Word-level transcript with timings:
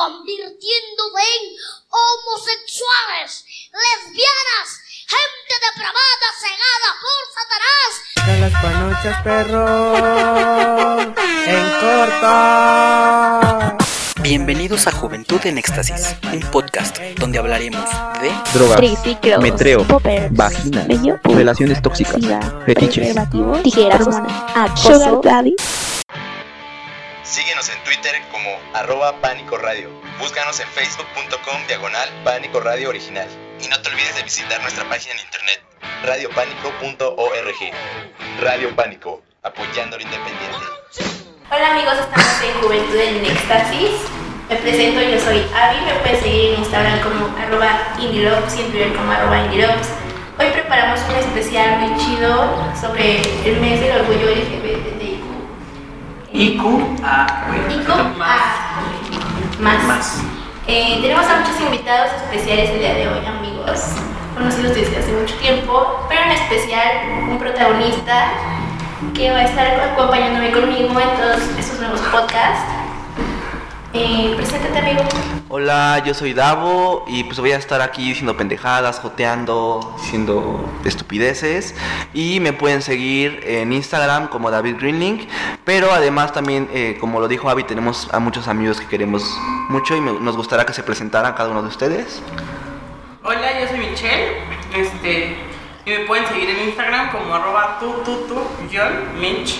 convirtiéndose 0.00 1.20
en 1.20 1.44
homosexuales, 1.90 3.44
lesbianas, 3.68 4.68
gente 5.06 5.54
depravada, 5.68 6.26
cegada 6.40 6.88
por 7.02 7.20
Satanás. 7.36 7.90
De 8.26 8.34
las 8.40 8.54
panochas, 8.62 9.16
perro. 9.22 9.62
En 11.46 11.66
corto. 11.80 12.30
Bienvenidos 14.22 14.86
a 14.86 14.92
Juventud 14.92 15.40
en 15.44 15.58
Éxtasis, 15.58 16.16
un 16.32 16.40
podcast 16.50 16.98
donde 17.18 17.38
hablaremos 17.38 17.84
de 18.22 18.30
drogas, 18.54 18.76
triciclos, 18.78 19.42
metreo, 19.42 19.86
poppers, 19.86 20.32
vagina, 20.32 20.84
bello, 20.88 21.18
relaciones 21.24 21.82
tóxicas, 21.82 22.22
fetiches, 22.64 23.16
tijeras, 23.62 24.06
acoso, 24.54 24.92
sugar 24.92 25.20
daddy. 25.22 25.56
Síguenos 27.22 27.68
en 27.68 27.84
Twitter 27.84 28.16
como 28.32 28.48
arroba 28.72 29.12
Pánico 29.20 29.58
Radio. 29.58 29.90
Búscanos 30.18 30.58
en 30.58 30.66
facebook.com 30.68 31.66
diagonal 31.68 32.08
Pánico 32.24 32.60
Radio 32.60 32.88
Original. 32.88 33.28
Y 33.62 33.68
no 33.68 33.80
te 33.82 33.90
olvides 33.90 34.16
de 34.16 34.22
visitar 34.22 34.60
nuestra 34.62 34.88
página 34.88 35.14
en 35.14 35.20
internet, 35.20 35.62
radiopánico.org. 36.02 37.72
Radio 38.40 38.74
Pánico, 38.74 39.22
apoyando 39.42 39.98
lo 39.98 40.02
independiente. 40.02 40.64
Hola 41.50 41.72
amigos, 41.72 41.94
estamos 42.00 42.42
en 42.42 42.62
Juventud 42.62 42.96
en 42.96 43.26
Éxtasis. 43.26 44.00
Me 44.48 44.56
presento, 44.56 45.02
yo 45.02 45.20
soy 45.20 45.44
Avi, 45.54 45.80
me 45.84 45.92
pueden 46.00 46.20
seguir 46.22 46.54
en 46.54 46.60
Instagram 46.60 47.00
como 47.02 47.36
arroba 47.36 47.96
indielops 47.98 48.56
y 48.56 48.62
en 48.62 48.70
Twitter 48.70 48.96
como 48.96 49.12
arroba 49.12 49.40
indielops. 49.40 49.88
Hoy 50.38 50.46
preparamos 50.52 50.98
un 51.00 51.16
especial 51.16 51.80
muy 51.80 52.02
chido 52.02 52.72
sobre 52.80 53.20
el 53.44 53.60
mes 53.60 53.78
del 53.78 54.00
orgullo 54.00 54.30
LGBTIQ. 54.30 54.99
IQ 56.32 56.62
a 57.02 57.26
IQ 57.70 57.90
a 57.90 58.02
más. 59.58 59.84
más. 59.84 60.22
Eh, 60.66 60.98
tenemos 61.02 61.26
a 61.26 61.40
muchos 61.40 61.60
invitados 61.60 62.12
especiales 62.22 62.70
el 62.70 62.78
día 62.78 62.94
de 62.94 63.08
hoy, 63.08 63.26
amigos, 63.26 63.80
conocidos 64.34 64.74
desde 64.74 64.98
hace 64.98 65.12
mucho 65.12 65.34
tiempo, 65.36 66.06
pero 66.08 66.22
en 66.22 66.30
especial 66.30 66.88
un 67.28 67.38
protagonista 67.38 68.28
que 69.14 69.30
va 69.32 69.38
a 69.38 69.44
estar 69.44 69.80
acompañándome 69.92 70.52
conmigo 70.52 71.00
en 71.00 71.16
todos 71.16 71.42
estos 71.58 71.80
nuevos 71.80 72.00
podcasts. 72.12 72.79
Eh, 73.92 74.34
preséntate, 74.36 74.78
amigo. 74.78 75.02
Hola, 75.48 76.00
yo 76.06 76.14
soy 76.14 76.32
Davo 76.32 77.04
y 77.08 77.24
pues 77.24 77.40
voy 77.40 77.50
a 77.50 77.56
estar 77.56 77.80
aquí 77.82 78.08
diciendo 78.08 78.36
pendejadas, 78.36 79.00
joteando, 79.00 79.96
diciendo 80.00 80.64
estupideces 80.84 81.74
y 82.14 82.38
me 82.38 82.52
pueden 82.52 82.82
seguir 82.82 83.40
en 83.44 83.72
Instagram 83.72 84.28
como 84.28 84.52
David 84.52 84.76
Greenlink, 84.78 85.28
pero 85.64 85.90
además 85.92 86.32
también, 86.32 86.68
eh, 86.72 86.98
como 87.00 87.18
lo 87.18 87.26
dijo 87.26 87.50
Avi, 87.50 87.64
tenemos 87.64 88.08
a 88.12 88.20
muchos 88.20 88.46
amigos 88.46 88.80
que 88.80 88.86
queremos 88.86 89.24
mucho 89.68 89.96
y 89.96 90.00
me- 90.00 90.12
nos 90.20 90.36
gustaría 90.36 90.64
que 90.64 90.72
se 90.72 90.84
presentaran 90.84 91.34
cada 91.34 91.48
uno 91.50 91.62
de 91.62 91.68
ustedes. 91.68 92.22
Hola, 93.24 93.60
yo 93.60 93.66
soy 93.66 93.78
Michelle. 93.78 94.38
Este, 94.72 95.36
y 95.84 95.90
me 95.90 96.00
pueden 96.06 96.28
seguir 96.28 96.48
en 96.48 96.68
Instagram 96.68 97.10
como 97.10 97.34
arroba 97.34 97.78
tu 97.80 97.90
tu 98.04 98.18
tu 98.28 98.34
John 98.72 99.18
Minch. 99.20 99.58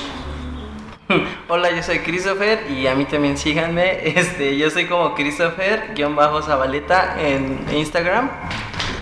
Hola, 1.49 1.73
yo 1.73 1.83
soy 1.83 1.99
Christopher 2.01 2.71
y 2.71 2.87
a 2.87 2.95
mí 2.95 3.05
también 3.05 3.37
síganme. 3.37 3.99
Este, 4.21 4.57
yo 4.57 4.71
soy 4.71 4.87
como 4.87 5.15
Christopher-Zabaleta 5.15 7.21
en 7.21 7.67
Instagram. 7.73 8.31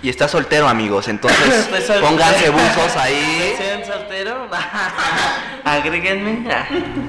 Y 0.03 0.09
está 0.11 0.29
soltero, 0.29 0.69
amigos, 0.69 1.09
entonces 1.09 1.67
soltero. 1.87 2.01
pónganse 2.07 2.51
buzos 2.51 2.97
ahí, 2.97 3.55
¿Sean 3.59 3.85
soltero? 3.85 4.47
Agréguenme. 5.65 6.49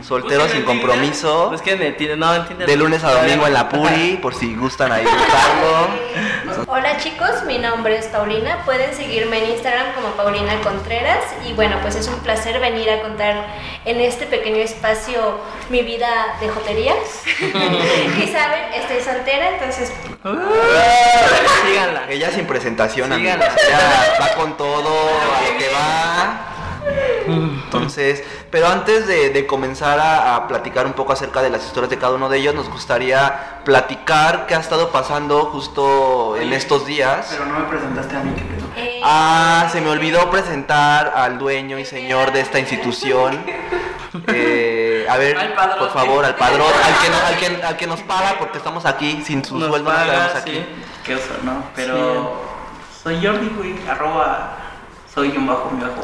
soltero 0.03 0.47
sin 0.49 0.63
compromiso, 0.63 1.49
Búsquenme, 1.51 1.91
tiene- 1.93 2.17
no, 2.17 2.43
de 2.43 2.75
lunes 2.75 3.03
a 3.03 3.11
domingo 3.11 3.47
en 3.47 3.53
la 3.53 3.69
Puri, 3.69 4.17
por 4.21 4.33
si 4.35 4.55
gustan 4.55 4.91
ahí 4.91 5.05
buscarlo. 5.05 6.65
Hola 6.67 6.97
chicos, 6.97 7.43
mi 7.47 7.57
nombre 7.57 7.97
es 7.97 8.07
Paulina. 8.07 8.63
Pueden 8.65 8.93
seguirme 8.93 9.43
en 9.43 9.51
Instagram 9.51 9.93
como 9.95 10.09
Paulina 10.09 10.59
Contreras. 10.61 11.23
Y 11.47 11.53
bueno, 11.53 11.77
pues 11.81 11.95
es 11.95 12.07
un 12.07 12.19
placer 12.19 12.59
venir 12.59 12.89
a 12.89 13.01
contar 13.01 13.45
en 13.85 14.01
este 14.01 14.25
pequeño 14.25 14.57
espacio 14.57 15.39
mi 15.69 15.81
vida 15.83 16.09
de 16.41 16.49
jotería. 16.49 16.93
y 17.39 18.27
saben, 18.27 18.73
estoy 18.75 19.01
soltera, 19.01 19.51
entonces 19.53 19.91
Síganla. 21.65 22.03
Ella 22.09 22.29
sin 22.31 22.45
presentación, 22.87 23.11
amigos. 23.13 23.45
Ya 23.69 24.17
va 24.21 24.33
con 24.35 24.55
todo, 24.57 24.89
a 24.89 25.51
lo 25.51 25.57
que 25.57 25.69
va. 25.69 26.45
Entonces, 27.27 28.23
pero 28.49 28.67
antes 28.67 29.05
de, 29.05 29.29
de 29.29 29.45
comenzar 29.45 29.99
a, 29.99 30.35
a 30.35 30.47
platicar 30.47 30.87
un 30.87 30.93
poco 30.93 31.13
acerca 31.13 31.41
de 31.43 31.49
las 31.51 31.63
historias 31.65 31.89
de 31.91 31.97
cada 31.99 32.13
uno 32.15 32.29
de 32.29 32.37
ellos, 32.39 32.55
nos 32.55 32.69
gustaría 32.69 33.59
platicar 33.65 34.47
qué 34.47 34.55
ha 34.55 34.59
estado 34.59 34.89
pasando 34.91 35.45
justo 35.45 36.35
en 36.37 36.51
estos 36.53 36.85
días. 36.87 37.27
Pero 37.29 37.45
no 37.45 37.59
me 37.59 37.65
presentaste 37.65 38.15
a 38.15 38.19
mí, 38.21 38.33
qué 38.35 38.41
pedo. 38.43 38.65
eh, 38.77 39.01
Ah, 39.03 39.67
se 39.71 39.81
me 39.81 39.89
olvidó 39.91 40.29
presentar 40.31 41.13
al 41.15 41.37
dueño 41.37 41.77
y 41.77 41.85
señor 41.85 42.31
de 42.31 42.41
esta 42.41 42.59
institución. 42.59 43.43
Eh, 44.33 45.05
a 45.07 45.17
ver, 45.17 45.37
por 45.77 45.91
favor, 45.93 46.25
al 46.25 46.33
padrón, 46.35 46.65
al 46.83 46.97
que, 46.99 47.09
no- 47.11 47.27
al, 47.27 47.37
que, 47.59 47.63
al 47.63 47.77
que 47.77 47.85
nos 47.85 48.01
paga 48.01 48.37
porque 48.39 48.57
estamos 48.57 48.83
aquí, 48.87 49.21
sin 49.23 49.45
su 49.45 49.59
Nos 49.59 49.69
sueldo 49.69 49.91
no 49.91 49.95
paga, 49.95 50.25
estaremos 50.25 50.41
aquí. 50.41 50.51
sí. 50.53 50.65
Qué 51.05 51.15
oso, 51.15 51.25
¿no? 51.43 51.63
Pero 51.75 52.48
soy 53.03 53.25
Jordi, 53.25 53.49
güey. 53.57 53.75
Arroba 53.87 54.57
soy 55.13 55.29
un 55.35 55.47
bajo, 55.47 55.71
mi 55.71 55.81
bajo. 55.81 56.03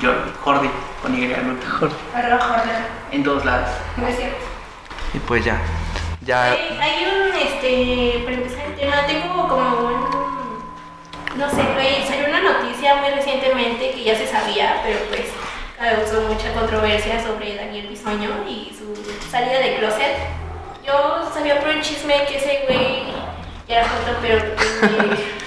Jordi, 0.00 0.32
Jordi, 0.42 0.70
con 1.02 1.18
Y 1.18 1.32
al 1.32 1.48
último. 1.48 1.88
Arroba 2.14 2.38
Jordan. 2.40 2.86
En 3.12 3.24
todos 3.24 3.44
lados. 3.44 3.70
No 3.96 4.06
es 4.06 4.16
cierto. 4.16 4.44
Y 5.14 5.18
pues 5.20 5.44
ya, 5.44 5.58
ya 6.22 6.50
Hay, 6.50 6.78
hay 6.80 7.06
un, 7.06 7.34
este, 7.34 8.22
para 8.24 8.36
empezar 8.36 8.66
el 8.66 8.74
tema, 8.74 9.06
tengo 9.06 9.48
como 9.48 9.86
un, 9.86 11.38
no 11.38 11.48
sé, 11.48 11.62
güey, 11.74 12.04
salió 12.06 12.28
una 12.28 12.42
noticia 12.42 12.96
muy 12.96 13.10
recientemente 13.10 13.92
que 13.92 14.04
ya 14.04 14.16
se 14.16 14.26
sabía, 14.26 14.82
pero 14.84 14.98
pues 15.08 15.28
causó 15.78 16.22
mucha 16.28 16.52
controversia 16.52 17.22
sobre 17.22 17.54
Daniel 17.56 17.86
Bisoño 17.86 18.30
y 18.48 18.76
su 18.76 18.94
salida 19.30 19.58
de 19.60 19.76
closet. 19.76 20.16
Yo 20.84 21.30
sabía 21.32 21.60
por 21.60 21.70
un 21.70 21.80
chisme 21.80 22.24
que 22.26 22.36
ese 22.36 22.64
güey 22.66 23.04
ya 23.68 23.78
era 23.80 23.88
joto, 23.88 24.18
pero, 24.22 24.38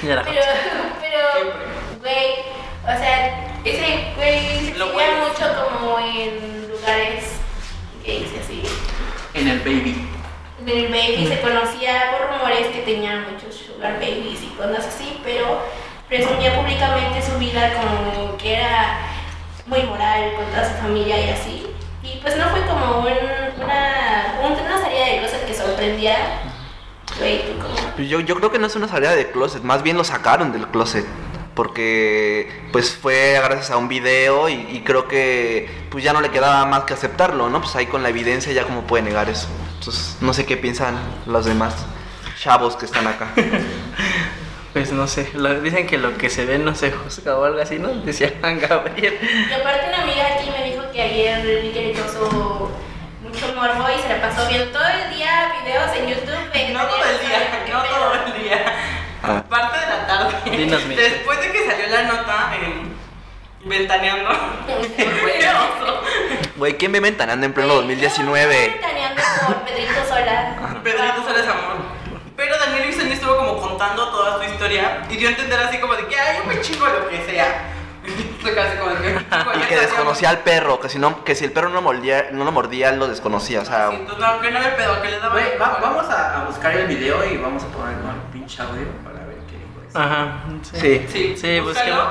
Ya 0.03 0.13
era 0.13 0.23
pero, 0.23 0.41
pero, 1.01 1.53
güey, 1.99 2.27
o 2.83 2.97
sea, 2.99 3.47
ese 3.63 4.13
güey 4.15 4.73
se 4.73 4.83
bueno. 4.83 5.27
mucho 5.27 5.45
como 5.63 5.99
en 5.99 6.67
lugares 6.69 7.33
gays 8.05 8.27
y 8.33 8.39
así. 8.39 8.63
En 9.33 9.47
el 9.47 9.59
baby. 9.59 10.07
En 10.61 10.67
el 10.69 10.87
baby 10.87 11.27
se 11.27 11.39
conocía 11.41 12.11
por 12.11 12.27
rumores 12.29 12.67
que 12.67 12.79
tenían 12.81 13.31
muchos 13.31 13.55
sugar 13.55 13.93
babies 13.93 14.43
y 14.43 14.47
cosas 14.57 14.87
así, 14.87 15.19
pero 15.23 15.61
presumía 16.07 16.55
públicamente 16.55 17.21
su 17.21 17.37
vida 17.37 17.71
como 17.73 18.35
que 18.37 18.55
era 18.55 18.99
muy 19.67 19.83
moral 19.83 20.33
con 20.35 20.45
toda 20.47 20.67
su 20.67 20.81
familia 20.81 21.17
y 21.19 21.29
así. 21.29 21.67
Y 22.03 22.17
pues 22.21 22.35
no 22.37 22.49
fue 22.49 22.61
como 22.65 22.99
un- 22.99 23.63
una, 23.63 24.35
un- 24.43 24.51
una 24.65 24.81
salida 24.81 25.05
de 25.05 25.17
closet 25.19 25.45
que 25.45 25.53
sorprendiera. 25.53 26.17
Güey, 27.19 27.39
tú. 27.59 27.67
Pues 27.95 28.09
Yo, 28.09 28.19
yo 28.21 28.35
creo 28.35 28.51
que 28.51 28.59
no 28.59 28.67
es 28.67 28.75
una 28.75 28.87
salida 28.87 29.15
de 29.15 29.29
closet, 29.31 29.61
más 29.63 29.83
bien 29.83 29.97
lo 29.97 30.03
sacaron 30.03 30.51
del 30.51 30.67
closet. 30.67 31.05
Porque 31.55 32.49
pues 32.71 32.91
fue 32.95 33.33
gracias 33.43 33.69
a 33.71 33.77
un 33.77 33.89
video 33.89 34.47
y, 34.47 34.53
y 34.71 34.81
creo 34.85 35.09
que 35.09 35.67
pues 35.89 36.03
ya 36.05 36.13
no 36.13 36.21
le 36.21 36.29
quedaba 36.31 36.65
más 36.65 36.85
que 36.85 36.93
aceptarlo, 36.93 37.49
¿no? 37.49 37.59
Pues 37.61 37.75
ahí 37.75 37.85
con 37.87 38.01
la 38.01 38.07
evidencia 38.09 38.53
ya 38.53 38.63
como 38.63 38.83
puede 38.83 39.03
negar 39.03 39.29
eso. 39.29 39.47
Entonces 39.77 40.15
no 40.21 40.33
sé 40.33 40.45
qué 40.45 40.55
piensan 40.55 40.97
los 41.25 41.43
demás 41.45 41.75
chavos 42.41 42.77
que 42.77 42.85
están 42.85 43.07
acá. 43.07 43.27
Pues 44.71 44.91
no 44.91 45.07
sé, 45.07 45.27
lo- 45.33 45.59
dicen 45.61 45.87
que 45.87 45.97
lo 45.97 46.15
que 46.15 46.29
se 46.29 46.45
ve 46.45 46.59
no 46.59 46.75
se 46.75 46.91
juzga 46.91 47.35
o 47.35 47.43
algo 47.43 47.59
así, 47.59 47.79
¿no? 47.79 47.87
Decía 47.89 48.31
Juan 48.39 48.59
Gabriel. 48.59 49.17
Y 49.49 49.51
aparte 49.51 49.87
una 49.87 50.03
amiga 50.03 50.27
aquí 50.39 50.47
me 50.51 50.63
dijo 50.69 50.83
que 50.93 51.01
ayer 51.01 51.39
Enrique 51.39 51.81
le 51.87 51.93
morbo 53.47 53.87
y 53.97 54.01
se 54.01 54.09
la 54.09 54.21
pasó 54.21 54.47
viendo 54.47 54.71
todo 54.71 54.87
el 54.87 55.15
día 55.15 55.51
videos 55.63 55.95
en 55.95 56.07
YouTube 56.07 56.51
de 56.53 56.69
No 56.69 56.81
todo 56.85 57.03
el 57.03 57.19
día, 57.27 57.63
¿Qué 57.65 57.71
no 57.73 57.81
pedo? 57.81 57.93
todo 57.95 58.13
el 58.25 58.43
día. 58.43 58.65
Ah. 59.23 59.43
Parte 59.49 59.79
de 59.79 59.85
la 59.87 60.07
tarde. 60.07 60.35
Dinos. 60.57 60.87
Después 60.89 61.41
de 61.41 61.51
que 61.51 61.65
salió 61.69 61.87
la 61.87 62.03
nota 62.03 62.51
en 62.61 62.97
Ventaneando. 63.65 64.29
Güey, 66.55 66.77
¿quién 66.77 66.91
ve 66.93 66.99
ventaneando 67.01 67.45
en 67.45 67.53
pleno 67.53 67.73
Güey, 67.75 67.95
2019? 67.97 68.65
yo 68.65 68.71
ventaneando 68.71 69.21
por 69.47 69.55
Pedrito 69.63 70.05
Sola. 70.07 70.55
Pedrito 70.83 71.23
Sola 71.25 71.39
es 71.39 71.47
amor. 71.47 71.99
Pero 72.37 72.57
Daniel 72.57 72.87
Bisoño 72.87 73.13
estuvo 73.13 73.35
como 73.35 73.57
contando 73.59 74.09
toda 74.09 74.37
su 74.37 74.43
historia 74.49 75.01
y 75.09 75.17
dio 75.17 75.27
a 75.27 75.31
entender 75.31 75.59
así 75.59 75.77
como 75.79 75.93
de 75.95 76.07
que, 76.07 76.17
ay, 76.17 76.37
yo 76.37 76.45
me 76.45 76.61
chingo 76.61 76.85
lo 76.87 77.09
que 77.09 77.25
sea. 77.25 77.63
Y 79.55 79.67
que 79.67 79.75
desconocía 79.79 80.29
al 80.29 80.39
perro, 80.39 80.79
que 80.79 80.89
si 80.89 80.97
no, 80.99 81.23
que 81.23 81.35
si 81.35 81.45
el 81.45 81.51
perro 81.51 81.69
no 81.69 81.81
mordía, 81.81 82.29
no 82.31 82.43
lo 82.45 82.51
mordía, 82.51 82.91
lo 82.91 83.07
desconocía. 83.07 83.61
O 83.61 83.65
sea, 83.65 83.89
Sí, 83.91 83.97
tú 84.07 84.13
no, 84.19 84.41
que 84.41 84.51
no 84.51 84.59
me 84.59 84.67
pedo, 84.69 85.01
que 85.01 85.09
le 85.09 85.19
daba. 85.19 85.33
Güey, 85.33 85.57
va- 85.61 85.79
vamos 85.81 86.05
a, 86.09 86.41
a 86.41 86.45
buscar 86.45 86.75
el 86.75 86.87
video 86.87 87.17
y 87.31 87.37
vamos 87.37 87.63
a 87.63 87.67
poner 87.67 87.95
con 87.99 88.11
el 88.11 88.21
pinche 88.31 88.61
audio 88.61 88.85
para 89.03 89.25
ver 89.25 89.37
qué 89.49 89.57
dijo. 89.57 89.99
Ajá. 89.99 90.43
Sí. 90.63 91.05
Sí, 91.11 91.35
Sí, 91.37 91.59
búsquelo. 91.59 92.03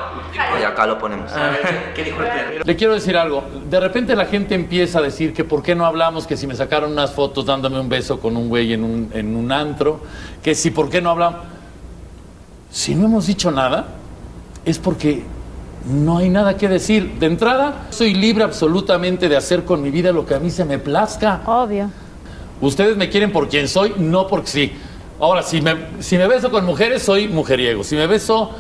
Y 0.61 0.63
acá 0.63 0.87
lo 0.87 0.99
ponemos. 0.99 1.31
Ah. 1.35 1.53
¿Qué 1.95 2.05
dijo 2.05 2.21
el 2.23 2.29
perro? 2.29 2.65
Le 2.65 2.77
quiero 2.77 2.95
decir 2.95 3.17
algo. 3.17 3.45
De 3.69 3.81
repente 3.81 4.15
la 4.15 4.27
gente 4.27 4.55
empieza 4.55 4.99
a 4.99 5.03
decir 5.03 5.33
que 5.33 5.45
por 5.45 5.63
qué 5.63 5.75
no 5.75 5.87
hablamos, 5.87 6.27
que 6.27 6.37
si 6.37 6.47
me 6.47 6.55
sacaron 6.55 6.93
unas 6.93 7.13
fotos 7.13 7.47
dándome 7.47 7.81
un 7.81 7.89
beso 7.89 8.21
con 8.21 8.37
un 8.37 8.49
güey 8.49 8.73
en 8.73 8.85
un, 8.85 9.11
en 9.15 9.35
un 9.35 9.51
antro, 9.51 10.01
que 10.43 10.55
si 10.55 10.71
por 10.71 10.89
qué 10.91 11.01
no 11.01 11.11
hablamos. 11.11 11.41
Si 12.71 12.95
no 12.95 13.07
hemos 13.07 13.27
dicho 13.27 13.51
nada, 13.51 13.87
es 14.65 14.79
porque 14.79 15.25
no 15.87 16.19
hay 16.19 16.29
nada 16.29 16.57
que 16.57 16.69
decir. 16.69 17.19
De 17.19 17.27
entrada, 17.27 17.87
soy 17.91 18.15
libre 18.15 18.45
absolutamente 18.45 19.29
de 19.29 19.37
hacer 19.37 19.65
con 19.65 19.83
mi 19.83 19.91
vida 19.91 20.13
lo 20.13 20.27
que 20.27 20.35
a 20.35 20.39
mí 20.39 20.51
se 20.51 20.65
me 20.65 20.79
plazca. 20.79 21.43
Obvio. 21.47 21.91
Ustedes 22.61 22.97
me 22.97 23.09
quieren 23.09 23.33
por 23.33 23.49
quien 23.49 23.69
soy, 23.69 23.95
no 23.99 24.27
porque 24.27 24.49
sí. 24.49 24.73
Ahora, 25.21 25.43
si 25.43 25.61
me, 25.61 25.77
si 26.01 26.17
me 26.17 26.27
beso 26.29 26.51
con 26.51 26.65
mujeres, 26.65 27.03
soy 27.03 27.29
mujeriego. 27.29 27.85
Si 27.85 27.97
me 27.97 28.07
beso, 28.07 28.51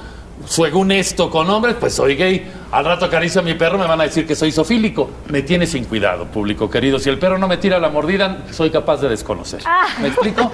según 0.46 0.92
esto, 0.92 1.30
con 1.30 1.48
hombres, 1.50 1.76
pues 1.78 1.94
soy 1.94 2.16
gay. 2.16 2.52
Al 2.70 2.84
rato 2.84 3.04
acaricio 3.06 3.40
a 3.40 3.44
mi 3.44 3.54
perro, 3.54 3.78
me 3.78 3.86
van 3.86 4.00
a 4.00 4.04
decir 4.04 4.26
que 4.26 4.34
soy 4.34 4.52
sofílico. 4.52 5.10
Me 5.28 5.42
tiene 5.42 5.66
sin 5.66 5.84
cuidado, 5.84 6.26
público 6.26 6.70
querido. 6.70 6.98
Si 6.98 7.08
el 7.08 7.18
perro 7.18 7.38
no 7.38 7.48
me 7.48 7.56
tira 7.56 7.78
la 7.78 7.88
mordida, 7.88 8.44
soy 8.50 8.70
capaz 8.70 8.98
de 8.98 9.08
desconocer. 9.08 9.62
¿Me 10.00 10.08
explico? 10.08 10.50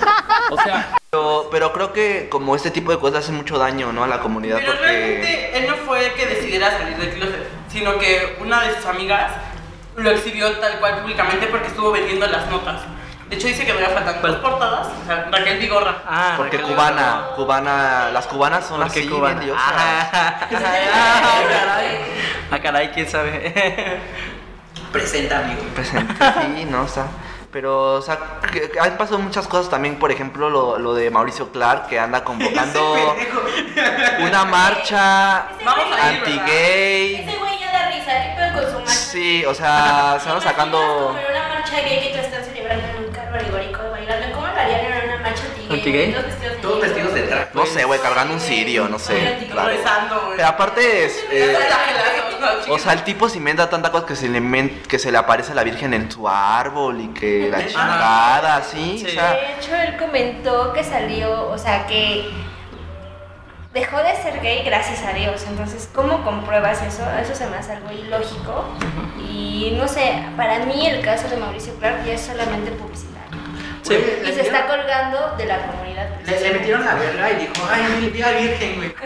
O 0.51 0.57
sea, 0.63 0.97
Pero, 1.11 1.49
pero 1.51 1.73
creo 1.73 1.93
que 1.93 2.29
como 2.29 2.55
este 2.57 2.71
tipo 2.71 2.91
de 2.91 2.99
cosas 2.99 3.25
hacen 3.25 3.37
mucho 3.37 3.59
daño, 3.59 3.93
¿no? 3.93 4.05
A 4.05 4.09
la 4.09 4.21
comunidad 4.21 4.59
Pero 4.59 4.73
porque... 4.73 4.87
realmente 4.87 5.59
él 5.59 5.67
no 5.69 5.77
fue 5.77 6.07
el 6.07 6.13
que 6.15 6.27
decidiera 6.27 6.77
salir 6.79 6.97
del 6.97 7.11
closet, 7.11 7.47
sino 7.73 7.99
que 7.99 8.37
una 8.41 8.63
de 8.63 8.75
sus 8.77 8.87
amigas 8.87 9.33
lo 9.97 10.11
exhibió 10.11 10.51
tal 10.59 10.79
cual 10.81 11.03
públicamente 11.03 11.47
porque 11.47 11.69
estuvo 11.69 11.93
vendiendo 11.93 12.27
las 12.27 12.51
notas. 12.51 12.81
De 13.35 13.41
hecho 13.41 13.49
dice 13.49 13.67
que 13.67 13.75
me 13.75 13.85
faltan 13.85 14.23
dos 14.23 14.37
portadas, 14.37 14.87
o 15.03 15.07
sea, 15.07 15.27
Raquel 15.29 15.59
Vigorra. 15.59 16.03
Ah, 16.07 16.35
Porque 16.37 16.57
Raquel 16.57 16.73
cubana, 16.73 17.23
cubana, 17.35 18.11
las 18.13 18.29
cubanas 18.29 18.65
son 18.65 18.81
¿Por 18.81 18.93
qué 18.93 19.01
así, 19.01 19.09
cubana? 19.09 19.41
bien 19.41 19.47
diosas. 19.47 19.65
Ah, 20.95 21.43
caray. 21.51 21.99
Ah, 22.53 22.59
caray, 22.63 22.89
quién 22.91 23.09
sabe. 23.09 24.01
Presenta, 24.93 25.39
amigo. 25.41 25.63
Presente, 25.75 26.15
sí, 26.57 26.65
no, 26.71 26.83
o 26.83 26.89
sea, 26.89 27.07
pero, 27.51 27.95
o 27.95 28.03
sea, 28.03 28.19
que- 28.53 28.71
que 28.71 28.79
han 28.79 28.97
pasado 28.97 29.19
muchas 29.19 29.49
cosas 29.49 29.69
también, 29.69 29.99
por 29.99 30.13
ejemplo, 30.13 30.49
lo, 30.49 30.79
lo 30.79 30.95
de 30.95 31.11
Mauricio 31.11 31.51
Clark, 31.51 31.89
que 31.89 31.99
anda 31.99 32.23
convocando 32.23 32.95
una 34.21 34.45
marcha 34.45 35.47
anti-gay. 36.03 37.17
Ese 37.27 37.37
güey 37.37 37.59
ya 37.59 37.73
da 37.73 37.89
risa, 37.89 38.13
¿qué 38.13 38.35
pedo 38.37 38.53
con 38.63 38.71
su 38.73 38.79
marcha? 38.79 38.93
Sí, 38.93 39.45
o 39.45 39.55
sea, 39.55 40.19
se 40.23 40.31
van 40.31 40.41
sacando... 40.41 40.79
Como 40.79 41.19
en 41.19 41.27
una 41.33 41.49
marcha 41.49 41.81
gay 41.81 42.01
que 42.01 42.11
tú 42.19 42.25
estás 42.25 42.34
¿Anti-gay? 45.87 46.13
Todos 46.13 46.27
vestidos 46.27 46.55
de 46.55 46.63
Todos 46.63 46.81
gay. 46.81 46.89
vestidos 46.89 47.15
de 47.15 47.27
drag. 47.27 47.55
No 47.55 47.67
sé, 47.67 47.85
güey, 47.85 48.01
cargando 48.01 48.35
un 48.35 48.41
cirio, 48.41 48.89
no 48.89 48.99
sé, 48.99 49.47
claro. 49.51 49.71
Pero 50.37 50.49
aparte 50.49 51.05
es... 51.07 51.25
eh, 51.31 51.57
o 52.69 52.79
sea, 52.79 52.93
el 52.93 53.03
tipo 53.05 53.29
se 53.29 53.39
inventa 53.39 53.69
tanta 53.71 53.91
cosa 53.91 54.07
que 54.07 54.17
se 54.17 54.29
le, 54.29 54.41
men- 54.41 54.83
que 54.89 54.99
se 54.99 55.11
le 55.13 55.19
aparece 55.19 55.53
a 55.53 55.55
la 55.55 55.65
Virgen 55.65 55.95
en 55.95 56.11
su 56.11 56.29
árbol 56.29 57.01
y 57.01 57.09
que 57.09 57.49
la 57.51 57.67
chingada, 57.67 58.57
así, 58.57 59.03
o 59.05 59.09
Sí. 59.09 59.15
sea... 59.15 59.33
De 59.33 59.53
hecho, 59.59 59.75
él 59.77 59.97
comentó 59.97 60.73
que 60.73 60.83
salió, 60.85 61.49
o 61.51 61.59
sea, 61.59 61.87
que 61.87 62.31
dejó 63.73 63.99
de 63.99 64.15
ser 64.17 64.41
gay 64.41 64.63
gracias 64.65 65.03
a 65.03 65.13
Dios. 65.13 65.45
Entonces, 65.49 65.89
¿cómo 65.95 66.23
compruebas 66.25 66.81
eso? 66.83 67.03
Eso 67.21 67.35
se 67.35 67.47
me 67.47 67.57
hace 67.57 67.73
algo 67.73 67.91
ilógico. 67.93 68.65
Y 69.31 69.75
no 69.79 69.89
sé, 69.89 70.23
para 70.37 70.61
mí 70.61 70.87
el 70.87 71.01
caso 71.03 71.29
de 71.29 71.37
Mauricio 71.37 71.75
Clark 71.77 72.05
ya 72.07 72.13
es 72.15 72.21
solamente 72.21 72.71
publicidad. 72.73 73.14
Sí. 73.85 73.95
Y 73.95 74.33
se 74.33 74.41
está 74.41 74.67
colgando 74.67 75.35
de 75.37 75.47
la 75.47 75.67
comunidad. 75.67 76.09
Le, 76.25 76.41
le 76.41 76.53
metieron 76.55 76.85
la 76.85 76.95
verga 76.95 77.31
y 77.33 77.37
dijo, 77.37 77.53
ay, 77.71 77.83
mi 78.01 78.09
vida 78.09 78.31
virgen, 78.33 78.77
güey. 78.77 78.95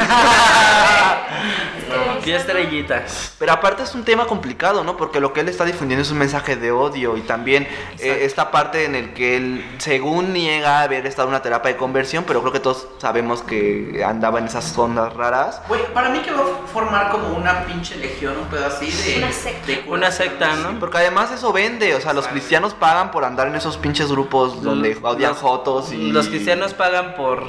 Qué 2.24 2.36
estrellitas. 2.36 3.32
Pero 3.38 3.52
aparte 3.52 3.82
es 3.82 3.94
un 3.94 4.04
tema 4.04 4.26
complicado, 4.26 4.84
¿no? 4.84 4.96
Porque 4.96 5.20
lo 5.20 5.32
que 5.32 5.40
él 5.40 5.48
está 5.48 5.64
difundiendo 5.64 6.02
es 6.02 6.10
un 6.10 6.18
mensaje 6.18 6.56
de 6.56 6.70
odio 6.70 7.16
y 7.16 7.22
también 7.22 7.66
eh, 7.98 8.20
esta 8.22 8.50
parte 8.50 8.84
en 8.84 8.94
el 8.94 9.14
que 9.14 9.36
él, 9.36 9.64
según 9.78 10.32
niega 10.32 10.82
haber 10.82 11.06
estado 11.06 11.28
en 11.28 11.34
una 11.34 11.42
terapia 11.42 11.72
de 11.72 11.76
conversión, 11.76 12.24
pero 12.26 12.40
creo 12.40 12.52
que 12.52 12.60
todos 12.60 12.88
sabemos 12.98 13.42
que 13.42 14.02
andaba 14.06 14.38
en 14.38 14.46
esas 14.46 14.76
ondas 14.76 15.12
raras. 15.14 15.62
Güey, 15.68 15.92
para 15.92 16.10
mí 16.10 16.20
que 16.20 16.30
va 16.30 16.42
a 16.42 16.66
formar 16.72 17.10
como 17.10 17.30
una 17.30 17.64
pinche 17.64 17.96
legión, 17.96 18.36
un 18.36 18.46
pedo 18.48 18.66
así 18.66 18.90
de. 18.90 19.18
Una 19.18 19.32
secta. 19.32 19.66
de. 19.66 19.84
Una 19.88 20.10
secta, 20.10 20.56
¿no? 20.56 20.78
Porque 20.78 20.98
además 20.98 21.32
eso 21.32 21.52
vende, 21.52 21.94
o 21.94 22.00
sea, 22.00 22.12
los 22.12 22.28
cristianos 22.28 22.74
pagan 22.74 23.10
por 23.10 23.24
andar 23.24 23.48
en 23.48 23.54
esos 23.54 23.78
pinches 23.78 24.10
grupos 24.10 24.62
donde 24.68 24.94
Los- 24.94 25.04
odian 25.04 25.34
jotos 25.34 25.92
y... 25.92 26.12
Los 26.12 26.28
cristianos 26.28 26.74
pagan 26.74 27.14
por, 27.14 27.44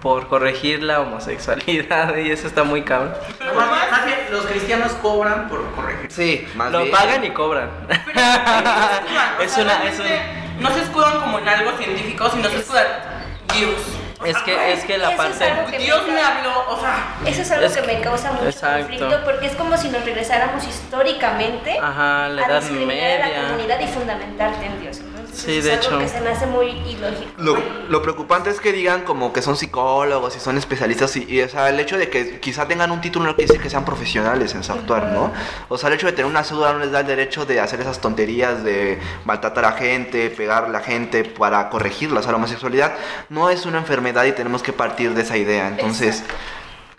por 0.00 0.28
corregir 0.28 0.82
la 0.82 1.00
homosexualidad 1.00 2.16
y 2.16 2.30
eso 2.30 2.46
está 2.46 2.64
muy 2.64 2.82
cabrón. 2.82 3.14
No, 3.40 3.54
más, 3.54 3.90
más 3.90 4.04
bien, 4.06 4.18
los 4.30 4.44
cristianos 4.46 4.92
cobran 5.02 5.48
por 5.48 5.64
corregir. 5.72 6.10
Sí, 6.10 6.46
más 6.54 6.70
Lo 6.72 6.80
bien. 6.80 6.90
pagan 6.90 7.24
y 7.24 7.30
cobran. 7.30 7.70
Pero 7.88 8.00
no 8.14 9.42
Es 9.44 9.56
una- 9.58 9.84
es 9.84 10.00
No 10.60 10.70
se 10.74 10.82
escudan 10.82 11.20
como 11.20 11.38
en 11.38 11.48
algo 11.48 11.76
científico, 11.78 12.28
sino 12.30 12.48
se 12.48 12.58
escudan 12.58 12.86
Dios. 13.56 13.74
Es 14.24 14.38
que, 14.44 14.72
es 14.72 14.84
que 14.84 14.98
la 14.98 15.08
Eso 15.08 15.16
parte... 15.16 15.78
Dios 15.78 16.06
me 16.06 16.12
me 16.12 16.20
habló, 16.22 16.52
o 16.68 16.78
sea, 16.80 17.16
Eso 17.26 17.42
es 17.42 17.50
algo 17.50 17.66
Es 17.66 17.72
que 17.76 17.80
que- 17.82 17.86
me 17.96 18.00
causa 18.00 18.30
mucho 18.30 18.44
Exacto. 18.46 18.78
conflicto 18.86 19.20
porque 19.24 19.46
es 19.46 19.56
como 19.56 19.76
si 19.76 19.88
nos 19.88 20.04
regresáramos 20.04 20.62
históricamente 20.64 21.76
Ajá, 21.82 22.28
la 22.28 22.42
a 22.42 22.46
edad 22.46 22.60
discriminar 22.60 23.10
a 23.10 23.18
la 23.18 23.26
media. 23.26 23.42
comunidad 23.48 23.80
y 23.80 23.86
fundamentarte 23.88 24.66
en 24.66 24.80
Dios. 24.80 25.00
Sí, 25.32 25.56
es 25.58 25.64
de 25.64 25.72
algo 25.72 25.82
hecho. 25.84 25.98
que 25.98 26.08
se 26.08 26.20
me 26.20 26.30
hace 26.30 26.46
muy 26.46 26.66
ilógico. 26.68 27.30
Lo, 27.38 27.56
lo 27.88 28.02
preocupante 28.02 28.50
es 28.50 28.60
que 28.60 28.72
digan 28.72 29.02
como 29.02 29.32
que 29.32 29.40
son 29.42 29.56
psicólogos 29.56 30.36
y 30.36 30.40
son 30.40 30.58
especialistas 30.58 31.16
y, 31.16 31.24
y, 31.28 31.40
o 31.40 31.48
sea, 31.48 31.70
el 31.70 31.80
hecho 31.80 31.96
de 31.96 32.10
que 32.10 32.38
quizá 32.40 32.68
tengan 32.68 32.90
un 32.90 33.00
título 33.00 33.24
no 33.26 33.34
quiere 33.34 33.48
decir 33.48 33.62
que 33.62 33.70
sean 33.70 33.84
profesionales 33.84 34.54
en 34.54 34.62
su 34.62 34.72
actuar, 34.72 35.10
¿no? 35.12 35.32
O 35.68 35.78
sea, 35.78 35.88
el 35.88 35.94
hecho 35.94 36.06
de 36.06 36.12
tener 36.12 36.30
una 36.30 36.44
cédula 36.44 36.72
no 36.74 36.80
les 36.80 36.90
da 36.90 37.00
el 37.00 37.06
derecho 37.06 37.46
de 37.46 37.60
hacer 37.60 37.80
esas 37.80 38.00
tonterías 38.00 38.62
de 38.62 39.00
maltratar 39.24 39.64
a 39.64 39.72
gente, 39.72 40.30
pegar 40.30 40.64
a 40.64 40.68
la 40.68 40.80
gente 40.80 41.24
para 41.24 41.68
corregirla. 41.70 42.20
O 42.20 42.22
sea, 42.22 42.32
la 42.32 42.36
homosexualidad 42.36 42.94
no 43.28 43.48
es 43.50 43.64
una 43.66 43.78
enfermedad 43.78 44.24
y 44.24 44.32
tenemos 44.32 44.62
que 44.62 44.72
partir 44.72 45.14
de 45.14 45.22
esa 45.22 45.36
idea. 45.36 45.68
Entonces, 45.68 46.22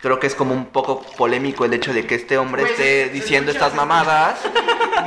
creo 0.03 0.19
que 0.19 0.27
es 0.27 0.35
como 0.35 0.53
un 0.53 0.65
poco 0.65 1.01
polémico 1.17 1.63
el 1.65 1.73
hecho 1.73 1.93
de 1.93 2.05
que 2.05 2.15
este 2.15 2.37
hombre 2.37 2.61
Güey, 2.63 2.73
esté 2.73 3.09
diciendo 3.09 3.51
estas 3.51 3.73
mamadas 3.73 4.35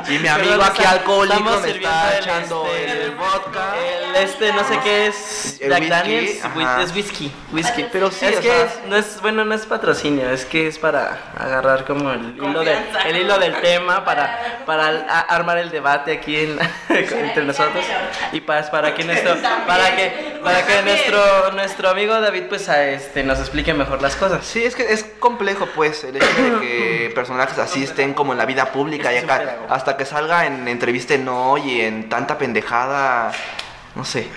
y 0.09 0.19
mi 0.19 0.27
amigo 0.37 0.55
aquí 0.63 0.79
está- 0.79 0.91
alcohólico 0.93 1.61
me 1.61 1.71
está 1.71 2.17
el, 2.17 2.25
echando 2.25 2.67
este, 2.67 3.03
el 3.05 3.11
vodka. 3.13 3.75
El 3.77 4.17
este, 4.25 4.53
no 4.55 4.65
sé 4.67 4.79
qué 4.83 5.07
es. 5.09 5.59
El 5.61 5.69
Jack 5.71 5.81
whisky, 5.81 5.91
Daniels, 5.91 6.45
ajá. 6.45 6.55
whi- 6.59 6.83
es 6.85 6.95
whisky. 6.95 7.33
Whisky. 7.53 7.87
Pero 7.93 8.11
sí, 8.11 8.25
es 8.25 8.37
que 8.37 8.43
sea- 8.49 8.65
es- 8.65 8.81
no 8.89 8.97
es, 8.97 9.21
bueno, 9.21 9.45
no 9.45 9.55
es 9.55 9.67
patrocinio, 9.67 10.31
es 10.31 10.47
que 10.47 10.67
es 10.67 10.79
para 10.79 11.19
agarrar 11.39 11.85
como 11.85 12.11
el 12.13 12.35
hilo, 12.35 12.61
del, 12.65 12.79
el 13.07 13.17
hilo 13.19 13.39
del 13.39 13.55
tema, 13.61 14.03
para, 14.05 14.63
para 14.67 14.87
a- 14.89 15.21
armar 15.21 15.59
el 15.59 15.71
debate 15.71 16.13
aquí 16.13 16.37
en- 16.37 16.59
entre 16.89 17.45
nosotros. 17.45 17.85
Y 18.33 18.41
para, 18.41 18.71
para 18.71 18.95
que 18.95 19.05
nuestro, 19.05 19.35
para 19.67 19.95
que, 19.95 20.39
para 20.43 20.65
que 20.67 20.83
nuestro, 20.83 21.53
nuestro 21.53 21.91
amigo 21.91 22.19
David 22.19 22.45
pues 22.49 22.69
a 22.71 22.83
este, 22.87 23.23
nos 23.25 23.39
explique 23.41 23.75
mejor 23.75 24.01
las 24.01 24.17
cosas. 24.17 24.47
Sí, 24.47 24.65
es 24.65 24.75
que 24.75 24.86
es 24.89 25.05
complejo, 25.19 25.67
pues, 25.75 26.05
el 26.05 26.17
hecho 26.17 26.27
de 26.27 26.61
que 26.61 27.13
personajes 27.15 27.59
así 27.59 27.85
estén 27.85 28.15
como 28.15 28.33
en 28.33 28.39
la 28.39 28.47
vida 28.47 28.73
pública 28.73 29.13
y 29.13 29.19
acá, 29.19 29.59
hasta 29.69 29.97
que 29.97 30.05
salga 30.05 30.47
en 30.47 30.67
entrevista 30.69 31.15
en 31.15 31.29
hoy 31.29 31.63
y 31.63 31.81
en 31.81 32.09
tanta 32.09 32.39
pendejada, 32.39 33.33
no 33.95 34.05
sé, 34.05 34.29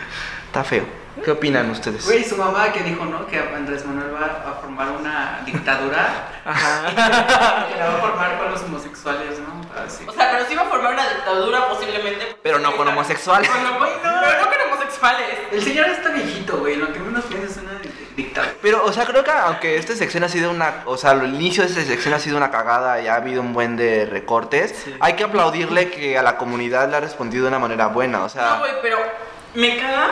está 0.48 0.64
feo. 0.64 1.00
¿Qué 1.24 1.32
opinan 1.32 1.70
ustedes? 1.70 2.06
Güey, 2.06 2.24
su 2.24 2.38
mamá 2.38 2.72
que 2.72 2.82
dijo, 2.82 3.04
¿no? 3.06 3.28
Que 3.28 3.40
Andrés 3.40 3.86
Manuel 3.86 4.14
va 4.14 4.50
a 4.50 4.54
formar 4.62 4.90
una 4.92 5.42
dictadura. 5.46 6.30
Ajá. 6.46 7.68
que 7.70 7.76
la 7.78 7.90
va 7.90 7.96
a 7.96 7.98
formar 7.98 8.40
con 8.40 8.52
los 8.52 8.62
homosexuales, 8.64 9.40
¿no? 9.40 9.60
Así. 9.82 10.04
o 10.08 10.12
sea, 10.12 10.32
pero 10.32 10.46
sí 10.46 10.56
va 10.56 10.64
a 10.64 10.66
formar 10.66 10.94
una 10.94 11.10
dictadura 11.10 11.68
posiblemente. 11.70 12.38
Pero 12.42 12.60
no 12.60 12.76
con 12.76 12.88
homosexuales. 12.88 13.50
Pero 13.50 13.64
no 13.64 13.80
con 13.80 14.72
homosexuales. 14.72 15.28
El 15.52 15.64
señor 15.64 15.90
está 15.90 16.10
viejito, 16.10 16.58
güey. 16.58 16.76
Lo 16.76 16.92
que 16.94 17.00
menos 17.00 17.26
piensa 17.26 17.48
es 17.48 17.58
una 18.20 18.22
di- 18.22 18.24
dictadura. 18.24 18.54
Pero, 18.62 18.86
o 18.86 18.92
sea, 18.94 19.06
creo 19.06 19.24
que 19.24 19.32
aunque 19.32 19.78
esta 19.78 19.96
sección 19.96 20.24
ha 20.24 20.30
sido 20.30 20.52
una, 20.52 20.84
o 20.86 20.98
sea, 20.98 21.12
el 21.14 21.34
inicio 21.34 21.64
de 21.64 21.70
esta 21.70 21.82
sección 21.84 22.14
ha 22.14 22.20
sido 22.20 22.38
una 22.38 22.52
cagada 22.52 23.02
y 23.02 23.08
ha 23.08 23.16
habido 23.16 23.42
un 23.42 23.54
buen 23.54 23.78
de 23.78 24.06
recortes, 24.06 24.76
Sí. 24.86 24.96
hay 25.00 25.14
que 25.14 25.24
aplaudirle 25.24 25.90
que 25.90 26.18
a 26.18 26.22
la 26.24 26.38
comunidad 26.38 26.90
le 26.90 26.98
ha 26.98 27.00
respondido 27.00 27.44
de 27.44 27.50
una 27.50 27.60
manera 27.60 27.88
buena, 27.88 28.24
o 28.24 28.30
sea... 28.30 28.52
No, 28.56 28.60
güey, 28.60 28.72
pero 28.82 28.98
me 29.56 29.78
caga, 29.78 30.08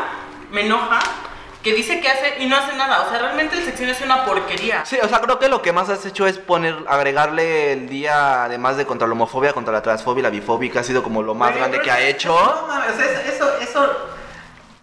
me 0.52 0.66
enoja 0.66 1.00
que 1.64 1.74
dice 1.74 2.00
que 2.00 2.08
hace 2.08 2.36
y 2.40 2.46
no 2.48 2.56
hace 2.56 2.74
nada. 2.78 3.02
O 3.02 3.10
sea, 3.10 3.20
realmente 3.20 3.58
el 3.58 3.66
sección 3.66 3.90
es 3.90 4.00
una 4.00 4.24
porquería. 4.24 4.86
Sí, 4.86 4.98
o 5.04 5.08
sea, 5.10 5.20
creo 5.20 5.38
que 5.38 5.50
lo 5.50 5.62
que 5.62 5.74
más 5.74 5.90
has 5.90 6.06
hecho 6.06 6.26
es 6.26 6.38
poner, 6.38 6.76
agregarle 6.88 7.74
el 7.74 7.90
día, 7.90 8.46
además 8.46 8.78
de 8.78 8.86
contra 8.86 9.06
la 9.06 9.14
homofobia, 9.14 9.52
contra 9.52 9.74
la 9.74 9.82
transfobia 9.82 10.20
y 10.22 10.24
la 10.24 10.30
bifobia, 10.30 10.72
que 10.72 10.80
ha 10.80 10.84
sido 10.84 11.04
como 11.04 11.22
lo 11.24 11.34
más 11.34 11.54
grande 11.56 11.78
pero 11.80 11.84
que 11.84 11.92
ha 11.92 12.00
hecho. 12.00 12.30
No 12.30 12.68
mames, 12.68 12.92
eso, 12.98 13.22
eso, 13.34 13.58
eso 13.60 13.96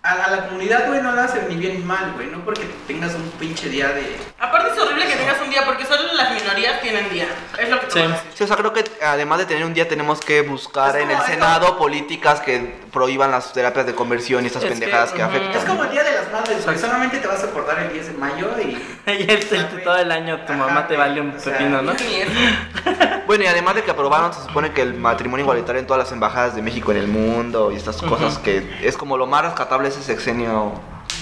a 0.04 0.14
la, 0.16 0.24
a 0.24 0.30
la 0.30 0.46
comunidad, 0.46 0.86
güey, 0.86 1.00
no 1.00 1.12
la 1.12 1.24
hace 1.24 1.42
ni 1.48 1.56
bien 1.56 1.78
ni 1.78 1.82
mal, 1.82 2.12
güey. 2.14 2.26
No 2.26 2.44
porque 2.44 2.62
tengas 2.86 3.14
un 3.14 3.22
pinche 3.32 3.70
día 3.70 3.88
de. 3.88 4.18
Aparte 4.38 4.72
es 4.72 4.78
horrible 4.78 5.06
que 5.06 5.16
tengas 5.16 5.40
un 5.40 5.48
día 5.48 5.64
porque 5.64 5.86
solo 5.86 6.12
las 6.12 6.34
minorías 6.34 6.82
tienen 6.82 7.08
día. 7.08 7.26
Es 7.58 7.70
lo 7.70 7.80
que 7.80 7.86
te 7.86 8.00
decir. 8.00 8.16
Sí, 8.34 8.44
o 8.44 8.46
sea, 8.46 8.56
creo 8.56 8.74
que 8.74 8.84
además 9.02 9.38
de 9.38 9.46
tener 9.46 9.64
un 9.64 9.72
día 9.72 9.88
tenemos 9.88 10.20
que 10.20 10.42
buscar 10.42 10.94
en 10.96 11.10
el 11.10 11.20
Senado 11.22 11.78
políticas 11.78 12.40
que 12.40 12.74
prohíban 12.92 13.30
las 13.30 13.54
terapias 13.54 13.86
de 13.86 13.94
conversión 13.94 14.44
y 14.44 14.48
estas 14.48 14.62
Es 14.62 14.68
que, 14.68 14.74
pendejadas 14.74 15.12
que, 15.12 15.22
ujú. 15.22 15.30
afectan. 15.30 15.56
Es 15.56 15.64
como 15.64 15.84
el 15.84 15.90
día 15.90 16.04
de 16.04 16.12
las 16.12 16.23
madres, 16.32 16.64
güey. 16.64 16.78
Solamente 16.78 17.18
te 17.18 17.26
vas 17.26 17.42
a 17.42 17.46
acordar 17.46 17.78
el 17.80 17.92
10 17.92 18.06
de 18.06 18.12
mayo 18.14 18.50
y. 18.60 18.78
Y 19.06 19.22
el, 19.22 19.30
el- 19.30 19.82
todo 19.84 19.96
el 19.96 20.10
año 20.10 20.38
tu 20.46 20.52
Ajá, 20.52 20.66
mamá 20.66 20.86
te 20.86 20.96
vale 20.96 21.20
un 21.20 21.30
o 21.30 21.38
sea, 21.38 21.58
pepino, 21.58 21.82
¿no? 21.82 21.92
Bueno, 23.26 23.44
y 23.44 23.46
además 23.46 23.74
de 23.74 23.82
que 23.84 23.90
aprobaron, 23.90 24.32
se 24.34 24.42
supone 24.42 24.72
que 24.72 24.82
el 24.82 24.94
matrimonio 24.94 25.44
igualitario 25.44 25.80
en 25.80 25.86
todas 25.86 26.02
las 26.04 26.12
embajadas 26.12 26.54
de 26.54 26.62
México 26.62 26.90
en 26.92 26.98
el 26.98 27.06
mundo 27.08 27.72
y 27.72 27.76
estas 27.76 28.00
cosas 28.02 28.38
que 28.38 28.78
es 28.82 28.96
como 28.96 29.16
lo 29.16 29.26
más 29.26 29.42
rescatable 29.42 29.88
ese 29.88 30.02
sexenio 30.02 30.72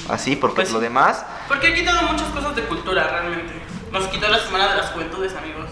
así, 0.09 0.35
porque 0.37 0.57
Pues 0.57 0.73
lo 0.73 0.81
demás, 0.81 1.25
Porque 1.49 1.69
ha 1.69 1.75
quitado 1.75 2.03
muchas 2.03 2.29
cosas 2.29 2.57
de 2.57 2.63
cultura 2.63 3.05
realmente. 3.09 3.53
Nos 3.93 4.07
quitó 4.09 4.27
la 4.29 4.39
semana 4.39 4.69
de 4.71 4.77
las 4.79 4.87
juventudes, 4.91 5.35
amigos. 5.37 5.67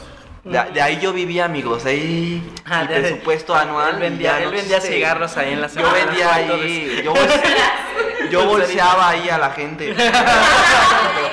De, 0.45 0.63
de 0.73 0.83
ahí 0.83 0.99
yo 1.01 1.13
vivía, 1.13 1.45
amigos, 1.45 1.85
ahí 1.85 2.43
Ah, 2.65 2.83
mi 2.83 2.89
de- 2.95 3.01
presupuesto 3.01 3.55
anual. 3.55 3.95
Él 3.95 4.01
vendía, 4.01 4.41
él 4.43 4.51
vendía 4.51 4.81
cigarros 4.81 5.37
ahí 5.37 5.53
en 5.53 5.61
la 5.61 5.67
Yo 5.69 5.75
semana 5.75 5.95
de 5.95 6.05
vendía 6.05 6.35
ahí, 6.35 7.03
yo, 7.05 7.13
bolse- 7.15 7.43
yo 8.31 8.47
bolseaba 8.47 9.09
ahí 9.11 9.29
a 9.29 9.39
la 9.39 9.51
gente. 9.51 9.93
Pero 9.97 10.11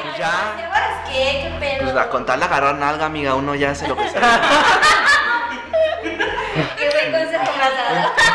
pues 0.03 0.17
ya, 0.17 0.53
¿Ahora 0.65 1.03
qué? 1.07 1.13
¿Qué 1.43 1.55
pedo? 1.59 1.83
pues 1.91 1.95
a 1.95 2.09
contarle 2.09 2.45
agarrar 2.45 2.75
nalga, 2.75 3.05
amiga, 3.05 3.35
uno 3.35 3.55
ya 3.55 3.71
hace 3.71 3.87
lo 3.87 3.95
que 3.95 4.09
sea. 4.09 4.41
Qué 6.77 6.89
buen 6.89 7.11
consejo. 7.11 7.51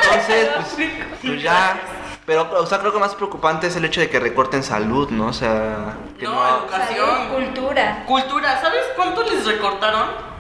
Entonces, 0.05 0.49
pues, 0.77 0.91
pues 1.23 1.43
ya. 1.43 1.81
Pero, 2.25 2.49
o 2.57 2.67
sea, 2.67 2.79
creo 2.79 2.93
que 2.93 2.99
más 3.01 3.15
preocupante 3.17 3.67
es 3.67 3.75
el 3.75 3.85
hecho 3.85 4.01
de 4.01 4.09
que 4.09 4.21
recorten 4.21 4.63
salud, 4.63 5.11
¿no? 5.11 5.27
O 5.27 5.33
sea, 5.33 5.95
que 6.19 6.25
No, 6.25 6.33
no. 6.35 6.59
educación. 6.61 7.05
Salud, 7.11 7.35
cultura. 7.35 8.05
Cultura, 8.07 8.61
¿sabes 8.61 8.83
cuánto 8.95 9.25
les 9.25 9.45
recortaron? 9.45 10.32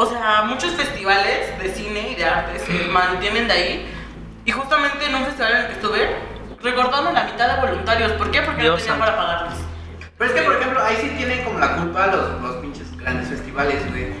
O 0.00 0.06
sea, 0.06 0.42
muchos 0.46 0.70
festivales 0.76 1.58
de 1.60 1.74
cine 1.74 2.10
y 2.12 2.14
de 2.14 2.24
arte 2.24 2.60
se 2.60 2.72
mantienen 2.88 3.48
de 3.48 3.52
ahí. 3.52 3.94
Y 4.44 4.52
justamente 4.52 5.04
en 5.06 5.14
un 5.16 5.24
festival 5.24 5.52
en 5.52 5.58
el 5.62 5.66
que 5.66 5.72
estuve, 5.72 6.08
recortaron 6.62 7.12
la 7.12 7.24
mitad 7.24 7.56
de 7.56 7.60
voluntarios. 7.66 8.12
¿Por 8.12 8.30
qué? 8.30 8.42
Porque 8.42 8.58
no 8.58 8.62
Dios 8.62 8.78
tenían 8.82 8.98
santo. 9.00 9.16
para 9.16 9.16
pagarles. 9.16 9.58
Pero 10.16 10.30
es 10.30 10.36
que, 10.40 10.42
por 10.46 10.54
ejemplo, 10.56 10.84
ahí 10.84 10.96
sí 11.00 11.08
tienen 11.16 11.44
como 11.44 11.58
la 11.58 11.76
culpa 11.76 12.06
los, 12.06 12.40
los 12.40 12.56
pinches 12.58 12.96
grandes 12.96 13.28
festivales, 13.28 13.88
güey. 13.90 14.12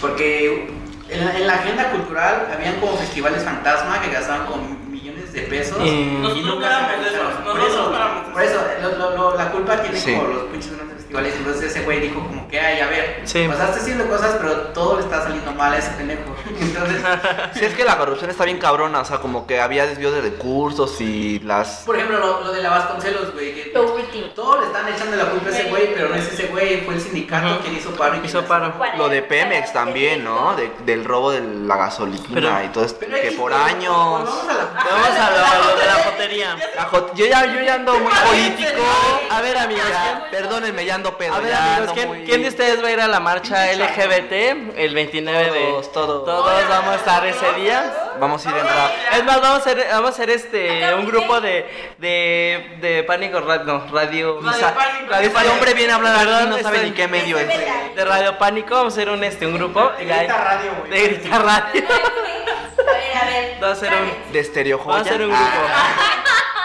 Porque 0.00 0.70
en 1.10 1.24
la, 1.26 1.36
en 1.36 1.46
la 1.46 1.54
agenda 1.56 1.90
cultural 1.90 2.48
habían 2.54 2.76
como 2.80 2.96
festivales 2.96 3.44
fantasma 3.44 4.00
que 4.00 4.10
gastaban 4.10 4.46
como 4.46 4.62
millones 4.88 5.30
de 5.34 5.42
pesos. 5.42 5.76
Y- 5.84 6.18
Nosotros 6.22 6.46
nunca 6.46 6.68
no 6.70 6.74
éramos 6.74 6.90
se 6.90 6.96
de 6.96 7.06
esos, 7.06 7.18
realizaron. 7.18 7.44
Por 7.44 7.60
eso, 7.68 7.90
no 7.90 7.96
éramos 7.96 8.26
de 8.26 8.32
por 8.32 8.42
eso 8.42 8.66
lo- 8.82 8.96
lo- 8.96 9.16
lo- 9.16 9.36
la 9.36 9.50
culpa 9.50 9.76
tiene 9.82 9.98
Sí. 10.00 10.14
como 10.14 10.28
los 10.28 10.42
pinches 10.44 10.74
grandes 10.74 10.97
festivales. 11.08 11.34
Entonces 11.36 11.70
ese 11.70 11.82
güey 11.84 12.00
dijo 12.00 12.20
como 12.20 12.46
que, 12.48 12.60
ay, 12.60 12.80
a 12.80 12.86
ver, 12.86 13.22
Sí. 13.24 13.40
está 13.40 13.64
haciendo 13.64 14.06
cosas, 14.08 14.36
pero 14.40 14.52
todo 14.74 14.96
le 14.96 15.02
está 15.04 15.22
saliendo 15.22 15.52
mal 15.52 15.72
a 15.72 15.78
ese 15.78 15.90
pendejo. 15.92 16.34
Entonces, 16.60 17.02
Sí, 17.54 17.64
es 17.64 17.74
que 17.74 17.84
la 17.84 17.96
corrupción 17.98 18.30
está 18.30 18.44
bien 18.44 18.58
cabrona, 18.58 19.00
o 19.00 19.04
sea, 19.04 19.18
como 19.18 19.46
que 19.46 19.60
había 19.60 19.86
desvío 19.86 20.10
de 20.12 20.20
recursos 20.20 21.00
y 21.00 21.38
las. 21.40 21.82
por 21.86 21.96
ejemplo, 21.96 22.18
lo, 22.18 22.40
lo 22.42 22.52
de 22.52 22.62
la 22.62 22.70
Vasconcelos, 22.70 23.32
güey, 23.32 23.54
que 23.54 23.70
Lo 23.74 23.94
último. 23.94 24.26
todo 24.34 24.60
le 24.60 24.66
están 24.66 24.88
echando 24.88 25.16
la 25.16 25.26
culpa 25.30 25.48
a 25.48 25.52
ese 25.52 25.64
güey, 25.70 25.94
pero 25.94 26.08
no 26.08 26.14
es 26.14 26.32
ese 26.32 26.46
güey, 26.46 26.82
fue 26.84 26.94
el 26.94 27.00
sindicato 27.00 27.60
quien 27.60 27.76
hizo 27.76 27.90
paro 27.92 28.16
y 28.22 28.26
Hizo 28.26 28.44
paro. 28.44 28.72
Lo 28.96 29.08
de 29.08 29.22
Pemex 29.22 29.72
también, 29.72 30.24
¿no? 30.24 30.54
De- 30.56 30.70
del 30.84 31.04
robo 31.04 31.30
de 31.30 31.40
la 31.40 31.76
gasolina 31.76 32.22
Pero- 32.32 32.64
y 32.64 32.68
todo 32.68 32.84
esto. 32.84 32.98
Pero 33.00 33.20
Que 33.20 33.32
por 33.32 33.52
años. 33.52 33.94
Vamos 33.94 34.48
a 34.48 34.52
la 34.54 34.64
Vamos 34.64 35.18
a 35.18 35.30
lo, 35.30 35.70
lo 35.74 35.80
de 35.80 35.86
la 35.86 35.94
jotería. 35.94 36.56
La 36.76 36.90
yo, 37.14 37.26
ya, 37.26 37.46
yo 37.46 37.60
ya 37.62 37.74
ando 37.74 37.98
muy 37.98 38.12
político. 38.28 38.82
A 39.30 39.40
ver, 39.40 39.56
amigos, 39.58 39.84
Ya, 39.88 40.28
perdónenme, 40.30 40.84
ya 40.84 40.94
ando 40.98 41.16
pedo. 41.16 41.34
A 41.34 41.38
ver, 41.40 41.50
ya 41.50 41.76
amigos, 41.76 41.92
¿quién, 41.94 42.08
muy- 42.08 42.24
quién 42.24 42.42
de 42.42 42.48
ustedes 42.48 42.82
va 42.82 42.88
a 42.88 42.90
ir 42.92 43.00
a 43.00 43.08
la 43.08 43.20
marcha 43.20 43.72
LGBT 43.72 44.32
el 44.76 44.94
29 44.94 45.50
de... 45.50 45.60
Todos, 45.60 45.92
todos. 45.92 46.24
Todos 46.24 46.68
vamos 46.68 46.92
a 46.92 46.96
estar 46.96 47.26
ese 47.26 47.52
día. 47.54 47.94
Vamos 48.20 48.44
a 48.46 48.50
ir 48.50 48.56
en 48.56 48.64
rap. 48.66 48.90
Es 49.14 49.24
más, 49.24 49.40
vamos 49.40 49.58
a 49.58 49.70
hacer, 49.70 49.86
vamos 49.90 50.10
a 50.10 50.12
hacer 50.12 50.30
este, 50.30 50.94
un 50.94 51.06
grupo 51.06 51.40
de, 51.40 51.64
de, 51.98 52.76
de 52.80 53.02
Pánico 53.04 53.40
Radio, 53.40 53.64
no, 53.64 53.86
Radio... 53.92 54.40
Radio 54.42 54.60
Sa- 54.60 54.74
Pánico. 54.74 55.14
Este 55.14 55.30
Pánico. 55.30 55.52
hombre 55.54 55.74
viene 55.74 55.92
a 55.92 55.96
hablar 55.96 56.16
aquí 56.16 56.48
no 56.48 56.58
sabe 56.58 56.82
ni 56.84 56.90
qué 56.92 57.06
medio 57.08 57.38
es. 57.38 57.48
De 57.94 58.04
Radio 58.04 58.36
Pánico, 58.38 58.74
vamos 58.74 58.92
a 58.92 58.96
hacer 58.96 59.08
un, 59.10 59.22
este, 59.24 59.46
un 59.46 59.54
grupo. 59.54 59.90
De 59.98 60.04
Grita 60.04 60.36
Radio, 60.36 60.72
güey. 60.78 60.90
De 60.90 61.00
Grita 61.08 61.38
Radio. 61.38 61.82
A 61.88 62.92
ver, 62.92 63.16
a 63.16 63.26
ver. 63.26 63.56
Vamos 63.60 63.68
a 63.82 63.86
hacer 63.86 63.92
un, 63.92 64.32
De 64.32 64.44
Stereo 64.44 64.78
vamos 64.78 64.94
a 64.94 64.98
Joya. 65.00 65.10
hacer 65.10 65.22
un 65.22 65.30
grupo. 65.30 65.58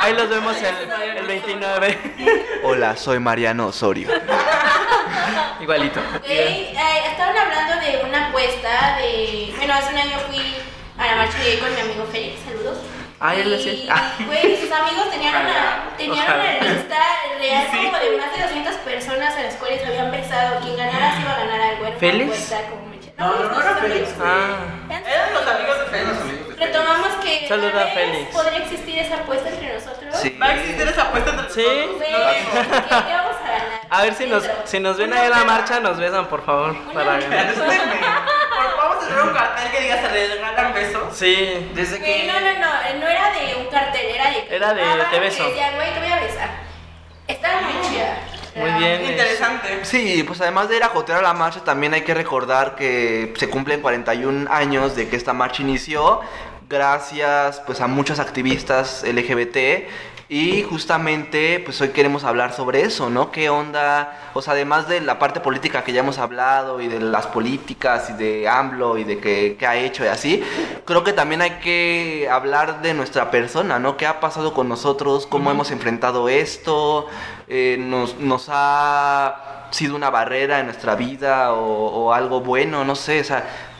Ah, 0.03 0.07
Ahí 0.07 0.13
los 0.15 0.27
vemos 0.29 0.57
el, 0.57 1.17
el 1.17 1.25
29. 1.25 2.59
hola, 2.63 2.97
soy 2.97 3.19
Mariano 3.19 3.67
Osorio. 3.67 4.09
Igualito. 5.61 5.99
Ok, 6.17 6.25
eh, 6.27 6.73
estaban 7.09 7.37
hablando 7.37 7.85
de 7.85 8.03
una 8.03 8.27
apuesta 8.27 8.97
de... 8.97 9.53
Bueno, 9.55 9.73
hace 9.73 9.93
un 9.93 9.99
año 9.99 10.17
fui 10.27 10.55
a 10.97 11.05
la 11.07 11.15
marcha 11.15 11.37
gay 11.39 11.57
con 11.57 11.73
mi 11.73 11.79
amigo 11.81 12.05
Félix, 12.11 12.41
saludos. 12.43 12.79
Ah, 13.21 13.33
él 13.35 13.47
Y, 13.47 13.51
decía. 13.51 13.95
Ah. 13.95 14.11
Güey, 14.25 14.59
sus 14.59 14.69
amigos 14.71 15.09
tenían 15.09 15.35
una, 15.35 15.89
tenían 15.97 16.25
Ojalá. 16.25 16.43
una 16.59 16.69
lista 16.73 16.97
real 17.39 17.67
como 17.67 17.97
de 17.99 18.17
más 18.17 18.35
de 18.37 18.43
200 18.43 18.75
personas 18.83 19.35
a 19.37 19.41
las 19.43 19.55
cuales 19.55 19.85
habían 19.87 20.11
besado. 20.11 20.59
Quien 20.59 20.75
ganara 20.75 21.15
se 21.15 21.21
iba 21.21 21.31
a 21.33 21.39
ganar 21.39 21.61
algo. 21.61 21.85
Era 21.87 21.97
¿Félix? 21.97 22.53
como 22.69 22.91
No, 23.17 23.43
no, 23.49 23.61
era. 23.61 23.75
Félix. 23.77 24.09
Ah. 24.21 24.57
Eran 24.89 25.33
los 25.33 25.47
amigos 25.47 25.79
de 25.79 25.85
Félix. 25.85 26.17
Retomamos 26.65 27.07
que 27.23 27.47
Saluda 27.47 27.71
tal 27.71 27.81
a 27.81 27.85
vez 27.85 27.93
Félix. 27.93 28.29
podría 28.31 28.57
existir 28.59 28.99
esa 28.99 29.15
apuesta 29.15 29.49
entre 29.49 29.73
nosotros. 29.73 30.15
Sí. 30.21 30.37
Va 30.41 30.45
a 30.47 30.53
existir 30.55 30.87
esa 30.87 31.01
apuesta 31.03 31.29
entre 31.31 31.49
Sí. 31.49 31.63
nosotros. 31.65 31.99
Lo 31.99 32.05
digo. 32.07 32.51
¿qué, 32.53 32.89
qué 32.89 33.13
vamos 33.13 33.35
a 33.35 33.47
ganar? 33.51 33.81
A 33.89 34.01
ver 34.03 34.13
si 34.15 34.25
nos, 34.27 34.43
si 34.65 34.79
nos 34.79 34.97
ven 34.97 35.13
ahí 35.13 35.25
en 35.25 35.29
la 35.31 35.43
marcha, 35.43 35.79
nos 35.79 35.97
besan, 35.97 36.27
por 36.27 36.45
favor. 36.45 36.75
Para 36.93 37.19
ganar. 37.19 37.53
Vamos 38.77 39.03
a 39.03 39.05
hacer 39.07 39.21
un 39.21 39.33
cartel 39.33 39.71
que 39.71 39.79
diga 39.81 40.01
se 40.01 40.07
regalan 40.07 40.73
besos. 40.73 41.15
Sí. 41.17 41.69
Desde 41.73 41.99
que. 41.99 42.27
no, 42.27 42.39
no, 42.39 42.59
no, 42.59 42.99
no 42.99 43.07
era 43.07 43.31
de 43.31 43.55
un 43.57 43.65
cartel, 43.67 44.05
era 44.15 44.29
de 44.29 44.47
Era 44.55 44.73
de 44.73 44.83
te 45.11 45.17
y 45.17 45.19
beso. 45.19 45.43
Decían, 45.47 45.75
güey, 45.75 45.93
te 45.93 45.99
voy 45.99 46.11
a 46.11 46.19
besar. 46.19 46.49
Estaba 47.27 47.61
muy 47.61 47.73
chida. 47.89 48.17
Muy 48.55 48.69
bien. 48.73 49.05
Interesante. 49.05 49.83
Sí, 49.85 50.23
pues 50.27 50.39
además 50.41 50.69
de 50.69 50.77
ir 50.77 50.83
a 50.83 50.89
jotear 50.89 51.19
a 51.19 51.21
la 51.21 51.33
marcha, 51.33 51.63
también 51.63 51.93
hay 51.93 52.01
que 52.01 52.13
recordar 52.13 52.75
que 52.75 53.33
se 53.37 53.49
cumplen 53.49 53.81
41 53.81 54.47
años 54.51 54.95
de 54.95 55.09
que 55.09 55.15
esta 55.15 55.33
marcha 55.33 55.63
inició, 55.63 56.21
gracias 56.73 57.61
pues 57.67 57.81
a 57.81 57.87
muchos 57.87 58.17
activistas 58.17 59.05
LGBT 59.07 59.87
y 60.27 60.63
justamente 60.63 61.61
pues 61.63 61.79
hoy 61.81 61.89
queremos 61.89 62.23
hablar 62.23 62.51
sobre 62.51 62.81
eso, 62.81 63.11
¿no? 63.11 63.31
¿Qué 63.31 63.51
onda? 63.51 64.31
O 64.33 64.41
sea, 64.41 64.53
además 64.53 64.87
de 64.87 64.99
la 64.99 65.19
parte 65.19 65.39
política 65.39 65.83
que 65.83 65.93
ya 65.93 65.99
hemos 65.99 66.17
hablado 66.17 66.81
y 66.81 66.87
de 66.87 66.99
las 66.99 67.27
políticas 67.27 68.09
y 68.09 68.13
de 68.13 68.49
AMLO 68.49 68.97
y 68.97 69.03
de 69.03 69.19
qué, 69.19 69.55
qué 69.59 69.67
ha 69.67 69.75
hecho 69.75 70.03
y 70.03 70.07
así, 70.07 70.43
creo 70.83 71.03
que 71.03 71.13
también 71.13 71.43
hay 71.43 71.59
que 71.61 72.27
hablar 72.31 72.81
de 72.81 72.95
nuestra 72.95 73.29
persona, 73.29 73.77
¿no? 73.77 73.95
¿Qué 73.95 74.07
ha 74.07 74.19
pasado 74.19 74.55
con 74.55 74.67
nosotros? 74.67 75.27
¿Cómo 75.27 75.51
hemos 75.51 75.69
enfrentado 75.69 76.27
esto? 76.27 77.05
Eh, 77.47 77.77
nos, 77.79 78.17
nos 78.17 78.47
ha 78.49 79.67
sido 79.69 79.95
una 79.95 80.09
barrera 80.09 80.59
en 80.59 80.65
nuestra 80.65 80.95
vida 80.95 81.53
o, 81.53 82.05
o 82.05 82.13
algo 82.13 82.41
bueno, 82.41 82.83
no 82.83 82.95
sé, 82.95 83.19
o 83.19 83.23
sea, 83.23 83.72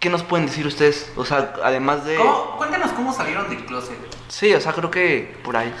¿qué 0.00 0.10
nos 0.10 0.22
pueden 0.24 0.46
decir 0.46 0.66
ustedes? 0.66 1.12
O 1.16 1.24
sea, 1.24 1.52
además 1.62 2.04
de... 2.04 2.16
¿Cómo? 2.16 2.56
Cuéntanos 2.56 2.90
cómo 2.92 3.12
salieron 3.12 3.48
del 3.48 3.64
closet. 3.66 3.96
Sí, 4.28 4.52
o 4.54 4.60
sea, 4.60 4.72
creo 4.72 4.90
que 4.90 5.36
por 5.44 5.56
ahí. 5.56 5.72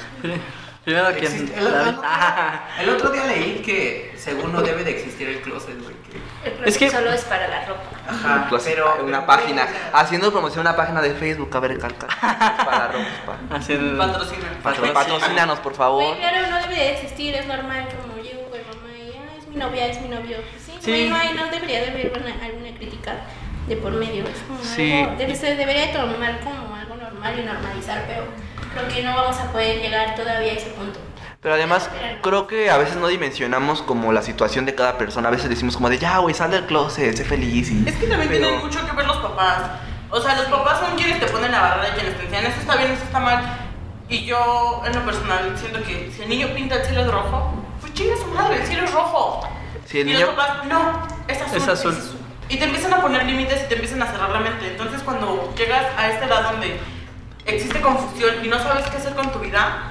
Primero 0.84 1.08
que 1.14 1.20
Existe- 1.26 1.58
el, 1.58 1.66
el- 1.66 1.98
el 2.80 2.88
otro 2.90 3.10
día 3.10 3.26
leí 3.26 3.60
que 3.64 4.14
según 4.16 4.52
no 4.52 4.62
debe 4.62 4.82
de 4.82 4.92
existir 4.92 5.28
el 5.28 5.40
closet, 5.42 5.80
güey. 5.82 5.94
Es 6.64 6.78
que- 6.78 6.88
closet 6.88 7.00
solo 7.04 7.12
es 7.12 7.24
para 7.24 7.48
la 7.48 7.66
ropa. 7.66 7.82
Ajá, 8.08 8.48
pero 8.64 8.96
una 9.04 9.20
pero, 9.20 9.26
página, 9.26 9.64
güey, 9.64 9.76
haciendo 9.92 10.32
promoción 10.32 10.62
una 10.66 10.74
página 10.76 11.00
de 11.02 11.14
Facebook, 11.14 11.54
a 11.54 11.60
ver, 11.60 11.78
calca. 11.78 12.06
Para 12.64 12.88
ropas, 12.88 13.06
pa. 13.50 13.56
Así 13.56 13.74
el- 13.74 13.96
Patrocina. 13.96 14.48
Patro- 14.62 14.92
Patrocínanos, 14.92 15.58
por 15.60 15.74
favor. 15.74 16.04
Güey, 16.16 16.18
claro, 16.18 16.46
no 16.48 16.56
debe 16.62 16.74
de 16.74 16.92
existir, 16.94 17.34
es 17.34 17.46
normal, 17.46 17.86
como 18.02 18.22
llego 18.22 18.42
con 18.50 18.58
mamá 18.66 18.98
y 18.98 19.12
ah, 19.16 19.36
es 19.38 19.46
mi 19.48 19.56
novia, 19.56 19.86
es 19.86 20.00
mi 20.00 20.08
novio. 20.08 20.38
Sí, 20.58 20.72
Sí. 20.80 20.90
güey, 20.90 21.08
no, 21.10 21.16
hay, 21.16 21.34
no 21.34 21.46
debería 21.50 21.82
de 21.82 21.90
haber 21.90 22.12
una- 22.18 22.44
alguna 22.44 22.74
crítica 22.76 23.16
de 23.68 23.76
por 23.76 23.92
medio. 23.92 24.24
Es 24.24 24.38
como 24.48 24.62
Sí. 24.62 24.92
algo, 25.02 25.16
debe, 25.16 25.34
se 25.36 25.54
debería 25.56 25.86
de 25.86 25.92
tomar 25.92 26.40
como 26.40 26.74
algo 26.74 26.96
normal 26.96 27.38
y 27.38 27.42
normalizar, 27.44 28.04
pero 28.06 28.24
creo 28.74 28.88
que 28.88 29.02
no 29.02 29.14
vamos 29.14 29.36
a 29.38 29.50
poder 29.52 29.80
llegar 29.80 30.14
todavía 30.14 30.52
a 30.52 30.56
ese 30.56 30.70
punto. 30.70 30.98
Pero 31.40 31.54
además, 31.54 31.88
creo 32.22 32.46
que 32.46 32.70
a 32.70 32.76
veces 32.76 32.96
no 32.96 33.08
dimensionamos 33.08 33.80
como 33.80 34.12
la 34.12 34.20
situación 34.22 34.66
de 34.66 34.74
cada 34.74 34.98
persona. 34.98 35.28
A 35.28 35.30
veces 35.30 35.48
decimos 35.48 35.74
como 35.74 35.88
de, 35.88 35.98
ya, 35.98 36.18
güey, 36.18 36.34
sal 36.34 36.50
del 36.50 36.66
closet, 36.66 37.16
sé 37.16 37.24
feliz. 37.24 37.70
Y... 37.70 37.88
Es 37.88 37.96
que 37.96 38.06
también 38.06 38.28
Pero- 38.28 38.46
tienen 38.46 38.60
mucho 38.64 38.84
que 38.86 38.92
ver 38.94 39.06
los 39.06 39.16
papás. 39.18 39.62
O 40.10 40.20
sea, 40.20 40.36
los 40.36 40.46
papás 40.46 40.80
son 40.80 40.96
quienes 40.96 41.18
te 41.18 41.26
ponen 41.26 41.50
la 41.52 41.60
barrera 41.62 41.88
y 41.88 41.92
quienes 41.92 42.16
te 42.18 42.24
enseñan 42.24 42.44
esto 42.46 42.60
está 42.60 42.76
bien, 42.76 42.90
esto 42.90 43.04
está 43.04 43.20
mal. 43.20 43.42
Y 44.10 44.24
yo, 44.26 44.82
en 44.84 44.92
lo 44.94 45.04
personal, 45.06 45.56
siento 45.56 45.82
que 45.84 46.10
si 46.14 46.22
el 46.22 46.28
niño 46.28 46.48
pinta 46.54 46.74
el 46.74 46.84
cielo 46.84 47.04
de 47.04 47.10
rojo, 47.12 47.54
pues 47.80 47.94
chinga 47.94 48.16
su 48.16 48.26
madre, 48.26 48.56
el 48.56 48.66
cielo 48.66 48.84
es 48.84 48.92
rojo. 48.92 49.48
Si 49.86 50.00
el 50.00 50.08
y 50.08 50.12
niño... 50.12 50.26
los 50.26 50.34
papás, 50.34 50.66
no, 50.66 51.06
es 51.28 51.40
azul. 51.40 51.56
Es 51.56 51.68
azul. 51.68 51.96
Y 52.50 52.56
te 52.56 52.64
empiezan 52.64 52.92
a 52.92 53.00
poner 53.00 53.24
límites 53.24 53.62
y 53.64 53.68
te 53.68 53.74
empiezan 53.74 54.02
a 54.02 54.06
cerrar 54.06 54.30
la 54.30 54.40
mente. 54.40 54.66
Entonces, 54.66 55.00
cuando 55.04 55.54
llegas 55.56 55.86
a 55.96 56.10
esta 56.10 56.26
edad 56.26 56.50
donde 56.50 56.80
existe 57.46 57.80
confusión 57.80 58.44
y 58.44 58.48
no 58.48 58.58
sabes 58.58 58.86
qué 58.88 58.96
hacer 58.96 59.14
con 59.14 59.30
tu 59.30 59.38
vida, 59.38 59.88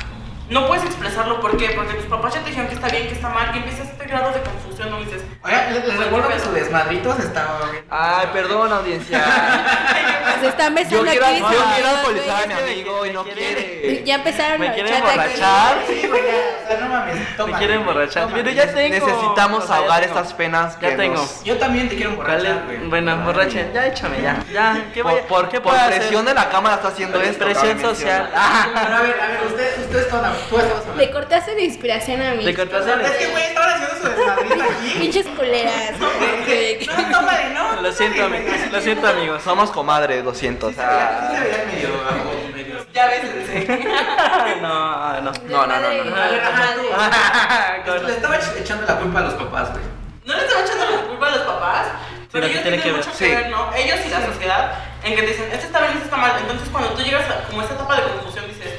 no 0.49 0.67
puedes 0.67 0.83
expresarlo. 0.83 1.39
¿Por 1.39 1.55
qué? 1.55 1.69
Porque 1.69 1.93
tus 1.93 2.07
papás 2.07 2.33
ya 2.33 2.41
te 2.41 2.49
dijeron 2.49 2.67
que 2.67 2.75
está 2.75 2.89
bien, 2.89 3.07
que 3.07 3.13
está 3.13 3.29
mal, 3.29 3.53
que 3.53 3.59
empiezas 3.59 3.87
este 3.87 4.05
grado 4.05 4.33
de 4.33 4.41
confusión, 4.41 4.89
¿no? 4.89 4.99
Y 4.99 5.05
dices, 5.05 5.23
Oigan, 5.41 5.73
les, 5.73 5.97
recuerdo 5.97 6.27
que 6.27 6.39
su 6.39 6.51
desmadrito 6.51 7.15
se 7.15 7.21
estaba 7.23 7.71
bien. 7.71 7.85
Ay, 7.89 8.27
perdón, 8.33 8.73
audiencia. 8.73 9.23
Se 10.39 10.47
están 10.47 10.69
Yo 10.75 10.75
besando 11.03 11.03
quiero, 11.11 11.25
aquí. 11.25 11.39
yo 11.39 11.47
quiero 11.75 11.89
alcoholizar 11.89 12.43
a 12.43 12.47
mi 12.47 12.53
amigo 12.53 13.05
y 13.05 13.11
no 13.11 13.23
quiere. 13.23 14.03
Ya 14.05 14.15
empezaron 14.15 14.59
¿Me 14.59 14.69
a 14.69 14.73
quiere 14.73 14.95
emborrachar? 14.97 15.77
Sí, 15.87 16.07
güey, 16.07 16.21
ya, 16.23 16.33
o 16.63 16.67
sea, 16.67 16.77
no 16.79 16.87
mames, 16.89 17.37
toma. 17.37 17.51
Me 17.51 17.57
quiere 17.57 17.73
emborrachar. 17.75 18.23
Toma. 18.23 18.35
Pero 18.35 18.49
ya 18.51 18.73
tengo. 18.73 18.89
Necesitamos 19.05 19.63
O 19.63 19.67
sea, 19.67 19.75
ahogar 19.77 20.01
tengo. 20.01 20.15
estas 20.19 20.33
penas 20.33 20.75
que 20.77 20.89
Ya 20.89 20.95
tengo. 20.97 21.15
nos- 21.15 21.43
Yo 21.43 21.57
también 21.57 21.89
te 21.89 21.95
quiero 21.95 22.11
emborrachar, 22.11 22.43
Dale, 22.43 22.77
güey. 22.77 22.89
bueno, 22.89 23.17
borrache. 23.25 23.67
Ya 23.73 23.85
échame, 23.87 24.21
ya. 24.21 24.43
Ya. 24.51 24.85
¿Qué 24.93 25.01
voy 25.03 25.13
Por, 25.13 25.21
a- 25.21 25.27
por, 25.27 25.49
qué 25.49 25.61
por 25.61 25.73
presión 25.73 26.21
hacer? 26.21 26.25
de 26.25 26.33
la 26.33 26.49
cámara 26.49 26.75
está 26.75 26.87
haciendo 26.89 27.21
esto. 27.21 27.45
Presión 27.45 27.79
social. 27.81 28.23
mencionar. 28.23 28.69
Pero 28.85 28.95
a 28.95 29.01
ver, 29.01 29.19
a 29.21 29.27
ver, 29.27 29.39
usted, 29.47 29.79
usted 29.81 29.99
es 29.99 30.09
toda, 30.09 30.33
tú 30.49 30.57
estabas 30.57 30.81
hablando. 30.81 30.95
Le 31.01 31.11
cortaste 31.11 31.55
de 31.55 31.63
inspiración 31.63 32.21
a 32.21 32.31
mí. 32.33 32.43
Le 32.43 32.55
cortaste 32.55 32.91
Es 32.91 33.11
que, 33.11 33.27
güey, 33.27 33.43
estaban 33.43 33.69
haciendo 33.73 33.95
su 33.95 34.07
desmadrito 34.09 34.63
aquí. 34.63 34.95
Pinches 34.99 35.25
culeras. 35.27 35.93
güey. 36.45 36.85
No, 36.87 37.09
no, 37.09 37.21
madre, 37.23 37.49
no. 37.53 37.81
Lo 37.81 37.91
siento, 37.91 38.25
amigos. 38.25 38.53
Lo 38.71 38.81
siento, 38.81 39.07
amigos. 39.07 39.41
Somos 39.43 39.71
comadres, 39.71 40.23
lo 40.29 40.35
siento. 40.35 40.67
O 40.67 40.69
Sí 40.69 40.75
se 40.75 40.81
veía- 40.85 41.19
sí 41.19 41.25
se 41.27 41.31
sea, 41.31 41.43
veía 41.43 41.65
medio, 41.73 41.89
algo, 42.09 42.49
medio. 42.55 42.85
ya 42.93 43.05
ves, 43.07 43.21
sí. 43.47 43.67
No, 44.61 45.21
no. 45.21 45.31
no, 45.31 45.67
no, 45.67 45.79
no, 45.79 46.03
no. 46.05 46.15
A 46.15 46.27
ver, 46.27 46.41
ajá, 46.41 46.65
tú. 46.75 46.81
Con- 47.91 48.05
Le 48.07 48.13
estaba 48.13 48.35
ech- 48.37 48.57
echando 48.61 48.85
la 48.85 48.95
culpa 48.99 49.19
a 49.19 49.23
los 49.23 49.33
papás, 49.35 49.71
güey. 49.71 49.83
No 50.25 50.33
le 50.35 50.45
estaba 50.45 50.61
echando 50.65 50.85
la 50.85 51.01
culpa 51.07 51.27
a 51.27 51.31
los 51.31 51.39
papás, 51.39 51.87
pero 52.31 52.45
lo 52.45 52.51
que 52.53 52.59
ellos 52.59 52.63
tiene 52.63 52.77
tienen 52.77 52.81
que 52.81 52.91
ver. 52.91 52.97
mucho 52.97 53.11
que 53.17 53.25
Sí. 53.25 53.35
ver, 53.35 53.49
¿no? 53.49 53.73
Ellos 53.73 53.99
y 54.05 54.09
la 54.09 54.25
sociedad, 54.25 54.71
en 55.03 55.15
que 55.15 55.21
te 55.21 55.27
dicen, 55.27 55.45
este 55.51 55.65
está 55.67 55.79
bien, 55.81 55.91
este 55.93 56.05
está 56.05 56.17
mal. 56.17 56.31
Entonces, 56.39 56.69
cuando 56.69 56.89
tú 56.91 57.01
llegas 57.01 57.23
a 57.29 57.47
como 57.47 57.61
esta 57.61 57.73
etapa 57.75 57.95
de 57.95 58.01
confusión, 58.03 58.45
dices, 58.47 58.73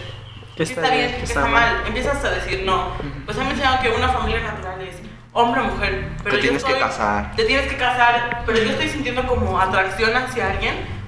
¿Qué 0.57 0.65
¿qué 0.67 0.73
está 0.75 0.91
bien, 0.91 1.15
qué 1.17 1.23
está 1.25 1.47
mal? 1.47 1.83
Empiezas 1.87 2.23
a 2.25 2.31
decir, 2.31 2.63
no. 2.65 2.93
Pues 3.25 3.37
me 3.39 3.45
enseñaron 3.51 3.81
que 3.81 3.89
una 3.91 4.09
familia 4.11 4.41
natural 4.43 4.81
es 4.83 4.97
hombre 5.33 5.61
o 5.63 5.65
mujer. 5.65 6.09
Pero 6.23 6.31
Te 6.31 6.37
yo 6.37 6.41
tienes 6.43 6.65
que 6.65 6.73
estoy- 6.73 6.87
casar. 6.87 7.35
Te 7.35 7.45
tienes 7.45 7.67
que 7.71 7.77
casar, 7.79 8.43
pero 8.45 8.59
yo 8.59 8.71
estoy 8.71 8.89
sintiendo 8.91 9.27
como 9.27 9.59
atracción 9.61 10.15
hacia 10.17 10.51
alguien. 10.51 11.00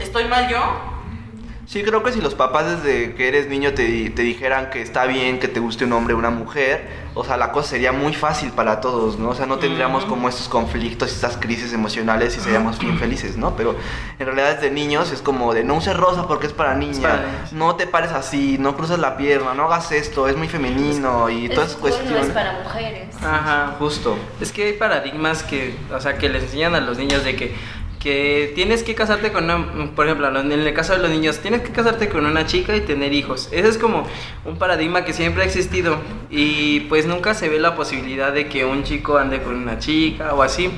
¿Estoy 0.00 0.24
mal 0.24 0.48
yo? 0.48 0.94
Sí, 1.66 1.82
creo 1.82 2.02
que 2.02 2.12
si 2.12 2.20
los 2.20 2.34
papás 2.34 2.82
desde 2.82 3.14
que 3.14 3.26
eres 3.26 3.48
niño 3.48 3.72
te, 3.72 4.10
te 4.10 4.22
dijeran 4.22 4.68
que 4.68 4.82
está 4.82 5.06
bien 5.06 5.38
que 5.38 5.48
te 5.48 5.60
guste 5.60 5.84
un 5.86 5.92
hombre 5.94 6.14
o 6.14 6.18
una 6.18 6.28
mujer, 6.28 6.86
o 7.14 7.24
sea, 7.24 7.36
la 7.38 7.52
cosa 7.52 7.70
sería 7.70 7.90
muy 7.90 8.12
fácil 8.12 8.50
para 8.50 8.80
todos, 8.80 9.18
¿no? 9.18 9.30
O 9.30 9.34
sea, 9.34 9.46
no 9.46 9.58
tendríamos 9.58 10.04
como 10.04 10.28
estos 10.28 10.48
conflictos 10.48 11.10
y 11.10 11.14
estas 11.14 11.38
crisis 11.38 11.72
emocionales 11.72 12.36
y 12.36 12.40
seríamos 12.40 12.78
bien 12.78 12.98
felices, 12.98 13.38
¿no? 13.38 13.56
Pero 13.56 13.76
en 14.18 14.26
realidad 14.26 14.54
desde 14.54 14.70
niños 14.70 15.10
es 15.10 15.22
como 15.22 15.54
de 15.54 15.64
no 15.64 15.76
uses 15.76 15.96
rosa 15.96 16.28
porque 16.28 16.48
es 16.48 16.52
para 16.52 16.74
niña, 16.74 17.00
para 17.00 17.24
no 17.52 17.76
te 17.76 17.86
pares 17.86 18.12
así, 18.12 18.58
no 18.58 18.76
cruces 18.76 18.98
la 18.98 19.16
pierna, 19.16 19.54
no 19.54 19.64
hagas 19.64 19.90
esto, 19.92 20.28
es 20.28 20.36
muy 20.36 20.48
femenino 20.48 21.30
y 21.30 21.48
todas 21.48 21.70
esas 21.70 21.76
no 21.76 21.82
cuestiones. 21.82 22.26
es 22.26 22.32
para 22.32 22.52
mujeres. 22.62 23.16
Ajá. 23.22 23.76
Justo. 23.78 24.18
Es 24.40 24.52
que 24.52 24.64
hay 24.64 24.72
paradigmas 24.74 25.42
que, 25.42 25.76
o 25.94 26.00
sea, 26.00 26.18
que 26.18 26.28
les 26.28 26.42
enseñan 26.42 26.74
a 26.74 26.80
los 26.80 26.98
niños 26.98 27.24
de 27.24 27.36
que, 27.36 27.54
que 28.04 28.52
tienes 28.54 28.82
que 28.82 28.94
casarte 28.94 29.32
con 29.32 29.44
una, 29.44 29.90
por 29.96 30.04
ejemplo, 30.04 30.28
en 30.38 30.52
el 30.52 30.74
caso 30.74 30.92
de 30.92 30.98
los 30.98 31.10
niños, 31.10 31.38
tienes 31.38 31.62
que 31.62 31.70
casarte 31.72 32.10
con 32.10 32.26
una 32.26 32.44
chica 32.44 32.76
y 32.76 32.82
tener 32.82 33.14
hijos. 33.14 33.48
Ese 33.50 33.66
es 33.66 33.78
como 33.78 34.06
un 34.44 34.58
paradigma 34.58 35.06
que 35.06 35.14
siempre 35.14 35.42
ha 35.42 35.46
existido 35.46 35.96
y 36.30 36.80
pues 36.80 37.06
nunca 37.06 37.32
se 37.32 37.48
ve 37.48 37.58
la 37.58 37.74
posibilidad 37.74 38.30
de 38.30 38.46
que 38.46 38.66
un 38.66 38.84
chico 38.84 39.16
ande 39.16 39.40
con 39.42 39.54
una 39.56 39.78
chica 39.78 40.34
o 40.34 40.42
así. 40.42 40.70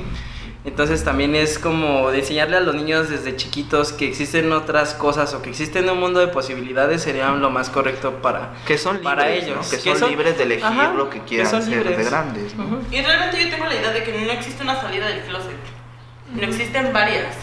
Entonces 0.65 1.03
también 1.03 1.35
es 1.35 1.59
como 1.59 2.11
de 2.13 2.21
enseñarle 2.21 2.57
a 2.57 2.61
los 2.61 2.77
niños 2.77 3.09
desde 3.09 3.35
chiquitos 3.35 3.93
que 3.93 4.09
existen 4.09 4.53
otras 4.53 4.95
cosas 4.95 5.35
o 5.35 5.43
que 5.43 5.51
existen 5.51 5.91
un 5.91 5.99
mundo 5.99 6.21
de 6.21 6.29
posibilidades 6.29 7.03
sería 7.03 7.31
lo 7.33 7.51
más 7.51 7.71
correcto 7.71 8.23
para, 8.23 8.55
Que 8.67 8.79
son 8.79 8.99
libres, 8.99 9.05
para 9.15 9.25
¿no? 9.25 9.31
ellos. 9.31 9.69
Que 9.69 9.97
son 9.97 10.11
libres 10.11 10.39
de 10.39 10.45
elegir 10.45 10.65
Ajá, 10.65 10.93
lo 10.93 11.11
que 11.11 11.21
quieran 11.21 11.51
ser 11.51 11.65
de 11.65 11.77
libres. 11.77 12.09
grandes, 12.11 12.55
¿no? 12.55 12.65
Ujú. 12.67 12.79
Y 12.93 13.01
realmente 13.03 13.43
yo 13.45 13.51
tengo 13.51 13.65
la 13.67 13.75
idea 13.75 13.91
de 13.93 14.05
que 14.05 14.13
no 14.13 14.31
existe 14.33 14.63
una 14.63 14.81
salida 14.81 15.07
del 15.09 15.21
closet. 15.23 15.76
No 16.35 16.43
existen 16.43 16.93
varias. 16.93 17.35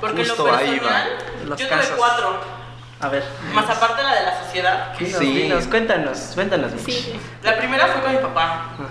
Porque 0.00 0.24
Justo 0.24 0.46
lo 0.46 0.54
ahí 0.56 0.78
personal, 0.78 1.08
yo 1.56 1.68
tuve 1.68 1.88
cuatro. 1.96 2.40
A 3.00 3.08
ver. 3.08 3.24
Más 3.54 3.70
aparte 3.70 4.02
la 4.02 4.14
de 4.14 4.22
la 4.26 4.42
sociedad. 4.44 4.92
que- 4.96 5.04
Dinos, 5.06 5.20
Sí. 5.20 5.32
dinos, 5.32 5.66
cuéntanos, 5.68 6.18
cuéntanos. 6.34 6.72
Sí. 6.84 7.18
La 7.42 7.56
primera 7.56 7.86
fue 7.86 8.02
con 8.02 8.12
mi 8.12 8.18
papá. 8.18 8.72
Ajá. 8.74 8.86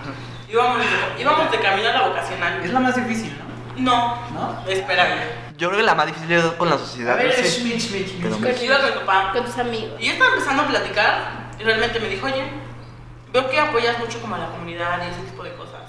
Íbamos, 0.48 0.78
íbamos 1.18 1.50
de 1.52 1.58
camino 1.60 1.88
a 1.88 1.92
la 1.92 2.08
vocacional. 2.08 2.60
Es 2.64 2.72
la 2.72 2.80
más 2.80 2.96
difícil, 2.96 3.36
¿no? 3.76 3.80
No, 3.80 4.30
¿No? 4.32 4.64
espérame. 4.68 5.20
Yo 5.56 5.68
creo 5.68 5.80
que 5.80 5.86
la 5.86 5.94
más 5.94 6.06
difícil 6.06 6.32
es 6.32 6.44
con 6.44 6.68
la 6.70 6.74
A 6.74 6.78
sociedad. 6.78 7.16
ver, 7.16 7.26
no 7.26 7.32
sé. 7.34 7.44
Schmidt, 7.48 7.78
Schmidt, 7.80 8.08
Schmidt. 8.08 8.22
Pero- 8.22 8.36
Con- 8.56 8.64
Iba 8.64 8.78
con 8.78 8.86
mi 8.90 8.96
papá. 9.06 9.30
Con 9.32 9.44
tus 9.44 9.58
amigos. 9.58 10.00
Y 10.00 10.06
yo 10.06 10.12
estaba 10.14 10.30
empezando 10.32 10.62
a 10.62 10.66
platicar 10.66 11.50
y 11.58 11.62
realmente 11.62 12.00
me 12.00 12.08
dijo, 12.08 12.26
oye, 12.26 12.42
veo 13.32 13.48
que 13.48 13.60
apoyas 13.60 13.96
mucho 13.98 14.20
como 14.20 14.34
a 14.34 14.38
la 14.38 14.46
comunidad 14.46 14.98
y 15.06 15.10
ese 15.12 15.20
tipo 15.30 15.44
de 15.44 15.54
cosas. 15.54 15.82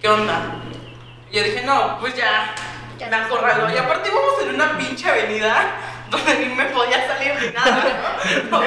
¿Qué 0.00 0.08
onda? 0.08 0.40
Y 1.30 1.36
yo 1.36 1.42
dije, 1.44 1.62
no, 1.64 1.98
pues 2.00 2.14
ya, 2.16 2.54
me 2.98 3.16
acorraló. 3.16 3.72
Y 3.72 3.78
aparte 3.78 4.08
íbamos 4.08 4.42
en 4.42 4.54
una 4.54 4.76
pinche 4.76 5.08
avenida 5.08 5.76
donde 6.10 6.34
ni 6.46 6.54
me 6.54 6.64
podía 6.66 7.06
salir 7.06 7.34
ni 7.40 7.50
nada, 7.52 8.18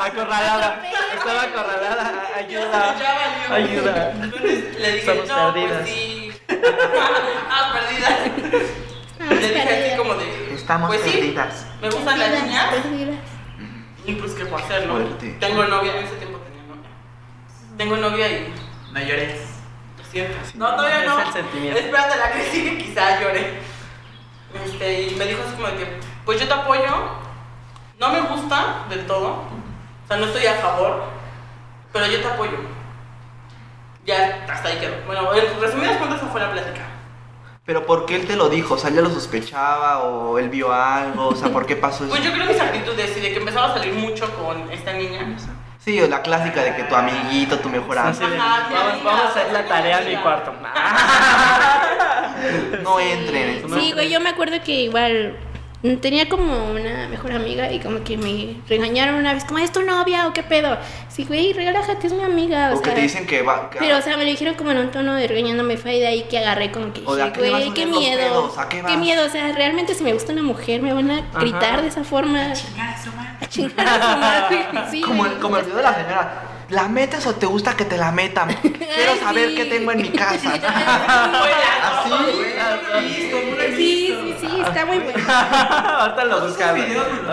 Acorralada. 0.00 0.82
Estaba 1.14 1.42
acorralada. 1.42 2.12
Ayuda. 2.36 2.96
ya 2.98 3.48
valió. 3.50 3.80
Ayuda. 3.80 4.12
Entonces 4.22 4.78
le 4.78 4.92
dije, 4.92 4.98
Estamos 5.10 5.28
no, 5.28 5.52
perdidas. 5.54 5.78
pues 5.80 5.88
sí. 5.90 6.32
ah, 7.50 7.72
perdida. 7.72 9.30
Le 9.40 9.48
dije 9.48 9.88
así 9.88 9.96
como 9.96 10.14
de, 10.14 10.54
Estamos 10.54 10.88
pues 10.88 11.00
sí, 11.02 11.10
perdidas. 11.10 11.66
me 11.80 11.90
gustan 11.90 12.18
las 12.18 12.30
niñas. 12.42 12.74
Perdidas. 12.74 13.16
Y 14.04 14.12
pues, 14.14 14.32
¿qué 14.34 14.44
puedo 14.46 14.64
hacer, 14.64 14.86
no? 14.86 14.94
Fuerte. 14.94 15.36
Tengo 15.40 15.64
novia, 15.64 15.96
en 15.96 16.04
ese 16.04 16.14
tiempo 16.16 16.38
tenía 16.38 16.62
novia. 16.62 16.90
Tengo 17.76 17.96
novia 17.96 18.28
y 18.28 18.54
No 18.92 19.00
llores. 19.00 19.40
No, 20.54 20.76
todavía 20.76 21.04
no. 21.04 21.18
Es 21.20 21.26
el 21.26 21.32
sentimiento. 21.32 21.78
Espérate 21.80 22.16
la 22.18 22.32
que 22.32 22.44
sigue, 22.50 22.78
quizá 22.78 23.20
llore. 23.20 23.60
Este, 24.64 25.02
y 25.02 25.14
me 25.16 25.26
dijo 25.26 25.42
así 25.46 25.54
como 25.54 25.68
de 25.68 25.76
que, 25.76 26.00
pues 26.24 26.40
yo 26.40 26.46
te 26.46 26.54
apoyo. 26.54 27.26
No 27.98 28.10
me 28.10 28.20
gusta 28.20 28.84
del 28.88 29.06
todo. 29.06 29.28
O 29.28 30.08
sea, 30.08 30.16
no 30.16 30.26
estoy 30.26 30.46
a 30.46 30.54
favor. 30.54 31.04
Pero 31.92 32.06
yo 32.06 32.20
te 32.20 32.26
apoyo. 32.26 32.58
Ya, 34.04 34.44
hasta 34.48 34.68
ahí 34.68 34.78
quedó. 34.78 34.94
Bueno, 35.06 35.34
en 35.34 35.60
resumidas 35.60 35.96
cuentas, 35.96 36.20
esa 36.20 36.28
fue 36.28 36.40
la 36.40 36.52
plática. 36.52 36.82
Pero 37.64 37.84
¿por 37.84 38.06
qué 38.06 38.14
él 38.14 38.26
te 38.26 38.36
lo 38.36 38.48
dijo? 38.48 38.74
O 38.74 38.78
sea, 38.78 38.90
¿él 38.90 38.96
ya 38.96 39.02
lo 39.02 39.10
sospechaba 39.10 40.04
o 40.04 40.38
él 40.38 40.48
vio 40.48 40.72
algo? 40.72 41.28
O 41.28 41.34
sea, 41.34 41.48
¿por 41.48 41.66
qué 41.66 41.74
pasó 41.74 42.04
eso? 42.04 42.12
Pues 42.12 42.22
yo 42.22 42.32
creo 42.32 42.46
mis 42.46 42.60
actitudes 42.60 43.16
y 43.16 43.20
de 43.20 43.32
que 43.32 43.38
empezaba 43.38 43.66
a 43.66 43.74
salir 43.74 43.92
mucho 43.94 44.32
con 44.36 44.70
esta 44.70 44.92
niña. 44.92 45.36
Sí, 45.86 46.00
o 46.00 46.08
la 46.08 46.20
clásica 46.20 46.64
de 46.64 46.74
que 46.74 46.82
tu 46.82 46.96
amiguito, 46.96 47.60
tu 47.60 47.68
mejor 47.68 47.96
amigo. 47.96 48.26
vamos, 48.26 49.04
vamos 49.04 49.22
a 49.22 49.28
hacer 49.28 49.52
la 49.52 49.64
tarea 49.66 50.02
en 50.02 50.08
mi 50.08 50.16
cuarto. 50.16 50.52
No 52.82 52.98
entren. 52.98 53.62
Sí, 53.72 53.92
güey, 53.92 54.10
yo 54.10 54.20
me 54.20 54.30
acuerdo 54.30 54.56
que 54.64 54.82
igual 54.82 55.36
tenía 56.00 56.28
como 56.28 56.70
una 56.72 57.08
mejor 57.08 57.32
amiga 57.32 57.70
y 57.72 57.80
como 57.80 58.02
que 58.04 58.16
me 58.16 58.56
regañaron 58.68 59.14
una 59.16 59.32
vez, 59.34 59.44
como, 59.44 59.58
¿es 59.58 59.70
tu 59.72 59.82
novia 59.82 60.26
o 60.26 60.32
qué 60.32 60.42
pedo? 60.42 60.76
Sí, 61.08 61.24
güey, 61.24 61.52
relájate, 61.52 62.06
es 62.08 62.12
mi 62.12 62.22
amiga. 62.24 62.70
O, 62.72 62.76
O 62.76 62.80
que 62.80 62.86
sea, 62.86 62.94
te 62.94 63.00
dicen 63.02 63.26
que 63.26 63.42
va. 63.42 63.70
que- 63.70 63.78
Pero, 63.78 63.98
o 63.98 64.02
sea, 64.02 64.16
me 64.16 64.24
lo 64.24 64.30
dijeron 64.30 64.54
como 64.54 64.70
en 64.72 64.78
un 64.78 64.90
tono 64.90 65.14
de 65.14 65.26
regañándome, 65.28 65.76
fue 65.76 65.92
de 65.98 66.06
ahí 66.06 66.22
que 66.28 66.38
agarré 66.38 66.70
como 66.72 66.92
que 66.92 67.02
O 67.06 67.14
de, 67.14 67.24
dije, 67.24 67.30
¿a 67.30 67.32
qué 67.42 67.50
güey, 67.50 67.74
qué 67.74 67.86
miedo. 67.86 68.18
pedos? 68.18 68.58
¿A 68.58 68.68
qué 68.68 68.82
vas?" 68.82 68.96
miedo, 68.98 69.24
o 69.24 69.28
sea, 69.30 69.52
realmente 69.52 69.94
si 69.94 70.02
me 70.04 70.12
gusta 70.12 70.32
una 70.32 70.42
mujer 70.42 70.82
me 70.82 70.92
van 70.92 71.10
a 71.10 71.20
gritar 71.38 71.82
de 71.82 71.88
esa 71.88 72.04
forma. 72.04 72.50
A 72.50 72.52
chingar 72.54 72.88
a 72.90 73.02
su 73.02 73.10
madre. 73.12 74.66
Sí, 74.90 75.00
Como, 75.00 75.26
el- 75.26 75.38
como 75.38 75.56
el 75.58 75.64
video 75.64 75.76
de 75.76 75.82
la 75.82 75.94
señora. 75.94 76.42
¿La 76.68 76.88
metes 76.88 77.24
o 77.28 77.34
te 77.36 77.46
gusta 77.46 77.76
que 77.76 77.84
te 77.84 77.96
la 77.96 78.10
metan? 78.10 78.52
Quiero 78.62 79.12
Ay, 79.12 79.18
saber 79.20 79.50
sí. 79.50 79.54
qué 79.54 79.64
tengo 79.66 79.92
en 79.92 80.02
mi 80.02 80.08
casa. 80.10 80.52
Así. 81.82 82.10
Sí, 83.76 83.76
sí, 83.76 84.05
sí, 84.48 84.60
está 84.60 84.86
muy 84.86 84.98
bueno. 84.98 85.18
Ahorita 85.28 86.24
lo 86.24 86.40
buscamos. 86.46 86.84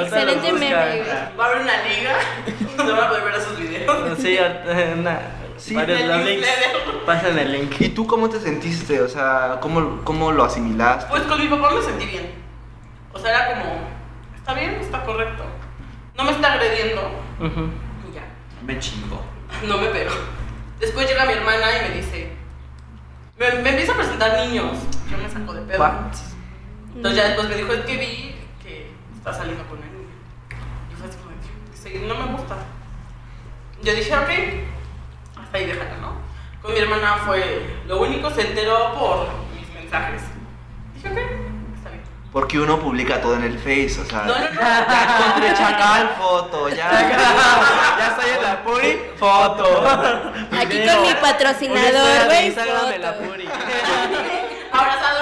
Excelente 0.02 0.52
buscan. 0.52 0.60
meme. 0.60 1.04
Va 1.39 1.43
a 1.43 1.47
haber 1.47 1.62
una 1.62 1.73
liga 1.84 2.15
donde 2.78 2.93
van 2.93 3.04
a 3.04 3.10
poder 3.10 3.23
ver 3.23 3.36
esos 3.36 3.58
videos. 3.60 4.19
Sí, 4.19 4.38
ahorita- 4.38 4.93
una, 4.99 5.19
Sí, 5.58 5.76
varios 5.76 5.99
el 6.02 6.26
links. 6.26 7.49
link. 7.52 7.76
¿Y 7.82 7.89
tú 7.89 8.06
cómo 8.08 8.28
te 8.30 8.39
sentiste? 8.39 8.99
O 9.02 9.08
sea, 9.08 9.58
¿cómo, 9.62 10.02
cómo 10.04 10.32
lo 10.32 10.43
asimilaste? 10.43 11.06
Pues 11.10 11.23
con 11.23 11.39
mi 11.39 11.47
papá 11.47 11.69
me 11.73 11.82
sentí 11.82 12.06
bien. 12.06 12.32
O 13.13 13.19
sea, 13.19 13.30
era 13.30 13.47
como, 13.62 13.76
está 14.36 14.54
bien, 14.56 14.71
está 14.82 15.04
correcto. 15.04 15.43
No 16.17 16.23
me 16.26 16.32
está 16.32 16.54
agrediendo. 16.54 17.02
Y 17.39 18.13
ya. 18.15 18.23
Me 18.65 18.78
chingo. 18.80 19.21
No 19.65 19.78
me 19.78 19.88
pegó. 19.88 20.12
Después 20.80 21.08
llega 21.08 21.26
mi 21.26 21.34
hermana 21.34 21.65
y 21.78 21.89
me 21.89 21.95
dice, 21.95 22.34
me, 23.38 23.52
me 23.62 23.69
empieza 23.69 23.93
a 23.93 23.95
presentar 23.95 24.38
niños. 24.45 24.78
Yo 25.10 25.17
me 25.17 25.30
saco 25.30 25.54
de 25.54 25.62
pedo. 25.62 25.78
Entonces 26.95 27.21
ya 27.21 27.27
después 27.29 27.49
me 27.49 27.56
dijo, 27.56 27.73
es 27.73 27.86
que 27.86 27.97
vi 27.97 28.36
que 28.62 28.91
está 29.15 29.34
saliendo 29.34 29.63
con 29.65 29.79
una 29.79 29.88
niña. 29.88 30.13
Y 30.91 30.95
fue 30.95 31.08
así 31.08 31.17
como, 31.17 31.32
de 31.32 31.38
que, 31.38 31.77
sí, 31.77 32.06
no 32.08 32.15
me 32.15 32.32
gusta. 32.38 32.56
Yo 33.82 33.93
dije, 33.93 34.15
ok, 34.15 35.41
hasta 35.43 35.58
ahí 35.58 35.65
déjala, 35.65 35.97
¿no? 35.97 36.13
Con 36.62 36.73
mi 36.73 36.79
hermana 36.79 37.17
fue 37.25 37.82
lo 37.88 37.99
único, 37.99 38.29
se 38.29 38.41
enteró 38.47 38.93
por 38.93 39.27
mis 39.53 39.69
mensajes. 39.73 40.21
Dije, 40.95 41.10
ok, 41.10 41.17
está 41.75 41.89
bien. 41.89 42.03
Porque 42.32 42.60
uno 42.60 42.79
publica 42.79 43.19
todo 43.21 43.36
en 43.36 43.43
el 43.43 43.58
Face, 43.58 43.99
o 43.99 44.06
sea. 44.06 44.23
No, 44.23 44.39
no, 44.39 44.49
no. 44.49 44.62
Ya 44.62 45.27
encontré 45.27 45.53
chacal, 45.56 46.10
foto, 46.17 46.69
ya. 46.69 46.91
ya 47.99 48.08
estoy 48.08 48.29
en 48.38 48.43
la 48.43 48.63
Puri, 48.63 48.99
foto. 49.17 49.88
Aquí 50.58 50.86
con 50.86 51.01
mi 51.01 51.13
patrocinador, 51.15 52.25
güey. 52.27 52.45
Instagram 52.47 52.89
de 52.89 52.99
la 52.99 53.13
foto. 53.13 53.29
Puri. 53.29 53.49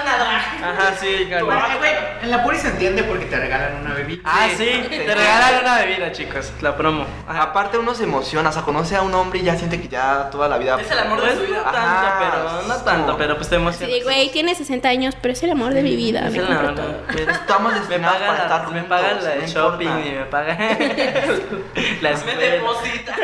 Una 0.01 0.17
drag. 0.17 0.63
Ajá, 0.63 0.95
sí, 0.99 1.07
Ay, 1.31 1.41
güey, 1.41 1.91
en 2.23 2.31
la 2.31 2.43
Puri 2.43 2.57
se 2.57 2.67
entiende 2.69 3.03
porque 3.03 3.25
te 3.25 3.35
regalan 3.37 3.77
una 3.85 3.93
bebida. 3.93 4.21
Ah, 4.25 4.47
sí, 4.55 4.85
te 4.89 5.15
regalan 5.15 5.61
una 5.63 5.77
bebida, 5.79 6.11
chicos, 6.11 6.51
la 6.61 6.75
promo. 6.75 7.05
Ajá. 7.27 7.43
Aparte 7.43 7.77
uno 7.77 7.93
se 7.93 8.03
emociona, 8.03 8.49
o 8.49 8.51
sea, 8.51 8.61
conoce 8.63 8.95
a 8.95 9.01
un 9.01 9.13
hombre 9.13 9.39
y 9.39 9.43
ya 9.43 9.55
siente 9.55 9.79
que 9.81 9.87
ya 9.87 10.29
toda 10.31 10.47
la 10.47 10.57
vida. 10.57 10.79
Es 10.79 10.89
el 10.91 10.99
amor 10.99 11.21
de 11.21 11.27
Pues 11.27 11.35
su 11.35 11.41
no 11.41 11.47
vida. 11.47 11.63
tanto, 11.63 11.77
Ajá, 11.79 12.19
pero 12.19 12.67
no 12.67 12.75
tanto, 12.83 13.17
pero 13.17 13.35
pues 13.37 13.49
te 13.49 13.55
emociona. 13.55 13.93
Sí, 13.93 14.01
güey, 14.01 14.31
tiene 14.31 14.55
60 14.55 14.89
años, 14.89 15.15
pero 15.21 15.33
es 15.33 15.43
el 15.43 15.51
amor 15.51 15.73
de 15.73 15.83
mi 15.83 15.95
vida. 15.95 16.27
Es 16.27 16.31
Me 16.33 16.39
el 16.39 16.45
amor, 16.51 16.75
Estamos 17.17 17.73
Me 17.73 17.79
destinados 17.79 18.17
pagan 18.17 18.35
para 18.37 18.47
la, 18.49 18.55
estar 18.55 18.71
me 18.73 18.83
pagan 18.83 19.23
la 19.23 19.29
de 19.31 19.41
no 19.41 19.47
shopping 19.47 19.87
importa. 19.87 20.07
y 20.07 20.11
me 20.11 20.25
pagan 20.25 20.57
la 22.01 22.09
Me 22.09 22.15
escuela. 22.15 22.39
deposita. 22.39 23.15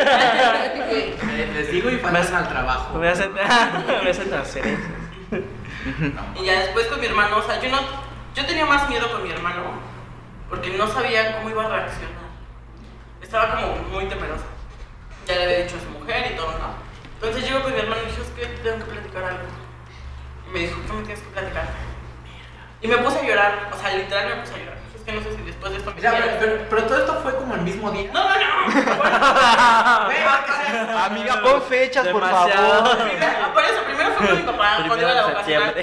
Les, 1.36 1.50
les 1.56 1.72
digo 1.72 1.90
y 1.90 1.98
faltan 1.98 2.36
al 2.36 2.48
trabajo. 2.50 2.98
Me 2.98 3.10
hacen, 3.10 3.34
me 4.04 4.10
hacen 4.10 4.30
transferencias. 4.30 4.92
Y 6.36 6.46
ya 6.46 6.60
después 6.60 6.88
con 6.88 7.00
mi 7.00 7.06
hermano, 7.06 7.38
o 7.38 7.44
sea, 7.44 7.62
yo 7.62 7.70
no, 7.70 7.80
yo 8.36 8.46
tenía 8.46 8.66
más 8.66 8.90
miedo 8.90 9.12
con 9.12 9.24
mi 9.24 9.32
hermano 9.32 9.64
porque 10.50 10.72
no 10.72 10.88
sabía 10.88 11.38
cómo 11.38 11.50
iba 11.50 11.66
a 11.66 11.70
reaccionar. 11.70 12.28
Estaba 13.22 13.56
como 13.56 13.76
muy 13.92 14.06
temerosa. 14.06 14.46
Ya 15.28 15.36
le 15.36 15.44
había 15.44 15.64
dicho 15.64 15.76
a 15.78 15.80
su 15.80 16.00
mujer 16.00 16.32
y 16.32 16.36
todo, 16.36 16.52
¿no? 16.52 16.76
Entonces 17.16 17.44
llego 17.44 17.64
con 17.64 17.74
mi 17.74 17.80
hermano 17.80 18.02
y 18.04 18.06
dije, 18.06 18.22
es 18.22 18.30
que 18.30 18.46
tengo 18.62 18.86
que 18.86 18.92
platicar 18.92 19.24
algo. 19.24 19.44
Y 20.48 20.54
me 20.54 20.60
dijo, 20.60 20.80
¿qué 20.86 20.94
me 20.94 21.02
tienes 21.04 21.20
que 21.20 21.30
platicar? 21.30 21.68
Y 22.82 22.88
me 22.88 22.98
puse 22.98 23.20
a 23.20 23.24
llorar, 23.24 23.70
o 23.74 23.78
sea, 23.78 23.94
literal 23.96 24.30
me 24.30 24.36
puse 24.42 24.54
a 24.54 24.58
llorar. 24.58 24.77
Que 25.08 25.14
no 25.14 25.22
sé 25.22 25.36
si 25.38 25.42
después 25.44 25.72
de 25.72 25.78
esto 25.80 25.92
me 25.96 26.02
siga- 26.02 26.12
pero, 26.12 26.38
pero- 26.40 26.66
pero 26.70 26.84
todo 26.84 26.98
esto 27.00 27.20
fue 27.24 27.34
como 27.36 27.56
el 27.56 27.62
mismo 27.62 27.90
día. 27.92 28.12
No, 28.14 28.24
no, 28.28 28.36
no. 28.36 28.68
Güey, 30.06 30.18
Amiga, 31.06 31.42
pon 31.42 31.62
fechas, 31.64 32.08
por 32.10 32.30
favor. 32.30 32.98
Primero- 33.08 33.54
por 33.54 33.64
eso, 33.64 33.84
primero 33.86 34.12
fue 34.12 34.28
con 34.28 34.36
mi 34.38 34.44
papá 34.44 34.76
cuando 34.86 34.98
iba 35.00 35.12
a 35.12 35.14
la 35.16 35.26
vocacional. 35.28 35.76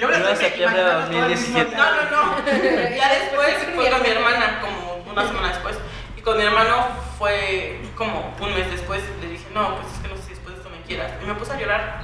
Yo 0.00 0.08
me 0.08 0.16
estoy 0.16 0.36
septiembre 0.36 0.84
de 0.84 0.90
imaginando 0.90 0.92
todo 0.92 1.02
el 1.02 1.08
mismo 1.08 1.28
2017. 1.28 1.76
No, 1.76 1.84
no, 1.84 2.02
no. 2.10 2.36
Ya 2.96 3.08
después 3.14 3.56
fue 3.74 3.90
con 3.90 4.02
mi 4.02 4.08
hermana, 4.08 4.60
como 4.60 4.96
una 5.10 5.26
semana 5.26 5.48
después. 5.48 5.76
Y 6.16 6.20
con 6.20 6.36
mi 6.36 6.44
hermano 6.44 6.86
fue 7.18 7.80
como 7.96 8.34
un 8.38 8.54
mes 8.54 8.70
después. 8.70 9.02
Le 9.22 9.28
dije, 9.28 9.46
no, 9.54 9.76
pues 9.76 9.86
es 9.94 9.98
que 10.00 10.08
no 10.08 10.16
sé 10.16 10.22
si 10.24 10.28
después 10.30 10.54
de 10.56 10.60
esto 10.60 10.70
me 10.70 10.82
quieras. 10.82 11.10
Y 11.22 11.24
me 11.26 11.34
puse 11.34 11.52
a 11.54 11.58
llorar. 11.58 12.02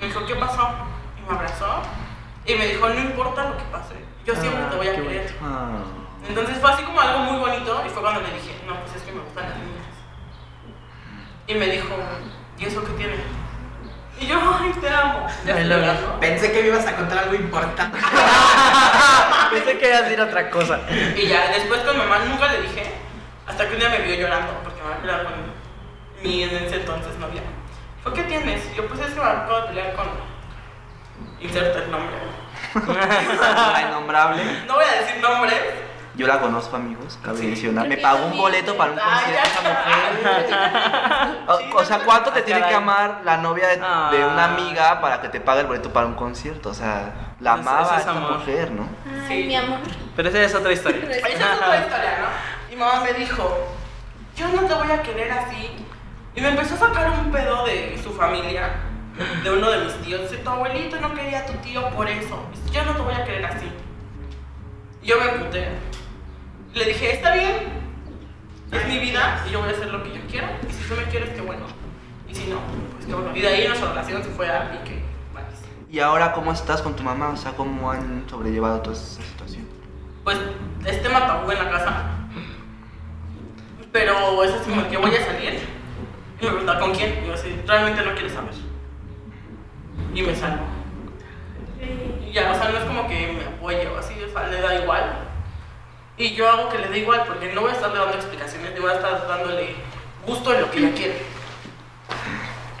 Me 0.00 0.06
dijo, 0.06 0.24
¿qué 0.26 0.34
pasó? 0.36 0.66
Y 1.18 1.30
me 1.30 1.36
abrazó. 1.36 1.82
Y 2.46 2.54
me 2.54 2.66
dijo, 2.68 2.88
no 2.88 3.00
importa 3.00 3.44
lo 3.44 3.56
que 3.58 3.64
pase, 3.64 3.94
yo 4.24 4.34
siempre 4.34 4.64
te 4.70 4.76
voy 4.76 4.88
a 4.88 4.94
querer. 4.94 5.34
Ah. 5.42 5.82
Entonces 6.28 6.56
fue 6.58 6.70
así 6.70 6.82
como 6.82 7.00
algo 7.00 7.18
muy 7.20 7.38
bonito. 7.38 7.82
Y 7.86 7.90
fue 7.90 8.02
cuando 8.02 8.20
le 8.20 8.32
dije, 8.32 8.56
no, 8.66 8.80
pues 8.80 8.96
es 8.96 9.02
que 9.02 9.12
me 9.12 9.20
gustan 9.20 9.48
las 9.50 9.58
niñas. 9.58 9.84
Y 11.46 11.54
me 11.54 11.66
dijo, 11.66 11.94
¿y 12.58 12.64
eso 12.64 12.84
qué 12.84 12.92
tiene? 12.92 13.16
Y 14.20 14.26
yo, 14.26 14.38
ay, 14.40 14.72
te 14.80 14.88
amo. 14.88 15.26
Ya 15.44 15.54
Ay, 15.54 15.62
estoy 15.62 15.64
lo 15.64 15.76
llorando. 15.76 16.20
Pensé 16.20 16.52
que 16.52 16.62
me 16.62 16.68
ibas 16.68 16.86
a 16.86 16.96
contar 16.96 17.18
algo 17.18 17.34
importante. 17.34 17.98
Pensé 19.50 19.78
que 19.78 19.88
ibas 19.88 20.00
a 20.00 20.02
decir 20.04 20.20
otra 20.20 20.50
cosa. 20.50 20.80
Y 21.16 21.26
ya 21.26 21.48
después 21.48 21.80
con 21.80 21.98
mi 21.98 22.02
mamá 22.04 22.20
nunca 22.24 22.50
le 22.52 22.62
dije, 22.62 22.92
hasta 23.46 23.66
que 23.68 23.74
un 23.74 23.80
día 23.80 23.88
me 23.90 23.98
vio 23.98 24.14
llorando, 24.14 24.52
porque 24.62 24.80
me 24.80 24.88
había 24.88 25.00
peleado 25.00 25.24
con 25.24 26.22
mi 26.22 26.42
en 26.44 26.50
ese 26.56 26.76
entonces 26.76 27.18
novia. 27.18 27.42
Fue, 28.02 28.14
¿qué 28.14 28.22
tienes? 28.22 28.62
Y 28.72 28.76
yo, 28.76 28.86
pues 28.86 29.00
es 29.00 29.12
que 29.12 29.20
me 29.20 29.26
acabo 29.26 29.60
de 29.60 29.66
pelear 29.68 29.94
con. 29.94 30.06
Inserta 31.40 31.80
el 31.80 31.90
nombre. 31.90 32.16
La 32.74 33.82
innombrable. 33.88 34.42
No 34.66 34.74
voy 34.74 34.84
a 34.84 35.00
decir 35.02 35.20
nombres. 35.22 35.54
Yo 36.16 36.28
la 36.28 36.38
conozco, 36.38 36.76
amigos, 36.76 37.18
cabe 37.24 37.40
mencionar. 37.40 37.88
Me 37.88 37.96
pagó 37.96 38.26
un 38.26 38.36
boleto 38.38 38.76
para 38.76 38.92
un 38.92 38.98
concierto 38.98 39.48
esa 39.48 39.60
mujer. 39.62 41.38
O, 41.46 41.76
o 41.80 41.84
sea, 41.84 41.98
¿cuánto 42.04 42.30
te 42.30 42.40
Ah, 42.40 42.44
tiene 42.44 42.66
que 42.68 42.74
amar 42.74 43.20
la 43.24 43.36
novia 43.36 43.66
de, 43.68 43.76
de 43.76 43.82
Ah. 43.84 44.28
una 44.32 44.44
amiga 44.44 45.00
para 45.00 45.20
que 45.20 45.28
te 45.28 45.40
pague 45.40 45.60
el 45.62 45.66
boleto 45.66 45.92
para 45.92 46.06
un 46.06 46.14
concierto? 46.14 46.70
O 46.70 46.74
sea, 46.74 47.12
la 47.40 47.54
Eso- 47.54 47.60
amaba 47.62 47.82
eso 47.82 47.90
a 47.90 47.94
es 47.94 48.00
esta 48.00 48.10
amor. 48.12 48.38
mujer, 48.38 48.70
¿no? 48.70 48.88
Ay, 49.28 49.42
Sí. 49.42 49.44
mi 49.48 49.56
amor. 49.56 49.78
Pero 50.16 50.28
esa 50.28 50.42
es 50.42 50.54
otra 50.54 50.72
historia. 50.72 51.02
Esa 51.10 51.28
es 51.28 51.34
otra 51.60 51.76
historia, 51.78 52.18
¿no? 52.20 52.72
Y 52.72 52.76
mamá 52.76 53.00
me 53.02 53.12
dijo, 53.14 53.58
yo 54.36 54.48
no 54.48 54.62
te 54.62 54.74
voy 54.74 54.90
a 54.92 55.02
querer 55.02 55.32
así. 55.32 55.84
Y 56.36 56.40
me 56.40 56.48
empezó 56.48 56.74
a 56.76 56.78
sacar 56.78 57.10
un 57.10 57.30
pedo 57.32 57.64
de 57.66 58.00
su 58.02 58.12
familia, 58.14 58.70
de 59.42 59.50
uno 59.50 59.70
de 59.70 59.84
mis 59.84 59.94
tíos. 60.02 60.22
Dice, 60.22 60.42
tu 60.42 60.50
abuelito 60.50 61.00
no 61.00 61.14
quería 61.14 61.40
a 61.40 61.46
tu 61.46 61.52
tío 61.54 61.88
por 61.90 62.08
eso. 62.08 62.44
Dice, 62.52 62.70
yo 62.74 62.84
no 62.84 62.92
te 62.92 63.02
voy 63.02 63.14
a 63.14 63.24
querer 63.24 63.46
así. 63.46 63.66
Yo 65.02 65.16
me 65.18 65.30
emputé. 65.30 65.68
Le 66.74 66.84
dije, 66.86 67.12
está 67.12 67.34
bien, 67.34 67.54
es 68.72 68.86
mi 68.88 68.98
vida 68.98 69.44
y 69.46 69.52
yo 69.52 69.60
voy 69.60 69.68
a 69.68 69.72
hacer 69.72 69.88
lo 69.88 70.02
que 70.02 70.14
yo 70.14 70.20
quiero. 70.28 70.48
Y 70.68 70.72
si 70.72 70.88
tú 70.88 70.96
me 70.96 71.04
quieres, 71.04 71.30
qué 71.30 71.40
bueno. 71.40 71.66
Y 72.28 72.34
si 72.34 72.46
no, 72.46 72.58
pues 72.94 73.06
qué 73.06 73.14
bueno. 73.14 73.36
Y 73.36 73.40
de 73.40 73.48
ahí 73.48 73.68
nuestra 73.68 73.90
relación 73.90 74.22
se 74.24 74.30
fue 74.30 74.48
a 74.48 74.72
pique. 74.72 75.02
malísimo. 75.32 75.68
¿Y 75.88 76.00
ahora 76.00 76.32
cómo 76.32 76.52
estás 76.52 76.82
con 76.82 76.96
tu 76.96 77.02
mamá? 77.02 77.28
O 77.28 77.36
sea, 77.36 77.52
¿cómo 77.52 77.90
han 77.90 78.24
sobrellevado 78.28 78.80
toda 78.80 78.96
esa 78.96 79.22
situación? 79.22 79.68
Pues 80.24 80.38
es 80.84 81.02
tema 81.02 81.26
tabú 81.26 81.50
en 81.52 81.58
la 81.58 81.70
casa. 81.70 82.02
Pero 83.92 84.42
es 84.42 84.52
así 84.52 84.70
como 84.70 84.88
que 84.88 84.96
voy 84.96 85.14
a 85.14 85.24
salir. 85.24 85.60
Y 86.40 86.44
me 86.44 86.50
pregunta, 86.50 86.80
¿con 86.80 86.92
quién? 86.92 87.22
Y 87.22 87.28
yo 87.28 87.34
así, 87.34 87.54
realmente 87.66 88.02
no 88.02 88.12
quiero 88.14 88.28
saber. 88.28 88.63
Y 90.14 90.22
me 90.22 90.34
salgo. 90.34 90.64
Y 92.26 92.32
ya, 92.32 92.50
o 92.50 92.54
sea, 92.54 92.68
no 92.70 92.78
es 92.78 92.84
como 92.84 93.06
que 93.08 93.32
me 93.32 93.44
apoye 93.44 93.86
o 93.88 93.98
así, 93.98 94.14
o 94.22 94.32
sea, 94.32 94.48
le 94.48 94.60
da 94.60 94.74
igual. 94.76 95.18
Y 96.16 96.34
yo 96.34 96.48
hago 96.48 96.68
que 96.68 96.78
le 96.78 96.88
dé 96.88 96.98
igual 96.98 97.24
porque 97.26 97.52
no 97.52 97.62
voy 97.62 97.70
a 97.70 97.74
estarle 97.74 97.98
dando 97.98 98.14
explicaciones, 98.16 98.72
ni 98.72 98.80
voy 98.80 98.90
a 98.90 98.94
estar 98.94 99.26
dándole 99.28 99.74
gusto 100.26 100.54
en 100.54 100.60
lo 100.62 100.70
que 100.70 100.78
ella 100.78 100.94
quiere. 100.94 101.22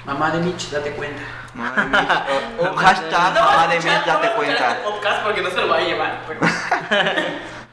Mamá 0.04 0.30
de 0.30 0.38
Mitch, 0.38 0.70
date 0.70 0.92
cuenta. 0.92 1.22
Mamá 1.54 1.72
de 1.76 1.84
Mitch, 1.86 2.60
o- 2.60 2.64
o 2.70 2.76
hashtag 2.76 3.34
mamá 3.34 3.66
de 3.68 3.76
Mitch, 3.76 3.86
date 4.04 4.06
no 4.12 4.18
voy 4.18 4.26
a 4.26 4.28
escuchar 4.28 4.36
cuenta. 4.36 4.70
este 4.70 4.82
podcast 4.84 5.22
porque 5.24 5.42
no 5.42 5.50
se 5.50 5.56
lo 5.56 5.66
voy 5.68 5.78
a 5.78 5.84
llevar. 5.84 6.20
Pero... 6.28 6.40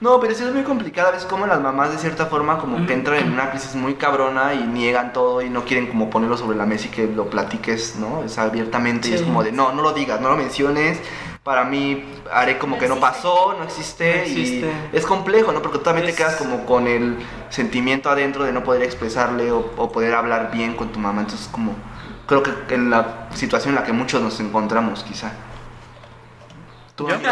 No, 0.01 0.19
pero 0.19 0.33
sí 0.33 0.43
es 0.43 0.51
muy 0.51 0.63
complicado. 0.63 1.09
A 1.09 1.11
veces 1.11 1.27
como 1.27 1.45
las 1.45 1.61
mamás 1.61 1.91
de 1.91 1.97
cierta 1.99 2.25
forma 2.25 2.57
como 2.57 2.87
que 2.87 2.93
entran 2.93 3.19
en 3.19 3.31
una 3.33 3.51
crisis 3.51 3.75
muy 3.75 3.93
cabrona 3.95 4.55
y 4.55 4.63
niegan 4.63 5.13
todo 5.13 5.43
y 5.43 5.49
no 5.49 5.63
quieren 5.63 5.87
como 5.87 6.09
ponerlo 6.09 6.37
sobre 6.37 6.57
la 6.57 6.65
mesa 6.65 6.87
y 6.87 6.89
que 6.89 7.05
lo 7.07 7.29
platiques, 7.29 7.97
¿no? 7.97 8.23
Es 8.23 8.39
abiertamente 8.39 9.09
y 9.09 9.13
es 9.13 9.21
como 9.21 9.43
de 9.43 9.51
no, 9.51 9.71
no 9.73 9.83
lo 9.83 9.93
digas, 9.93 10.19
no 10.19 10.29
lo 10.29 10.37
menciones. 10.37 10.99
Para 11.43 11.65
mí 11.65 12.03
haré 12.33 12.57
como 12.57 12.79
que 12.79 12.87
no 12.87 12.99
pasó, 12.99 13.55
no 13.57 13.63
existe, 13.63 14.15
No 14.15 14.21
existe. 14.23 14.71
y 14.91 14.97
es 14.97 15.05
complejo, 15.05 15.51
¿no? 15.51 15.61
Porque 15.61 15.77
tú 15.77 15.83
también 15.83 16.07
te 16.07 16.15
quedas 16.15 16.35
como 16.35 16.65
con 16.65 16.87
el 16.87 17.17
sentimiento 17.49 18.09
adentro 18.09 18.43
de 18.43 18.53
no 18.53 18.63
poder 18.63 18.81
expresarle 18.83 19.51
o, 19.51 19.71
o 19.77 19.91
poder 19.91 20.15
hablar 20.15 20.49
bien 20.51 20.75
con 20.75 20.91
tu 20.91 20.99
mamá. 20.99 21.21
Entonces 21.21 21.47
como 21.51 21.75
creo 22.25 22.41
que 22.41 22.73
en 22.73 22.89
la 22.89 23.27
situación 23.35 23.75
en 23.75 23.81
la 23.81 23.83
que 23.85 23.93
muchos 23.93 24.19
nos 24.21 24.39
encontramos 24.39 25.03
quizá. 25.03 25.31
¿Tú, 27.01 27.09
¿Yo? 27.09 27.15
amigo? 27.15 27.31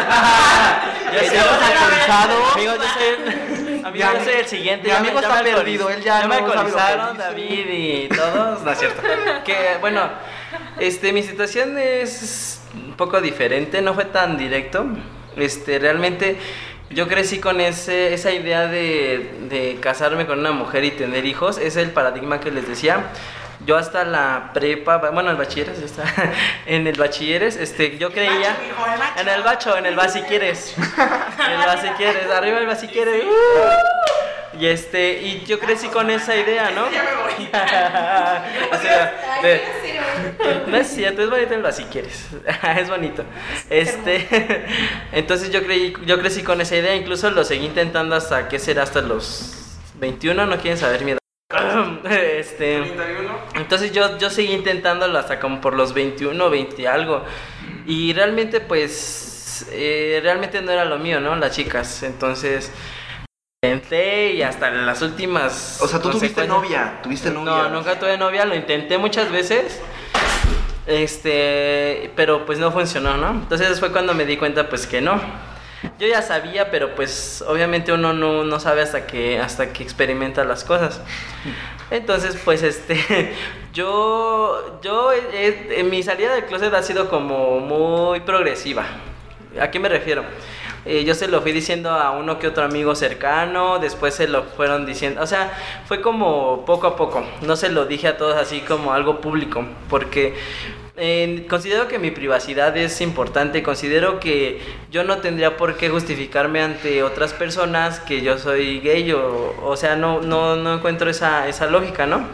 Ya 1.12 1.42
hemos 1.42 1.62
actualizado. 1.62 2.46
Amigos, 2.54 2.76
yo 2.78 2.88
soy 2.94 3.02
el, 3.08 3.84
amigo, 3.84 3.90
Mi 3.92 3.98
yo 4.18 4.24
soy 4.24 4.32
el 4.34 4.46
siguiente. 4.46 4.84
mi 4.84 4.88
ya 4.94 5.00
me- 5.00 5.08
amigo 5.08 5.20
ya 5.20 5.28
está 5.28 5.42
me 5.42 5.50
perdido, 5.52 5.90
él 5.90 6.02
ya 6.02 6.20
me 6.26 6.40
no 6.40 6.44
que 6.46 6.52
actualizaron, 6.58 7.10
dice. 7.16 7.22
David 7.28 7.66
y 7.70 8.08
todos. 8.08 8.62
No 8.62 8.70
es 8.70 8.78
cierto. 8.78 9.02
Que 9.44 9.76
bueno, 9.80 10.08
este, 10.78 11.12
mi 11.12 11.22
situación 11.22 11.76
es 11.78 12.60
un 12.74 12.94
poco 12.94 13.20
diferente, 13.20 13.82
no 13.82 13.94
fue 13.94 14.04
tan 14.04 14.36
directo. 14.38 14.86
Este, 15.36 15.78
realmente 15.78 16.36
yo 16.90 17.08
crecí 17.08 17.38
con 17.40 17.60
ese, 17.60 18.14
esa 18.14 18.30
idea 18.32 18.66
de, 18.66 19.32
de 19.48 19.78
casarme 19.80 20.26
con 20.26 20.38
una 20.38 20.52
mujer 20.52 20.84
y 20.84 20.90
tener 20.92 21.24
hijos. 21.26 21.58
Es 21.58 21.76
el 21.76 21.90
paradigma 21.90 22.38
que 22.40 22.50
les 22.52 22.68
decía. 22.68 23.06
Yo 23.66 23.76
hasta 23.76 24.04
la 24.04 24.50
prepa, 24.54 24.96
bueno, 25.10 25.30
el 25.30 25.36
bachilleres, 25.36 25.78
ya 25.80 25.86
está. 25.86 26.04
en 26.66 26.86
el 26.86 26.96
bachilleres, 26.98 27.56
este, 27.56 27.98
yo 27.98 28.10
creía... 28.10 28.56
En 29.18 29.28
el 29.28 29.42
bacho, 29.42 29.76
en 29.76 29.86
el 29.86 29.98
va 29.98 30.08
si 30.08 30.22
quieres. 30.22 30.74
En 30.78 31.52
el 31.60 31.68
va 31.68 31.76
si 31.80 31.88
quieres, 31.90 32.30
arriba 32.30 32.58
el 32.58 32.68
va 32.68 32.74
si 32.76 32.88
quieres. 32.88 33.24
¡Uh! 33.24 34.58
Y 34.58 34.66
este, 34.66 35.22
y 35.22 35.44
yo 35.46 35.58
crecí 35.58 35.88
con 35.88 36.10
esa 36.10 36.34
idea, 36.36 36.70
¿no? 36.70 36.84
O 38.72 38.82
sea, 38.82 39.40
de- 39.42 39.62
no 40.66 40.76
es 40.76 40.86
cierto, 40.88 41.22
es 41.22 41.30
bonito 41.30 41.54
el 41.54 41.64
va 41.64 41.72
si 41.72 41.84
quieres. 41.84 42.26
es 42.78 42.88
bonito. 42.88 43.24
Este, 43.68 44.66
entonces 45.12 45.50
yo 45.50 45.62
creí, 45.62 45.94
yo 46.04 46.18
crecí 46.18 46.42
con 46.42 46.60
esa 46.60 46.76
idea, 46.76 46.94
incluso 46.96 47.30
lo 47.30 47.44
seguí 47.44 47.66
intentando 47.66 48.16
hasta 48.16 48.48
qué 48.48 48.58
será 48.58 48.82
hasta 48.82 49.00
los 49.00 49.78
21, 50.00 50.46
no 50.46 50.56
quieren 50.58 50.78
saber 50.78 51.04
mi 51.04 51.19
Este, 52.10 52.82
entonces 53.54 53.92
yo, 53.92 54.18
yo 54.18 54.30
seguí 54.30 54.52
intentándolo 54.52 55.18
hasta 55.18 55.40
como 55.40 55.60
por 55.60 55.74
los 55.74 55.92
21, 55.92 56.50
20 56.50 56.82
y 56.82 56.86
algo. 56.86 57.24
Y 57.86 58.12
realmente 58.12 58.60
pues, 58.60 59.68
eh, 59.72 60.20
realmente 60.22 60.62
no 60.62 60.70
era 60.70 60.84
lo 60.84 60.98
mío, 60.98 61.20
¿no? 61.20 61.34
Las 61.36 61.54
chicas. 61.54 62.02
Entonces, 62.02 62.70
intenté 63.62 64.32
y 64.32 64.42
hasta 64.42 64.70
las 64.70 65.02
últimas... 65.02 65.80
O 65.82 65.88
sea, 65.88 66.00
tú 66.00 66.10
tuviste 66.10 66.46
novia, 66.46 67.00
tuviste 67.02 67.30
novia. 67.30 67.52
No, 67.52 67.70
nunca 67.70 67.98
tuve 67.98 68.16
novia, 68.16 68.44
lo 68.44 68.54
intenté 68.54 68.96
muchas 68.98 69.30
veces. 69.30 69.80
Este, 70.86 72.10
pero 72.16 72.46
pues 72.46 72.58
no 72.58 72.72
funcionó, 72.72 73.16
¿no? 73.16 73.30
Entonces 73.30 73.78
fue 73.78 73.92
cuando 73.92 74.14
me 74.14 74.24
di 74.24 74.36
cuenta 74.36 74.68
pues 74.68 74.86
que 74.86 75.00
no. 75.00 75.20
Yo 75.98 76.06
ya 76.06 76.22
sabía, 76.22 76.70
pero 76.70 76.94
pues 76.94 77.42
obviamente 77.46 77.92
uno 77.92 78.12
no, 78.12 78.44
no 78.44 78.60
sabe 78.60 78.82
hasta 78.82 79.06
que, 79.06 79.38
hasta 79.38 79.72
que 79.72 79.82
experimenta 79.82 80.44
las 80.44 80.64
cosas. 80.64 81.00
Entonces, 81.90 82.38
pues 82.44 82.62
este, 82.62 83.34
yo, 83.72 84.80
yo, 84.82 85.12
eh, 85.12 85.74
en 85.78 85.90
mi 85.90 86.02
salida 86.02 86.34
del 86.34 86.44
closet 86.44 86.72
ha 86.74 86.82
sido 86.82 87.08
como 87.08 87.60
muy 87.60 88.20
progresiva. 88.20 88.84
¿A 89.60 89.70
qué 89.70 89.78
me 89.78 89.88
refiero? 89.88 90.22
Eh, 90.84 91.04
yo 91.04 91.14
se 91.14 91.28
lo 91.28 91.42
fui 91.42 91.52
diciendo 91.52 91.90
a 91.90 92.12
uno 92.12 92.38
que 92.38 92.46
otro 92.46 92.64
amigo 92.64 92.94
cercano, 92.94 93.78
después 93.78 94.14
se 94.14 94.28
lo 94.28 94.44
fueron 94.44 94.86
diciendo, 94.86 95.20
o 95.20 95.26
sea, 95.26 95.52
fue 95.84 96.00
como 96.00 96.64
poco 96.64 96.86
a 96.86 96.96
poco, 96.96 97.22
no 97.42 97.54
se 97.54 97.68
lo 97.68 97.84
dije 97.84 98.08
a 98.08 98.16
todos 98.16 98.36
así 98.36 98.60
como 98.62 98.94
algo 98.94 99.20
público, 99.20 99.62
porque 99.90 100.34
eh, 101.00 101.46
considero 101.48 101.88
que 101.88 101.98
mi 101.98 102.10
privacidad 102.10 102.76
es 102.76 103.00
importante, 103.00 103.62
considero 103.62 104.20
que 104.20 104.60
yo 104.90 105.02
no 105.02 105.18
tendría 105.18 105.56
por 105.56 105.76
qué 105.76 105.88
justificarme 105.88 106.60
ante 106.62 107.02
otras 107.02 107.32
personas 107.32 108.00
que 108.00 108.20
yo 108.20 108.36
soy 108.36 108.80
gay 108.80 109.10
o, 109.12 109.54
o 109.62 109.76
sea, 109.76 109.96
no, 109.96 110.20
no, 110.20 110.56
no 110.56 110.74
encuentro 110.74 111.08
esa, 111.08 111.48
esa 111.48 111.66
lógica, 111.66 112.04
¿no? 112.06 112.26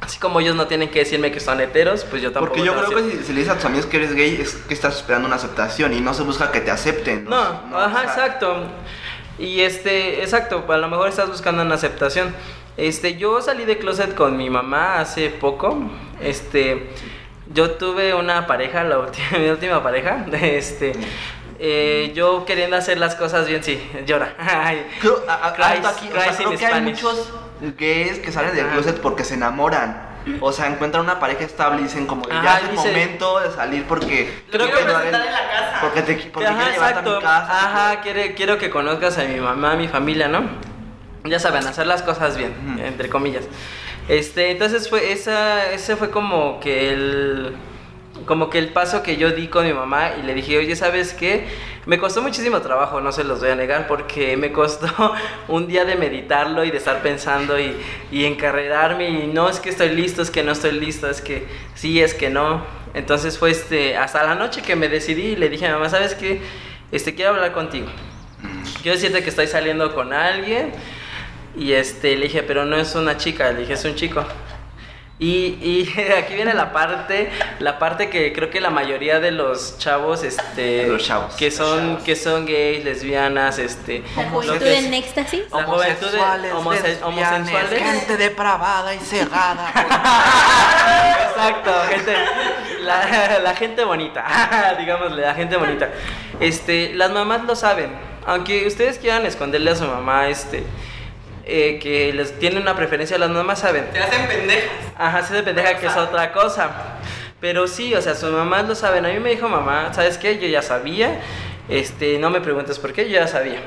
Así 0.00 0.18
como 0.18 0.40
ellos 0.40 0.56
no 0.56 0.66
tienen 0.66 0.88
que 0.88 1.00
decirme 1.00 1.30
que 1.30 1.38
son 1.38 1.60
heteros, 1.60 2.04
pues 2.04 2.22
yo 2.22 2.32
tampoco. 2.32 2.54
Porque 2.54 2.66
yo 2.66 2.74
creo 2.74 3.04
que 3.04 3.18
si, 3.18 3.24
si 3.24 3.32
le 3.34 3.40
dices 3.40 3.54
a 3.54 3.56
tus 3.56 3.66
amigos 3.66 3.86
que 3.86 3.98
eres 3.98 4.14
gay 4.14 4.38
es 4.40 4.54
que 4.54 4.74
estás 4.74 4.96
esperando 4.96 5.26
una 5.26 5.36
aceptación 5.36 5.92
y 5.92 6.00
no 6.00 6.14
se 6.14 6.22
busca 6.22 6.50
que 6.50 6.60
te 6.60 6.70
acepten. 6.70 7.26
No, 7.26 7.36
ajá, 7.38 7.68
o 7.72 7.90
sea, 7.90 8.02
exacto. 8.02 8.56
Y 9.38 9.60
este, 9.60 10.22
exacto, 10.22 10.64
a 10.66 10.76
lo 10.78 10.88
mejor 10.88 11.08
estás 11.08 11.28
buscando 11.28 11.62
una 11.62 11.74
aceptación. 11.74 12.34
Este, 12.76 13.16
yo 13.16 13.40
salí 13.42 13.64
de 13.64 13.76
closet 13.78 14.14
con 14.14 14.36
mi 14.36 14.48
mamá 14.48 14.98
hace 14.98 15.28
poco. 15.28 15.78
Este, 16.20 16.90
yo 17.52 17.72
tuve 17.72 18.14
una 18.14 18.46
pareja, 18.46 18.84
la 18.84 18.98
última, 18.98 19.26
mi 19.38 19.48
última 19.48 19.82
pareja. 19.82 20.24
Este, 20.40 20.92
eh, 21.58 22.12
yo 22.14 22.44
queriendo 22.44 22.76
hacer 22.76 22.98
las 22.98 23.14
cosas 23.14 23.46
bien, 23.46 23.62
sí, 23.62 23.80
llora. 24.06 24.34
Ay, 24.38 24.86
Creo, 25.00 25.22
a- 25.28 25.34
a- 25.34 25.48
alto 25.48 25.88
aquí, 25.88 26.08
o 26.08 26.20
sea, 26.20 26.36
creo 26.36 26.50
que 26.56 26.66
hay 26.66 26.72
Spanish. 26.72 27.02
muchos 27.02 27.32
gays 27.78 28.18
que 28.18 28.32
salen 28.32 28.54
del 28.54 28.66
closet 28.68 29.00
porque 29.00 29.24
se 29.24 29.34
enamoran. 29.34 30.10
O 30.40 30.52
sea, 30.52 30.68
encuentran 30.68 31.02
una 31.02 31.18
pareja 31.18 31.42
estable 31.42 31.80
y 31.80 31.84
dicen 31.84 32.06
como, 32.06 32.24
Ajá, 32.30 32.42
ya 32.44 32.58
es 32.58 32.68
el 32.68 32.74
momento 32.76 33.40
de 33.40 33.50
salir 33.50 33.84
porque... 33.88 34.44
Creo 34.52 34.70
que- 34.70 34.80
en 34.80 34.86
la 34.86 35.20
casa. 35.20 35.78
Porque 35.80 36.02
te 36.02 36.14
porque 36.30 36.46
Ajá, 36.48 36.58
quiero 36.58 36.72
llevarte 36.74 37.10
a 37.10 37.12
mi 37.14 37.20
casa. 37.22 37.66
Ajá, 37.66 38.00
quiere- 38.02 38.34
quiero 38.34 38.56
que 38.56 38.70
conozcas 38.70 39.18
a 39.18 39.24
mi 39.24 39.40
mamá, 39.40 39.72
a 39.72 39.76
mi 39.76 39.88
familia, 39.88 40.28
¿no? 40.28 40.44
Ya 41.24 41.40
saben, 41.40 41.66
hacer 41.66 41.88
las 41.88 42.02
cosas 42.02 42.36
bien, 42.36 42.54
Ujú. 42.72 42.84
entre 42.86 43.08
comillas. 43.08 43.44
Este, 44.08 44.50
entonces 44.50 44.88
fue 44.88 45.12
esa, 45.12 45.72
ese 45.72 45.96
fue 45.96 46.10
como 46.10 46.60
que 46.60 46.90
el 46.90 47.56
como 48.26 48.50
que 48.50 48.58
el 48.58 48.68
paso 48.68 49.02
que 49.02 49.16
yo 49.16 49.30
di 49.30 49.48
con 49.48 49.66
mi 49.66 49.72
mamá 49.72 50.12
y 50.20 50.22
le 50.22 50.34
dije, 50.34 50.56
oye, 50.58 50.76
¿sabes 50.76 51.12
qué? 51.12 51.46
Me 51.86 51.98
costó 51.98 52.22
muchísimo 52.22 52.60
trabajo, 52.60 53.00
no 53.00 53.10
se 53.10 53.24
los 53.24 53.40
voy 53.40 53.50
a 53.50 53.56
negar, 53.56 53.88
porque 53.88 54.36
me 54.36 54.52
costó 54.52 54.86
un 55.48 55.66
día 55.66 55.84
de 55.84 55.96
meditarlo 55.96 56.64
y 56.64 56.70
de 56.70 56.78
estar 56.78 57.02
pensando 57.02 57.58
y, 57.58 57.74
y 58.10 58.24
encarrerarme 58.24 59.08
y 59.08 59.26
no 59.26 59.48
es 59.48 59.58
que 59.58 59.70
estoy 59.70 59.90
listo, 59.90 60.22
es 60.22 60.30
que 60.30 60.42
no 60.42 60.52
estoy 60.52 60.72
listo, 60.72 61.08
es 61.08 61.20
que 61.20 61.46
sí, 61.74 62.00
es 62.00 62.14
que 62.14 62.30
no. 62.30 62.62
Entonces 62.94 63.38
fue 63.38 63.50
este, 63.50 63.96
hasta 63.96 64.22
la 64.24 64.34
noche 64.34 64.62
que 64.62 64.76
me 64.76 64.88
decidí 64.88 65.28
y 65.28 65.36
le 65.36 65.48
dije 65.48 65.66
a 65.66 65.68
mi 65.68 65.74
mamá, 65.74 65.88
¿sabes 65.88 66.14
qué? 66.14 66.40
Este, 66.92 67.14
quiero 67.14 67.30
hablar 67.32 67.52
contigo. 67.52 67.86
Quiero 68.82 68.96
decirte 68.96 69.22
que 69.22 69.30
estoy 69.30 69.46
saliendo 69.46 69.94
con 69.94 70.12
alguien 70.12 70.72
y 71.56 71.72
este, 71.72 72.16
le 72.16 72.24
dije, 72.26 72.42
pero 72.42 72.64
no 72.64 72.76
es 72.76 72.94
una 72.94 73.16
chica, 73.16 73.50
le 73.52 73.60
dije, 73.60 73.74
es 73.74 73.84
un 73.84 73.94
chico. 73.94 74.24
Y, 75.18 75.56
y 75.62 75.88
aquí 76.18 76.34
viene 76.34 76.52
la 76.52 76.72
parte, 76.72 77.30
la 77.60 77.78
parte 77.78 78.10
que 78.10 78.32
creo 78.32 78.50
que 78.50 78.60
la 78.60 78.70
mayoría 78.70 79.20
de 79.20 79.30
los 79.30 79.78
chavos, 79.78 80.24
este, 80.24 80.88
Los 80.88 81.04
chavos. 81.04 81.34
que 81.34 81.52
son, 81.52 81.98
que 82.02 82.16
son 82.16 82.44
gays, 82.44 82.84
lesbianas, 82.84 83.58
este, 83.58 84.02
La 84.16 84.28
juventud 84.30 84.66
es- 84.66 84.84
en 84.84 84.94
éxtasis. 84.94 85.42
la 85.52 85.62
juventud 85.62 86.10
de- 86.10 86.18
homose- 86.18 86.82
lesbianas, 86.82 87.02
homosexuales. 87.04 87.82
gente 87.82 88.16
depravada 88.16 88.94
y 88.94 88.98
cegada. 88.98 89.70
Exacto, 91.28 91.70
gente, 91.88 92.14
la, 92.82 93.38
la 93.40 93.54
gente 93.54 93.84
bonita, 93.84 94.24
digámosle, 94.78 95.22
la 95.22 95.34
gente 95.34 95.56
bonita. 95.56 95.88
Este, 96.40 96.94
las 96.94 97.10
mamás 97.12 97.44
lo 97.44 97.54
saben, 97.54 97.92
aunque 98.26 98.66
ustedes 98.66 98.98
quieran 98.98 99.24
esconderle 99.26 99.70
a 99.70 99.76
su 99.76 99.84
mamá, 99.84 100.28
este, 100.28 100.64
eh, 101.44 101.78
que 101.82 102.12
les 102.12 102.38
tienen 102.38 102.62
una 102.62 102.76
preferencia, 102.76 103.18
las 103.18 103.30
mamás 103.30 103.60
saben. 103.60 103.90
Te 103.92 103.98
hacen 103.98 104.26
pendejas. 104.26 104.70
Ajá, 104.96 105.22
se 105.22 105.34
de 105.34 105.42
pendeja 105.42 105.76
que 105.76 105.86
es 105.86 105.96
otra 105.96 106.32
cosa. 106.32 106.70
Pero 107.40 107.66
sí, 107.66 107.94
o 107.94 108.00
sea, 108.00 108.14
sus 108.14 108.30
mamás 108.30 108.68
lo 108.68 108.74
saben. 108.74 109.04
A 109.04 109.08
mí 109.08 109.18
me 109.18 109.30
dijo 109.30 109.48
mamá, 109.48 109.92
¿sabes 109.92 110.18
qué? 110.18 110.38
Yo 110.38 110.46
ya 110.46 110.62
sabía. 110.62 111.20
Este, 111.68 112.18
no 112.18 112.30
me 112.30 112.40
preguntes 112.40 112.78
por 112.78 112.92
qué, 112.92 113.08
yo 113.08 113.14
ya 113.14 113.26
sabía. 113.26 113.60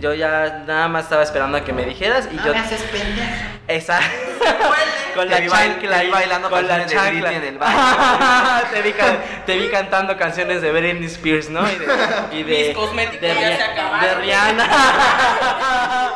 Yo 0.00 0.14
ya 0.14 0.62
nada 0.66 0.88
más 0.88 1.04
estaba 1.04 1.22
esperando 1.22 1.56
a 1.58 1.64
que 1.64 1.72
me 1.72 1.84
dijeras 1.84 2.28
y 2.30 2.36
yo. 2.36 2.52
haces 2.54 2.82
pendeja. 2.82 3.48
Exacto. 3.66 4.08
con 5.14 5.28
Te 5.28 5.40
la 5.40 5.48
chancla 5.48 5.96
ahí, 5.98 6.10
bailando 6.10 6.50
con 6.50 6.66
la 6.68 6.86
chancla. 6.86 7.32
En 7.32 7.44
el 7.44 7.58
baño. 7.58 7.76
te, 8.72 8.82
vi 8.82 8.92
can- 8.92 9.18
te 9.46 9.56
vi 9.56 9.68
cantando 9.68 10.16
canciones 10.16 10.62
de 10.62 10.70
Britney 10.72 11.06
Spears, 11.06 11.48
¿no? 11.50 11.60
Y 11.70 11.74
de, 11.76 11.86
y 12.32 12.42
de, 12.44 12.68
Mis 12.68 12.76
cosméticos 12.76 13.20
de, 13.20 13.34
ya 13.34 13.56
se 13.56 13.62
acabaron. 13.62 14.00
de 14.00 14.14
Rihanna. 14.16 14.68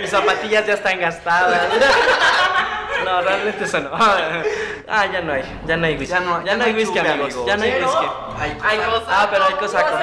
Mis 0.00 0.10
zapatillas 0.10 0.66
ya 0.66 0.74
están 0.74 1.00
gastadas. 1.00 1.60
No, 3.04 3.20
realmente 3.22 3.64
eso 3.64 3.80
no. 3.80 3.90
Ah, 4.88 5.06
ya 5.06 5.20
no 5.22 5.32
hay, 5.32 5.42
ya 5.66 5.76
no 5.76 5.86
hay 5.86 5.96
whisky. 5.96 6.12
Ya 6.14 6.20
no- 6.20 6.44
ya 6.44 6.56
no 6.56 6.64
hay 6.64 6.74
whisky, 6.74 6.98
amigos. 6.98 7.14
amigos. 7.32 7.46
Ya 7.46 7.56
no 7.56 7.62
hay 7.62 7.72
whisky. 7.82 8.06
hay 8.38 8.50
Hay 8.62 8.76
cosas. 8.78 8.90
cosas. 9.00 9.08
Ah, 9.08 9.28
pero 9.30 9.44
hay 9.46 9.54
cosa 9.54 9.82
con. 9.86 10.00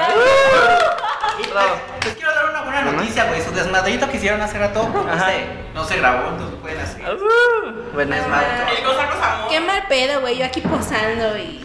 Y 1.38 1.48
Bravo. 1.52 1.68
les, 2.04 2.14
quiero 2.14 2.34
dar 2.34 2.50
una 2.50 2.62
buena 2.62 2.82
noticia, 2.82 3.24
güey. 3.26 3.40
Su 3.42 3.52
desmadrito 3.52 4.10
que 4.10 4.16
hicieron 4.16 4.40
hace 4.42 4.58
rato 4.58 4.88
no 4.88 5.24
se, 5.26 5.46
no 5.74 5.84
se 5.84 5.96
grabó, 5.98 6.28
entonces 6.30 6.58
pueden 6.60 6.80
hacer. 6.80 7.02
Uh, 7.14 7.92
bueno, 7.94 8.14
es 8.16 8.26
malo. 8.26 8.46
El 8.76 8.84
cosa 8.84 9.08
cosa 9.08 9.34
amor. 9.34 9.48
Qué 9.50 9.60
mal 9.60 9.84
pedo, 9.88 10.20
güey. 10.20 10.38
Yo 10.38 10.44
aquí 10.46 10.60
posando 10.60 11.36
y. 11.38 11.64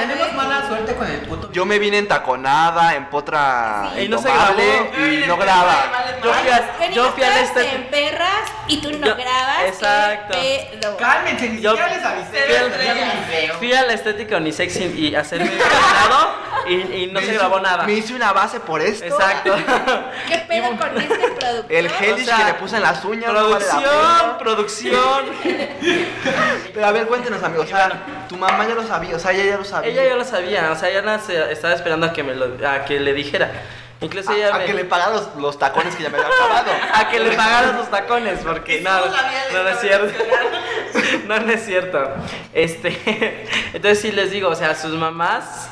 Tenemos, 0.00 0.32
mala 0.34 0.66
suerte 0.66 0.94
con 0.94 1.06
el 1.06 1.20
puto. 1.20 1.50
Yo 1.52 1.64
me 1.66 1.78
vine 1.78 1.98
en 1.98 2.08
taconada, 2.08 2.94
en 2.94 3.06
potra 3.06 3.90
Y 4.00 4.08
no 4.08 4.18
se 4.18 4.28
grabó. 4.32 4.54
y 4.98 5.24
no 5.26 5.36
graba. 5.36 5.74
Yo 6.22 6.32
fui, 6.34 6.50
a- 6.50 6.90
yo 6.90 7.12
fui 7.12 7.22
al 7.22 7.38
este. 7.38 7.74
en 7.74 7.84
perras 7.88 8.50
y 8.68 8.80
tú 8.80 8.90
no 8.92 9.06
Yo- 9.06 9.16
grabas. 9.16 9.64
exacto. 9.66 10.38
Cálmense, 10.98 11.48
ni 11.48 11.60
Yo- 11.60 11.72
siquiera 11.76 11.94
les 11.94 12.04
avisé. 12.04 13.50
Fui. 13.50 13.58
Fui 13.58 13.72
a 13.74 13.82
la 13.84 13.92
estética 13.94 14.36
unisex 14.36 14.76
y, 14.76 15.08
y 15.08 15.14
hacerme 15.14 15.46
peinado 15.50 16.34
y, 16.68 16.74
y 16.74 17.06
no 17.08 17.14
Me 17.20 17.26
se 17.26 17.32
hice- 17.32 17.38
grabó 17.38 17.60
nada. 17.60 17.84
Me 17.84 17.92
hice 17.94 18.14
una 18.14 18.32
base 18.32 18.60
por 18.60 18.80
esto. 18.80 19.04
Exacto. 19.04 19.54
¿Qué 20.28 20.38
pedo 20.48 20.76
con 20.76 20.96
este 21.00 21.14
producto? 21.30 21.66
El 21.68 21.86
hellish 21.86 22.22
O 22.22 22.26
sea, 22.26 22.36
que 22.38 22.44
le 22.44 22.54
puse 22.54 22.76
en 22.76 22.82
las 22.82 23.04
uñas. 23.04 23.32
no 23.32 23.50
vale 23.50 23.66
la 23.66 24.38
producción, 24.38 24.38
producción. 24.38 25.24
Pero 26.74 26.86
a 26.86 26.92
ver, 26.92 27.06
cuéntenos, 27.06 27.42
amigos. 27.42 27.66
O 27.66 27.68
sea, 27.68 27.90
tu 28.30 28.36
mamá 28.36 28.64
ya 28.66 28.74
lo 28.76 28.86
sabía, 28.86 29.16
o 29.16 29.18
sea, 29.18 29.32
ella 29.32 29.44
ya 29.44 29.56
lo 29.56 29.64
sabía. 29.64 29.90
Ella 29.90 30.04
ya 30.04 30.14
lo 30.14 30.24
sabía, 30.24 30.70
o 30.70 30.76
sea, 30.76 30.88
ella 30.88 31.02
no 31.02 31.18
se- 31.20 31.50
estaba 31.50 31.74
esperando 31.74 32.06
a 32.06 32.12
que 32.12 32.22
me 32.22 32.32
lo, 32.36 32.46
a 32.66 32.84
que 32.84 33.00
le 33.00 33.12
dijera. 33.12 33.50
Incluso 34.00 34.30
ella 34.32 34.52
a, 34.52 34.54
a 34.54 34.58
me- 34.60 34.64
que 34.66 34.72
le 34.72 34.84
pagara 34.84 35.10
los, 35.10 35.34
los 35.34 35.58
tacones 35.58 35.96
que 35.96 36.04
ya 36.04 36.10
me 36.10 36.16
había 36.18 36.28
acabado. 36.28 36.70
a 36.94 37.08
que 37.10 37.18
le 37.18 37.32
pagaran 37.32 37.76
sus 37.76 37.90
tacones, 37.90 38.38
porque 38.44 38.82
no, 38.82 39.02
vía 39.02 39.44
no, 39.52 39.62
no 39.64 39.68
es 39.68 39.80
cierto. 39.80 40.24
No, 41.26 41.38
no 41.38 41.52
es 41.52 41.64
cierto. 41.64 42.08
Este, 42.52 43.46
entonces 43.72 44.00
sí 44.00 44.10
les 44.12 44.30
digo, 44.32 44.48
o 44.48 44.54
sea, 44.56 44.74
sus 44.74 44.92
mamás, 44.92 45.68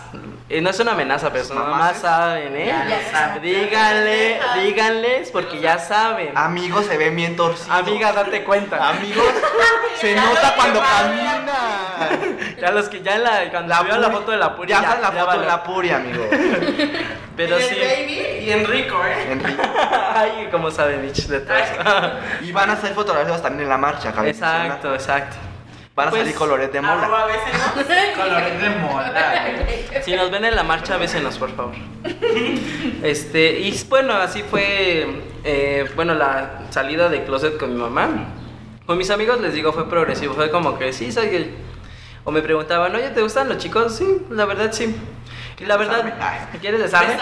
eh, 0.51 0.61
no 0.63 0.71
es 0.71 0.81
una 0.81 0.93
amenaza, 0.93 1.31
pero 1.33 1.45
mamás 1.55 1.97
es- 1.97 2.03
saben, 2.03 2.57
¿eh? 2.57 2.67
Ya 2.69 2.85
lo 2.85 3.11
saben. 3.19 3.43
Díganle, 3.43 4.41
díganles, 4.65 5.31
porque 5.31 5.61
ya 5.61 5.79
saben. 5.79 6.37
Amigos, 6.37 6.87
se 6.87 6.97
ven 6.97 7.15
bien 7.15 7.37
torcidos. 7.37 7.71
Amiga, 7.71 8.13
date 8.13 8.45
cuenta. 8.45 8.89
Amigos, 8.89 9.25
se 10.01 10.15
nota 10.15 10.55
cuando 10.57 10.81
camina. 10.81 11.53
Ya 12.61 12.73
los 12.73 12.89
que 12.89 13.03
ya 13.03 13.15
en 13.17 13.23
la, 13.23 13.51
cuando 13.51 13.69
La 13.69 13.83
la 13.99 14.11
foto 14.11 14.33
de 14.33 14.37
la 14.37 14.57
puri, 14.57 14.69
Ya 14.69 14.79
en 14.79 15.01
la 15.03 15.13
foto 15.13 15.39
de 15.41 15.47
la 15.47 15.63
puri, 15.63 15.91
amigo. 15.91 16.29
Pero 17.37 17.57
Y 17.59 17.63
el 17.63 17.69
sí. 17.69 17.77
baby 17.81 18.21
y 18.47 18.51
Enrico, 18.51 19.01
¿eh? 19.05 19.31
Enrique. 19.33 19.63
Ay, 20.15 20.49
cómo 20.51 20.71
sabe 20.73 20.97
Mitch 20.97 21.27
de 21.27 21.41
todo. 21.41 21.55
Y 22.41 22.51
van 22.51 22.71
a 22.71 22.73
hacer 22.73 22.95
fotografías 22.95 23.41
también 23.43 23.63
en 23.65 23.69
la 23.69 23.79
marcha, 23.79 24.13
cabe 24.13 24.31
Exacto, 24.31 24.93
exacto. 24.93 25.37
Van 25.99 26.07
a 26.07 26.11
Pues, 26.11 26.23
salir 26.23 26.37
colores 26.37 26.73
de 26.73 26.81
mola. 26.81 27.03
Arroba. 27.03 27.27
Colores 28.17 28.63
de 28.63 28.71
moda, 28.71 29.47
güey. 29.65 29.79
Si 30.05 30.15
nos 30.15 30.31
ven 30.31 30.45
en 30.45 30.55
la 30.55 30.63
marcha, 30.63 30.97
bésenos, 30.97 31.37
por 31.39 31.51
favor. 31.57 31.75
Este, 33.03 33.59
y 33.59 33.77
bueno, 33.89 34.13
así 34.15 34.43
fue, 34.49 35.07
eh, 35.43 35.91
bueno, 35.97 36.15
la 36.15 36.61
salida 36.71 37.09
de 37.09 37.25
closet 37.25 37.59
con 37.59 37.75
mi 37.75 37.81
mamá. 37.81 38.29
Con 38.87 38.97
mis 38.97 39.11
amigos, 39.11 39.41
les 39.41 39.55
digo, 39.55 39.73
fue 39.73 39.89
progresivo. 39.89 40.35
Fue 40.35 40.53
como 40.53 40.79
que 40.79 40.93
sí, 40.93 41.11
soy 41.11 41.29
gay. 41.31 41.55
O 42.23 42.31
me 42.31 42.43
preguntaban, 42.43 42.95
oye, 42.95 43.11
¿te 43.11 43.21
gustan 43.21 43.49
los 43.49 43.59
chicos? 43.59 43.97
Sí, 43.97 44.07
la 44.31 44.45
verdad, 44.45 44.71
sí. 44.73 44.95
Y 45.61 45.65
la 45.65 45.77
verdad, 45.77 46.05
besarme? 46.05 46.25
Ay. 46.25 46.59
¿quieres 46.61 46.81
besarme? 46.81 47.17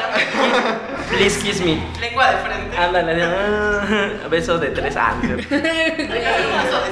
Please 1.11 1.41
kiss 1.41 1.61
me. 1.61 1.83
Lengua 2.01 2.33
de 2.33 2.37
frente. 2.39 2.77
Ándale, 2.77 3.23
ah, 3.25 4.29
beso 4.29 4.59
de 4.59 4.69
tres 4.71 4.95
años. 4.97 5.41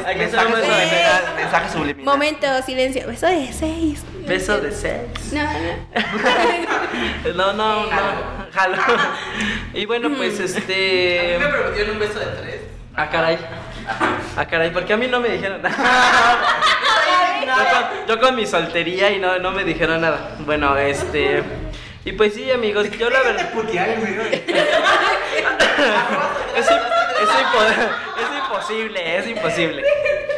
Hay 0.06 0.16
que 0.16 0.24
hacer 0.24 0.46
un 0.46 0.52
beso 0.52 0.72
de 0.72 0.88
seis. 0.88 1.06
mensaje 1.36 1.68
subliminal. 1.70 2.04
Momento, 2.14 2.62
silencio. 2.62 3.06
Beso 3.06 3.26
de 3.26 3.52
seis. 3.52 4.02
Beso 4.26 4.58
de 4.58 4.72
seis. 4.72 5.32
No, 5.32 5.42
no. 5.42 7.34
No, 7.34 7.52
no, 7.52 7.86
no. 7.86 7.90
Jalo. 8.52 8.76
Y 9.74 9.84
bueno, 9.86 10.08
pues 10.16 10.38
A 10.38 10.42
mí 10.44 10.48
este. 10.56 11.36
me 11.40 11.46
prometieron 11.48 11.90
un 11.94 11.98
beso 11.98 12.20
de 12.20 12.26
tres. 12.26 12.60
Ah, 12.96 13.08
caray. 13.10 13.38
Ah, 14.36 14.46
caray, 14.46 14.70
porque 14.70 14.92
a 14.92 14.96
mí 14.96 15.08
no 15.08 15.20
me 15.20 15.28
dijeron 15.28 15.60
nada. 15.60 15.76
Yo 17.46 17.54
con, 17.54 18.06
yo 18.08 18.20
con 18.20 18.34
mi 18.36 18.46
soltería 18.46 19.10
y 19.10 19.18
no, 19.18 19.38
no 19.38 19.50
me 19.52 19.64
dijeron 19.64 20.00
nada. 20.00 20.30
Bueno, 20.40 20.76
este. 20.76 21.42
Y 22.04 22.12
pues 22.12 22.34
sí, 22.34 22.50
amigos, 22.50 22.90
yo 22.98 23.08
la 23.10 23.20
verdad. 23.22 23.50
Es, 26.56 26.66
es 26.66 26.70
impo- 26.70 27.90
es 28.18 28.38
imposible, 28.38 29.18
es 29.18 29.26
imposible. 29.26 29.82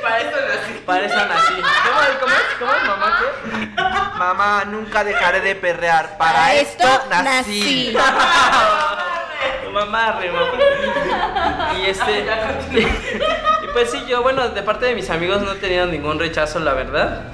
Para 0.03 0.21
eso 0.21 0.31
nací. 0.31 0.73
Para 0.87 1.07
eso 1.07 1.17
nací. 1.27 1.55
¿Cómo, 1.55 2.01
cómo 2.21 2.33
es? 2.33 2.43
¿Cómo 2.59 2.73
es, 2.73 2.83
mamá? 2.85 3.19
¿Qué? 3.21 4.19
Mamá, 4.19 4.65
nunca 4.67 5.05
dejaré 5.05 5.41
de 5.41 5.55
perrear. 5.57 6.17
Para, 6.17 6.33
Para 6.33 6.55
esto, 6.55 6.85
esto 6.87 7.09
nací. 7.23 7.93
nací. 7.95 7.97
Mamá, 9.73 10.13
re, 10.13 10.31
mamá. 10.33 11.73
Y 11.79 11.91
este. 11.91 12.25
Pues 13.77 13.91
sí, 13.91 13.99
yo, 14.09 14.23
bueno, 14.23 14.49
de 14.49 14.63
parte 14.63 14.87
de 14.87 14.95
mis 14.95 15.11
amigos 15.11 15.43
no 15.43 15.53
he 15.53 15.57
tenido 15.57 15.85
ningún 15.85 16.19
rechazo, 16.19 16.61
la 16.61 16.73
verdad. 16.73 17.25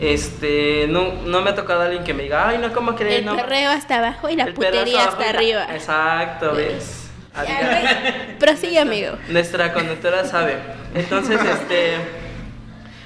Este, 0.00 0.86
no, 0.88 1.12
no 1.26 1.42
me 1.42 1.50
ha 1.50 1.54
tocado 1.54 1.82
alguien 1.82 2.02
que 2.02 2.12
me 2.12 2.24
diga, 2.24 2.48
ay, 2.48 2.58
no, 2.58 2.72
¿cómo 2.72 2.96
crees? 2.96 3.20
El 3.20 3.26
no, 3.26 3.36
perreo 3.36 3.70
hasta 3.70 3.98
abajo 3.98 4.28
y 4.28 4.34
la 4.34 4.42
el 4.42 4.54
putería 4.54 5.04
hasta 5.04 5.22
la- 5.22 5.30
arriba. 5.30 5.66
Exacto, 5.72 6.54
¿ves? 6.56 7.08
Ya. 7.46 8.34
Prosigue, 8.40 8.80
amigo. 8.80 9.12
Nuestra 9.28 9.72
conductora 9.72 10.24
sabe. 10.24 10.56
Entonces, 10.92 11.38
este. 11.44 11.98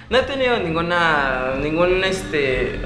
No 0.08 0.16
he 0.16 0.22
tenido 0.22 0.56
ninguna. 0.56 1.52
ningún 1.60 2.02
este. 2.02 2.80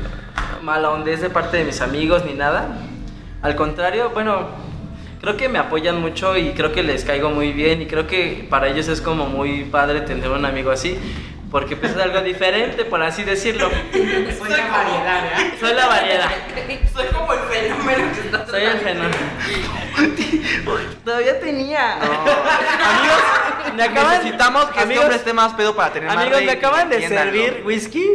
mala 0.61 0.91
hondez 0.91 1.21
de 1.21 1.31
parte 1.31 1.59
de 1.59 1.65
mis 1.67 1.81
amigos 1.81 2.25
ni 2.25 2.33
nada. 2.35 2.67
Al 3.43 3.55
contrario, 3.55 4.11
bueno. 4.11 4.49
Creo 5.21 5.37
que 5.37 5.51
me 5.51 5.59
apoyan 5.59 6.01
mucho 6.01 6.35
y 6.39 6.53
creo 6.53 6.73
que 6.73 6.83
les 6.83 7.05
caigo 7.05 7.29
muy 7.29 7.53
bien 7.53 7.83
y 7.83 7.87
creo 7.87 8.07
que 8.07 8.47
para 8.49 8.69
ellos 8.69 8.89
es 8.89 9.03
como 9.03 9.27
muy 9.27 9.65
padre 9.65 10.01
tener 10.01 10.31
un 10.31 10.47
amigo 10.47 10.71
así. 10.71 10.97
Porque 11.51 11.75
pues 11.77 11.93
es 11.93 11.99
algo 11.99 12.21
diferente, 12.21 12.85
por 12.85 13.03
así 13.03 13.25
decirlo. 13.25 13.69
Soy 13.93 14.51
la 14.51 14.69
variedad, 14.69 15.23
¿verdad? 15.23 15.59
Soy 15.59 15.75
la 15.75 15.87
variedad. 15.87 16.31
Soy 16.95 17.07
como 17.07 17.33
el 17.33 17.41
fenómeno 17.41 18.13
que 18.15 18.21
está 18.21 18.47
Soy 18.47 18.63
el 18.63 18.79
fenómeno. 18.79 19.17
Todavía 21.05 21.41
tenía. 21.41 21.95
amigos, 21.95 23.21
me 23.75 23.83
acaban 23.83 24.19
Necesitamos 24.19 24.65
que 24.67 24.71
este 24.71 24.83
amigos, 24.83 25.05
hombre 25.05 25.17
esté 25.19 25.33
más 25.33 25.55
pedo 25.55 25.75
para 25.75 25.93
tener 25.93 26.09
más 26.09 26.19
Amigos, 26.19 26.43
me 26.43 26.53
acaban 26.53 26.89
de 26.89 27.09
servir 27.09 27.63
whisky 27.65 28.07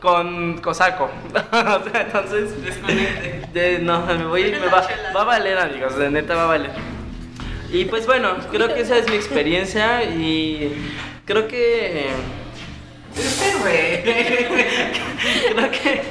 con 0.00 0.58
cosaco. 0.58 1.10
o 1.34 1.90
sea, 1.90 2.00
entonces. 2.02 2.50
de- 3.52 3.78
no, 3.80 4.06
me 4.06 4.24
voy, 4.24 4.52
me 4.52 4.66
va, 4.68 4.86
va 5.16 5.20
a 5.20 5.24
valer, 5.24 5.58
amigos, 5.58 5.96
de 5.96 6.10
neta 6.10 6.36
va 6.36 6.44
a 6.44 6.46
valer. 6.46 6.70
Y 7.72 7.86
pues 7.86 8.06
bueno, 8.06 8.36
creo 8.52 8.72
que 8.72 8.82
esa 8.82 8.96
es 8.98 9.08
mi 9.08 9.16
experiencia 9.16 10.04
y 10.04 10.92
creo 11.24 11.48
que. 11.48 12.10
creo 15.54 15.70
que. 15.70 16.02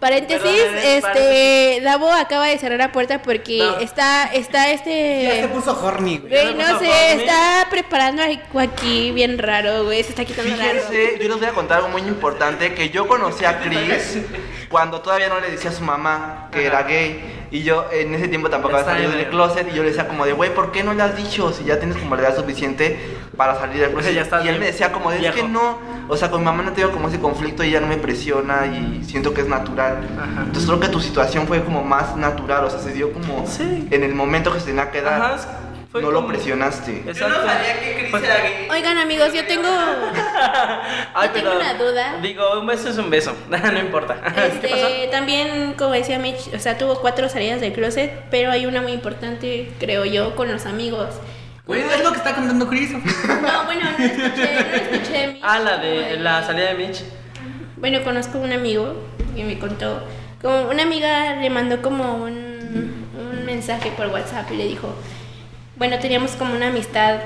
Paréntesis, 0.00 0.42
Perdón, 0.42 0.78
este, 0.82 1.80
Davo 1.82 2.10
acaba 2.10 2.46
de 2.46 2.58
cerrar 2.58 2.78
la 2.78 2.90
puerta 2.90 3.20
porque 3.20 3.58
No. 3.58 3.78
está, 3.80 4.30
está 4.32 4.70
este... 4.70 5.24
Ya 5.24 5.42
se 5.42 5.48
puso 5.48 5.78
horny, 5.78 6.16
güey. 6.16 6.30
Güey, 6.30 6.54
no 6.54 6.78
sé, 6.78 6.88
horny. 6.88 7.22
está 7.22 7.66
preparando 7.68 8.22
algo 8.22 8.60
aquí 8.60 9.12
bien 9.12 9.38
raro, 9.38 9.84
güey, 9.84 10.02
se 10.02 10.08
está 10.08 10.24
quitando 10.24 10.56
raro. 10.56 10.80
Fíjense, 10.88 11.18
yo 11.22 11.28
les 11.28 11.38
voy 11.38 11.46
a 11.46 11.52
contar 11.52 11.76
algo 11.78 11.90
muy 11.90 12.00
importante, 12.02 12.72
que 12.72 12.88
yo 12.88 13.06
conocí 13.06 13.44
a 13.44 13.60
Chris 13.60 14.18
cuando 14.70 15.02
todavía 15.02 15.28
no 15.28 15.38
le 15.38 15.50
decía 15.50 15.68
a 15.68 15.74
su 15.74 15.84
mamá 15.84 16.48
que 16.50 16.64
era 16.64 16.82
gay. 16.84 17.36
Y 17.52 17.62
yo 17.64 17.86
en 17.92 18.14
ese 18.14 18.28
tiempo 18.28 18.48
tampoco 18.48 18.76
había 18.76 18.86
salido 18.86 19.10
del 19.10 19.28
closet 19.28 19.66
y 19.72 19.76
yo 19.76 19.82
le 19.82 19.88
decía 19.88 20.06
como 20.06 20.24
de, 20.24 20.32
güey, 20.32 20.54
¿por 20.54 20.70
qué 20.70 20.84
no 20.84 20.94
le 20.94 21.02
has 21.02 21.16
dicho 21.16 21.52
si 21.52 21.64
ya 21.64 21.78
tienes 21.80 21.96
como 21.96 22.14
la 22.14 22.22
edad 22.22 22.36
suficiente 22.36 22.98
para 23.36 23.58
salir 23.58 23.80
del 23.80 23.90
closet? 23.90 24.14
Ya 24.14 24.44
y 24.44 24.48
él 24.48 24.60
me 24.60 24.66
decía 24.66 24.92
como 24.92 25.10
de, 25.10 25.16
es 25.18 25.24
que 25.34 25.42
viejo". 25.42 25.48
no, 25.48 25.78
o 26.08 26.16
sea, 26.16 26.30
con 26.30 26.40
mi 26.40 26.44
mamá 26.44 26.62
no 26.62 26.72
tengo 26.72 26.90
como 26.92 27.08
ese 27.08 27.18
conflicto 27.18 27.64
y 27.64 27.68
ella 27.70 27.80
no 27.80 27.88
me 27.88 27.96
presiona 27.96 28.66
y 28.66 29.02
siento 29.04 29.34
que 29.34 29.40
es 29.40 29.48
natural. 29.48 29.98
Ajá. 30.16 30.42
Entonces 30.42 30.66
creo 30.66 30.78
que 30.78 30.88
tu 30.88 31.00
situación 31.00 31.46
fue 31.48 31.62
como 31.64 31.82
más 31.82 32.16
natural, 32.16 32.64
o 32.64 32.70
sea, 32.70 32.78
se 32.78 32.92
dio 32.92 33.12
como 33.12 33.44
Sí. 33.48 33.88
en 33.90 34.04
el 34.04 34.14
momento 34.14 34.52
que 34.52 34.60
se 34.60 34.66
tenía 34.66 34.90
que 34.92 35.02
dar. 35.02 35.20
Ajá, 35.20 35.36
fue 35.90 36.02
no 36.02 36.10
lo 36.12 36.26
presionaste. 36.26 37.02
Yo 37.14 37.28
no 37.28 37.34
sabía 37.36 37.80
que 37.80 37.96
Chris 37.98 38.10
Pues- 38.10 38.22
era 38.22 38.36
gay. 38.36 38.68
Oigan, 38.70 38.98
amigos, 38.98 39.32
yo 39.32 39.44
tengo... 39.46 39.68
Ay, 41.14 41.28
Yo 41.28 41.32
tengo 41.32 41.56
una 41.56 41.74
duda. 41.74 42.18
Digo, 42.22 42.60
un 42.60 42.66
beso 42.66 42.88
es 42.90 42.98
un 42.98 43.10
beso. 43.10 43.34
no 43.48 43.78
importa. 43.78 44.14
¿Qué 44.60 44.68
pasó? 44.68 44.86
Este, 44.86 45.08
también, 45.10 45.74
como 45.76 45.90
decía 45.92 46.18
Mitch, 46.18 46.54
o 46.54 46.58
sea, 46.60 46.78
tuvo 46.78 47.00
cuatro 47.00 47.28
salidas 47.28 47.60
del 47.60 47.72
closet, 47.72 48.12
pero 48.30 48.52
hay 48.52 48.66
una 48.66 48.80
muy 48.82 48.92
importante, 48.92 49.72
creo 49.80 50.04
yo, 50.04 50.36
con 50.36 50.50
los 50.50 50.66
amigos. 50.66 51.08
Güey, 51.66 51.82
es 51.82 52.02
lo 52.04 52.10
que 52.12 52.18
está 52.18 52.34
contando 52.34 52.68
Chris. 52.68 52.90
No, 52.92 53.64
bueno, 53.64 53.82
no 53.98 54.04
escuché, 54.04 54.54
no 54.54 54.96
escuché 54.96 55.12
de 55.12 55.26
Mitch. 55.28 55.42
Ah, 55.42 55.58
la 55.58 55.76
de 55.78 56.16
la 56.18 56.44
salida 56.46 56.72
de 56.72 56.74
Mitch. 56.86 57.02
Bueno, 57.76 58.02
conozco 58.04 58.38
un 58.38 58.52
amigo 58.52 58.94
que 59.34 59.42
me 59.44 59.58
contó, 59.58 60.02
como 60.42 60.68
una 60.68 60.82
amiga 60.82 61.36
le 61.36 61.48
mandó 61.50 61.80
como 61.82 62.14
un, 62.16 63.06
un 63.16 63.44
mensaje 63.46 63.90
por 63.96 64.08
WhatsApp 64.08 64.50
y 64.52 64.56
le 64.56 64.66
dijo, 64.66 64.94
bueno, 65.80 65.98
teníamos 65.98 66.32
como 66.32 66.54
una 66.54 66.68
amistad 66.68 67.20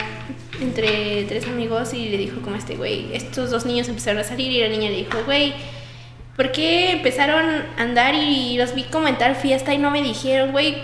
entre 0.60 1.24
tres 1.24 1.44
amigos 1.48 1.92
y 1.92 2.08
le 2.08 2.16
dijo 2.16 2.40
como 2.40 2.54
este 2.54 2.76
güey, 2.76 3.12
estos 3.12 3.50
dos 3.50 3.66
niños 3.66 3.88
empezaron 3.88 4.20
a 4.20 4.22
salir 4.22 4.52
y 4.52 4.60
la 4.60 4.68
niña 4.68 4.90
le 4.90 4.98
dijo, 4.98 5.18
güey, 5.26 5.54
¿por 6.36 6.52
qué 6.52 6.92
empezaron 6.92 7.64
a 7.76 7.82
andar 7.82 8.14
y 8.14 8.56
los 8.56 8.76
vi 8.76 8.84
como 8.84 9.08
en 9.08 9.18
tal 9.18 9.34
fiesta 9.34 9.74
y 9.74 9.78
no 9.78 9.90
me 9.90 10.02
dijeron, 10.02 10.52
güey? 10.52 10.76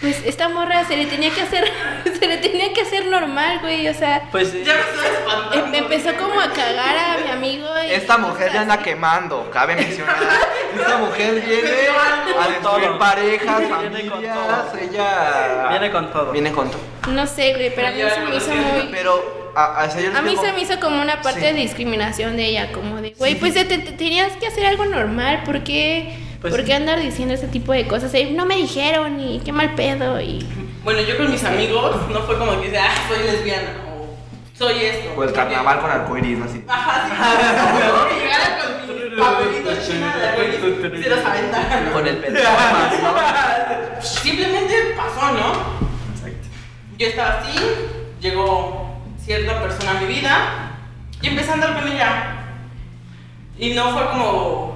Pues 0.00 0.22
esta 0.24 0.48
morra 0.48 0.84
se 0.86 0.96
le 0.96 1.04
tenía 1.06 1.30
que 1.30 1.42
hacer, 1.42 1.70
se 2.18 2.26
le 2.26 2.38
tenía 2.38 2.72
que 2.72 2.80
hacer 2.80 3.06
normal, 3.06 3.58
güey, 3.60 3.86
o 3.86 3.92
sea, 3.94 4.22
Pues 4.30 4.52
Ya 4.64 4.72
me 4.74 4.80
estoy 4.80 5.06
espantando. 5.06 5.66
em- 5.66 5.74
empezó 5.74 6.14
como 6.16 6.40
a 6.40 6.50
cagar 6.52 6.96
a 6.96 7.18
mi 7.22 7.30
amigo. 7.30 7.66
y 7.86 7.92
Esta 7.92 8.16
mujer 8.16 8.50
ya 8.52 8.62
anda 8.62 8.78
quemando, 8.78 9.50
cabe 9.52 9.74
mencionar. 9.76 10.16
Esta 10.74 10.96
mujer 10.98 11.34
viene 11.46 11.68
a 11.68 12.26
destruir 12.48 12.60
todo. 12.62 12.98
parejas, 12.98 13.58
Viene 13.60 14.08
con 14.08 14.10
familias, 14.10 14.74
ella 14.80 15.66
Viene 15.68 15.90
con 15.90 16.12
todo. 16.12 16.32
viene 16.32 16.52
con 16.52 16.70
todo. 16.70 16.80
No 17.12 17.26
sé, 17.26 17.52
güey, 17.54 17.74
pero 17.74 17.88
a 17.88 17.90
mí 17.90 18.00
se 18.14 18.20
me 18.20 18.36
hizo 18.36 18.54
muy... 18.54 18.88
Pero 18.90 19.50
a, 19.54 19.82
a, 19.82 19.84
o 19.86 19.90
sea, 19.90 20.00
yo 20.00 20.08
les 20.10 20.18
A 20.18 20.22
mí 20.22 20.34
se 20.36 20.52
me 20.52 20.60
hizo 20.62 20.80
como 20.80 21.00
una 21.02 21.20
parte 21.20 21.40
Sí. 21.40 21.46
de 21.46 21.52
discriminación 21.54 22.36
de 22.38 22.46
ella, 22.46 22.72
como 22.72 23.02
de, 23.02 23.10
güey, 23.18 23.34
pues 23.34 23.52
te, 23.52 23.64
te- 23.64 23.78
tenías 23.78 24.32
que 24.38 24.46
hacer 24.46 24.64
algo 24.64 24.84
normal, 24.86 25.42
¿por 25.44 25.62
qué, 25.64 26.14
Pues 26.40 26.52
¿por 26.52 26.60
sí. 26.60 26.66
qué 26.66 26.74
andar 26.74 26.98
diciendo 27.00 27.34
ese 27.34 27.48
tipo 27.48 27.72
de 27.72 27.86
cosas? 27.86 28.14
Eh, 28.14 28.30
no 28.32 28.46
me 28.46 28.56
dijeron 28.56 29.20
y 29.20 29.40
qué 29.40 29.52
mal 29.52 29.74
pedo 29.74 30.20
y... 30.20 30.46
Bueno, 30.82 31.00
yo 31.02 31.18
con 31.18 31.30
mis 31.30 31.44
amigos 31.44 31.96
no 32.10 32.20
fue 32.20 32.38
como 32.38 32.58
que 32.58 32.68
dice, 32.68 32.78
ah, 32.78 32.94
soy 33.08 33.24
lesbiana 33.24 33.68
o 33.86 34.16
soy 34.56 34.84
esto. 34.84 35.10
O 35.16 35.24
el 35.24 35.32
carnaval 35.32 35.80
con 35.80 35.90
arcoiris. 35.90 36.38
Así. 36.42 36.64
Ajá, 36.66 37.06
sí. 37.06 37.12
Llegara 38.20 38.58
con 38.86 39.10
mi 39.10 39.16
papelito 39.20 39.70
chino 39.86 40.06
de 40.06 40.28
arcoíris 40.28 40.98
y 40.98 41.02
se 41.02 41.10
los 41.10 41.24
aventaran. 41.24 41.90
Con 41.92 42.06
el 42.06 42.20
¿no? 42.22 44.00
Simplemente 44.02 44.94
pasó, 44.96 45.32
¿no? 45.32 45.80
Yo 46.96 47.06
estaba 47.06 47.40
así, 47.40 47.58
llegó 48.20 49.02
cierta 49.22 49.60
persona 49.60 49.90
a 49.92 50.00
mi 50.00 50.06
vida 50.06 50.72
y 51.20 51.28
empecé 51.28 51.50
a 51.50 51.54
andar 51.54 51.80
con 51.80 51.90
ella. 51.90 52.36
Y 53.58 53.74
no 53.74 53.90
fue 53.92 54.06
como 54.08 54.69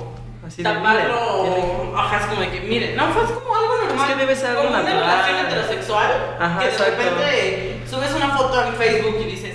Así 0.54 0.62
de, 0.62 0.70
taparlo, 0.70 1.42
mire, 1.42 1.96
ajá, 1.96 2.20
es 2.20 2.26
como 2.26 2.40
de 2.42 2.50
que, 2.50 2.60
mire, 2.60 2.94
no, 2.94 3.08
fue 3.08 3.24
como 3.24 3.56
algo 3.56 3.76
normal. 3.86 4.08
Es 4.08 4.14
que 4.14 4.20
debe 4.20 4.36
ser 4.36 4.50
algo 4.50 4.62
como 4.62 4.76
natural. 4.76 4.96
una 5.02 5.22
relación 5.22 5.46
heterosexual, 5.46 6.10
Ajá, 6.38 6.58
que 6.60 6.64
de 6.66 6.70
exacto. 6.72 6.92
repente 6.96 7.80
subes 7.90 8.14
una 8.14 8.36
foto 8.36 8.64
en 8.64 8.74
Facebook 8.74 9.16
y 9.20 9.24
dices, 9.24 9.54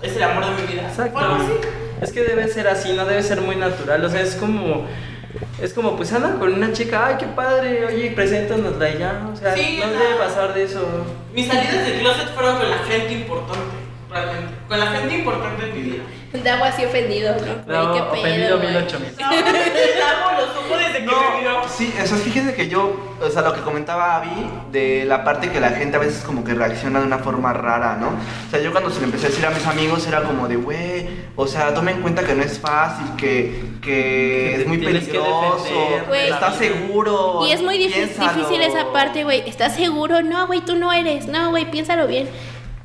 es 0.00 0.16
el 0.16 0.22
amor 0.22 0.46
de 0.46 0.62
mi 0.62 0.72
vida. 0.72 0.82
Exacto. 0.82 1.18
Algo 1.18 1.34
así. 1.34 1.52
Es 2.00 2.12
que 2.12 2.22
debe 2.22 2.46
ser 2.46 2.68
así, 2.68 2.92
no 2.92 3.04
debe 3.04 3.20
ser 3.24 3.40
muy 3.40 3.56
natural. 3.56 4.04
O 4.04 4.08
sea, 4.08 4.20
es 4.20 4.36
como. 4.36 4.86
Es 5.60 5.74
como, 5.74 5.96
pues 5.96 6.12
anda 6.12 6.38
con 6.38 6.54
una 6.54 6.72
chica, 6.72 7.06
ay, 7.08 7.16
qué 7.18 7.26
padre, 7.26 7.84
oye, 7.86 8.12
preséntanosla 8.12 8.90
y 8.90 8.98
ya. 8.98 9.28
O 9.32 9.36
sea, 9.36 9.54
Sí, 9.54 9.80
no 9.84 9.90
debe 9.90 10.14
pasar 10.14 10.54
de 10.54 10.62
eso. 10.64 10.86
Mis 11.34 11.48
salidas 11.48 11.84
del 11.84 11.98
closet 11.98 12.32
fueron 12.34 12.58
con 12.58 12.70
la 12.70 12.78
gente 12.78 13.12
importante, 13.12 13.76
realmente. 14.08 14.54
Con 14.68 14.80
la 14.80 14.86
gente 14.86 15.14
importante 15.16 15.68
en 15.68 15.74
mi 15.74 15.82
vida. 15.90 16.02
Davo 16.44 16.64
así 16.64 16.84
ofendido, 16.84 17.34
¿no? 17.34 17.40
Güey, 17.40 17.78
No, 17.86 17.92
qué 17.94 18.00
pedo, 18.00 18.12
ofendido 18.12 18.56
güey. 18.58 18.68
mil 18.68 18.76
ocho 18.78 19.00
mil. 19.00 19.08
No, 19.18 19.32
el 19.32 20.02
agua 20.02 20.32
lo 20.40 20.46
supo 20.62 20.76
desde 20.76 20.92
que 20.98 21.00
me 21.06 21.40
vio. 21.40 21.58
Sí, 21.68 21.94
eso 21.98 22.16
es, 22.16 22.22
fíjense 22.22 22.54
que 22.54 22.68
yo, 22.68 22.92
o 23.20 23.30
sea, 23.30 23.42
lo 23.42 23.54
que 23.54 23.60
comentaba 23.60 24.16
Abby, 24.16 24.28
de 24.72 25.04
la 25.06 25.24
parte 25.24 25.50
que 25.50 25.60
la 25.60 25.70
gente 25.70 25.96
a 25.96 26.00
veces 26.00 26.22
como 26.24 26.44
que 26.44 26.54
reacciona 26.54 27.00
de 27.00 27.06
una 27.06 27.18
forma 27.18 27.52
rara, 27.52 27.96
¿no? 27.96 28.08
O 28.08 28.50
sea, 28.50 28.60
yo 28.60 28.72
cuando 28.72 28.90
se 28.90 28.98
lo 29.00 29.04
empecé 29.06 29.26
a 29.26 29.28
decir 29.30 29.46
a 29.46 29.50
mis 29.50 29.66
amigos 29.66 30.06
era 30.06 30.22
como 30.22 30.48
de, 30.48 30.56
güey, 30.56 31.08
o 31.36 31.46
sea, 31.46 31.72
toma 31.72 31.92
en 31.92 32.02
cuenta 32.02 32.24
que 32.24 32.34
no 32.34 32.42
es 32.42 32.58
fácil, 32.58 33.06
que, 33.16 33.62
que 33.80 34.56
es 34.56 34.66
muy 34.66 34.78
peligroso, 34.78 35.64
defender 35.64 36.32
¿estás 36.32 36.56
seguro? 36.56 37.46
Y 37.46 37.52
es 37.52 37.62
muy 37.62 37.78
difí- 37.78 37.92
Piénsalo. 37.94 38.32
difícil 38.34 38.60
esa 38.62 38.92
parte, 38.92 39.24
güey. 39.24 39.48
¿Estás 39.48 39.76
seguro? 39.76 40.20
No, 40.22 40.46
güey, 40.46 40.60
tú 40.60 40.76
no 40.76 40.92
eres. 40.92 41.26
No, 41.26 41.50
güey, 41.50 41.70
piénsalo 41.70 42.06
bien. 42.06 42.28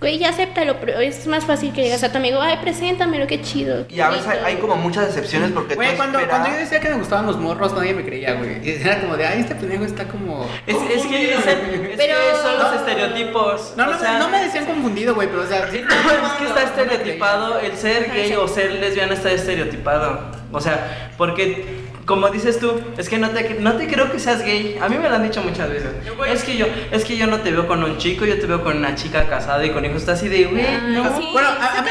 Güey, 0.04 0.18
ya 0.20 0.30
acéptalo, 0.30 0.80
pero 0.80 1.00
es 1.00 1.26
más 1.28 1.46
fácil 1.46 1.72
que 1.74 1.82
llegas 1.82 2.04
a 2.04 2.12
tu 2.12 2.18
amigo, 2.18 2.42
ay, 2.42 2.58
preséntamelo, 2.62 3.26
qué 3.26 3.42
chido. 3.42 3.88
qué 3.88 3.96
Y 3.96 4.02
a 4.02 4.10
veces 4.10 4.26
hay, 4.28 4.32
bonito". 4.38 4.46
hay 4.48 4.56
como 4.58 4.76
muchas 4.76 5.08
excepciones 5.08 5.52
porque 5.52 5.76
Güey, 5.76 5.92
tú 5.92 5.98
cuando, 5.98 6.20
esperas- 6.20 6.40
cuando 6.42 6.50
yo 6.58 6.64
decía 6.64 6.80
que 6.80 6.90
me 6.90 6.96
gustaban 6.98 7.26
los 7.26 7.38
morros, 7.38 7.74
nadie 7.74 7.94
me 7.94 8.04
creía, 8.04 8.34
güey. 8.34 8.60
Y 8.68 8.72
Era 8.82 9.00
como 9.02 9.16
de, 9.18 9.26
ay, 9.26 9.40
este 9.40 9.56
pendejo 9.56 9.86
está 9.86 10.04
como. 10.06 10.46
Es, 10.68 10.76
es 10.76 11.06
que, 11.06 11.34
es, 11.34 11.48
el- 11.48 11.86
es 11.92 11.98
Pero- 11.98 12.16
que 12.18 12.38
son 12.42 12.60
los 12.60 12.74
estereotipos. 12.76 13.74
No, 13.78 13.86
no, 13.86 13.96
o 13.96 14.00
sea, 14.00 14.20
no 14.20 14.30
me 14.30 14.44
decían 14.44 14.66
confundido, 14.66 15.16
güey, 15.16 15.28
pero 15.28 15.44
o 15.44 15.48
sea, 15.48 15.68
sí. 15.72 15.78
Es 16.24 16.32
que 16.40 16.46
está 16.46 16.64
estereotipado, 16.64 17.60
el 17.60 17.76
ser 17.78 18.12
gay 18.14 18.34
o 18.36 18.48
ser 18.48 18.72
lesbiana 18.74 19.14
está 19.14 19.32
estereotipado. 19.32 20.32
O 20.52 20.60
sea, 20.60 21.12
porque 21.18 21.83
como 22.06 22.28
dices 22.30 22.60
tú, 22.60 22.82
es 22.98 23.08
que 23.08 23.18
no 23.18 23.30
te, 23.30 23.56
no 23.60 23.74
te 23.74 23.88
creo 23.88 24.12
que 24.12 24.20
seas 24.20 24.42
gay. 24.44 24.78
A 24.82 24.90
mí 24.90 24.98
me 24.98 25.08
lo 25.10 25.16
han 25.16 25.24
dicho 25.24 25.42
muchas 25.42 25.70
veces. 25.70 25.90
Es 26.28 26.44
que 26.44 26.58
yo, 26.58 26.66
es 26.92 27.06
que 27.06 27.16
yo 27.18 27.28
no 27.28 27.40
te 27.40 27.52
veo 27.52 27.68
con 27.68 27.84
un 27.84 27.98
chico, 27.98 28.26
yo 28.26 28.40
te 28.40 28.46
veo 28.46 28.64
con 28.64 28.78
una 28.78 28.96
chica 28.96 29.28
casada 29.30 29.66
y 29.66 29.72
con 29.72 29.86
hijos. 29.86 29.98
Está 29.98 30.14
así 30.14 30.28
de, 30.28 30.46
güey, 30.46 30.66
no. 30.94 31.18
sí, 31.18 31.30
Bueno, 31.32 31.48
a, 31.48 31.80
a 31.80 31.82
mí, 31.82 31.90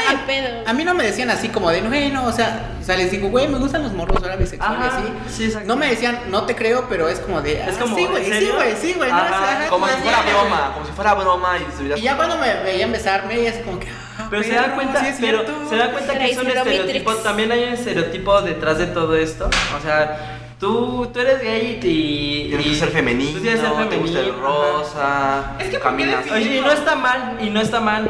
a- 0.65 0.69
a 0.69 0.73
mí 0.73 0.83
no 0.83 0.93
me 0.93 1.03
decían 1.03 1.29
así 1.31 1.49
como 1.49 1.69
de, 1.71 1.81
güey, 1.81 2.11
no, 2.11 2.25
o 2.25 2.31
sea, 2.31 2.71
o 2.79 2.83
sea, 2.85 2.95
les 2.97 3.09
digo, 3.11 3.29
güey, 3.29 3.47
me 3.47 3.57
gustan 3.57 3.83
los 3.83 3.93
morros, 3.93 4.21
ahora 4.21 4.35
bisexual 4.35 4.71
y 4.73 4.75
Ajá, 4.85 4.97
así. 4.97 5.05
sí, 5.35 5.45
exacto. 5.45 5.67
No 5.67 5.75
me 5.75 5.87
decían, 5.89 6.19
no 6.29 6.43
te 6.45 6.55
creo, 6.55 6.85
pero 6.89 7.09
es 7.09 7.19
como 7.19 7.41
de, 7.41 7.53
Es 7.61 7.75
ah, 7.77 7.79
como, 7.81 7.95
sí, 7.95 8.05
güey, 8.05 8.31
¿en 8.31 8.39
sí, 8.39 8.49
güey, 8.53 8.75
sí, 8.79 8.93
güey, 8.93 9.09
no, 9.09 9.15
Ajá, 9.17 9.25
o 9.25 9.29
sea, 9.45 9.57
ajá, 9.61 9.69
como 9.69 9.87
si 9.87 9.93
sí, 9.93 9.99
fuera 10.03 10.21
broma, 10.21 10.71
como 10.73 10.85
si 10.85 10.91
fuera 10.91 11.13
broma 11.15 11.53
y 11.95 11.99
Y 11.99 12.01
ya 12.01 12.15
cuando 12.17 12.37
me 12.37 12.53
veían 12.63 12.91
besarme, 12.91 13.47
así 13.47 13.61
como 13.61 13.79
que, 13.79 13.87
ah, 14.19 14.27
Pero 14.29 14.43
se 14.43 14.49
perro, 14.49 14.75
cuenta, 14.75 14.99
sí 15.05 15.13
pero 15.21 15.43
se 15.69 15.75
dan 15.77 15.91
cuenta 15.91 16.17
que 16.17 16.25
es 16.31 16.37
un 16.37 16.47
estereotipo, 16.47 17.13
también 17.15 17.51
hay 17.51 17.63
un 17.63 17.73
estereotipo 17.73 18.41
detrás 18.41 18.77
de 18.77 18.87
todo 18.87 19.15
esto. 19.15 19.49
O 19.77 19.81
sea, 19.81 20.39
tú, 20.59 21.09
tú 21.13 21.19
eres 21.19 21.41
gay 21.41 21.79
y, 21.83 22.47
Tienes 22.49 22.67
que 22.67 22.75
ser 22.75 22.89
femenino, 22.89 23.31
tú 23.31 23.39
tienes 23.41 23.59
que 23.59 23.65
ser 23.67 23.89
te 23.89 23.97
gusta 23.97 24.19
el 24.19 24.25
femenino, 24.25 24.47
rosa, 24.47 25.55
Es 25.59 25.65
que, 25.67 25.71
¿por 25.79 25.79
qué 25.79 25.79
caminas. 25.79 26.31
Oye, 26.31 26.57
y 26.57 26.61
no 26.61 26.71
está 26.71 26.95
mal, 26.95 27.37
y 27.41 27.49
no 27.49 27.61
está 27.61 27.79
mal. 27.79 28.09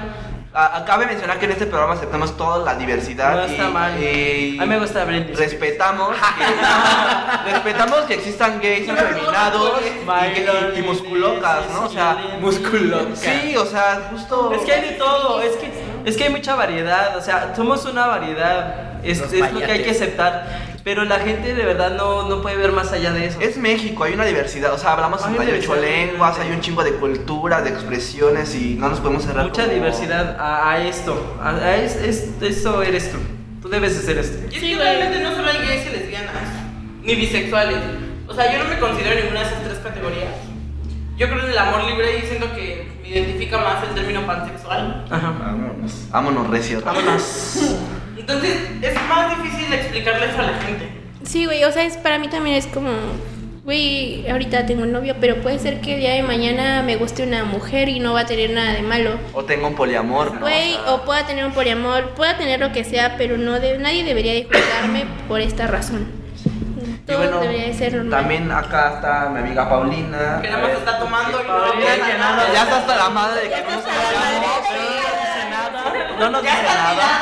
A- 0.55 0.77
a- 0.77 0.85
Cabe 0.85 1.07
mencionar 1.07 1.39
que 1.39 1.45
en 1.45 1.51
este 1.53 1.65
programa 1.65 1.95
aceptamos 1.95 2.37
toda 2.37 2.63
la 2.63 2.75
diversidad. 2.75 3.33
No 3.37 3.41
está 3.45 3.69
y- 3.69 3.73
mal. 3.73 4.03
y 4.03 4.57
A 4.59 4.61
mí 4.61 4.67
me 4.67 4.77
gusta 4.77 5.03
Britney. 5.03 5.33
Respetamos 5.33 6.15
que, 6.15 7.51
respetamos 7.53 7.99
que 8.01 8.13
existan 8.13 8.61
gays 8.61 8.87
afeminados 8.87 9.81
y, 9.81 10.77
y, 10.77 10.79
y 10.79 10.81
musculocas, 10.83 11.69
¿no? 11.73 11.85
O 11.85 11.89
sea, 11.89 12.37
Musculocas. 12.39 13.17
sí, 13.17 13.55
o 13.57 13.65
sea, 13.65 14.09
justo. 14.11 14.53
Es 14.53 14.61
que 14.61 14.73
hay 14.73 14.81
de 14.91 14.95
todo, 14.97 15.41
es 15.41 15.55
que, 15.55 15.71
es 16.05 16.17
que 16.17 16.25
hay 16.25 16.29
mucha 16.29 16.55
variedad, 16.55 17.15
o 17.17 17.21
sea, 17.21 17.53
somos 17.55 17.85
una 17.85 18.07
variedad, 18.07 19.03
es, 19.03 19.21
es 19.21 19.51
lo 19.53 19.59
que 19.59 19.65
hay 19.71 19.83
que 19.83 19.91
aceptar. 19.91 20.73
Pero 20.83 21.05
la 21.05 21.19
gente 21.19 21.55
de 21.55 21.63
verdad 21.63 21.91
no, 21.95 22.27
no 22.27 22.41
puede 22.41 22.57
ver 22.57 22.73
más 22.73 22.91
allá 22.91 23.13
de 23.13 23.27
eso. 23.27 23.39
Es 23.39 23.55
México, 23.57 24.03
hay 24.03 24.13
una 24.13 24.25
diversidad, 24.25 24.73
o 24.73 24.77
sea, 24.77 24.91
hablamos 24.93 25.21
Hay 25.23 25.31
58 25.31 25.73
diversidad. 25.75 25.81
lenguas, 26.09 26.39
hay 26.39 26.51
un 26.51 26.59
chingo 26.59 26.83
de 26.83 26.91
culturas, 26.95 27.63
de 27.63 27.69
expresiones 27.69 28.53
y 28.53 28.75
no 28.75 28.89
nos 28.89 28.99
podemos 28.99 29.23
cerrar. 29.23 29.45
mucha 29.45 29.61
como- 29.63 29.73
diversidad 29.75 30.35
a, 30.39 30.71
a 30.71 30.85
esto, 30.85 31.37
a, 31.41 31.51
a 31.55 31.75
es, 31.77 31.95
es- 31.95 32.29
eso 32.41 32.83
eres 32.83 33.09
tú. 33.11 33.17
Tú 33.61 33.69
debes 33.69 33.95
de 33.95 34.01
ser 34.05 34.17
esto. 34.17 34.37
Y 34.51 34.55
es 34.55 34.59
Sí, 34.61 34.69
que 34.71 34.75
güey. 34.75 34.85
realmente 34.87 35.19
no 35.21 35.33
solo 35.33 35.47
hay 35.49 35.65
gays 35.65 35.85
y 35.87 35.89
lesbianas, 35.97 36.33
ni 37.01 37.15
bisexuales. 37.15 37.77
O 38.27 38.33
sea, 38.33 38.51
yo 38.51 38.61
no 38.61 38.69
me 38.69 38.77
considero 38.77 39.15
ninguna 39.21 39.39
de 39.39 39.45
esas 39.45 39.63
tres 39.63 39.77
categorías. 39.77 40.33
Yo 41.17 41.27
creo 41.29 41.45
en 41.45 41.51
el 41.51 41.57
amor 41.57 41.83
libre 41.85 42.17
y 42.17 42.27
siento 42.27 42.53
que 42.55 42.87
me 43.03 43.09
identifica 43.09 43.57
más 43.57 43.83
el 43.83 43.93
término 43.93 44.25
pansexual. 44.25 45.05
Ajá. 45.09 45.35
Vámonos, 45.37 46.09
vámonos, 46.09 46.49
recio. 46.49 46.81
Vámonos. 46.81 47.57
Entonces 48.17 48.57
es 48.81 48.93
más 49.09 49.37
difícil 49.37 49.73
explicarle 49.73 50.27
eso 50.27 50.39
a 50.39 50.43
la 50.43 50.61
gente. 50.61 50.89
Sí, 51.23 51.45
güey, 51.45 51.63
o 51.65 51.71
sea, 51.71 51.83
es, 51.83 51.97
para 51.97 52.17
mí 52.17 52.29
también 52.29 52.55
es 52.55 52.67
como, 52.67 52.91
güey, 53.65 54.29
ahorita 54.29 54.65
tengo 54.65 54.83
un 54.83 54.93
novio, 54.93 55.15
pero 55.19 55.41
puede 55.41 55.59
ser 55.59 55.81
que 55.81 55.95
el 55.95 55.99
día 55.99 56.13
de 56.13 56.23
mañana 56.23 56.81
me 56.83 56.95
guste 56.95 57.23
una 57.23 57.43
mujer 57.43 57.89
y 57.89 57.99
no 57.99 58.13
va 58.13 58.21
a 58.21 58.25
tener 58.25 58.51
nada 58.51 58.73
de 58.73 58.81
malo. 58.81 59.11
O 59.33 59.43
tengo 59.43 59.67
un 59.67 59.75
poliamor, 59.75 60.33
¿no? 60.33 60.39
Güey, 60.39 60.75
O 60.75 60.83
sea, 60.83 60.93
o 60.93 61.05
pueda 61.05 61.25
tener 61.27 61.45
un 61.45 61.51
poliamor, 61.51 62.11
pueda 62.11 62.37
tener 62.37 62.61
lo 62.61 62.71
que 62.71 62.85
sea, 62.85 63.17
pero 63.17 63.37
no 63.37 63.59
de, 63.59 63.77
nadie 63.79 64.05
debería 64.05 64.33
de 64.33 64.45
juzgarme 64.45 65.05
por 65.27 65.41
esta 65.41 65.67
razón. 65.67 66.22
Y 67.03 67.05
Todo 67.05 67.17
bueno, 67.17 67.39
debería 67.41 67.65
de 67.67 67.73
ser 67.73 67.93
normal. 67.95 68.19
También 68.21 68.49
acá 68.51 68.93
está 68.95 69.29
mi 69.29 69.39
amiga 69.39 69.67
Paulina. 69.69 70.39
Que 70.41 70.49
nada 70.49 70.61
más 70.63 70.71
está 70.71 70.99
tomando 70.99 71.41
y 71.43 71.47
no 71.47 71.73
que 71.73 71.85
nada. 71.85 72.17
nada. 72.17 72.53
Ya 72.53 72.63
está 72.63 72.77
hasta 72.77 72.95
la 72.95 73.09
madre 73.09 73.41
de 73.41 73.49
que 73.49 73.61
no 73.61 73.71
nos 73.71 73.83
No 76.19 76.29
nos 76.29 76.41
dice 76.41 76.63
nada. 76.63 77.19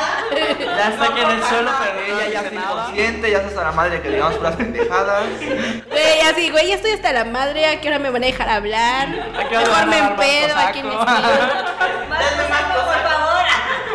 Ya 0.76 0.88
está 0.88 1.04
aquí 1.04 1.20
en 1.20 1.30
el 1.30 1.42
suelo, 1.42 1.70
pero 1.80 1.94
no 1.94 2.20
Ella 2.20 2.30
ya 2.32 2.42
dice 2.42 2.54
está 2.54 2.60
nada. 2.60 2.70
inconsciente, 2.82 3.30
ya 3.30 3.36
está 3.38 3.48
hasta 3.48 3.62
la 3.64 3.72
madre 3.72 3.90
de 3.96 4.02
que 4.02 4.08
digamos 4.10 4.34
puras 4.36 4.56
pendejadas. 4.56 5.24
Güey, 5.90 6.20
así, 6.30 6.50
güey, 6.50 6.68
ya 6.68 6.74
estoy 6.76 6.92
hasta 6.92 7.12
la 7.12 7.24
madre, 7.24 7.66
¿a 7.66 7.80
qué 7.80 7.88
hora 7.88 7.98
me 7.98 8.10
van 8.10 8.22
a 8.22 8.26
dejar 8.26 8.48
hablar? 8.50 9.08
¿A 9.36 9.48
qué 9.48 9.56
hora 9.58 9.66
Mejor 9.68 9.86
me 9.86 10.00
me 10.00 10.08
empedo, 10.08 10.56
aquí 10.58 10.82
me 10.82 10.94
cosaco? 10.94 11.22
Denme 11.28 12.48
más 12.48 12.62
cosas, 12.62 12.86
por 12.86 13.10
favor. 13.10 13.44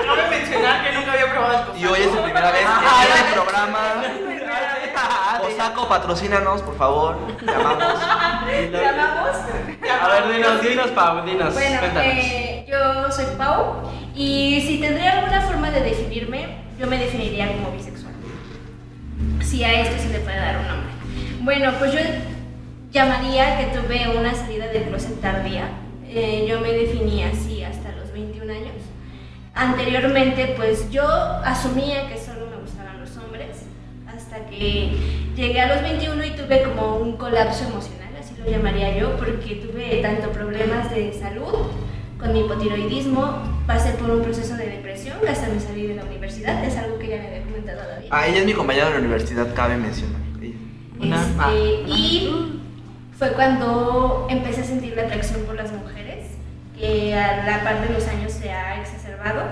Cabe 0.05 0.29
mencionar 0.37 0.83
que 0.83 0.91
nunca 0.91 1.11
había 1.13 1.31
probado 1.31 1.73
el. 1.73 1.81
Y 1.81 1.85
hoy 1.87 1.99
es 2.01 2.11
su 2.11 2.21
primera 2.21 2.51
vez 2.51 2.61
que 2.65 3.05
viene 3.05 3.27
el 3.29 3.33
programa. 3.33 3.79
Patrocínanos, 5.75 6.61
por 6.61 6.77
favor. 6.77 7.17
Te 7.43 7.51
amamos. 7.51 7.81
¿Llamamos? 8.71 9.35
A 10.01 10.07
ver, 10.07 10.33
dinos, 10.35 10.61
dinos, 10.61 10.87
Pau, 10.91 11.25
dinos. 11.25 11.53
Bueno, 11.53 11.79
cuéntanos. 11.79 12.13
eh, 12.15 12.65
yo 12.67 13.11
soy 13.11 13.25
Pau 13.37 13.75
y 14.15 14.61
si 14.65 14.79
tendría 14.79 15.19
alguna 15.19 15.41
forma 15.41 15.69
de 15.71 15.81
definirme, 15.81 16.57
yo 16.79 16.87
me 16.87 16.97
definiría 16.97 17.47
como 17.51 17.71
bisexual. 17.71 18.13
Si 19.41 19.63
a 19.63 19.81
esto 19.81 20.01
se 20.01 20.09
le 20.09 20.19
puede 20.19 20.37
dar 20.37 20.57
un 20.57 20.67
nombre. 20.67 20.91
Bueno, 21.41 21.71
pues 21.79 21.93
yo 21.93 21.99
llamaría 22.91 23.57
que 23.57 23.77
tuve 23.77 24.17
una 24.17 24.33
salida 24.33 24.67
del 24.67 24.83
closet 24.83 25.19
tardía. 25.21 25.69
Eh, 26.07 26.45
yo 26.49 26.59
me 26.61 26.71
definí 26.71 27.23
así 27.23 27.63
hasta 27.63 27.91
los 27.91 28.11
21 28.13 28.51
años. 28.51 28.75
Anteriormente, 29.53 30.53
pues 30.55 30.89
yo 30.91 31.05
asumía 31.43 32.07
que 32.07 32.17
solo 32.17 32.47
me 32.47 32.57
gustaban 32.57 32.99
los 33.01 33.15
hombres 33.17 33.63
hasta 34.07 34.45
que 34.45 35.26
llegué 35.37 35.61
a 35.61 35.73
los 35.73 35.81
21 35.83 36.23
y 36.25 36.31
tuve 36.31 36.63
como 36.63 36.97
un 36.97 37.15
colapso 37.17 37.65
emocional, 37.65 38.09
así 38.19 38.33
lo 38.43 38.49
llamaría 38.49 38.97
yo, 38.97 39.15
porque 39.17 39.55
tuve 39.55 40.01
tanto 40.01 40.29
problemas 40.31 40.89
de 40.91 41.13
salud 41.13 41.53
con 42.19 42.33
mi 42.33 42.41
hipotiroidismo, 42.41 43.43
pasé 43.67 43.91
por 43.91 44.09
un 44.09 44.23
proceso 44.23 44.55
de 44.55 44.65
depresión, 44.67 45.17
hasta 45.29 45.47
me 45.49 45.59
salí 45.59 45.85
de 45.87 45.95
la 45.95 46.03
universidad, 46.03 46.63
es 46.63 46.75
algo 46.77 46.97
que 46.97 47.09
ya 47.09 47.17
le 47.17 47.27
había 47.27 47.43
comentado 47.43 47.81
a 47.81 47.87
David. 47.87 48.07
Ah, 48.09 48.27
ella 48.27 48.39
es 48.39 48.45
mi 48.45 48.53
compañera 48.53 48.87
de 48.87 48.93
la 48.93 48.99
universidad, 48.99 49.53
cabe 49.53 49.77
mencionar. 49.77 50.21
Una- 50.99 51.21
Este, 51.21 51.35
ah. 51.39 51.51
Y 51.87 52.59
fue 53.15 53.29
cuando 53.33 54.25
empecé 54.31 54.61
a 54.61 54.63
sentir 54.63 54.95
la 54.95 55.03
atracción 55.03 55.41
por 55.43 55.55
las 55.55 55.71
mujeres, 55.71 56.25
que 56.75 57.13
a 57.15 57.45
la 57.45 57.63
par 57.63 57.87
de 57.87 57.93
los 57.93 58.07
años 58.07 58.31
se 58.31 58.51
ha 58.51 58.81
exacerbado. 58.81 59.43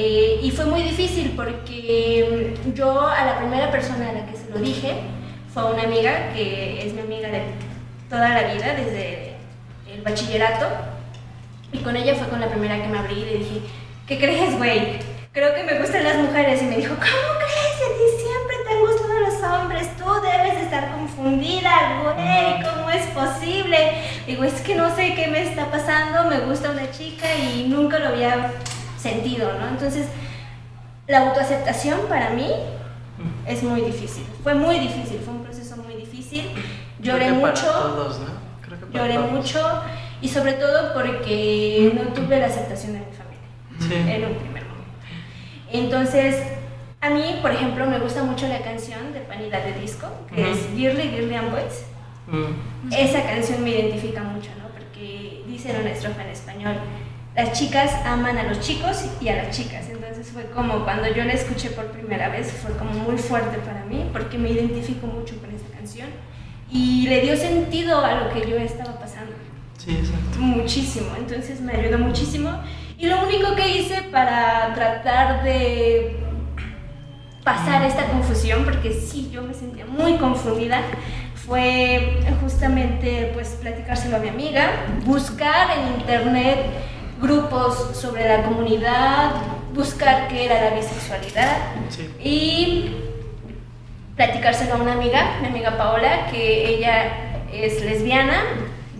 Eh, 0.00 0.38
y 0.44 0.52
fue 0.52 0.64
muy 0.64 0.80
difícil 0.82 1.32
porque 1.34 2.54
mm, 2.64 2.72
yo 2.72 3.00
a 3.00 3.24
la 3.24 3.38
primera 3.38 3.68
persona 3.72 4.10
a 4.10 4.12
la 4.12 4.26
que 4.26 4.36
se 4.36 4.48
lo 4.48 4.58
dije 4.60 4.94
fue 5.52 5.60
a 5.60 5.66
una 5.66 5.82
amiga 5.82 6.32
que 6.32 6.86
es 6.86 6.94
mi 6.94 7.00
amiga 7.00 7.28
de 7.28 7.42
toda 8.08 8.28
la 8.28 8.54
vida, 8.54 8.74
desde 8.76 9.34
el 9.92 10.02
bachillerato. 10.02 10.68
Y 11.72 11.78
con 11.78 11.96
ella 11.96 12.14
fue 12.14 12.28
con 12.28 12.40
la 12.40 12.48
primera 12.48 12.80
que 12.80 12.86
me 12.86 12.96
abrí 12.96 13.16
y 13.16 13.24
le 13.24 13.38
dije, 13.38 13.60
¿qué 14.06 14.18
crees, 14.18 14.56
güey? 14.56 15.00
Creo 15.32 15.52
que 15.56 15.64
me 15.64 15.80
gustan 15.80 16.04
las 16.04 16.16
mujeres. 16.16 16.62
Y 16.62 16.66
me 16.66 16.76
dijo, 16.76 16.94
¿cómo 16.94 17.38
crees? 17.38 17.78
A 17.82 17.88
ti 17.98 18.22
siempre 18.22 18.56
te 18.64 18.74
han 18.74 18.80
gustado 18.80 19.18
los 19.18 19.60
hombres. 19.60 19.96
Tú 19.96 20.04
debes 20.22 20.54
de 20.58 20.62
estar 20.62 20.92
confundida, 20.92 22.02
güey. 22.04 22.62
¿Cómo 22.62 22.88
es 22.90 23.04
posible? 23.08 23.94
Digo, 24.28 24.44
es 24.44 24.60
que 24.60 24.76
no 24.76 24.94
sé 24.94 25.16
qué 25.16 25.26
me 25.26 25.42
está 25.42 25.72
pasando. 25.72 26.30
Me 26.30 26.38
gusta 26.38 26.70
una 26.70 26.88
chica 26.92 27.26
y 27.36 27.66
nunca 27.68 27.98
lo 27.98 28.10
había 28.10 28.52
sentido, 28.98 29.52
¿no? 29.58 29.68
Entonces, 29.68 30.06
la 31.06 31.20
autoaceptación 31.28 32.00
para 32.08 32.30
mí 32.30 32.48
es 33.46 33.62
muy 33.62 33.80
difícil. 33.80 34.24
Fue 34.42 34.54
muy 34.54 34.78
difícil, 34.78 35.20
fue 35.24 35.34
un 35.34 35.42
proceso 35.44 35.76
muy 35.78 35.94
difícil. 35.94 36.50
Lloré 37.00 37.26
Creo 37.26 37.34
que 37.36 37.40
para 37.40 37.52
mucho. 37.52 37.66
todos, 37.66 38.18
¿no? 38.20 38.26
Creo 38.60 38.78
que 38.80 38.86
para 38.86 39.04
Lloré 39.06 39.14
todos. 39.14 39.30
mucho 39.32 39.82
y 40.20 40.28
sobre 40.28 40.52
todo 40.54 40.92
porque 40.94 41.92
no 41.94 42.12
tuve 42.12 42.38
la 42.38 42.46
aceptación 42.46 42.92
de 42.94 42.98
mi 43.00 43.04
familia 43.06 43.26
Sí. 43.78 43.94
en 43.94 44.24
un 44.24 44.34
primer 44.34 44.64
momento. 44.64 44.88
Entonces, 45.72 46.36
a 47.00 47.10
mí, 47.10 47.38
por 47.40 47.52
ejemplo, 47.52 47.86
me 47.86 47.98
gusta 48.00 48.24
mucho 48.24 48.48
la 48.48 48.60
canción 48.60 49.12
de 49.12 49.20
Panidad 49.20 49.64
de 49.64 49.80
Disco, 49.80 50.08
que 50.34 50.42
Ujú. 50.42 50.50
es 50.50 50.66
Girly, 50.76 51.02
Girly 51.10 51.34
and 51.34 51.50
Boys. 51.52 51.84
Mm. 52.26 52.92
Esa 52.92 53.22
canción 53.22 53.62
me 53.64 53.70
identifica 53.70 54.22
mucho, 54.22 54.50
¿no? 54.58 54.68
Porque 54.68 55.44
dice 55.46 55.70
en 55.70 55.80
una 55.80 55.90
estrofa 55.90 56.22
en 56.24 56.30
español, 56.30 56.74
las 57.38 57.52
chicas 57.52 57.92
aman 58.04 58.36
a 58.36 58.42
los 58.42 58.58
chicos 58.58 59.04
y 59.20 59.28
a 59.28 59.36
las 59.36 59.56
chicas. 59.56 59.88
Entonces 59.88 60.26
fue 60.26 60.46
como 60.50 60.82
cuando 60.82 61.06
yo 61.06 61.24
la 61.24 61.34
escuché 61.34 61.70
por 61.70 61.86
primera 61.92 62.28
vez, 62.30 62.50
fue 62.50 62.76
como 62.76 62.90
muy 62.90 63.16
fuerte 63.16 63.58
para 63.58 63.84
mí, 63.84 64.10
porque 64.12 64.36
me 64.38 64.50
identifico 64.50 65.06
mucho 65.06 65.38
con 65.40 65.54
esa 65.54 65.68
canción. 65.72 66.08
Y 66.68 67.06
le 67.06 67.20
dio 67.20 67.36
sentido 67.36 68.04
a 68.04 68.14
lo 68.16 68.30
que 68.30 68.40
yo 68.50 68.56
estaba 68.56 68.98
pasando 68.98 69.32
Sí, 69.78 69.92
exacto. 69.92 70.38
muchísimo, 70.40 71.10
entonces 71.16 71.60
me 71.60 71.72
ayudó 71.74 71.98
muchísimo. 71.98 72.50
Y 72.98 73.06
lo 73.06 73.22
único 73.24 73.54
que 73.54 73.68
hice 73.68 74.02
para 74.10 74.74
tratar 74.74 75.44
de 75.44 76.16
pasar 77.44 77.84
esta 77.84 78.06
confusión, 78.06 78.64
porque 78.64 78.92
sí, 78.92 79.30
yo 79.32 79.42
me 79.44 79.54
sentía 79.54 79.86
muy 79.86 80.16
confundida, 80.16 80.80
fue 81.46 82.18
justamente 82.42 83.30
pues 83.32 83.50
platicárselo 83.60 84.16
a 84.16 84.18
mi 84.18 84.28
amiga, 84.28 84.70
buscar 85.06 85.68
en 85.78 86.00
internet 86.00 86.58
grupos 87.20 87.96
sobre 87.96 88.26
la 88.26 88.44
comunidad, 88.44 89.32
buscar 89.74 90.28
qué 90.28 90.44
era 90.44 90.70
la 90.70 90.76
bisexualidad 90.76 91.56
y 92.22 92.96
platicárselo 94.16 94.74
a 94.74 94.76
una 94.78 94.92
amiga, 94.92 95.38
mi 95.40 95.48
amiga 95.48 95.76
Paola, 95.76 96.26
que 96.30 96.68
ella 96.68 97.44
es 97.52 97.80
lesbiana, 97.82 98.42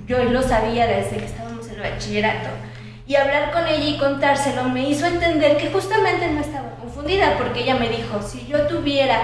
yo 0.07 0.23
lo 0.25 0.43
sabía 0.43 0.87
desde 0.87 1.17
que 1.17 1.25
estábamos 1.25 1.67
en 1.69 1.75
el 1.75 1.91
bachillerato. 1.91 2.49
Y 3.07 3.17
hablar 3.17 3.53
con 3.53 3.67
ella 3.67 3.85
y 3.85 3.99
contárselo 3.99 4.65
me 4.65 4.89
hizo 4.89 5.07
entender 5.07 5.57
que 5.57 5.71
justamente 5.71 6.31
no 6.31 6.41
estaba 6.41 6.77
confundida, 6.77 7.37
porque 7.39 7.63
ella 7.63 7.75
me 7.75 7.89
dijo, 7.89 8.23
si 8.23 8.47
yo 8.47 8.67
tuviera 8.67 9.19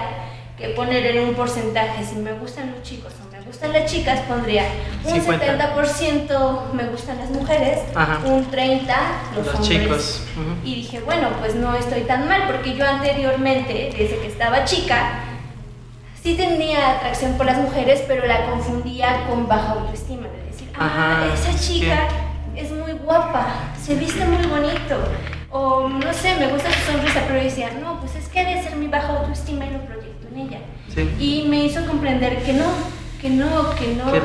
que 0.57 0.69
poner 0.69 1.05
en 1.05 1.29
un 1.29 1.35
porcentaje 1.35 2.03
si 2.03 2.15
me 2.15 2.33
gustan 2.33 2.71
los 2.71 2.81
chicos 2.81 3.13
o 3.25 3.34
gustan 3.55 3.71
las 3.71 3.89
chicas, 3.89 4.19
pondría 4.27 4.63
un 5.05 5.13
50. 5.13 5.73
70% 5.75 6.71
me 6.73 6.83
gustan 6.87 7.17
las 7.19 7.29
mujeres, 7.29 7.79
Ajá. 7.95 8.19
un 8.25 8.45
30% 8.51 8.81
los, 9.35 9.45
Los 9.45 9.55
hombres. 9.55 9.69
chicos. 9.69 10.21
Ujú. 10.35 10.67
Y 10.67 10.75
dije, 10.75 10.99
bueno, 10.99 11.29
pues 11.39 11.55
no 11.55 11.73
estoy 11.73 12.01
tan 12.01 12.27
mal, 12.27 12.43
porque 12.47 12.75
yo 12.75 12.85
anteriormente, 12.85 13.93
desde 13.97 14.17
que 14.19 14.27
estaba 14.27 14.65
chica, 14.65 15.21
sí 16.21 16.33
tenía 16.35 16.97
atracción 16.97 17.37
por 17.37 17.45
las 17.45 17.57
mujeres, 17.57 18.03
pero 18.07 18.25
la 18.27 18.45
confundía 18.49 19.25
con 19.29 19.47
baja 19.47 19.71
autoestima, 19.71 20.27
de 20.27 20.51
decir, 20.51 20.69
ah, 20.77 20.85
Ajá, 21.23 21.33
esa 21.33 21.57
sí. 21.57 21.75
chica 21.79 22.07
es 22.57 22.71
muy 22.71 22.91
guapa, 22.93 23.47
se 23.81 23.95
viste 23.95 24.25
muy 24.25 24.45
bonito, 24.47 24.97
o 25.49 25.87
no 25.87 26.13
sé, 26.13 26.35
me 26.35 26.47
gusta 26.47 26.69
su 26.73 26.91
sonrisa, 26.91 27.21
pero 27.25 27.41
decía, 27.41 27.69
no, 27.81 28.01
pues 28.01 28.15
es 28.15 28.27
que 28.27 28.41
ha 28.41 28.49
de 28.49 28.61
ser 28.61 28.75
mi 28.75 28.87
baja 28.87 29.17
autoestima 29.19 29.65
y 29.65 29.71
lo 29.71 29.79
proyecto 29.79 30.27
en 30.33 30.39
ella. 30.41 30.59
Sí. 30.93 31.09
Y 31.19 31.47
me 31.47 31.63
hizo 31.63 31.85
comprender 31.85 32.43
que 32.43 32.51
no, 32.53 32.65
que 33.25 33.31
no, 33.31 33.75
que 33.75 33.87
no, 33.95 34.11
Que 34.11 34.19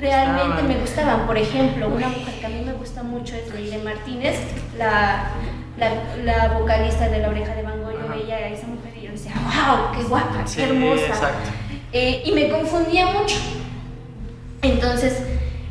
realmente 0.00 0.62
me 0.62 0.76
gustaban. 0.78 1.26
Por 1.26 1.36
ejemplo, 1.36 1.88
una 1.88 2.08
mujer 2.08 2.34
que 2.40 2.46
a 2.46 2.48
mí 2.48 2.62
me 2.64 2.72
gusta 2.72 3.02
mucho 3.02 3.34
es 3.36 3.52
Leire 3.52 3.78
Martínez, 3.82 4.36
la, 4.78 5.24
la, 5.76 5.90
la 6.24 6.58
vocalista 6.58 7.08
de 7.10 7.18
La 7.18 7.28
Oreja 7.28 7.54
de 7.54 7.62
Van 7.62 7.82
Gogh. 7.82 7.92
Yo 7.92 8.08
veía 8.08 8.36
a 8.36 8.48
esa 8.48 8.66
mujer 8.66 8.94
y 8.96 9.02
yo 9.06 9.12
decía, 9.12 9.32
wow, 9.34 9.92
qué 9.94 10.04
guapa, 10.08 10.46
Sí, 10.46 10.56
qué 10.56 10.64
hermosa. 10.68 11.06
exacto. 11.06 11.50
Eh, 11.92 12.22
y 12.24 12.32
me 12.32 12.48
confundía 12.48 13.06
mucho. 13.06 13.36
Entonces, 14.62 15.22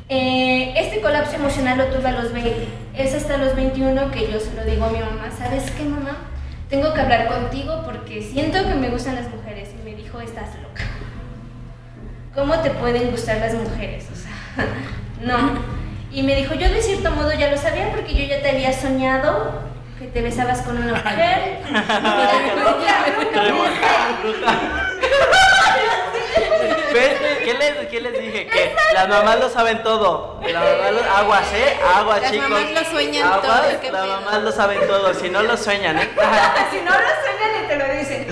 eh, 0.10 0.74
este 0.78 1.02
colapso 1.02 1.36
emocional 1.38 1.80
lo 1.80 1.86
tuve 1.88 2.08
a 2.08 2.12
los 2.12 2.32
20. 2.34 2.68
Es 2.96 3.16
hasta 3.16 3.38
los 3.38 3.56
21 3.56 4.12
que 4.12 4.32
yo 4.32 4.40
se 4.40 4.54
lo 4.54 4.64
digo 4.64 4.86
a 4.86 4.90
mi 4.92 5.00
mamá, 5.00 5.30
¿sabes 5.36 5.72
qué 5.72 5.84
mamá? 5.84 6.18
Tengo 6.70 6.94
que 6.94 7.02
hablar 7.02 7.28
contigo 7.30 7.82
porque 7.84 8.22
siento 8.22 8.60
que 8.68 8.76
me 8.76 8.90
gustan 8.90 9.16
las 9.16 9.28
mujeres. 9.34 9.70
Y 9.80 9.84
me 9.90 9.96
dijo, 9.96 10.20
estás 10.22 10.50
loca. 10.62 10.84
¿Cómo 12.38 12.54
te 12.60 12.70
pueden 12.70 13.10
gustar 13.10 13.38
las 13.38 13.56
mujeres? 13.56 14.06
O 14.14 14.16
sea, 14.16 14.68
no. 15.22 15.58
Y 16.12 16.22
me 16.22 16.36
dijo, 16.36 16.54
yo 16.54 16.70
de 16.70 16.84
cierto 16.84 17.10
modo 17.10 17.34
ya 17.34 17.50
lo 17.50 17.58
sabía 17.58 17.90
porque 17.90 18.14
yo 18.14 18.26
ya 18.26 18.44
te 18.44 18.52
había 18.52 18.72
soñado 18.74 19.54
que 19.98 20.06
te 20.06 20.22
besabas 20.22 20.62
con 20.62 20.78
una 20.78 20.94
mujer. 20.94 21.58
¿Qué 27.44 27.54
les, 27.54 27.88
¿Qué 27.90 28.02
les 28.02 28.14
dije? 28.14 28.48
Que 28.48 28.76
las 28.94 29.08
mamás 29.08 29.40
lo 29.40 29.50
saben 29.50 29.82
todo. 29.84 30.40
La 30.48 30.60
mamá 30.60 30.92
lo- 30.92 31.04
aguas, 31.16 31.54
¿eh? 31.54 31.78
Aguas, 31.96 32.22
Las 32.22 32.32
chicos. 32.32 32.50
mamás 32.50 32.72
lo 32.72 32.84
sueñan 32.92 33.28
Aguas, 33.28 33.42
todo, 33.82 33.92
Las 33.92 34.08
mamás 34.08 34.44
lo 34.44 34.52
saben 34.52 34.80
todo. 34.88 35.14
Si 35.14 35.30
no 35.30 35.42
lo 35.44 35.58
sueñan, 35.58 35.98
¿eh? 35.98 36.10
si 36.72 36.78
no 36.82 36.92
lo 36.92 36.98
sueñan 37.24 37.64
y 37.64 37.68
te 37.68 37.76
lo 37.76 37.86
dicen. 37.98 38.28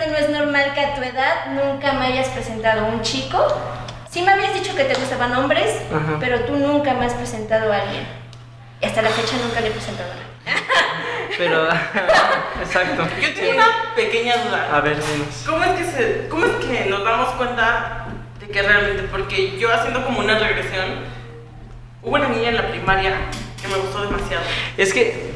Aparte, 0.00 0.18
no 0.18 0.26
es 0.26 0.30
normal 0.30 0.72
que 0.74 0.80
a 0.80 0.94
tu 0.94 1.02
edad 1.02 1.46
nunca 1.48 1.92
me 1.92 2.06
hayas 2.06 2.28
presentado 2.28 2.86
a 2.86 2.88
un 2.88 3.02
chico. 3.02 3.46
Sí 4.10 4.22
me 4.22 4.32
habías 4.32 4.54
dicho 4.54 4.74
que 4.74 4.84
te 4.84 4.94
gustaban 4.94 5.34
hombres, 5.34 5.76
Ajá. 5.92 6.16
pero 6.18 6.40
tú 6.40 6.56
nunca 6.56 6.94
me 6.94 7.04
has 7.04 7.12
presentado 7.12 7.70
a 7.70 7.76
alguien. 7.76 8.06
Y 8.80 8.86
hasta 8.86 9.02
la 9.02 9.10
fecha 9.10 9.36
nunca 9.44 9.60
le 9.60 9.68
he 9.68 9.70
presentado 9.70 10.10
a 10.10 10.14
nadie. 10.14 10.60
Pero, 11.38 11.68
exacto. 12.60 13.06
Yo 13.20 13.34
tengo 13.34 13.52
una 13.52 13.94
pequeña 13.94 14.36
duda. 14.38 14.68
A 14.74 14.80
ver, 14.80 14.96
dinos. 14.96 15.44
¿Cómo 15.46 15.64
es, 15.64 15.70
que 15.72 15.84
se, 15.84 16.28
¿Cómo 16.28 16.44
es 16.44 16.52
que 16.64 16.86
nos 16.86 17.04
damos 17.04 17.28
cuenta 17.34 18.06
de 18.40 18.48
que 18.48 18.62
realmente, 18.62 19.04
porque 19.04 19.58
yo 19.58 19.72
haciendo 19.72 20.04
como 20.04 20.20
una 20.20 20.38
regresión, 20.38 21.04
hubo 22.02 22.16
una 22.16 22.28
niña 22.28 22.48
en 22.48 22.56
la 22.56 22.68
primaria 22.68 23.12
que 23.62 23.68
me 23.68 23.76
gustó 23.76 24.02
demasiado. 24.02 24.42
Es 24.76 24.92
que 24.92 25.32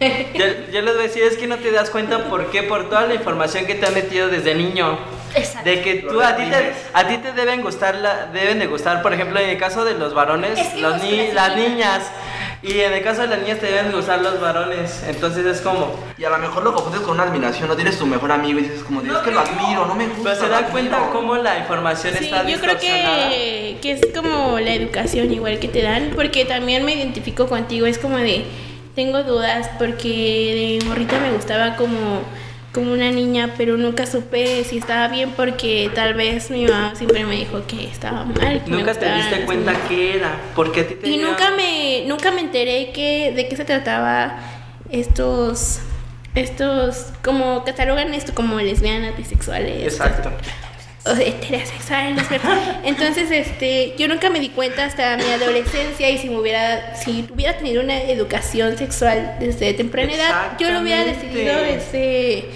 ya, 0.00 0.66
ya 0.72 0.82
les 0.82 0.94
voy 0.94 1.04
a 1.04 1.06
decir, 1.08 1.22
es 1.22 1.36
que 1.36 1.46
no 1.46 1.56
te 1.56 1.70
das 1.70 1.90
cuenta 1.90 2.24
por 2.28 2.50
qué, 2.50 2.62
por 2.62 2.88
toda 2.88 3.06
la 3.06 3.14
información 3.14 3.66
que 3.66 3.74
te 3.74 3.86
han 3.86 3.94
metido 3.94 4.28
desde 4.28 4.54
niño. 4.54 4.98
Exacto. 5.34 5.68
De 5.68 5.82
que 5.82 5.94
tú 5.96 6.20
a 6.20 6.36
ti 6.36 6.44
te, 6.48 6.72
a 6.92 7.08
ti 7.08 7.18
te 7.18 7.32
deben 7.32 7.60
gustar 7.62 7.96
la, 7.96 8.26
deben 8.26 8.58
de 8.60 8.66
gustar, 8.66 9.02
por 9.02 9.12
ejemplo, 9.12 9.40
en 9.40 9.50
el 9.50 9.58
caso 9.58 9.84
de 9.84 9.94
los 9.94 10.14
varones, 10.14 10.58
Es 10.58 10.68
que 10.68 10.80
los 10.80 11.02
ni- 11.02 11.32
las 11.32 11.56
niñas. 11.56 12.02
Y 12.62 12.80
en 12.80 12.92
el 12.94 13.02
caso 13.02 13.20
de 13.22 13.26
las 13.26 13.40
niñas 13.40 13.58
te 13.58 13.66
deben 13.66 13.90
de 13.90 13.96
gustar 13.96 14.22
los 14.22 14.40
varones. 14.40 15.02
Entonces 15.08 15.44
es 15.44 15.60
como. 15.60 15.94
Y 16.16 16.24
a 16.24 16.30
lo 16.30 16.38
mejor 16.38 16.62
lo 16.62 16.72
confundes 16.72 17.02
con 17.02 17.14
una 17.14 17.24
admiración, 17.24 17.68
no 17.68 17.74
tienes 17.76 17.98
tu 17.98 18.06
mejor 18.06 18.30
amigo 18.32 18.58
y 18.60 18.62
dices 18.62 18.82
como, 18.84 19.00
es 19.02 19.08
que 19.18 19.30
lo 19.32 19.40
admiro, 19.40 19.86
no 19.86 19.94
me 19.96 20.06
gusta. 20.06 20.22
Pero 20.22 20.36
se 20.36 20.48
dan 20.48 20.64
cuenta 20.70 20.96
admiro". 20.96 21.12
cómo 21.12 21.36
la 21.36 21.58
información 21.58 22.14
Sí, 22.16 22.24
está 22.26 22.46
yo 22.48 22.58
creo 22.60 22.78
que, 22.78 23.76
que 23.82 23.90
es 23.92 24.00
como 24.14 24.58
la 24.60 24.72
educación 24.72 25.32
igual 25.32 25.58
que 25.58 25.68
te 25.68 25.82
dan, 25.82 26.12
porque 26.14 26.44
también 26.44 26.84
me 26.84 26.94
identifico 26.94 27.48
contigo, 27.48 27.86
es 27.86 27.98
como 27.98 28.16
de, 28.18 28.44
tengo 28.94 29.22
dudas 29.22 29.70
porque 29.78 30.78
de 30.80 30.86
morrita 30.86 31.18
me 31.18 31.32
gustaba 31.32 31.76
como, 31.76 32.22
como 32.72 32.92
una 32.92 33.10
niña, 33.10 33.54
pero 33.56 33.76
nunca 33.76 34.06
supe 34.06 34.64
si 34.64 34.78
estaba 34.78 35.08
bien 35.08 35.32
porque 35.32 35.90
tal 35.94 36.14
vez 36.14 36.50
mi 36.50 36.66
mamá 36.66 36.94
siempre 36.94 37.24
me 37.24 37.36
dijo 37.36 37.62
que 37.66 37.84
estaba 37.84 38.24
mal. 38.24 38.62
que 38.64 38.70
Nunca 38.70 38.94
te 38.94 39.12
diste 39.12 39.44
cuenta 39.46 39.72
niñas. 39.72 39.88
qué 39.88 40.16
era. 40.16 40.40
Porque 40.54 40.80
a 40.80 40.88
ti 40.88 40.94
te 40.94 41.08
Y 41.08 41.16
nunca 41.18 41.50
me, 41.50 42.04
nunca 42.06 42.30
me 42.30 42.40
enteré 42.40 42.92
que, 42.92 43.32
de 43.34 43.48
qué 43.48 43.56
se 43.56 43.64
trataba 43.64 44.38
estos, 44.90 45.80
estos, 46.34 47.12
como 47.22 47.64
catalogan 47.64 48.14
esto 48.14 48.34
como 48.34 48.60
lesbianas, 48.60 49.16
bisexuales. 49.16 49.82
Exacto. 49.92 50.30
O 51.06 51.14
sea, 51.14 51.26
heterosexuales, 51.26 52.16
lesbianas. 52.16 52.76
Entonces, 52.84 53.30
este, 53.30 53.94
yo 53.98 54.08
nunca 54.08 54.30
me 54.30 54.40
di 54.40 54.48
cuenta 54.50 54.84
hasta 54.86 55.16
mi 55.16 55.24
adolescencia 55.24 56.08
y 56.10 56.18
si 56.18 56.28
me 56.30 56.38
hubiera, 56.38 56.96
si 56.96 57.28
hubiera 57.32 57.56
tenido 57.58 57.82
una 57.82 58.00
educación 58.02 58.76
sexual 58.78 59.36
desde 59.40 59.74
temprana 59.74 60.12
edad, 60.14 60.52
yo 60.58 60.70
lo 60.70 60.80
hubiera 60.80 61.04
decidido 61.04 61.56
desde, 61.60 62.48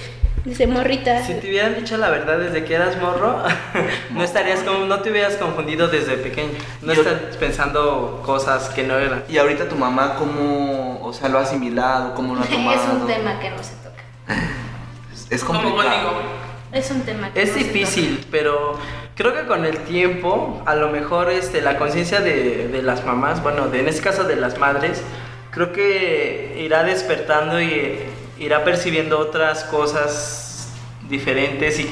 desde 0.44 0.66
morrita. 0.66 1.22
Si 1.26 1.34
te 1.34 1.49
hubieran 1.49 1.74
dicho 1.76 1.96
la 1.99 2.09
verdad 2.09 2.38
desde 2.38 2.64
que 2.64 2.74
eras 2.74 2.96
morro, 3.01 3.42
no 4.11 4.24
estarías 4.24 4.61
como, 4.61 4.86
no 4.86 5.01
te 5.01 5.11
hubieras 5.11 5.34
confundido 5.34 5.88
desde 5.88 6.16
pequeño. 6.16 6.53
No 6.80 6.94
Yo- 6.94 7.03
estás 7.03 7.36
pensando 7.36 8.22
cosas 8.24 8.70
que 8.70 8.82
no 8.82 8.99
eran. 8.99 9.24
Y 9.28 9.36
ahorita 9.36 9.68
tu 9.68 9.76
mamá, 9.76 10.14
¿cómo, 10.16 11.01
o 11.03 11.12
sea, 11.12 11.28
lo 11.28 11.38
ha 11.38 11.42
asimilado? 11.42 12.14
¿Cómo 12.14 12.34
lo 12.34 12.40
ha 12.42 12.46
tomado? 12.46 12.80
Es 12.82 12.88
un 13.03 13.07
tema 13.07 13.38
que 13.40 13.51
no 13.51 13.62
se 13.62 13.74
toca. 13.74 14.03
Es 15.30 15.44
Como 15.44 15.62
complicado. 15.62 16.09
conmigo. 16.14 16.47
Es 16.72 16.90
un 16.90 17.02
tema 17.02 17.32
que 17.32 17.42
Es 17.42 17.50
no 17.50 17.56
difícil, 17.56 18.26
pero 18.30 18.78
creo 19.14 19.34
que 19.34 19.46
con 19.46 19.64
el 19.64 19.78
tiempo, 19.78 20.62
a 20.66 20.74
lo 20.74 20.90
mejor 20.90 21.30
este, 21.30 21.62
la 21.62 21.78
conciencia 21.78 22.20
de, 22.20 22.68
de 22.68 22.82
las 22.82 23.04
mamás, 23.04 23.42
bueno, 23.42 23.68
de, 23.68 23.80
en 23.80 23.88
este 23.88 24.02
caso 24.02 24.24
de 24.24 24.36
las 24.36 24.58
madres, 24.58 25.02
creo 25.50 25.72
que 25.72 26.60
irá 26.62 26.84
despertando 26.84 27.60
y 27.60 28.00
irá 28.38 28.64
percibiendo 28.64 29.18
otras 29.18 29.64
cosas 29.64 30.68
diferentes 31.08 31.80
y, 31.80 31.88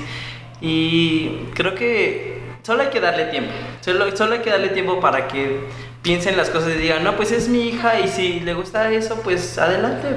y 0.61 1.49
creo 1.55 1.75
que 1.75 2.41
solo 2.63 2.83
hay 2.83 2.89
que 2.89 3.01
darle 3.01 3.27
tiempo, 3.27 3.53
solo, 3.81 4.15
solo 4.17 4.35
hay 4.35 4.41
que 4.41 4.51
darle 4.51 4.69
tiempo 4.69 5.01
para 5.01 5.27
que 5.27 5.61
piensen 6.03 6.37
las 6.37 6.51
cosas 6.51 6.75
y 6.77 6.79
digan, 6.79 7.03
no, 7.03 7.17
pues 7.17 7.33
es 7.33 7.49
mi 7.49 7.69
hija 7.69 7.99
y 8.01 8.09
si 8.09 8.41
le 8.41 8.55
gusta 8.55 8.93
eso, 8.93 9.21
pues 9.25 9.59
adelante. 9.59 10.09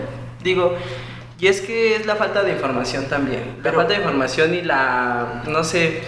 Digo, 0.44 0.76
y 1.40 1.48
es 1.48 1.62
que 1.62 1.96
es 1.96 2.06
la 2.06 2.16
falta 2.16 2.44
de 2.44 2.52
información 2.52 3.06
también. 3.06 3.60
La 3.64 3.72
falta 3.72 3.94
de 3.94 4.00
información 4.00 4.54
y 4.54 4.62
la, 4.62 5.44
no 5.48 5.64
sé, 5.64 6.04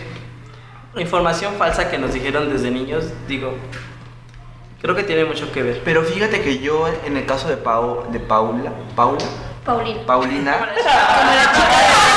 información 0.98 1.56
falsa 1.56 1.90
que 1.90 1.98
nos 1.98 2.14
dijeron 2.14 2.52
desde 2.52 2.70
niños, 2.70 3.06
digo, 3.28 3.56
creo 4.82 4.96
que 4.96 5.04
tiene 5.04 5.24
mucho 5.26 5.52
que 5.52 5.64
ver. 5.64 5.82
Pero 5.86 6.04
fíjate 6.04 6.42
que 6.42 6.60
yo, 6.60 6.88
en 7.06 7.16
el 7.16 7.26
caso 7.26 7.48
de, 7.48 7.58
Pau, 7.58 8.12
de 8.12 8.20
Paula, 8.20 8.74
Paula. 8.96 9.26
Paulina. 9.64 10.06
Paulina, 10.06 10.70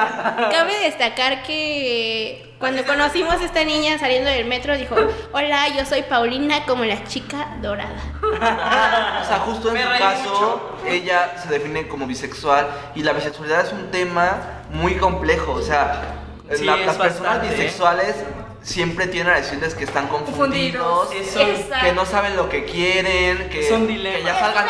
Cabe 0.52 0.78
destacar 0.80 1.42
que 1.42 2.54
cuando 2.58 2.84
conocimos 2.84 3.34
a 3.40 3.44
esta 3.44 3.64
niña 3.64 3.98
saliendo 3.98 4.30
del 4.30 4.44
metro 4.46 4.76
dijo, 4.76 4.94
hola, 5.32 5.68
yo 5.68 5.84
soy 5.86 6.02
Paulina 6.02 6.64
como 6.66 6.84
la 6.84 7.02
chica 7.04 7.56
dorada. 7.62 7.96
o 8.22 9.24
sea, 9.26 9.38
justo 9.46 9.74
en 9.74 9.82
su 9.82 9.88
caso, 9.98 10.76
ella 10.86 11.34
se 11.42 11.48
define 11.48 11.88
como 11.88 12.06
bisexual 12.06 12.68
y 12.94 13.02
la 13.02 13.12
bisexualidad 13.14 13.66
es 13.66 13.72
un 13.72 13.90
tema 13.90 14.36
muy 14.70 14.96
complejo. 14.96 15.52
O 15.52 15.62
sea, 15.62 16.16
Sí, 16.54 16.64
la- 16.64 16.76
es 16.76 16.86
las 16.86 16.96
personas 16.96 17.44
¿eh? 17.44 17.48
bisexuales 17.48 18.16
siempre 18.62 19.06
tienen 19.06 19.32
a 19.32 19.36
decirles 19.36 19.74
que 19.74 19.84
están 19.84 20.08
confundidos, 20.08 21.08
que 21.10 21.92
no 21.94 22.04
saben 22.04 22.36
lo 22.36 22.48
que 22.50 22.64
quieren, 22.64 23.48
que, 23.48 23.66
Es 23.66 23.70
un 23.72 23.86
dilema. 23.86 24.16
que 24.18 24.24
ya 24.24 24.38
salgan, 24.38 24.66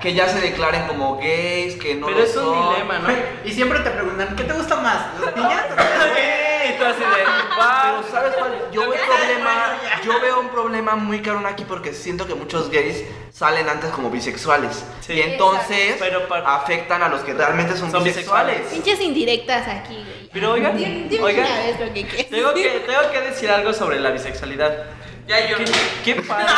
que 0.00 0.14
ya 0.14 0.28
se 0.28 0.40
declaren 0.40 0.86
como 0.86 1.18
gays, 1.18 1.76
que 1.76 1.94
no 1.94 2.06
Pero 2.06 2.18
lo 2.18 2.24
es 2.24 2.36
un 2.36 2.70
dilema, 2.70 2.98
¿no? 2.98 3.08
Y 3.44 3.52
siempre 3.52 3.78
te 3.80 3.90
preguntan, 3.90 4.34
¿qué 4.36 4.44
te 4.44 4.52
gusta 4.52 4.76
más? 4.76 5.20
¿Las 5.20 5.36
niñas 5.36 5.64
o 5.72 5.76
las 5.76 5.86
mujeres? 6.08 6.46
y 6.68 6.78
tú 6.78 6.84
así 6.84 7.00
de, 7.00 7.06
wow. 7.06 8.02
Pero 8.02 8.10
¿sabes 8.10 8.34
cuál? 8.36 8.52
Yo 8.72 8.80
veo, 8.90 9.06
problema, 9.06 9.78
yo 10.04 10.20
veo 10.20 10.40
un 10.40 10.48
problema 10.48 10.96
muy 10.96 11.20
cabrón 11.20 11.46
aquí 11.46 11.64
porque 11.66 11.92
siento 11.92 12.26
que 12.26 12.34
muchos 12.34 12.70
gays 12.70 13.04
salen 13.32 13.68
antes 13.68 13.90
como 13.90 14.10
bisexuales. 14.10 14.84
Y 15.08 15.20
entonces 15.20 16.00
afectan 16.44 17.02
a 17.02 17.08
los 17.08 17.20
que 17.22 17.34
realmente 17.34 17.76
son, 17.76 17.90
Son 17.90 18.02
bisexuales. 18.02 18.62
Pinches 18.68 19.00
indirectas 19.00 19.68
aquí, 19.68 19.94
güey. 19.94 20.30
Pero 20.32 20.52
oigan, 20.52 20.76
oigan, 20.76 21.08
tengo 21.08 21.26
que, 22.54 22.82
tengo 22.86 23.10
que 23.12 23.20
decir 23.20 23.50
algo 23.50 23.72
sobre 23.72 24.00
la 24.00 24.10
bisexualidad. 24.10 24.86
Ya 25.26 25.46
yo. 25.48 25.56
Qué, 25.58 25.64
qué 26.04 26.14
padre. 26.22 26.52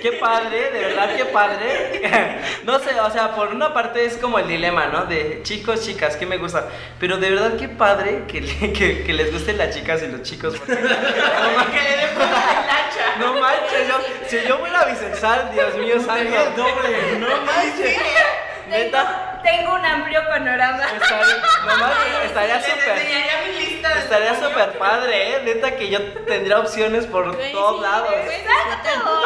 Qué 0.00 0.12
padre, 0.12 0.70
de 0.70 0.78
verdad, 0.80 1.16
qué 1.16 1.24
padre. 1.24 2.38
No 2.64 2.78
sé, 2.78 3.00
o 3.00 3.10
sea, 3.10 3.34
por 3.34 3.48
una 3.48 3.72
parte 3.72 4.04
es 4.04 4.16
como 4.18 4.38
el 4.38 4.46
dilema, 4.46 4.86
¿no? 4.88 5.06
De 5.06 5.40
chicos, 5.42 5.84
chicas, 5.86 6.16
¿qué 6.16 6.26
me 6.26 6.36
gusta? 6.36 6.68
Pero 7.00 7.16
de 7.16 7.30
verdad, 7.30 7.56
qué 7.58 7.68
padre 7.68 8.24
que, 8.28 8.42
le- 8.42 8.72
que, 8.72 9.02
que 9.04 9.12
les 9.14 9.32
gusten 9.32 9.56
las 9.58 9.74
chicas 9.74 10.02
y 10.02 10.08
los 10.08 10.22
chicos. 10.22 10.54
porque- 10.58 10.74
No 13.18 13.32
manches, 13.34 13.34
no 13.34 13.40
manches, 13.40 13.88
yo, 13.88 13.94
si 14.28 14.46
yo 14.48 14.58
fuera 14.58 14.84
bisexual, 14.84 15.50
Dios 15.52 15.76
mío, 15.76 15.94
santo. 16.00 16.50
doble, 16.56 17.18
no 17.18 17.28
manches. 17.42 17.98
Neta, 18.68 19.27
Tengo 19.50 19.74
un 19.74 19.84
amplio 19.84 20.20
panorama. 20.28 20.82
estaría, 22.24 22.60
súper. 22.60 22.98
Estaría 23.98 24.34
súper 24.40 24.78
padre, 24.78 25.36
¿eh? 25.36 25.42
Neta 25.44 25.76
que 25.76 25.88
yo 25.90 26.02
tendría 26.26 26.58
opciones 26.58 27.06
por 27.06 27.34
Güey, 27.34 27.52
todos 27.52 27.76
sí, 27.76 27.82
lados. 27.82 28.10
Exacto. 28.14 29.20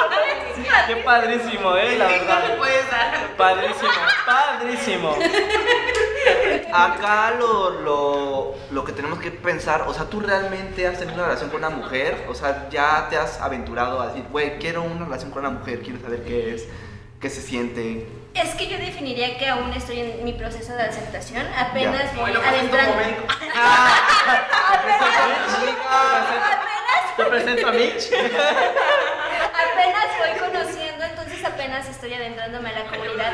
Qué 0.86 0.96
padrísimo, 0.96 1.76
¿eh? 1.76 1.96
La 1.98 2.08
Sí, 2.08 2.14
verdad. 2.18 2.56
Padrísimo, 3.36 3.90
padrísimo. 4.26 5.16
Acá 6.72 7.32
lo, 7.38 7.70
lo, 7.70 8.54
lo 8.70 8.84
que 8.84 8.92
tenemos 8.92 9.18
que 9.18 9.30
pensar, 9.30 9.82
o 9.86 9.94
sea, 9.94 10.04
tú 10.04 10.20
realmente 10.20 10.86
has 10.86 10.98
tenido 10.98 11.16
una 11.16 11.24
relación 11.26 11.50
con 11.50 11.58
una 11.58 11.70
mujer, 11.70 12.26
o 12.28 12.34
sea, 12.34 12.68
ya 12.70 13.08
te 13.10 13.16
has 13.16 13.40
aventurado 13.40 14.00
a 14.00 14.08
decir, 14.08 14.24
güey, 14.30 14.58
quiero 14.58 14.82
una 14.82 15.04
relación 15.04 15.30
con 15.32 15.44
una 15.44 15.58
mujer, 15.58 15.80
quiero 15.82 16.00
saber 16.00 16.22
qué 16.24 16.54
es, 16.54 16.68
qué 17.20 17.28
se 17.28 17.42
siente. 17.42 18.06
Es 18.34 18.54
que 18.54 18.66
yo 18.66 18.78
definiría 18.78 19.36
que 19.36 19.46
aún 19.48 19.72
estoy 19.74 20.00
en 20.00 20.24
mi 20.24 20.32
proceso 20.32 20.74
de 20.74 20.84
aceptación. 20.84 21.46
Apenas 21.54 22.04
Ya. 22.04 22.10
voy 22.12 22.20
Bueno, 22.32 22.40
pues 22.40 22.48
adentrando. 22.52 22.92
momento. 22.94 23.22
Te 27.16 27.24
presento 27.24 27.68
a 27.68 27.72
Mitch. 27.72 28.10
Apenas 28.12 30.06
voy 30.18 30.38
conociendo, 30.50 31.04
entonces 31.04 31.44
apenas 31.44 31.88
estoy 31.88 32.14
adentrándome 32.14 32.70
a 32.70 32.78
la 32.80 32.84
comunidad. 32.86 33.32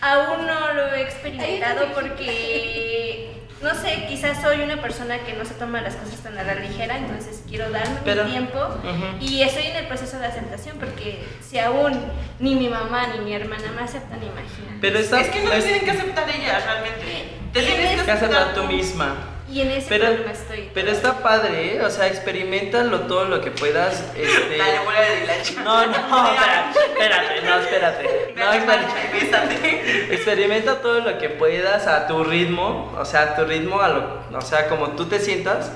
Aún 0.00 0.46
no 0.46 0.72
lo 0.74 0.94
he 0.94 1.02
experimentado 1.02 1.92
porque, 1.92 3.30
no 3.62 3.74
sé, 3.74 4.06
quizás 4.08 4.42
soy 4.42 4.60
una 4.60 4.80
persona 4.80 5.18
que 5.20 5.32
no 5.34 5.44
se 5.44 5.54
toma 5.54 5.80
las 5.80 5.94
cosas 5.96 6.20
tan 6.20 6.36
a 6.38 6.42
la 6.42 6.54
ligera, 6.56 6.98
entonces 6.98 7.42
quiero 7.48 7.70
darme 7.70 7.96
Pero- 8.04 8.24
mi 8.24 8.30
tiempo 8.32 8.58
y 9.20 9.42
estoy 9.42 9.64
en 9.66 9.76
el 9.76 9.86
proceso 9.86 10.18
de 10.18 10.26
aceptación 10.26 10.76
porque 10.78 11.24
si 11.48 11.58
aún 11.58 11.92
ni 12.38 12.54
mi 12.54 12.68
mamá 12.68 13.06
ni 13.14 13.20
mi 13.24 13.32
hermana 13.34 13.64
me 13.74 13.82
aceptan, 13.82 14.18
imagínate. 14.22 14.78
Pero 14.80 14.98
está, 14.98 15.20
Es 15.20 15.28
que 15.28 15.42
no 15.42 15.52
es- 15.52 15.64
tienen 15.64 15.84
que 15.84 15.90
aceptar 15.90 16.28
ellas 16.28 16.64
realmente. 16.64 17.30
Te 17.52 17.62
tienes 17.62 17.98
es- 17.98 18.02
que 18.02 18.10
aceptar 18.12 18.54
tú 18.54 18.64
misma. 18.64 19.14
Y 19.48 19.60
en 19.60 19.70
ese 19.70 19.86
Pero, 19.88 20.06
problema 20.06 20.32
estoy. 20.32 20.70
pero 20.74 20.90
está 20.90 21.22
padre, 21.22 21.76
¿eh? 21.76 21.82
O 21.82 21.90
sea, 21.90 22.08
experimentalo 22.08 23.00
todo 23.02 23.26
lo 23.26 23.40
que 23.40 23.52
puedas. 23.52 24.02
Este... 24.16 24.58
Dale, 24.58 24.80
bola 24.84 25.00
de 25.00 25.20
dilacha. 25.20 25.62
No, 25.62 25.86
no, 25.86 25.92
espérate, 26.32 26.78
espérate, 26.88 27.42
no, 27.46 27.60
espérate. 27.60 28.34
No, 28.36 28.52
espérate. 28.52 29.12
bésate. 29.12 30.14
Experimenta 30.14 30.80
todo 30.80 31.00
lo 31.00 31.18
que 31.18 31.28
puedas 31.28 31.86
a 31.86 32.08
tu 32.08 32.24
ritmo, 32.24 32.92
o 32.98 33.04
sea, 33.04 33.22
a 33.22 33.36
tu 33.36 33.44
ritmo, 33.44 33.80
a 33.80 33.88
lo, 33.88 34.20
o 34.36 34.40
sea, 34.40 34.68
como 34.68 34.90
tú 34.90 35.06
te 35.06 35.20
sientas. 35.20 35.70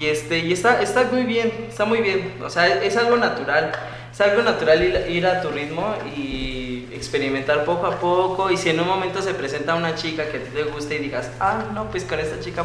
Y 0.00 0.06
este, 0.06 0.38
y 0.38 0.52
está, 0.52 0.80
está 0.80 1.04
muy 1.04 1.24
bien, 1.24 1.66
está 1.68 1.84
muy 1.84 2.00
bien. 2.00 2.34
O 2.42 2.48
sea, 2.48 2.66
es 2.82 2.96
algo 2.96 3.16
natural. 3.16 3.70
Es 4.10 4.20
algo 4.20 4.42
natural 4.42 4.82
ir, 4.82 5.06
ir 5.10 5.26
a 5.26 5.42
tu 5.42 5.50
ritmo 5.50 5.94
y 6.16 6.88
experimentar 6.92 7.64
poco 7.64 7.86
a 7.86 7.98
poco. 8.00 8.50
Y 8.50 8.56
si 8.56 8.70
en 8.70 8.80
un 8.80 8.86
momento 8.86 9.20
se 9.20 9.34
presenta 9.34 9.74
una 9.74 9.94
chica 9.94 10.24
que 10.26 10.38
te 10.38 10.62
guste 10.64 10.96
y 10.96 10.98
digas, 10.98 11.30
ah, 11.38 11.64
no, 11.72 11.90
pues 11.90 12.04
con 12.04 12.18
esta 12.18 12.40
chica 12.40 12.64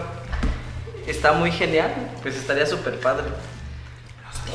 está 1.07 1.31
muy 1.33 1.51
genial, 1.51 1.93
pues 2.21 2.35
estaría 2.35 2.65
súper 2.65 2.99
padre. 2.99 3.25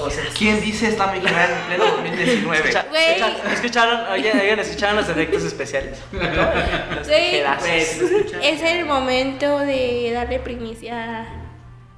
O 0.00 0.10
sea, 0.10 0.24
¿Quién 0.36 0.60
dice 0.60 0.88
está 0.88 1.06
muy 1.06 1.20
genial 1.20 1.50
en 1.50 1.66
pleno 1.66 1.84
2019? 1.96 2.68
Escucha- 2.68 2.86
escucha- 2.92 3.52
¿Escucharon? 3.52 4.00
Oigan, 4.10 4.40
oigan, 4.40 4.58
¿escucharon 4.58 4.96
los 4.96 5.08
efectos 5.08 5.44
especiales? 5.44 5.98
Los 6.12 7.06
Güey, 7.06 7.30
tijerazos. 7.30 7.68
es 7.68 8.62
el 8.62 8.84
momento 8.86 9.58
de 9.60 10.10
darle 10.12 10.40
primicia 10.40 11.20
a 11.22 11.26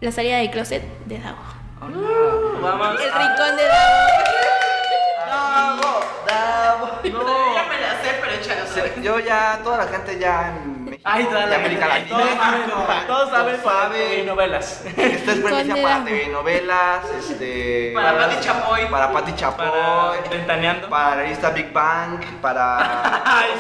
la 0.01 0.13
salida 0.13 0.39
del 0.39 0.51
closet 0.51 0.83
de 1.07 1.19
Davo. 1.21 1.39
Vamos. 1.81 3.01
El 3.01 3.13
rincón 3.13 3.57
de 3.57 3.65
Davo. 3.65 4.07
Davo, 5.27 6.01
Davo. 6.29 7.03
Yo 7.03 7.55
ya 7.55 7.65
me 7.65 7.81
la 7.81 8.03
sé, 8.03 8.19
pero 8.21 8.33
échalo 8.35 8.65
otra 8.71 8.83
vez. 8.83 8.93
Yo 9.03 9.19
ya, 9.21 9.61
toda 9.65 9.79
la 9.79 9.87
gente 9.87 10.19
ya 10.19 10.49
en 10.57 10.76
México 10.87 11.03
Ay, 11.05 11.25
toda 11.25 11.47
y 11.47 11.51
la 11.51 11.57
América 11.57 11.87
Latina. 11.89 12.19
Todos 12.19 12.37
saben, 12.39 13.07
todos 13.07 13.31
saben. 13.31 14.29
Esto 14.97 15.31
es 15.31 15.39
premisa 15.41 15.75
Con 15.75 15.83
para 15.83 16.05
telenovelas, 16.05 17.05
este... 17.19 17.93
Para 17.95 18.19
Pati 18.19 18.41
Chapoy. 18.41 18.87
Para 18.91 19.13
Pati 19.13 19.35
Chapoy. 19.35 19.69
Para 19.69 20.13
Ventaneando. 20.31 20.89
Para 20.89 21.11
la 21.17 21.23
revista 21.23 21.51
Big 21.51 21.73
Bang, 21.73 22.21
para... 22.41 23.23
Ay. 23.25 23.51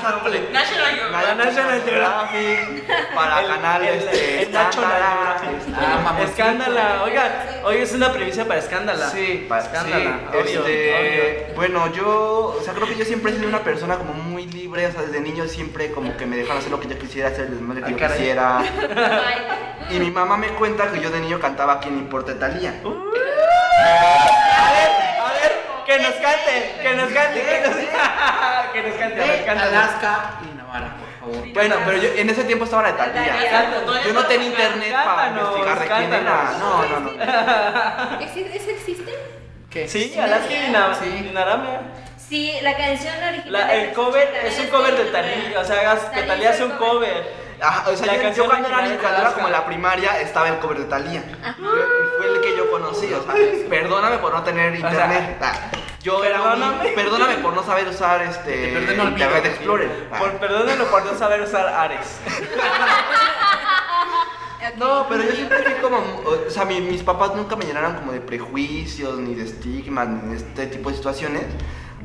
National 0.52 0.94
Geographic. 0.94 1.12
Para 1.12 1.34
National 1.34 1.82
Geographic, 1.82 3.14
para 3.14 3.40
El- 3.40 3.46
canal 3.48 3.84
el- 3.84 3.94
este, 3.98 4.42
el 4.42 4.52
Nacho 4.52 4.80
Escándala, 4.80 5.38
Geographic. 5.40 5.58
este, 5.58 5.72
Ah. 5.76 6.16
Escándala, 6.22 7.02
oigan, 7.04 7.32
hoy 7.64 7.76
es 7.78 7.92
una 7.92 8.12
primicia 8.12 8.46
para 8.46 8.60
Escándala. 8.60 9.10
Sí, 9.10 9.46
pa- 9.48 9.60
Escándala, 9.60 10.20
sí, 10.32 10.36
obvio, 10.38 10.66
este, 10.66 11.52
bueno, 11.56 11.92
yo, 11.92 12.56
o 12.58 12.62
sea, 12.62 12.72
creo 12.74 12.86
que 12.86 12.96
yo 12.96 13.04
siempre 13.04 13.32
he 13.32 13.36
sido 13.36 13.48
una 13.48 13.60
persona 13.60 13.96
como 13.96 14.12
muy 14.14 14.46
libre, 14.46 14.86
o 14.86 14.92
sea, 14.92 15.02
desde 15.02 15.20
niño 15.20 15.46
siempre 15.48 15.90
como 15.92 16.16
que 16.16 16.26
me 16.26 16.36
dejaron 16.36 16.58
hacer 16.58 16.70
lo 16.70 16.80
que 16.80 16.88
yo 16.88 16.98
quisiera, 16.98 17.15
hacer 17.22 17.46
el 17.46 17.50
desmadre 17.52 17.80
que 17.82 17.86
Ah, 17.86 17.90
yo 17.90 17.96
caray. 17.98 18.16
quisiera. 18.18 18.62
Y 19.88 20.00
mi 20.00 20.10
mamá 20.10 20.36
me 20.36 20.48
cuenta 20.48 20.90
que 20.90 21.00
yo 21.00 21.10
de 21.10 21.20
niño 21.20 21.38
cantaba 21.38 21.78
¿Quién 21.78 21.96
importa 21.96 22.36
Talía? 22.36 22.70
A 22.70 22.72
ver, 24.72 24.90
a 25.20 25.32
ver, 25.32 25.52
que 25.86 25.98
nos 26.00 26.14
cante, 26.14 26.74
que 26.82 26.94
nos 26.96 27.12
cante, 27.12 27.40
que 27.42 27.60
nos, 27.68 27.76
que 28.72 28.82
nos 28.82 28.94
cante, 28.98 29.22
a 29.22 29.26
ver. 29.26 29.48
Alaska 29.50 30.30
y 30.42 30.46
Navarra, 30.56 30.96
por 30.98 31.08
favor. 31.32 31.52
Bueno, 31.54 31.76
pero 31.84 31.98
yo 31.98 32.08
en 32.16 32.30
ese 32.30 32.42
tiempo 32.44 32.64
estaba 32.64 32.82
la 32.82 32.92
de 32.92 32.98
Talía. 32.98 33.70
Yo 34.04 34.12
no 34.12 34.24
tenía 34.24 34.48
internet 34.48 34.92
para 34.92 35.28
investigar 35.28 35.78
de 35.78 35.86
quién 35.86 36.12
era. 36.12 36.52
No, 36.58 36.84
no, 36.86 37.00
no. 37.00 37.10
¿Exi- 38.20 38.50
¿Eso 38.52 38.70
existe? 38.70 39.12
¿Qué? 39.70 39.86
Sí, 39.88 40.12
Alaska 40.18 40.52
y 40.52 40.56
Dina- 40.66 40.92
Sí. 42.28 42.52
La 42.62 42.76
canción 42.76 43.14
original. 43.22 43.52
La- 43.52 43.74
el 43.74 43.92
cover 43.92 44.28
es 44.44 44.58
un 44.58 44.66
cover 44.66 44.96
de 44.96 45.04
Talía, 45.06 45.60
o 45.60 45.64
sea, 45.64 45.80
hagas- 45.80 46.10
que 46.12 46.22
Talía 46.22 46.50
hace 46.50 46.64
un 46.64 46.72
cover. 46.72 47.46
Ajá, 47.60 47.88
o 47.90 47.96
sea, 47.96 48.06
La 48.06 48.12
yo, 48.14 48.18
yo 48.18 48.22
canción 48.24 48.46
cuando 48.48 48.68
era 48.68 48.76
cuando 49.00 49.20
era 49.20 49.32
como 49.32 49.46
en 49.46 49.52
la 49.52 49.64
primaria, 49.64 50.20
estaba 50.20 50.48
el 50.48 50.58
cover 50.58 50.78
de 50.78 50.84
Talía. 50.86 51.22
Y 51.58 51.62
fue 52.18 52.26
el 52.34 52.40
que 52.42 52.56
yo 52.56 52.70
conocí, 52.70 53.12
o 53.12 53.22
sea, 53.22 53.34
perdóname 53.70 54.18
por 54.18 54.34
no 54.34 54.42
tener 54.42 54.74
internet. 54.74 55.38
Ah, 55.40 55.54
yo 56.02 56.22
era 56.24 56.40
un, 56.42 56.50
perdóname. 56.50 56.88
perdóname 56.90 57.34
por 57.36 57.54
no 57.54 57.62
saber 57.64 57.88
usar 57.88 58.22
este 58.22 58.52
Te 58.52 58.72
perdón, 58.72 59.06
olvido. 59.08 59.26
Internet 59.26 59.46
Explorer. 59.46 60.08
Ah. 60.12 60.18
Por, 60.18 60.32
perdónenlo 60.38 60.84
por 60.90 61.04
no 61.06 61.16
saber 61.18 61.40
usar 61.42 61.66
Ares. 61.68 62.18
No, 64.76 65.06
pero 65.08 65.22
yo 65.22 65.30
siempre 65.32 65.58
fui 65.62 65.74
como, 65.74 65.98
o 65.98 66.50
sea, 66.50 66.64
mi- 66.64 66.80
mis 66.80 67.02
papás 67.02 67.34
nunca 67.34 67.54
me 67.56 67.64
llenaron 67.64 67.94
como 67.94 68.12
de 68.12 68.20
prejuicios, 68.20 69.16
ni 69.18 69.34
de 69.34 69.44
estigmas, 69.44 70.08
ni 70.08 70.30
de 70.32 70.36
este 70.36 70.66
tipo 70.66 70.90
de 70.90 70.96
situaciones, 70.96 71.44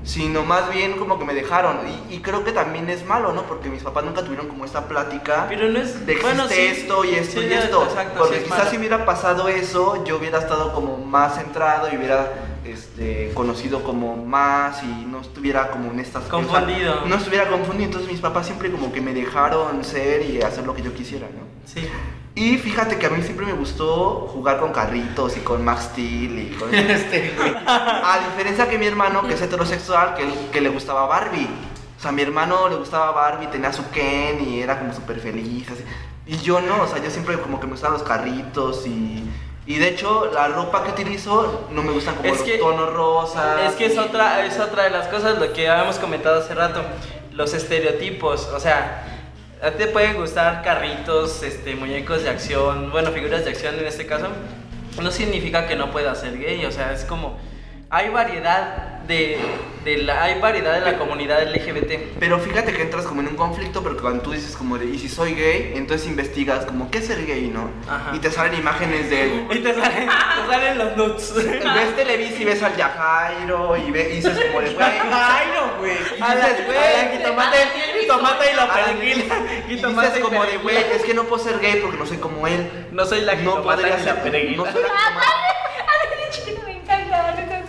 sino 0.04 0.43
más 0.43 0.72
bien 0.74 0.93
como 0.97 1.20
que 1.20 1.26
me 1.26 1.34
dejaron. 1.34 1.78
Y, 2.10 2.16
y 2.16 2.20
creo 2.22 2.43
que 2.43 2.52
también 2.52 2.89
es 2.89 3.06
malo, 3.06 3.34
¿no? 3.34 3.43
Porque 3.43 3.70
mis 3.70 3.84
papás 3.84 4.04
nunca 4.04 4.24
tuvieron 4.24 4.47
como 4.47 4.66
esta 4.66 4.88
plática 4.88 5.45
Pero 5.47 5.70
no 5.70 5.80
es. 5.80 6.06
de 6.06 6.14
existe 6.14 6.22
bueno, 6.36 6.47
sí. 6.49 6.56
esto 6.60 7.06
y 7.06 7.16
esto 7.16 7.39
Sí, 7.41 7.47
y 7.47 7.54
esto. 7.54 7.84
exacto, 7.84 8.18
porque 8.20 8.36
sí 8.36 8.39
es 8.39 8.43
quizás 8.45 8.58
malo. 8.60 8.70
si 8.72 8.78
hubiera 8.78 9.06
pasado 9.06 9.47
eso, 9.47 10.04
yo 10.06 10.18
hubiera 10.18 10.39
estado 10.39 10.74
como 10.74 10.97
más 10.97 11.36
centrado 11.36 11.88
y 11.93 11.97
hubiera 11.97 12.32
este, 12.66 13.32
conocido 13.34 13.84
como 13.84 14.16
más 14.18 14.82
y 14.84 15.06
no 15.06 15.22
estuviera 15.22 15.70
como 15.72 15.91
en 15.91 15.99
estas 15.99 16.24
cosas. 16.24 16.47
Confundido. 16.47 17.06
No 17.06 17.16
estuviera 17.16 17.47
confundido. 17.49 17.86
Entonces 17.86 18.12
mis 18.12 18.22
papás 18.22 18.45
siempre 18.47 18.72
como 18.72 18.91
que 18.91 19.02
me 19.02 19.14
dejaron 19.14 19.84
ser 19.84 20.24
y 20.24 20.41
hacer 20.41 20.66
lo 20.66 20.74
que 20.76 20.82
yo 20.82 20.93
quisiera, 20.93 21.28
¿no? 21.28 21.41
Sí. 21.66 21.88
Y 22.34 22.58
fíjate 22.58 22.98
que 22.98 23.06
a 23.06 23.10
mí 23.10 23.22
siempre 23.24 23.46
me 23.46 23.54
gustó 23.54 24.28
jugar 24.34 24.60
con 24.60 24.72
carritos 24.72 25.36
y 25.36 25.42
con 25.42 25.66
Max 25.66 25.90
Steel 25.92 26.40
y 26.40 26.56
con... 26.58 26.74
Este, 26.76 27.34
güey. 27.38 27.54
A 27.68 28.20
diferencia 28.30 28.70
que 28.70 28.78
mi 28.78 28.86
hermano, 28.88 29.24
que 29.28 29.34
es 29.34 29.42
heterosexual, 29.42 30.16
que, 30.16 30.26
que 30.52 30.62
le 30.62 30.70
gustaba 30.70 31.06
Barbie. 31.08 31.50
O 31.98 32.02
sea, 32.02 32.10
a 32.10 32.14
mi 32.14 32.22
hermano 32.22 32.70
le 32.70 32.76
gustaba 32.78 33.12
Barbie, 33.12 33.48
tenía 33.48 33.74
su 33.74 33.90
Ken 33.92 34.48
y 34.50 34.62
era 34.62 34.80
como 34.80 34.94
súper 34.94 35.20
feliz. 35.20 35.70
Así. 35.70 35.84
Y 36.26 36.38
yo 36.38 36.62
no, 36.62 36.84
o 36.84 36.88
sea, 36.88 37.04
yo 37.04 37.10
siempre 37.10 37.38
como 37.40 37.60
que 37.60 37.66
me 37.68 37.74
gustaban 37.74 37.98
los 37.98 38.08
carritos 38.08 38.88
y... 38.88 39.30
Y 39.68 39.76
de 39.78 39.90
hecho, 39.90 40.32
la 40.34 40.48
ropa 40.48 40.84
que 40.84 40.90
utilizo 40.92 41.68
no 41.72 41.84
me 41.84 41.92
gustan 41.92 42.16
como 42.16 42.28
Es 42.30 42.40
los 42.40 42.44
que- 42.44 42.58
tonos 42.58 42.94
rosas. 42.94 43.60
Es 43.70 43.74
que 43.76 43.86
es 43.86 43.98
otra, 43.98 44.44
es 44.46 44.60
otra 44.60 44.86
de 44.86 44.90
las 44.90 45.08
cosas, 45.10 45.38
lo 45.38 45.54
que 45.54 45.70
habíamos 45.70 45.98
comentado 45.98 46.40
hace 46.40 46.56
rato, 46.56 46.82
los 47.34 47.54
estereotipos, 47.54 48.48
o 48.56 48.60
sea, 48.60 49.20
te 49.70 49.88
pueden 49.88 50.18
gustar 50.18 50.64
carritos, 50.64 51.43
este, 51.43 51.76
muñecos 51.76 52.24
de 52.24 52.30
acción, 52.30 52.89
bueno, 52.89 53.12
figuras 53.12 53.45
de 53.45 53.51
acción 53.51 53.78
en 53.78 53.86
este 53.86 54.07
caso, 54.07 54.28
no 54.99 55.12
significa 55.12 55.68
que 55.68 55.76
no 55.76 55.91
puedas 55.91 56.20
ser 56.20 56.39
gay, 56.39 56.66
o 56.66 56.72
sea, 56.72 56.91
es 56.93 57.05
como 57.05 57.38
hay 57.91 58.09
variedad 58.09 59.01
de, 59.12 59.38
de 59.84 59.97
la, 59.97 60.24
hay 60.24 60.39
variedad 60.39 60.78
en 60.78 60.86
la 60.86 60.97
comunidad 60.97 61.43
LGBT. 61.43 62.18
Pero 62.20 62.39
fíjate 62.39 62.74
que 62.74 62.82
entras 62.82 63.05
como 63.05 63.22
en 63.22 63.28
un 63.28 63.36
conflicto, 63.36 63.84
porque 63.84 64.01
cuando 64.01 64.24
tú 64.24 64.32
dices 64.32 64.55
como 64.55 64.78
de, 64.78 64.86
y 64.86 64.97
si 64.99 65.09
soy 65.09 65.36
gay, 65.36 65.74
entonces 65.76 66.07
investigas 66.07 66.66
como, 66.66 66.89
¿qué 66.89 66.99
es 66.99 67.07
ser 67.07 67.26
gay, 67.26 67.47
no? 67.53 67.70
Ajá. 67.89 68.16
Y 68.16 68.20
te 68.20 68.32
salen 68.32 68.55
imágenes 68.59 69.09
de... 69.09 69.45
Y 69.51 69.59
te 69.59 69.74
salen, 69.74 70.07
te 70.07 70.51
salen 70.51 70.78
los 70.78 70.97
nuts. 70.97 71.34
Ves 71.36 71.95
Televisa 71.95 72.41
y 72.41 72.45
ves 72.45 72.64
al 72.64 72.76
Yajairo 72.76 73.78
y, 73.78 73.91
ve, 73.91 74.09
y 74.14 74.16
dices 74.16 74.39
como 74.47 74.62
de, 74.62 74.74
güey... 74.74 74.88
Jairo, 75.12 75.74
güey. 75.80 75.91
Y 76.18 76.22
A 76.22 76.36
la 76.36 76.47
dices, 76.49 76.66
güey, 76.66 76.78
a 76.78 77.03
la 77.03 77.18
jitomate, 77.18 77.57
jitomate 77.99 78.51
y 78.51 78.55
la 78.55 78.64
a 78.64 78.68
la- 78.68 78.74
perejil. 78.74 79.32
Y 79.68 79.76
dices 79.76 80.20
como 80.22 80.45
de, 80.45 80.57
güey, 80.57 80.78
es 80.78 81.03
que 81.03 81.14
no 81.14 81.24
puedo 81.26 81.43
ser 81.43 81.59
gay 81.59 81.80
porque 81.82 81.97
no 81.97 82.05
soy 82.05 82.18
como 82.18 82.47
él. 82.47 82.88
No 82.91 83.05
soy 83.05 83.22
la 83.22 83.36
No 83.36 83.39
jitomata 83.39 83.64
podría 83.82 83.97
ni 83.97 84.05
la 84.05 84.24
perejil. 84.24 84.57
No 84.57 84.66
soy 84.66 84.82
la 84.82 84.89
jitomata. 84.89 85.28
me 86.66 86.72
encanta, 86.72 87.34
me 87.36 87.43
encanta. 87.43 87.61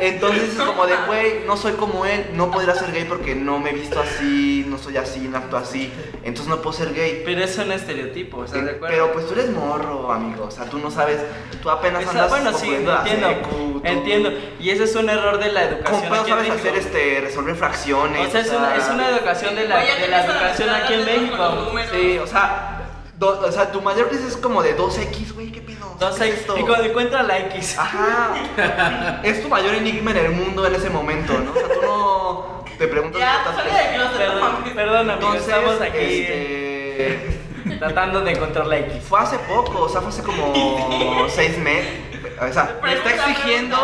Entonces 0.00 0.54
es 0.56 0.60
como 0.62 0.86
de, 0.86 0.94
güey, 1.06 1.44
no 1.46 1.56
soy 1.56 1.72
como 1.72 2.04
él, 2.06 2.30
no 2.34 2.50
podría 2.50 2.74
ser 2.74 2.92
gay 2.92 3.04
porque 3.04 3.34
no 3.34 3.58
me 3.58 3.70
he 3.70 3.72
visto 3.74 4.00
así, 4.00 4.64
no 4.68 4.78
soy 4.78 4.96
así, 4.96 5.20
no 5.20 5.38
actúo 5.38 5.58
así, 5.58 5.92
entonces 6.22 6.46
no 6.48 6.60
puedo 6.62 6.76
ser 6.76 6.94
gay. 6.94 7.22
Pero 7.24 7.42
es 7.44 7.56
un 7.58 7.72
estereotipo, 7.72 8.44
¿estás 8.44 8.64
de 8.64 8.70
acuerdo? 8.72 8.86
Pero 8.94 9.12
pues 9.12 9.26
tú 9.26 9.34
eres 9.34 9.50
morro, 9.50 10.12
amigo, 10.12 10.44
o 10.46 10.50
sea, 10.50 10.64
tú 10.66 10.78
no 10.78 10.90
sabes, 10.90 11.18
tú 11.62 11.70
apenas 11.70 12.02
Esa- 12.02 12.10
andas 12.12 12.30
bueno, 12.30 12.52
sí, 12.56 12.68
entiendo. 12.74 13.28
secu, 13.28 13.50
tú- 13.50 13.80
Entiendo. 13.84 14.30
Y 14.58 14.70
ese 14.70 14.84
es 14.84 14.94
un 14.94 15.08
error 15.08 15.38
de 15.38 15.52
la 15.52 15.80
¿Cómo 15.84 15.98
educación 16.04 16.12
aquí 16.12 16.30
en 16.30 16.36
sabes 16.36 16.48
México. 16.48 16.68
hacer 16.68 16.76
este, 16.76 17.20
resolver 17.22 17.56
fracciones? 17.56 18.28
O 18.28 18.30
sea, 18.30 18.40
es 18.42 18.50
una, 18.50 18.76
es 18.76 18.88
una 18.88 19.08
educación 19.08 19.54
de 19.54 19.68
la, 19.68 19.78
Oye, 19.78 20.00
de 20.00 20.08
la 20.08 20.24
educación 20.24 20.68
aquí 20.70 20.94
en 20.94 21.04
México. 21.06 21.72
Sí, 21.92 22.18
o 22.18 22.26
sea, 22.26 22.82
do- 23.18 23.40
o 23.46 23.52
sea, 23.52 23.72
tu 23.72 23.80
mayor 23.80 24.08
es 24.12 24.36
como 24.36 24.62
de 24.62 24.76
2x, 24.76 25.32
güey, 25.34 25.50
¿qué 25.50 25.60
pedo? 25.62 25.79
No 25.98 26.10
¿Qué 26.10 26.16
sé, 26.16 26.28
es 26.28 26.34
esto? 26.40 26.58
y 26.58 26.62
cuando 26.62 26.84
encuentra 26.84 27.22
la 27.22 27.38
X. 27.38 27.78
Ajá. 27.78 29.20
es 29.22 29.42
tu 29.42 29.48
mayor 29.48 29.74
enigma 29.74 30.10
en 30.12 30.16
el 30.18 30.30
mundo 30.32 30.66
en 30.66 30.74
ese 30.74 30.90
momento, 30.90 31.32
¿no? 31.38 31.50
O 31.50 31.54
sea, 31.54 31.68
tú 31.68 31.82
no 31.82 32.64
te 32.78 32.88
preguntas 32.88 33.20
Ya, 33.20 33.44
qué 33.44 33.56
salí 33.56 33.70
de 33.70 33.94
closet, 33.94 34.12
no 34.12 34.18
Perdón, 34.18 34.74
perdón, 34.74 35.10
amigo, 35.10 35.32
Entonces, 35.34 35.54
estamos 35.54 35.80
aquí 35.80 35.98
este, 35.98 37.40
tratando 37.78 38.20
de 38.22 38.32
encontrar 38.32 38.66
la 38.66 38.78
X. 38.78 39.02
Fue 39.02 39.20
hace 39.20 39.38
poco, 39.40 39.82
o 39.82 39.88
sea, 39.88 40.00
fue 40.00 40.10
hace 40.10 40.22
como 40.22 40.54
seis 41.28 41.58
meses. 41.58 42.10
O 42.40 42.52
sea, 42.52 42.78
me 42.82 42.94
está 42.94 43.10
exigiendo. 43.10 43.76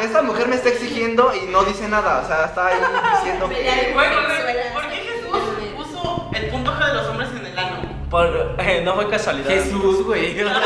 Esta 0.00 0.22
mujer 0.22 0.48
me 0.48 0.56
está 0.56 0.68
exigiendo 0.68 1.32
y 1.34 1.46
no 1.46 1.62
dice 1.62 1.88
nada. 1.88 2.22
O 2.24 2.26
sea, 2.26 2.46
está 2.46 2.66
ahí 2.66 2.76
diciendo 3.16 3.48
que. 3.48 3.94
Por, 8.10 8.56
eh, 8.58 8.80
no 8.84 8.94
fue 8.94 9.08
casualidad. 9.10 9.48
Jesús, 9.50 10.02
güey. 10.04 10.30
Es 10.30 10.36
igual. 10.38 10.62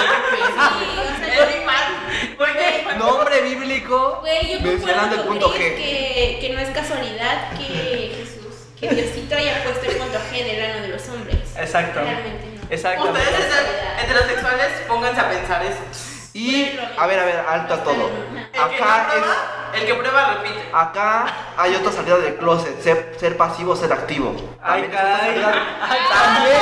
¿Por 2.38 2.52
qué? 2.52 2.84
Nombre 2.98 3.40
bíblico. 3.42 4.18
Güey, 4.20 4.52
yo 4.52 4.58
el 4.58 4.76
concuerdo 4.78 5.24
punto 5.26 5.52
G. 5.52 5.56
Que, 5.58 6.38
que 6.40 6.50
no 6.54 6.60
es 6.60 6.68
casualidad 6.70 7.50
que 7.58 8.14
Jesús, 8.16 8.54
que 8.78 8.88
Diosito 8.88 9.34
haya 9.36 9.62
puesto 9.64 9.90
el 9.90 9.96
punto 9.96 10.18
G 10.30 10.36
en 10.38 10.56
el 10.56 10.70
ano 10.70 10.82
de 10.82 10.88
los 10.88 11.08
hombres. 11.08 11.38
Exacto. 11.58 12.00
Realmente 12.00 12.46
no. 12.54 12.60
Exacto. 12.70 13.04
Ustedes 13.04 13.28
heter- 13.28 14.04
heterosexuales, 14.04 14.68
pónganse 14.86 15.20
a 15.20 15.30
pensar 15.30 15.62
eso. 15.64 16.11
Y, 16.34 16.78
a 16.96 17.06
ver, 17.06 17.20
a 17.20 17.24
ver, 17.24 17.44
alto 17.46 17.74
a 17.74 17.84
todo. 17.84 18.08
El 18.08 18.48
que 18.52 18.58
Acá 18.58 19.06
es. 19.06 19.12
prueba, 19.12 19.36
el 19.74 19.86
que 19.86 19.94
prueba 19.94 20.34
repite. 20.34 20.70
Acá 20.72 21.26
hay 21.58 21.74
otra 21.74 21.92
salida 21.92 22.16
del 22.18 22.36
closet, 22.36 22.80
ser, 22.80 23.16
ser 23.20 23.36
pasivo, 23.36 23.76
ser 23.76 23.92
activo. 23.92 24.34
Ay, 24.62 24.82
También 24.82 24.92
es 24.92 24.98
otra 24.98 25.18
salida- 25.18 25.54
Ay, 25.82 25.98
También, 26.10 26.56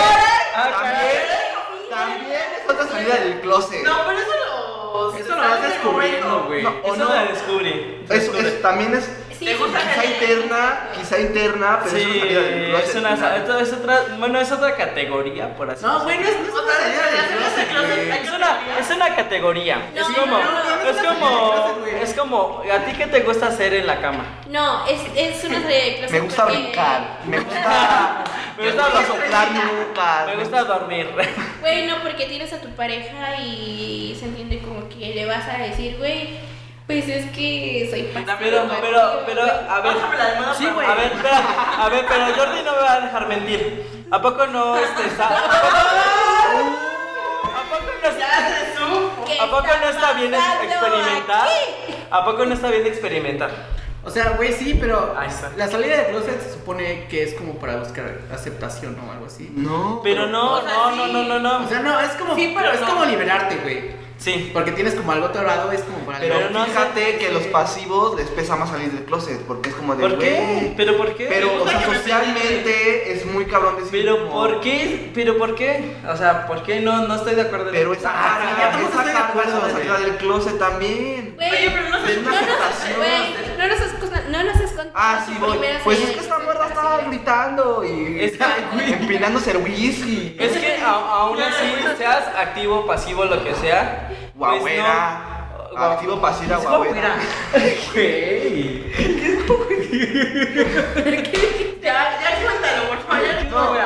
Ay, 0.57 0.73
también, 0.73 1.91
también 1.91 2.43
es 2.65 2.71
otra 2.71 2.87
salida 2.89 3.15
del 3.17 3.41
closet. 3.41 3.85
No, 3.85 3.97
pero 4.07 4.19
eso 4.19 4.31
lo. 4.47 5.17
Eso 5.17 5.35
lo 5.37 5.49
vas 5.49 5.63
descubriendo, 5.63 6.45
güey. 6.49 6.63
No, 6.63 6.71
o 6.83 6.95
Eso 6.95 7.05
no. 7.05 7.15
la 7.15 7.25
descubrí. 7.25 8.07
Eso 8.11 8.39
es, 8.39 8.63
también 8.63 8.95
es 8.95 9.09
Sí, 9.41 9.47
¿Te 9.47 9.55
gusta 9.55 9.79
quizá 9.81 10.05
interna, 10.05 10.89
quizá 10.95 11.19
interna, 11.19 11.81
pero 11.83 11.97
Sí, 11.97 12.23
es 12.85 12.95
una 12.95 13.17
salida 13.17 13.31
del 13.31 13.45
closet. 13.45 13.69
es, 13.69 13.73
otra, 13.73 14.01
bueno, 14.19 14.39
es 14.39 14.53
otra 14.53 14.77
categoría, 14.77 15.57
por 15.57 15.71
así 15.71 15.83
No, 15.83 16.01
güey, 16.01 16.19
no 16.19 16.29
es, 16.29 16.37
no 16.41 16.45
es 16.45 16.51
una 16.53 16.61
Otra 16.61 16.75
salida 16.75 18.17
Es 18.23 18.31
una, 18.31 18.79
es 18.79 18.91
una 18.91 19.17
categoría. 19.17 19.91
No, 19.95 20.01
es 20.03 20.07
como, 20.09 20.27
no, 20.27 20.45
no, 20.45 20.83
no, 20.85 20.91
es 20.91 20.97
como, 20.99 21.85
es 22.03 22.15
como, 22.15 22.63
¿a 22.71 22.79
ti 22.85 22.93
qué 22.99 23.07
te 23.07 23.21
gusta 23.21 23.47
hacer 23.47 23.73
en 23.73 23.87
la 23.87 23.99
cama? 24.03 24.27
No, 24.51 24.87
es, 24.87 25.01
es 25.17 25.43
una 25.45 25.63
salida 25.63 25.85
de 25.85 25.95
closet. 25.97 26.11
Me 26.11 26.21
gusta 26.21 26.45
brincar, 26.45 27.19
me 27.25 27.39
gusta, 27.41 28.25
Me 28.59 28.65
gusta 28.73 29.07
soplar 29.07 29.49
nucas. 29.53 30.27
Me 30.27 30.37
gusta 30.37 30.65
dormir. 30.65 31.09
Güey, 31.61 31.87
no, 31.87 32.03
porque 32.03 32.27
tienes 32.27 32.53
a 32.53 32.61
tu 32.61 32.69
pareja 32.77 33.39
y 33.41 34.15
se 34.21 34.27
entiende 34.27 34.59
como 34.59 34.87
que 34.91 35.15
le 35.15 35.25
vas 35.25 35.49
a 35.49 35.57
decir, 35.63 35.97
güey, 35.97 36.39
pues 36.91 37.09
es 37.09 37.31
que 37.31 37.87
soy 37.89 38.03
pasivo. 38.03 38.37
Pero, 38.41 38.69
pero, 38.81 39.23
pero, 39.25 39.43
a 39.43 39.81
ver, 39.81 39.93
sí, 40.59 40.67
güey. 40.75 40.87
A 40.87 40.95
ver, 40.95 41.13
espera, 41.13 41.85
a 41.85 41.89
ver, 41.89 42.05
pero 42.09 42.25
Jordi 42.35 42.63
no 42.65 42.73
me 42.73 42.79
va 42.79 42.93
a 42.95 43.01
dejar 43.01 43.29
mentir. 43.29 43.87
¿A 44.11 44.21
poco 44.21 44.45
no 44.49 44.77
este, 44.77 45.07
está? 45.07 45.29
¿A 45.29 45.39
poco 47.71 47.93
no 48.03 48.09
está? 48.09 48.27
se 48.49 48.75
supo. 48.77 49.25
¿Qué 49.25 49.39
¿A 49.39 49.47
poco 49.47 49.69
no 49.81 49.89
está 49.89 50.13
bien 50.15 50.35
experimentar? 50.35 51.49
¿A 52.11 52.25
poco 52.25 52.45
no 52.45 52.55
está 52.55 52.71
bien 52.71 52.87
experimentar? 52.89 53.51
O 54.03 54.11
sea, 54.11 54.31
güey, 54.31 54.53
sí, 54.53 54.77
pero 54.81 55.15
la 55.57 55.69
salida 55.69 55.97
del 55.99 56.07
closet 56.07 56.43
se 56.43 56.55
supone 56.55 57.07
que 57.09 57.23
es 57.23 57.35
como 57.35 57.55
para 57.61 57.77
buscar 57.77 58.19
aceptación 58.33 58.99
o 58.99 59.13
algo 59.13 59.27
así. 59.27 59.53
No. 59.55 60.01
Pero 60.03 60.27
no, 60.27 60.61
no, 60.63 60.91
no, 60.97 61.07
no, 61.07 61.23
no, 61.23 61.39
no. 61.39 61.65
O 61.67 61.69
sea, 61.69 61.81
no, 61.83 62.01
es 62.01 62.11
como, 62.15 62.35
Sí, 62.35 62.53
pero 62.57 62.73
es 62.73 62.81
como 62.81 63.05
liberarte, 63.05 63.59
güey. 63.59 64.10
Sí. 64.21 64.51
Porque 64.53 64.73
tienes 64.73 64.95
como 64.95 65.13
algo 65.13 65.27
atorado, 65.27 65.73
es 65.73 65.81
como 65.81 65.99
para 66.01 66.19
Pero, 66.19 66.35
Pero 66.37 66.51
no 66.51 66.65
fíjate 66.67 67.17
que 67.17 67.33
los 67.33 67.45
pasivos 67.45 68.17
les 68.17 68.29
pesa 68.29 68.55
más 68.55 68.69
salir 68.69 68.93
del 68.93 69.05
closet, 69.05 69.41
porque 69.47 69.71
es 69.71 69.75
como 69.75 69.95
de 69.97 70.03
¿Por 70.03 70.19
qué? 70.19 70.75
¿Pero 70.77 70.97
por 70.99 71.15
qué? 71.15 71.25
Pero, 71.27 71.63
o 71.63 71.67
sea, 71.67 71.83
socialmente 71.87 73.13
es 73.13 73.25
muy 73.25 73.47
cabrón 73.47 73.77
decir. 73.77 73.91
¿Pero 73.93 74.19
como- 74.29 74.33
por 74.33 74.61
qué? 74.61 75.11
¿Pero 75.15 75.39
por 75.39 75.55
qué? 75.55 75.97
O 76.07 76.17
sea, 76.17 76.47
¿por 76.47 76.63
qué 76.63 76.81
no, 76.81 77.09
no 77.09 77.15
estoy 77.15 77.35
de 77.35 77.43
acuerdo? 77.43 77.69
en 77.69 77.73
Pero 77.75 77.93
eso? 77.93 78.01
esa 78.03 78.13
ya 78.13 78.57
cara, 78.57 78.73
todos 78.79 78.91
esa 78.93 79.05
de 79.05 79.13
cara 79.13 79.33
güey. 79.33 79.73
salida 79.73 79.99
del 80.01 80.17
closet 80.17 80.59
también. 80.59 81.35
Güey, 81.37 81.51
Oye, 81.51 81.71
pero 81.71 81.89
no 81.89 81.99
no 81.99 82.07
no 82.07 83.69
no 84.31 84.45
nos 84.45 84.61
has 84.61 84.70
contado. 84.93 85.17
Ah, 85.17 85.25
sí, 85.27 85.33
voy. 85.41 85.59
Pues 85.85 86.01
es 86.01 86.11
que 86.11 86.21
esta 86.21 86.39
muerda 86.39 86.67
estaba 86.69 86.99
gritando 87.07 87.85
y 87.85 88.21
Es 88.23 88.33
que- 88.37 88.93
empinándose 88.95 89.51
el 89.53 89.59
whisky. 89.59 90.37
Es 90.39 90.53
que 90.57 90.77
a- 90.83 90.91
aún 91.21 91.41
así, 91.41 91.75
seas 91.99 92.25
activo, 92.37 92.87
pasivo, 92.87 93.25
lo 93.25 93.43
que 93.43 93.55
sea. 93.55 94.09
pues 94.09 94.33
Guagüera. 94.35 95.21
no- 95.73 95.79
Activo, 95.79 96.21
pasiva, 96.21 96.57
Es 96.57 96.63
guagüera. 96.63 97.15
Güey. 97.95 98.93
Ya, 101.83 102.19
ya 102.21 102.31
cuéntalo, 102.45 102.89
por 102.89 102.99
favor. 103.07 103.25
Ya 103.25 103.51
No, 103.51 103.75
no, 103.75 103.79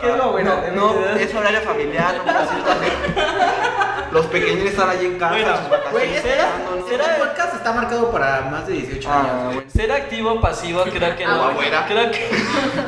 ¿Qué 0.00 0.06
es 0.08 0.16
guagüera? 0.16 0.50
No, 0.74 0.92
no, 0.94 1.08
es 1.16 1.34
horario 1.34 1.60
familiar, 1.62 2.14
no 2.16 2.22
puedo. 2.24 2.38
Los 4.12 4.26
pequeños 4.26 4.66
están 4.66 4.90
allí 4.90 5.06
en 5.06 5.18
casa, 5.18 5.32
Bueno, 5.32 5.56
sus 5.56 5.70
vacaciones. 5.70 6.24
¿no? 6.24 6.86
este 6.86 7.08
podcast 7.18 7.54
está 7.54 7.72
marcado 7.72 8.10
para 8.12 8.42
más 8.42 8.66
de 8.66 8.74
18 8.74 9.08
Ah, 9.10 9.20
años. 9.20 9.44
bueno. 9.54 9.70
Ser 9.74 9.92
activo, 9.92 10.40
pasivo, 10.40 10.82
creo 10.82 11.16
que 11.16 11.26
no. 11.26 11.36
Guagüera. 11.38 11.86
Creo 11.86 12.10
que. 12.10 12.30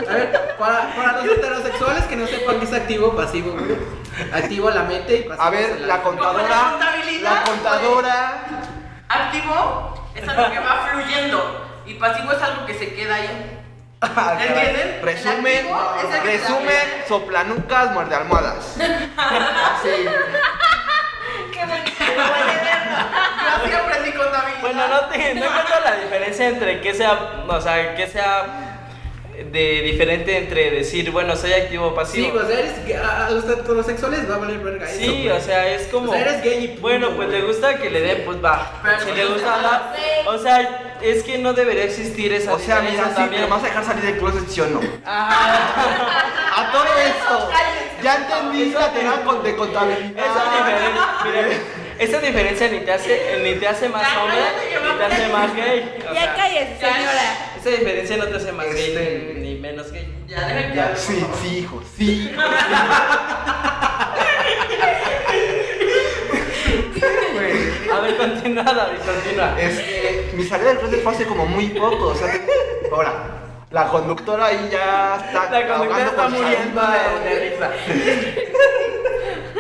A 0.09 0.13
ver, 0.13 0.57
para, 0.59 0.95
para 0.95 1.13
los 1.23 1.25
heterosexuales 1.37 2.05
que 2.05 2.17
no 2.17 2.27
sepan 2.27 2.59
qué 2.59 2.65
es 2.67 2.73
activo 2.75 3.07
o 3.09 3.17
pasivo, 3.17 3.53
güey. 3.53 3.77
Activo 4.33 4.71
la 4.71 4.83
mete 4.83 5.17
y 5.17 5.23
pasivo 5.23 5.43
A 5.43 5.51
ver, 5.51 5.81
la 5.81 6.03
contadora. 6.03 6.71
contabilidad, 6.73 7.33
La 7.35 7.45
contadora. 7.45 8.33
Activo 9.09 10.11
es 10.15 10.29
algo 10.29 10.53
que 10.53 10.59
va 10.59 10.89
fluyendo. 10.93 11.61
Y 11.87 11.95
pasivo 11.95 12.33
es 12.33 12.43
algo 12.43 12.67
que 12.67 12.75
se 12.75 12.95
queda 12.95 13.15
ahí. 13.15 13.61
¿Entienden? 14.47 15.01
Resumen, 15.03 15.67
El 16.01 16.15
el 16.15 16.23
resumen, 16.23 17.05
soplanucas, 17.09 17.93
muerde 17.93 18.15
almohadas. 18.15 18.77
Así. 19.17 20.07
Bueno, 24.61 24.89
no, 24.89 25.01
te, 25.09 25.35
no 25.35 25.47
la 25.85 25.97
diferencia 26.03 26.49
entre 26.49 26.81
que 26.81 26.95
sea. 26.95 27.45
O 27.47 27.61
sea, 27.61 27.95
que 27.95 28.07
sea. 28.07 28.74
De 29.51 29.83
diferente 29.83 30.37
entre 30.39 30.71
decir, 30.71 31.11
bueno, 31.11 31.35
soy 31.35 31.53
activo 31.53 31.87
o 31.87 31.91
Sí, 31.91 31.97
pasivo. 31.97 32.39
o 32.39 32.47
sea, 32.47 32.59
eres, 32.61 32.73
a 33.03 33.27
a 33.27 33.31
los 33.31 33.45
heterosexuales 33.49 34.31
va 34.31 34.37
a 34.37 34.39
valer 34.39 34.59
verga 34.59 34.89
eso. 34.89 35.01
Sí, 35.01 35.29
o 35.29 35.41
sea, 35.41 35.69
es 35.75 35.89
como. 35.89 36.11
O 36.11 36.15
sea, 36.15 36.21
eres 36.23 36.43
gay 36.43 36.65
y 36.65 36.69
punto, 36.69 36.81
Bueno, 36.83 37.11
pues 37.17 37.29
le 37.31 37.43
gusta 37.43 37.79
que 37.79 37.91
le 37.91 38.01
den, 38.01 38.23
pues 38.25 38.43
va. 38.45 38.81
Pero 38.83 39.01
si 39.01 39.07
no 39.07 39.15
le 39.17 39.27
gusta 39.27 39.55
hablar. 39.57 39.93
O 40.27 40.39
sea, 40.39 40.97
es 41.03 41.23
que 41.25 41.39
no 41.39 41.53
debería 41.53 41.85
existir 41.85 42.33
esa 42.33 42.53
O 42.55 42.59
sea, 42.61 42.81
mira, 42.81 43.09
sí, 43.09 43.15
también. 43.17 43.43
¿me 43.43 43.49
vas 43.49 43.63
a 43.63 43.67
dejar 43.67 43.85
salir 43.85 44.05
del 44.05 44.19
closet, 44.19 44.49
sí 44.49 44.61
o 44.61 44.67
no? 44.67 44.81
Ah, 45.05 46.51
A 46.57 46.73
todo 46.73 46.85
esto. 46.85 47.51
Ya 48.03 48.17
entendí 48.17 48.73
la 48.73 48.93
con- 49.25 49.43
de 49.43 49.57
contabilidad. 49.57 50.25
esa 50.27 50.45
diferencia, 50.57 51.07
mira, 51.25 51.59
esa 51.99 52.19
diferencia 52.21 52.69
ni 52.69 52.79
te 52.81 52.93
hace, 52.93 53.39
ni 53.43 53.55
te 53.55 53.69
hace 53.69 53.89
más 53.89 54.03
Ya, 54.03 54.23
hombre, 54.23 54.39
ni 54.83 54.99
te 54.99 55.05
hace 55.05 55.29
más 55.29 55.55
gay. 55.55 55.99
O 56.11 56.15
Ya 56.15 56.35
cállese, 56.35 56.77
señora. 56.79 57.51
esa 57.59 57.71
diferencia 57.71 58.17
no 58.17 58.27
te 58.27 58.37
hace 58.37 58.53
más 58.53 58.67
Este- 58.67 58.93
gay 58.95 59.33
ni, 59.37 59.43
ni 59.55 59.61
menos 59.61 59.93
gay. 59.93 60.13
Ya, 60.27 60.39
Ya, 60.75 60.85
hable, 60.87 60.97
sí, 60.97 61.25
sí, 61.43 61.59
hijo, 61.59 61.83
sí. 61.97 62.31
hijo, 62.33 62.41
sí. 66.95 67.05
A 67.93 68.01
ver, 68.01 68.17
continúa, 68.17 68.65
David, 68.65 68.99
continúa. 69.05 69.61
Este, 69.61 70.31
mi 70.35 70.45
salida 70.45 70.69
del 70.71 70.79
closet 70.79 71.03
fue 71.03 71.13
hace 71.13 71.27
como 71.27 71.47
muy 71.47 71.69
poco, 71.69 72.09
o 72.09 72.15
sea, 72.15 72.33
ahora, 72.93 73.13
la 73.71 73.89
conductora 73.89 74.47
ahí 74.47 74.69
ya 74.71 75.17
está 75.27 75.51
La 75.51 75.69
conductora 75.69 76.05
está 76.07 76.29
muriendo 76.29 76.81
de 77.25 77.51
risa. 77.51 77.71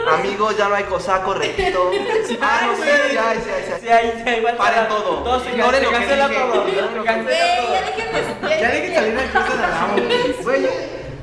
Amigos, 0.08 0.56
ya 0.56 0.68
no 0.68 0.74
hay 0.74 0.84
cosaco, 0.84 1.34
repito. 1.34 1.90
Ah, 2.40 2.60
no, 2.66 2.76
sí, 2.76 2.82
sí 3.10 3.16
hay. 3.16 3.38
Sí, 3.80 3.88
ahí, 3.88 4.22
sí, 4.24 4.30
igual 4.38 4.56
Paren 4.56 4.74
para- 4.84 4.88
todo. 4.88 5.22
Todo 5.22 5.40
se, 5.44 5.50
Ignoren 5.50 5.80
se 5.80 5.84
lo 5.84 5.90
que 5.90 5.96
cancela 5.96 6.28
dije. 6.28 6.40
todo. 6.40 6.68
Ignoren 6.68 6.90
Se 6.90 6.96
lo 6.96 7.02
que 7.02 7.08
cancela 7.08 7.56
todo. 7.56 7.72
ya. 8.50 8.58
Ya 8.60 8.68
dejen 8.70 8.94
salir 8.94 9.14
del 9.16 9.28
closet 9.30 9.60
amo. 9.64 9.94
Güey, 10.42 10.62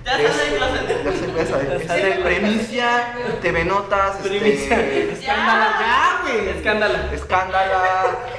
Ya 0.03 0.11
sale 0.17 0.23
del 0.23 0.57
closet. 0.57 0.87
Ya 0.87 1.31
voy 1.31 1.41
a 1.41 1.45
saber. 1.45 1.67
Ya 1.69 1.75
Este, 1.75 1.87
sale. 1.87 2.11
Premicia, 2.23 3.13
TV 3.41 3.65
Notas, 3.65 4.15
Primicia. 4.17 4.79
este, 4.79 5.11
Escándala. 5.13 5.77
Ya, 5.79 6.19
güey. 6.23 6.49
Escándala. 6.49 7.09
Escándala, 7.13 7.81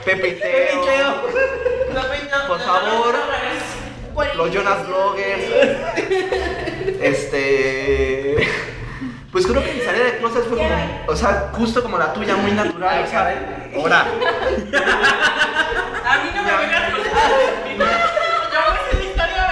Pepe 0.05 0.28
y 0.28 0.33
Teo, 0.41 0.83
por 2.49 2.61
favor, 2.61 3.14
los 4.37 4.51
Jonas 4.53 4.87
Bloggers. 4.89 5.45
Este. 7.01 8.37
Pues 9.33 9.47
creo 9.47 9.64
que 9.64 9.72
mi 9.72 9.80
salida 9.80 10.05
de 10.05 10.18
closet 10.18 10.45
fue 10.47 10.59
como, 10.59 10.68
o 11.09 11.16
sea, 11.16 11.51
justo 11.55 11.83
como 11.83 11.97
la 11.97 12.12
tuya, 12.12 12.37
muy 12.37 12.51
natural, 12.53 13.03
o 13.03 13.07
sea, 13.07 13.70
ahora. 13.74 14.01
A 16.05 16.18
mí 16.18 16.30
no 16.35 16.43
me 16.43 16.57
vengas 16.59 16.93
con 16.93 17.01
Yo 17.03 17.78
voy 17.78 17.87
a 17.89 18.74
hacer 18.74 18.99
la 18.99 19.05
historia 19.05 19.49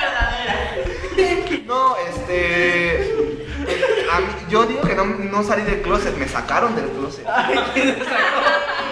verdadera. 1.17 1.65
No, 1.67 1.97
este. 1.97 3.15
a 4.13 4.21
mí- 4.21 4.27
yo 4.51 4.65
digo 4.67 4.83
que 4.83 4.95
no, 4.95 5.05
no 5.07 5.43
salí 5.43 5.63
del 5.63 5.81
closet, 5.81 6.15
me 6.19 6.29
sacaron 6.29 6.77
del 6.77 6.91
closet. 6.91 7.25
¿Quién 7.73 7.95
te 7.99 8.05
sacó? 8.05 8.17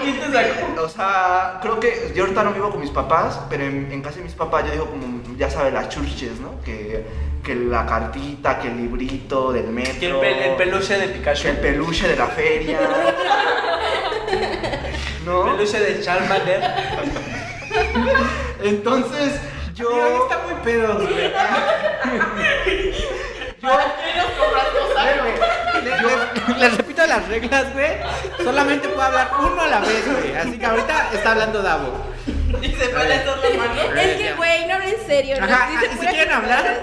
¿Quién 0.03 0.21
te 0.21 0.33
sacó? 0.33 0.83
O 0.83 0.89
sea, 0.89 1.59
creo 1.61 1.79
que 1.81 2.13
yo 2.15 2.23
ahorita 2.25 2.45
no 2.45 2.53
vivo 2.55 2.71
con 2.71 2.81
mis 2.81 2.91
papás, 2.91 3.39
pero 3.51 3.65
en, 3.65 3.93
en 3.93 4.01
casa 4.01 4.17
de 4.17 4.23
mis 4.23 4.33
papás 4.35 4.65
yo 4.65 4.73
digo 4.73 4.87
como, 4.87 5.21
ya 5.37 5.51
sabes, 5.51 5.75
las 5.75 5.91
churches, 5.91 6.41
¿no? 6.41 6.59
Que, 6.63 7.05
que 7.45 7.55
la 7.55 7.87
cartita, 7.87 8.59
que 8.59 8.69
el 8.69 8.77
librito 8.77 9.53
del 9.53 9.69
metro. 9.69 9.99
Que 10.01 10.07
el, 10.07 10.37
pel- 10.37 10.43
el 10.51 10.57
peluche 10.57 10.99
de 10.99 11.09
Pikachu. 11.09 11.43
que 11.43 11.49
el 11.51 11.57
peluche 11.59 12.09
de 12.09 12.17
la 12.17 12.27
feria. 12.27 12.79
¿No? 15.25 15.45
Peluche 15.57 15.79
de 15.81 16.01
Charmander. 16.03 16.63
Entonces, 18.63 19.41
yo... 19.75 20.23
Está 20.25 20.39
muy 20.47 20.55
pedo, 20.65 20.95
güey. 20.99 21.33
Les, 25.85 26.03
les- 26.03 26.59
les 26.59 26.77
repito 26.77 27.07
las 27.07 27.29
reglas, 27.29 27.73
güey. 27.73 27.91
Solamente 28.43 28.89
puedo 28.89 29.03
hablar 29.03 29.31
uno 29.39 29.61
a 29.61 29.67
la 29.69 29.81
vez, 29.81 30.05
güey. 30.07 30.35
Así 30.37 30.59
que 30.59 30.67
ahorita 30.67 31.11
está 31.13 31.33
hablando 31.33 31.63
Davo. 31.63 32.07
Y 32.63 32.69
se 32.73 32.89
puede 32.89 33.15
hacer 33.15 33.27
la 33.57 33.67
mano. 33.67 34.01
Es 34.01 34.17
que, 34.17 34.33
güey, 34.35 34.67
no 34.67 34.75
hablen 34.75 34.95
en 35.01 35.07
serio. 35.07 35.37
Ajá, 35.41 35.69
y 35.73 35.99
si 35.99 36.07
quieren 36.07 36.33
hablar. 36.33 36.81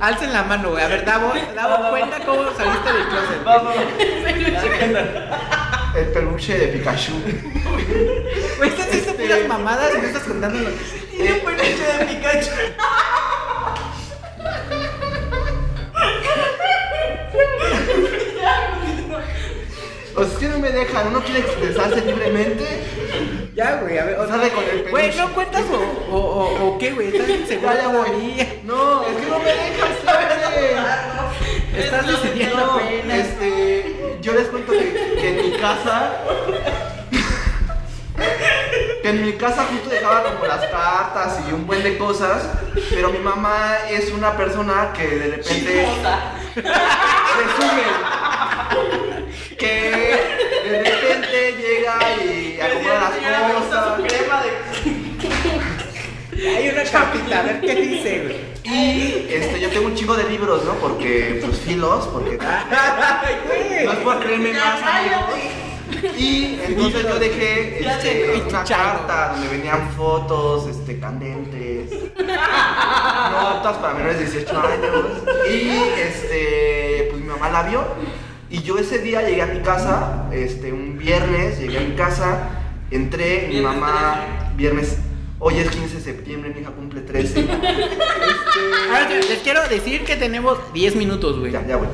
Alcen 0.00 0.32
la 0.32 0.42
mano, 0.44 0.70
güey. 0.70 0.82
A 0.84 0.88
ver, 0.88 1.04
Davo, 1.04 1.32
Davo, 1.54 1.90
cuenta 1.90 2.18
cómo 2.24 2.44
saliste 2.56 2.92
del 2.92 3.06
closet. 3.08 3.44
Vamos. 3.44 3.74
El 5.94 6.06
peluche 6.08 6.58
de 6.58 6.66
Pikachu. 6.68 7.12
Güey, 8.58 8.70
estás 8.70 8.86
diciendo 8.90 9.10
Este- 9.12 9.22
puras 9.22 9.46
mamadas 9.48 9.92
y 9.94 9.98
no 9.98 10.06
estás 10.08 10.22
contando 10.24 10.58
lo 10.58 10.70
Y 10.70 11.28
un 11.30 11.40
peluche 11.40 11.86
de 11.98 12.04
Pikachu. 12.06 12.50
O 20.16 20.22
sea, 20.24 20.32
es 20.32 20.38
que 20.38 20.48
no 20.48 20.58
me 20.58 20.70
dejan, 20.70 21.08
uno 21.08 21.22
quiere 21.24 21.40
expresarse 21.40 22.04
libremente. 22.04 22.64
Ya, 23.54 23.76
güey, 23.80 23.98
a 23.98 24.04
ver. 24.04 24.18
o 24.18 24.26
sea, 24.26 24.36
Sale 24.36 24.50
con 24.50 24.64
el 24.64 24.88
Güey, 24.90 25.10
peluche. 25.10 25.18
¿no 25.28 25.32
cuentas 25.34 25.62
o, 25.70 26.12
o, 26.14 26.18
o, 26.18 26.66
o 26.74 26.78
qué, 26.78 26.90
güey? 26.92 27.08
¿Estás 27.08 27.28
inseguro 27.28 27.72
Ya, 27.72 27.82
ya 27.82 27.88
voy. 27.88 28.06
todavía? 28.10 28.46
No, 28.64 29.02
es 29.06 29.16
que 29.16 29.26
no 29.30 29.38
me 29.38 29.44
dejan, 29.44 29.88
siempre. 30.02 31.84
Estás 31.84 32.06
decidiendo 32.06 32.56
No, 32.56 32.72
apenas. 32.74 33.18
este, 33.18 34.18
yo 34.22 34.32
les 34.34 34.46
cuento 34.48 34.72
que, 34.72 35.16
que 35.20 35.28
en 35.28 35.50
mi 35.50 35.56
casa, 35.58 36.12
que 39.02 39.08
en 39.08 39.24
mi 39.26 39.32
casa 39.34 39.66
justo 39.70 39.88
dejaba 39.90 40.22
como 40.24 40.46
las 40.46 40.64
cartas 40.66 41.38
y 41.48 41.52
un 41.52 41.66
buen 41.66 41.82
de 41.82 41.96
cosas, 41.98 42.48
pero 42.90 43.10
mi 43.10 43.18
mamá 43.18 43.76
es 43.90 44.10
una 44.12 44.36
persona 44.36 44.92
que 44.96 45.06
de 45.06 45.26
repente 45.36 45.86
resume, 46.54 47.82
que 49.56 50.18
de 50.64 50.78
repente 50.82 51.54
llega 51.58 51.98
y 52.24 52.60
acomoda 52.60 53.12
las 53.20 53.52
cosas. 53.52 53.84
Hay 56.46 56.68
una 56.68 56.84
chapita, 56.84 57.38
a 57.38 57.42
ver 57.42 57.60
qué 57.60 57.74
dice, 57.74 58.22
güey. 58.24 58.54
Y 58.64 59.26
este, 59.30 59.60
yo 59.60 59.68
tengo 59.70 59.86
un 59.86 59.94
chingo 59.94 60.16
de 60.16 60.28
libros, 60.28 60.64
¿no? 60.64 60.72
Porque, 60.74 61.40
pues, 61.44 61.58
filos, 61.60 62.06
porque 62.08 62.38
Ay, 62.40 63.36
güey. 63.46 63.84
no 63.84 63.92
es 63.92 63.98
por 63.98 64.20
creerme 64.20 64.52
más, 64.52 64.82
amigos. 64.82 65.54
Y 66.18 66.58
entonces 66.64 67.02
yo 67.02 67.18
dejé 67.18 67.86
este, 67.86 68.42
una 68.48 68.64
carta 68.64 69.32
donde 69.32 69.48
venían 69.48 69.90
fotos 69.92 70.66
este, 70.66 70.98
candentes, 70.98 71.90
no 72.18 73.38
aptas 73.48 73.76
para 73.76 73.94
menores 73.94 74.18
de 74.18 74.24
18 74.40 74.58
años. 74.58 75.06
Y 75.48 76.00
este, 76.00 77.08
pues 77.10 77.22
mi 77.22 77.28
mamá 77.28 77.50
la 77.50 77.62
vio. 77.64 77.84
Y 78.54 78.62
yo 78.62 78.78
ese 78.78 78.98
día 79.00 79.20
llegué 79.22 79.42
a 79.42 79.46
mi 79.46 79.58
casa, 79.62 80.26
este, 80.32 80.72
un 80.72 80.96
viernes, 80.96 81.58
llegué 81.58 81.78
a 81.78 81.80
mi 81.80 81.96
casa, 81.96 82.50
entré, 82.92 83.48
mi 83.52 83.60
mamá, 83.60 84.20
viernes, 84.54 84.96
hoy 85.40 85.58
es 85.58 85.68
15 85.70 85.96
de 85.96 86.00
septiembre, 86.00 86.52
mi 86.54 86.60
hija 86.60 86.70
cumple 86.70 87.00
13. 87.00 87.46
Este, 88.94 89.28
les 89.28 89.38
quiero 89.40 89.66
decir 89.68 90.04
que 90.04 90.14
tenemos 90.14 90.56
10 90.72 90.94
minutos, 90.94 91.40
güey. 91.40 91.50
ya, 91.50 91.66
ya, 91.66 91.74
güey. 91.76 91.88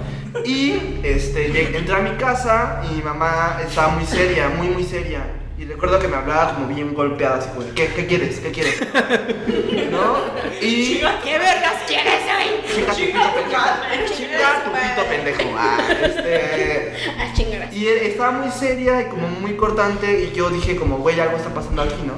Y 0.44 0.98
este, 1.02 1.48
llegué- 1.50 1.74
entré 1.78 1.94
a 1.94 2.00
mi 2.00 2.10
casa 2.18 2.82
y 2.90 2.96
mi 2.96 3.02
mamá 3.02 3.58
estaba 3.66 3.88
muy 3.94 4.04
seria, 4.04 4.50
muy, 4.50 4.68
muy 4.68 4.84
seria. 4.84 5.22
Y 5.60 5.66
recuerdo 5.66 5.98
que 5.98 6.08
me 6.08 6.16
hablaba 6.16 6.54
como 6.54 6.68
bien 6.68 6.94
golpeada, 6.94 7.36
así 7.36 7.50
como, 7.50 7.66
¿qué, 7.74 7.88
qué 7.88 8.06
quieres? 8.06 8.40
¿Qué 8.40 8.50
quieres? 8.50 8.80
¿No? 9.90 10.16
Y... 10.58 11.00
¿Qué 11.22 11.38
vergas 11.38 11.82
quieres 11.86 12.22
hoy? 12.24 12.64
Chica 12.66 12.92
tu 12.94 12.98
pito 12.98 13.18
pendejo. 13.34 14.14
Chica 14.16 14.64
tu 14.64 14.70
pito 14.72 15.08
pendejo. 15.10 15.54
Ah, 15.58 15.78
este... 16.02 16.94
A 17.20 17.34
chingar. 17.34 17.74
Y 17.74 17.88
él 17.88 17.98
estaba 17.98 18.30
muy 18.30 18.50
seria 18.50 19.02
y 19.02 19.10
como 19.10 19.28
muy 19.28 19.54
cortante 19.58 20.24
y 20.24 20.34
yo 20.34 20.48
dije 20.48 20.76
como, 20.76 20.96
güey, 20.96 21.20
algo 21.20 21.36
está 21.36 21.52
pasando 21.52 21.82
aquí, 21.82 22.04
¿no? 22.06 22.14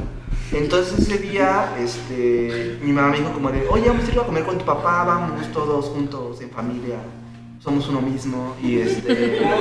Entonces 0.56 1.00
ese 1.00 1.18
día, 1.18 1.74
este, 1.80 2.78
mi 2.80 2.92
mamá 2.92 3.08
me 3.08 3.18
dijo 3.18 3.32
como 3.32 3.50
de, 3.50 3.66
oye, 3.66 3.88
vamos 3.88 4.08
a 4.08 4.12
ir 4.12 4.20
a 4.20 4.22
comer 4.22 4.44
con 4.44 4.58
tu 4.58 4.64
papá, 4.64 5.02
vamos 5.02 5.50
todos 5.50 5.86
juntos, 5.86 6.40
en 6.42 6.50
familia, 6.50 6.98
somos 7.62 7.88
uno 7.88 8.00
mismo, 8.00 8.56
y 8.62 8.80
este... 8.80 9.42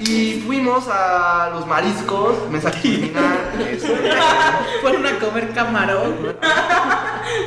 Y 0.00 0.42
fuimos 0.46 0.86
a 0.88 1.50
los 1.52 1.66
mariscos, 1.66 2.48
mesa 2.50 2.70
criminal, 2.70 3.50
este... 3.70 4.10
Fueron 4.80 5.06
a 5.06 5.18
comer 5.18 5.50
camarón. 5.50 6.36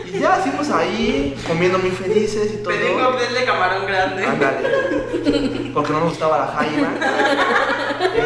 Y 0.06 0.20
ya 0.20 0.34
fuimos 0.36 0.70
ahí, 0.70 1.36
comiendo 1.48 1.80
muy 1.80 1.90
felices 1.90 2.52
y 2.54 2.58
todo. 2.58 2.72
Pedí 2.74 2.92
un 2.92 3.04
cóctel 3.04 3.34
de 3.34 3.46
camarón 3.46 3.88
grande. 3.88 4.26
Ándale. 4.26 5.72
Porque 5.74 5.92
no 5.92 6.02
me 6.02 6.06
gustaba 6.06 6.38
la 6.38 6.48
jaima. 6.48 6.90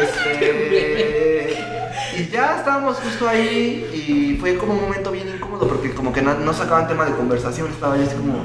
Este. 0.02 1.56
Y 2.18 2.28
ya 2.28 2.56
estábamos 2.58 2.98
justo 2.98 3.28
ahí 3.28 3.88
y 3.92 4.36
fue 4.38 4.56
como 4.56 4.74
un 4.74 4.82
momento 4.82 5.10
bien 5.12 5.28
incómodo 5.28 5.66
porque 5.68 5.94
como 5.94 6.12
que 6.12 6.22
no, 6.22 6.34
no 6.34 6.52
sacaban 6.52 6.88
tema 6.88 7.04
de 7.04 7.12
conversación, 7.12 7.70
estaba 7.70 7.96
yo 7.96 8.04
así 8.04 8.16
como, 8.16 8.44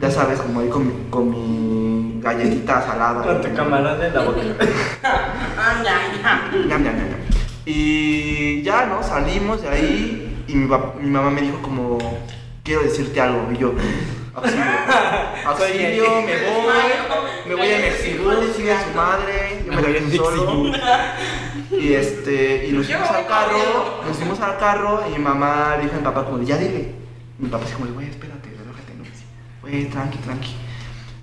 ya 0.00 0.10
sabes, 0.10 0.40
como 0.40 0.60
ahí 0.60 0.68
con 0.68 0.86
mi, 0.86 1.10
con 1.10 1.30
mi 1.30 2.20
galletita 2.20 2.82
salada. 2.82 3.22
Con 3.22 3.40
tu 3.40 3.54
camarón 3.54 4.02
en 4.02 4.14
la 4.14 4.22
boca. 4.22 4.40
Ah. 5.58 6.50
Y 7.64 8.62
ya, 8.62 8.86
¿no? 8.86 9.02
Salimos 9.02 9.62
de 9.62 9.68
ahí 9.68 10.44
y 10.46 10.54
mi, 10.54 10.66
mamá 10.66 11.30
me 11.30 11.40
dijo 11.40 11.60
como, 11.62 11.98
quiero 12.62 12.82
decirte 12.82 13.20
algo. 13.20 13.48
Y 13.52 13.58
yo, 13.58 13.74
auxilio, 14.34 14.64
auxilio, 15.46 16.22
me 16.22 16.36
voy, 16.46 17.48
me 17.48 17.54
voy 17.54 17.72
a 17.72 17.78
Mexibus, 17.78 18.56
sigue 18.56 18.72
a 18.72 18.84
su 18.84 18.94
madre, 18.94 19.62
yo 19.64 19.72
me 19.72 19.82
la 19.82 19.88
voy 19.88 20.16
solo. 20.16 20.72
Y 21.72 21.92
este, 21.94 22.68
y 22.68 22.72
nos 22.72 22.86
fuimos 22.86 23.10
al 23.10 23.26
carro, 23.26 24.02
nos 24.06 24.16
fuimos 24.16 24.40
al 24.40 24.56
carro 24.56 25.02
y 25.08 25.18
mi 25.18 25.18
mamá 25.18 25.76
dijo 25.80 25.94
a 25.94 25.98
mi 25.98 26.04
papá 26.04 26.24
como, 26.24 26.42
ya 26.42 26.56
dile. 26.56 26.94
Y 27.38 27.42
mi 27.42 27.48
papá 27.48 27.64
así 27.64 27.74
como, 27.74 27.92
güey, 27.92 28.08
así, 28.08 28.18
güey, 29.68 29.84
tranqui, 29.86 30.18
tranqui. 30.18 30.54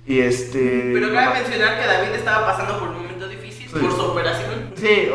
Y 0.06 0.20
este... 0.20 0.90
Pero 0.92 1.06
cabe 1.12 1.26
mamá- 1.26 1.34
mencionar 1.40 1.80
que 1.80 1.86
David 1.86 2.14
estaba 2.14 2.46
pasando 2.46 2.78
por 2.78 2.88
un 2.90 2.96
momento 3.02 3.26
difícil 3.28 3.68
Sí. 3.68 3.78
por 3.78 3.90
su 3.90 4.02
operación. 4.02 4.72
Sí, 4.76 5.08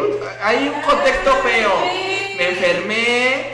hay 0.43 0.67
un 0.67 0.81
contexto 0.81 1.31
feo. 1.43 1.71
Me 2.37 2.49
enfermé, 2.49 3.45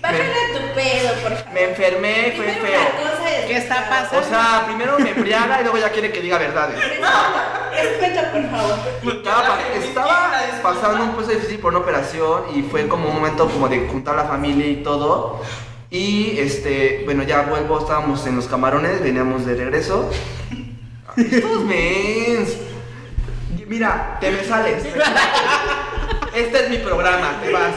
Bájale 0.00 0.24
tu 0.52 0.74
pedo, 0.74 1.12
por 1.22 1.32
favor. 1.36 1.52
me 1.52 1.62
enfermé, 1.64 2.32
fue 2.36 2.44
Primero 2.46 2.66
feo. 2.66 2.80
una 2.80 3.10
cosa 3.10 3.20
¿Qué 3.46 3.56
está 3.56 3.88
pasando? 3.88 4.18
O 4.26 4.28
sea, 4.30 4.62
primero 4.66 4.98
me 4.98 5.10
embriaga 5.10 5.60
y 5.60 5.64
luego 5.64 5.78
ya 5.78 5.90
quiere 5.90 6.12
que 6.12 6.20
diga 6.20 6.38
verdades. 6.38 6.78
Respeta, 7.72 8.30
por 8.32 8.50
favor. 8.50 8.78
Estaba, 9.14 9.58
estaba 9.74 10.40
pasando 10.62 11.04
un 11.04 11.12
proceso 11.14 11.32
difícil 11.38 11.58
por 11.58 11.72
una 11.72 11.80
operación 11.80 12.44
y 12.54 12.62
fue 12.62 12.86
como 12.88 13.08
un 13.08 13.14
momento 13.16 13.48
como 13.48 13.68
de 13.68 13.88
juntar 13.88 14.14
la 14.16 14.24
familia 14.24 14.66
y 14.66 14.76
todo. 14.76 15.42
Y 15.90 16.38
este, 16.38 17.02
bueno, 17.04 17.24
ya 17.24 17.42
vuelvo, 17.42 17.80
estábamos 17.80 18.24
en 18.26 18.36
los 18.36 18.46
camarones, 18.46 19.02
veníamos 19.02 19.44
de 19.44 19.56
regreso. 19.56 20.08
Estos 21.16 21.64
mens. 21.64 22.56
Mira, 23.66 24.18
te 24.20 24.30
me 24.30 24.44
sales. 24.44 24.84
Este 26.34 26.64
es 26.64 26.70
mi 26.70 26.78
programa, 26.78 27.40
te 27.42 27.52
vas. 27.52 27.74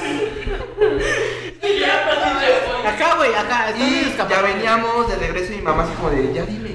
Acá, 2.86 3.16
güey, 3.16 3.34
acá. 3.34 3.74
Y 3.78 4.16
ya 4.30 4.42
veníamos 4.42 5.10
de 5.10 5.16
regreso 5.16 5.54
y 5.54 5.56
mi 5.58 5.62
mamá 5.64 5.84
así 5.84 5.94
como 5.94 6.12
de, 6.12 6.34
ya 6.34 6.46
dile, 6.46 6.73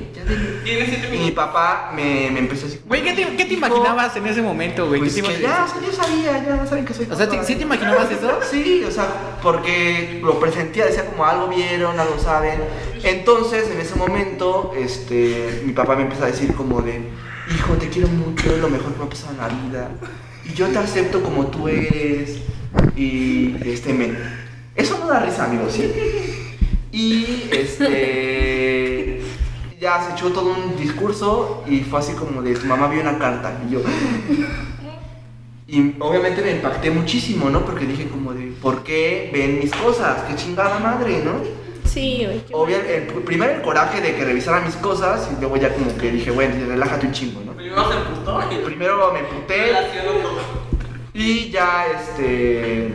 Y 0.65 1.19
mi 1.19 1.31
papá 1.31 1.93
me, 1.95 2.31
me 2.31 2.41
empezó 2.41 2.67
así 2.67 2.79
Güey, 2.87 3.03
¿qué 3.03 3.13
te, 3.15 3.37
qué 3.37 3.45
te 3.47 3.55
imaginabas 3.55 4.15
en 4.17 4.27
ese 4.27 4.43
momento, 4.43 4.87
güey? 4.87 5.01
pues 5.01 5.15
¿Qué 5.15 5.23
te 5.23 5.29
que 5.29 5.35
imaginas- 5.35 5.57
ya, 5.59 5.65
o 5.65 5.69
sea, 5.81 5.89
yo 5.89 5.93
sabía, 5.93 6.45
ya 6.45 6.67
saben 6.67 6.85
que 6.85 6.95
soy 6.95 7.07
O 7.11 7.17
sea, 7.17 7.27
¿sí- 7.27 7.33
papá. 7.33 7.45
¿sí 7.45 7.55
te 7.57 7.63
imaginabas 7.63 8.11
eso? 8.11 8.39
Sí, 8.51 8.85
o 8.87 8.91
sea, 8.91 9.07
porque 9.43 10.21
lo 10.23 10.39
presentía, 10.39 10.87
decía 10.87 11.07
como 11.07 11.25
algo 11.25 11.49
vieron, 11.49 11.99
algo 11.99 12.19
saben. 12.19 12.61
Entonces, 13.03 13.71
en 13.71 13.81
ese 13.81 13.95
momento, 13.95 14.73
este, 14.77 15.63
mi 15.65 15.73
papá 15.73 15.97
me 15.97 16.03
empezó 16.03 16.25
a 16.25 16.27
decir 16.27 16.55
como 16.55 16.83
de, 16.83 17.01
hijo, 17.55 17.75
te 17.75 17.89
quiero 17.89 18.09
mucho, 18.09 18.51
es 18.55 18.59
lo 18.61 18.69
mejor 18.69 18.93
que 18.93 18.99
me 18.99 19.05
ha 19.05 19.09
pasado 19.09 19.33
en 19.33 19.39
la 19.39 19.49
vida. 19.49 19.91
Y 20.45 20.53
yo 20.55 20.67
te 20.69 20.79
acepto 20.79 21.23
como 21.23 21.47
tú 21.47 21.69
eres. 21.69 22.39
Y, 22.97 23.57
este, 23.65 23.93
me... 23.95 24.13
Eso 24.77 24.99
no 24.99 25.07
da 25.09 25.21
risa, 25.21 25.45
amigos, 25.47 25.73
¿sí? 25.73 25.91
Y, 26.93 27.49
este... 27.53 28.48
Ya 29.81 30.03
se 30.03 30.13
echó 30.13 30.33
todo 30.33 30.51
un 30.51 30.77
discurso 30.77 31.63
y 31.69 31.81
fue 31.81 32.01
así 32.01 32.13
como 32.15 32.43
de, 32.43 32.55
tu 32.55 32.67
mamá 32.67 32.89
vio 32.89 33.01
una 33.01 33.19
carta. 33.19 33.53
Y 33.69 33.73
yo... 33.73 33.81
Y 35.71 35.95
obviamente 36.01 36.41
me 36.41 36.53
impacté 36.53 36.91
muchísimo, 36.91 37.51
¿no? 37.51 37.65
Porque 37.65 37.85
dije 37.85 38.09
como 38.09 38.33
de, 38.33 38.53
¿por 38.63 38.83
qué 38.83 39.31
ven 39.33 39.59
mis 39.59 39.71
cosas? 39.71 40.23
¡Qué 40.23 40.35
chingada 40.35 40.79
madre, 40.79 41.23
¿no? 41.23 41.33
Sí, 41.85 42.27
qué 42.49 42.55
Obvio, 42.55 42.79
el, 42.79 43.03
primero 43.23 43.53
el 43.53 43.61
coraje 43.61 44.01
de 44.01 44.15
que 44.15 44.25
revisaran 44.25 44.65
mis 44.65 44.77
cosas 44.77 45.29
y 45.31 45.41
luego 45.41 45.59
ya 45.59 45.75
como 45.75 45.95
que 45.99 46.11
dije, 46.11 46.31
bueno, 46.31 46.55
relájate 46.67 47.07
un 47.07 47.13
chingo, 47.13 47.43
¿no? 47.45 47.53
Primero 47.53 47.93
se 47.93 47.99
emputó 47.99 48.41
Primero 48.65 49.13
me 49.13 49.21
emputé 49.21 49.73
y 51.19 51.51
ya, 51.51 51.85
este, 51.87 52.93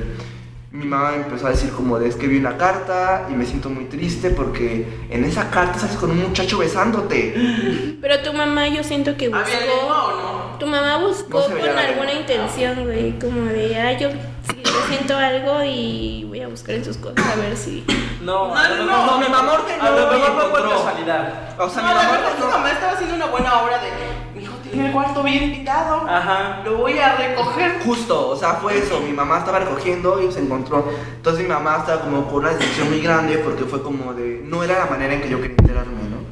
mi 0.73 0.85
mamá 0.85 1.11
me 1.11 1.17
empezó 1.17 1.45
a 1.45 1.51
decir 1.51 1.71
como 1.71 1.99
de, 1.99 2.07
es 2.09 2.15
que 2.15 2.25
vi 2.27 2.37
una 2.39 2.57
carta 2.57 3.27
y 3.29 3.33
me 3.33 3.45
siento 3.45 3.69
muy 3.69 3.85
triste 3.85 4.31
porque 4.31 5.05
en 5.11 5.23
esa 5.23 5.51
carta 5.51 5.77
sales 5.77 5.95
con 5.97 6.09
un 6.09 6.19
muchacho 6.23 6.57
besándote. 6.57 7.97
Pero 8.01 8.19
tu 8.23 8.33
mamá 8.33 8.67
yo 8.67 8.83
siento 8.83 9.15
que 9.15 9.25
¿Había 9.27 9.59
lengua 9.59 9.75
buscó... 9.83 10.03
o 10.05 10.11
no? 10.51 10.57
Tu 10.57 10.65
mamá 10.65 10.97
buscó 10.97 11.39
No 11.41 11.45
con 11.45 11.59
alguna 11.77 11.83
lengua. 12.05 12.11
intención, 12.13 12.83
güey, 12.85 13.19
como 13.19 13.41
de, 13.51 13.79
ah, 13.79 13.91
yo 13.99 14.09
sí, 14.09 14.61
yo 14.65 14.71
siento 14.89 15.15
algo 15.15 15.63
y 15.63 16.25
voy 16.27 16.41
a 16.41 16.47
buscar 16.47 16.73
en 16.75 16.85
sus 16.85 16.97
cosas 16.97 17.23
a 17.23 17.35
ver 17.35 17.55
si... 17.55 17.83
No, 18.21 18.47
No, 18.47 18.55
no, 18.55 18.83
mejor- 18.85 19.05
no, 19.11 19.17
mi 19.19 19.27
mamá 19.29 19.53
ordenó 19.53 19.83
A 19.83 19.89
lo 19.91 20.11
mejor 20.11 20.33
fue 20.41 20.49
por 20.59 20.69
casualidad. 20.71 21.53
O 21.59 21.69
sea, 21.69 21.83
No, 21.83 21.87
mi 21.89 21.93
la 21.93 22.01
mamá 22.01 22.11
verdad 22.13 22.29
es 22.31 22.35
que 22.35 22.41
ordenó- 22.41 22.57
mamá 22.57 22.71
estaba 22.71 22.91
haciendo 22.93 23.15
una 23.15 23.25
buena 23.27 23.61
obra 23.61 23.77
de, 23.79 24.39
tiene 24.73 24.87
el 24.87 24.93
cuarto 24.93 25.23
bien 25.23 25.53
tirado, 25.53 26.07
Ajá. 26.07 26.61
lo 26.65 26.77
voy 26.77 26.97
a 26.97 27.15
recoger. 27.15 27.79
Justo, 27.85 28.29
o 28.29 28.35
sea, 28.35 28.55
fue 28.55 28.77
eso. 28.77 28.99
Mi 29.01 29.13
mamá 29.13 29.39
estaba 29.39 29.59
recogiendo 29.59 30.21
y 30.21 30.31
se 30.31 30.39
encontró. 30.39 30.89
Entonces 31.15 31.43
mi 31.43 31.49
mamá 31.49 31.77
estaba 31.79 32.01
como 32.01 32.25
con 32.25 32.39
una 32.39 32.49
decepción 32.49 32.89
muy 32.89 33.01
grande 33.01 33.37
porque 33.37 33.63
fue 33.65 33.81
como 33.83 34.13
de. 34.13 34.41
No 34.43 34.63
era 34.63 34.79
la 34.79 34.85
manera 34.87 35.13
en 35.13 35.21
que 35.21 35.29
yo 35.29 35.39
quería 35.39 35.55
enterarme, 35.59 35.93
¿no? 36.09 36.23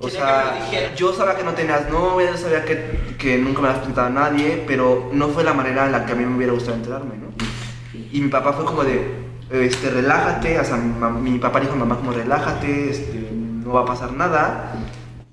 O 0.00 0.10
sea, 0.10 0.58
yo 0.96 1.12
sabía 1.14 1.36
que 1.36 1.44
no 1.44 1.52
tenías 1.52 1.88
novia, 1.88 2.30
yo 2.32 2.36
sabía 2.36 2.64
que, 2.64 3.14
que 3.16 3.38
nunca 3.38 3.62
me 3.62 3.68
habías 3.68 3.78
presentado 3.78 4.08
a 4.08 4.10
nadie, 4.10 4.62
pero 4.66 5.08
no 5.12 5.28
fue 5.28 5.44
la 5.44 5.54
manera 5.54 5.86
en 5.86 5.92
la 5.92 6.04
que 6.04 6.12
a 6.12 6.14
mí 6.14 6.26
me 6.26 6.36
hubiera 6.36 6.52
gustado 6.52 6.76
enterarme, 6.76 7.14
¿no? 7.16 7.28
Y 8.12 8.20
mi 8.20 8.28
papá 8.28 8.52
fue 8.52 8.64
como 8.64 8.84
de. 8.84 9.24
Este, 9.50 9.88
relájate, 9.90 10.58
o 10.58 10.64
sea, 10.64 10.76
mi, 10.76 11.38
papá 11.38 11.60
dijo 11.60 11.74
a 11.74 11.76
mamá 11.76 11.96
como 11.96 12.10
relájate, 12.10 12.90
este, 12.90 13.30
no 13.32 13.74
va 13.74 13.82
a 13.82 13.84
pasar 13.84 14.12
nada. 14.12 14.72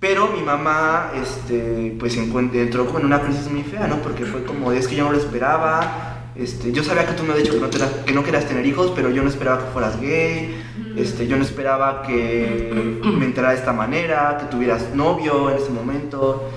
Pero 0.02 0.28
mi 0.36 0.42
mamá, 0.42 1.12
este, 1.16 1.96
pues 2.00 2.18
entró 2.18 2.88
como 2.88 3.00
en 3.00 3.06
una 3.06 3.22
crisis 3.22 3.50
muy 3.50 3.62
fea, 3.62 3.86
¿no? 3.88 3.98
Porque 4.02 4.26
fue 4.26 4.44
como, 4.44 4.72
es 4.74 4.88
que 4.88 4.96
yo 4.96 5.06
no 5.06 5.12
lo 5.12 5.18
esperaba. 5.20 6.18
Este, 6.36 6.72
yo 6.72 6.84
sabía 6.84 7.06
que 7.06 7.14
tú 7.14 7.22
me 7.24 7.34
habías 7.34 7.44
dicho 7.46 7.54
que 7.56 7.62
no, 7.62 7.70
te- 7.70 8.04
que 8.06 8.12
no 8.14 8.24
querías 8.24 8.46
tener 8.48 8.66
hijos, 8.66 8.92
pero 8.96 9.12
yo 9.12 9.22
no 9.22 9.30
esperaba 9.30 9.60
que 9.60 9.72
fueras 9.72 10.02
gay. 10.02 10.60
Este, 10.98 11.28
yo 11.28 11.38
no 11.38 11.44
esperaba 11.44 12.02
que 12.02 13.00
me 13.04 13.26
enterara 13.26 13.54
de 13.54 13.60
esta 13.60 13.74
manera, 13.74 14.38
que 14.40 14.46
tuvieras 14.48 14.96
novio 14.96 15.52
en 15.52 15.58
ese 15.58 15.70
momento. 15.70 16.50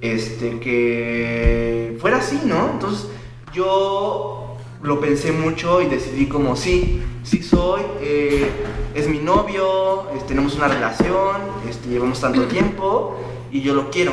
Este, 0.00 0.58
que 0.58 1.98
fuera 2.00 2.16
así, 2.18 2.40
¿no? 2.46 2.70
Entonces 2.72 3.08
yo 3.52 4.45
lo 4.86 5.00
pensé 5.00 5.32
mucho 5.32 5.82
y 5.82 5.86
decidí 5.86 6.26
como 6.26 6.54
sí, 6.56 7.02
sí 7.24 7.42
soy, 7.42 7.82
eh, 8.00 8.48
es 8.94 9.08
mi 9.08 9.18
novio, 9.18 10.08
es- 10.16 10.26
tenemos 10.26 10.54
una 10.54 10.68
relación, 10.68 11.42
este, 11.68 11.88
llevamos 11.88 12.20
tanto 12.20 12.44
tiempo 12.44 13.16
y 13.50 13.60
yo 13.62 13.74
lo 13.74 13.90
quiero. 13.90 14.12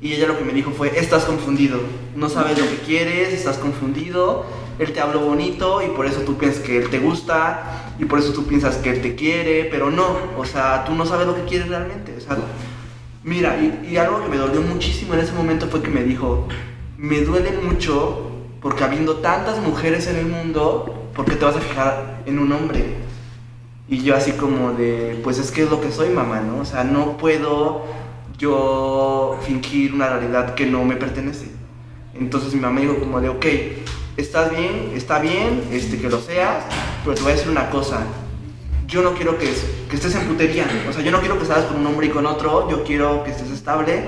Y 0.00 0.12
ella 0.12 0.26
lo 0.28 0.38
que 0.38 0.44
me 0.44 0.52
dijo 0.52 0.70
fue, 0.70 0.98
estás 0.98 1.24
confundido, 1.24 1.80
no 2.14 2.28
sabes 2.28 2.58
lo 2.58 2.64
que 2.68 2.76
quieres, 2.86 3.32
estás 3.32 3.56
confundido, 3.58 4.44
él 4.78 4.92
te 4.92 5.00
habló 5.00 5.20
bonito 5.20 5.82
y 5.82 5.88
por 5.96 6.06
eso 6.06 6.20
tú 6.20 6.36
piensas 6.36 6.62
que 6.62 6.76
él 6.78 6.90
te 6.90 6.98
gusta 6.98 7.94
y 7.98 8.04
por 8.04 8.18
eso 8.18 8.32
tú 8.32 8.44
piensas 8.46 8.76
que 8.76 8.90
él 8.90 9.00
te 9.02 9.14
quiere, 9.16 9.64
pero 9.64 9.90
no, 9.90 10.06
o 10.38 10.44
sea, 10.44 10.84
tú 10.84 10.94
no 10.94 11.06
sabes 11.06 11.26
lo 11.26 11.34
que 11.34 11.42
quieres 11.44 11.68
realmente. 11.68 12.14
O 12.16 12.20
sea, 12.20 12.36
mira, 13.24 13.56
y, 13.60 13.88
y 13.92 13.96
algo 13.96 14.22
que 14.22 14.28
me 14.28 14.36
dolió 14.36 14.60
muchísimo 14.60 15.14
en 15.14 15.20
ese 15.20 15.32
momento 15.32 15.66
fue 15.68 15.82
que 15.82 15.88
me 15.90 16.02
dijo, 16.04 16.46
me 16.98 17.20
duele 17.22 17.52
mucho 17.62 18.30
porque 18.64 18.82
habiendo 18.82 19.16
tantas 19.16 19.58
mujeres 19.58 20.06
en 20.06 20.16
el 20.16 20.24
mundo, 20.24 21.10
¿por 21.14 21.26
qué 21.26 21.36
te 21.36 21.44
vas 21.44 21.54
a 21.54 21.60
fijar 21.60 22.22
en 22.24 22.38
un 22.38 22.50
hombre? 22.50 22.94
Y 23.90 24.02
yo 24.02 24.16
así 24.16 24.32
como 24.32 24.72
de, 24.72 25.20
pues 25.22 25.38
es 25.38 25.50
que 25.50 25.64
es 25.64 25.70
lo 25.70 25.82
que 25.82 25.92
soy, 25.92 26.08
mamá, 26.08 26.40
¿no? 26.40 26.62
O 26.62 26.64
sea, 26.64 26.82
no 26.82 27.18
puedo 27.18 27.84
yo 28.38 29.38
fingir 29.42 29.92
una 29.92 30.08
realidad 30.08 30.54
que 30.54 30.64
no 30.64 30.82
me 30.82 30.96
pertenece. 30.96 31.48
Entonces 32.14 32.54
mi 32.54 32.60
mamá 32.60 32.80
dijo 32.80 32.98
como 32.98 33.20
de, 33.20 33.28
ok, 33.28 33.44
estás 34.16 34.50
bien, 34.50 34.92
está 34.94 35.18
bien, 35.18 35.64
este, 35.70 35.98
que 35.98 36.08
lo 36.08 36.22
seas, 36.22 36.64
pero 37.04 37.14
te 37.14 37.20
voy 37.20 37.32
a 37.32 37.34
decir 37.34 37.50
una 37.50 37.68
cosa. 37.68 38.00
Yo 38.86 39.02
no 39.02 39.12
quiero 39.12 39.36
que, 39.36 39.52
que 39.90 39.96
estés 39.96 40.14
en 40.14 40.26
putería. 40.26 40.66
O 40.88 40.92
sea, 40.94 41.02
yo 41.02 41.10
no 41.10 41.20
quiero 41.20 41.38
que 41.38 41.44
salgas 41.44 41.66
con 41.66 41.82
un 41.82 41.86
hombre 41.86 42.06
y 42.06 42.10
con 42.10 42.24
otro. 42.24 42.70
Yo 42.70 42.82
quiero 42.82 43.24
que 43.24 43.30
estés 43.30 43.50
estable. 43.50 44.04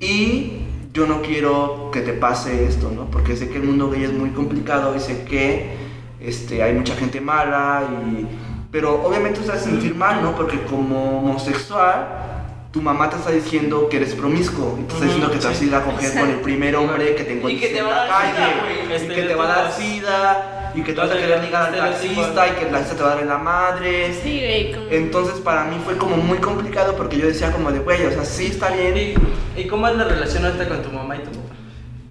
Y 0.00 0.65
yo 0.96 1.06
no 1.06 1.20
quiero 1.20 1.90
que 1.92 2.00
te 2.00 2.14
pase 2.14 2.64
esto, 2.64 2.90
¿no? 2.90 3.10
Porque 3.10 3.36
sé 3.36 3.50
que 3.50 3.56
el 3.56 3.64
mundo 3.64 3.90
gay 3.90 4.04
es 4.04 4.14
muy 4.14 4.30
complicado 4.30 4.96
y 4.96 5.00
sé 5.00 5.24
que 5.24 5.76
este, 6.20 6.62
hay 6.62 6.72
mucha 6.72 6.96
gente 6.96 7.20
mala 7.20 7.82
y... 7.84 8.26
Pero 8.72 9.02
obviamente 9.04 9.40
te 9.40 9.48
vas 9.48 9.58
a 9.58 9.64
sentir 9.64 9.94
mal, 9.94 10.22
¿no? 10.22 10.34
Porque 10.34 10.62
como 10.62 11.18
homosexual, 11.18 12.68
tu 12.72 12.80
mamá 12.80 13.10
te 13.10 13.16
está 13.16 13.30
diciendo 13.30 13.88
que 13.90 13.98
eres 13.98 14.14
promiscuo 14.14 14.78
y 14.80 14.84
te 14.84 14.94
está 14.94 15.04
diciendo 15.04 15.30
que 15.30 15.38
te 15.38 15.46
vas 15.46 15.60
a 15.60 15.64
ir 15.64 15.74
a 15.74 15.84
coger 15.84 16.18
con 16.18 16.30
el 16.30 16.40
primer 16.40 16.74
hombre 16.76 17.14
que 17.14 17.24
te 17.24 17.32
encuentres 17.36 17.68
que 17.68 17.74
te 17.74 17.80
en 17.80 17.86
va 17.86 18.02
a 18.02 18.06
la 18.06 18.12
calle 18.12 19.04
y 19.04 19.08
que 19.08 19.22
te 19.22 19.34
va 19.34 19.44
a 19.44 19.48
dar 19.48 19.72
sida 19.72 20.55
y 20.76 20.82
que 20.82 20.92
te 20.92 21.00
vas 21.00 21.10
a 21.10 21.14
querer 21.16 21.42
ligar 21.42 21.72
al 21.74 21.78
taxista 21.78 22.48
y 22.48 22.50
que 22.52 22.66
el 22.66 22.70
taxista 22.70 22.96
te 22.96 23.02
va 23.02 23.08
a 23.12 23.14
dar 23.14 23.22
en 23.22 23.28
la 23.28 23.38
madre. 23.38 24.12
Sí, 24.22 24.38
güey, 24.38 24.72
como... 24.72 24.86
Entonces 24.90 25.40
para 25.40 25.64
mí 25.64 25.76
fue 25.84 25.96
como 25.96 26.16
muy 26.16 26.38
complicado 26.38 26.94
porque 26.96 27.16
yo 27.16 27.26
decía 27.26 27.50
como 27.50 27.72
de, 27.72 27.78
güey, 27.80 28.04
o 28.04 28.10
sea, 28.12 28.24
sí 28.24 28.46
está 28.46 28.70
bien. 28.70 28.96
¿Y, 28.96 29.60
¿Y 29.60 29.66
cómo 29.66 29.88
es 29.88 29.96
la 29.96 30.04
relación 30.04 30.44
ahorita 30.44 30.68
con 30.68 30.82
tu 30.82 30.90
mamá 30.90 31.16
y 31.16 31.20
tu 31.20 31.30
papá? 31.30 31.54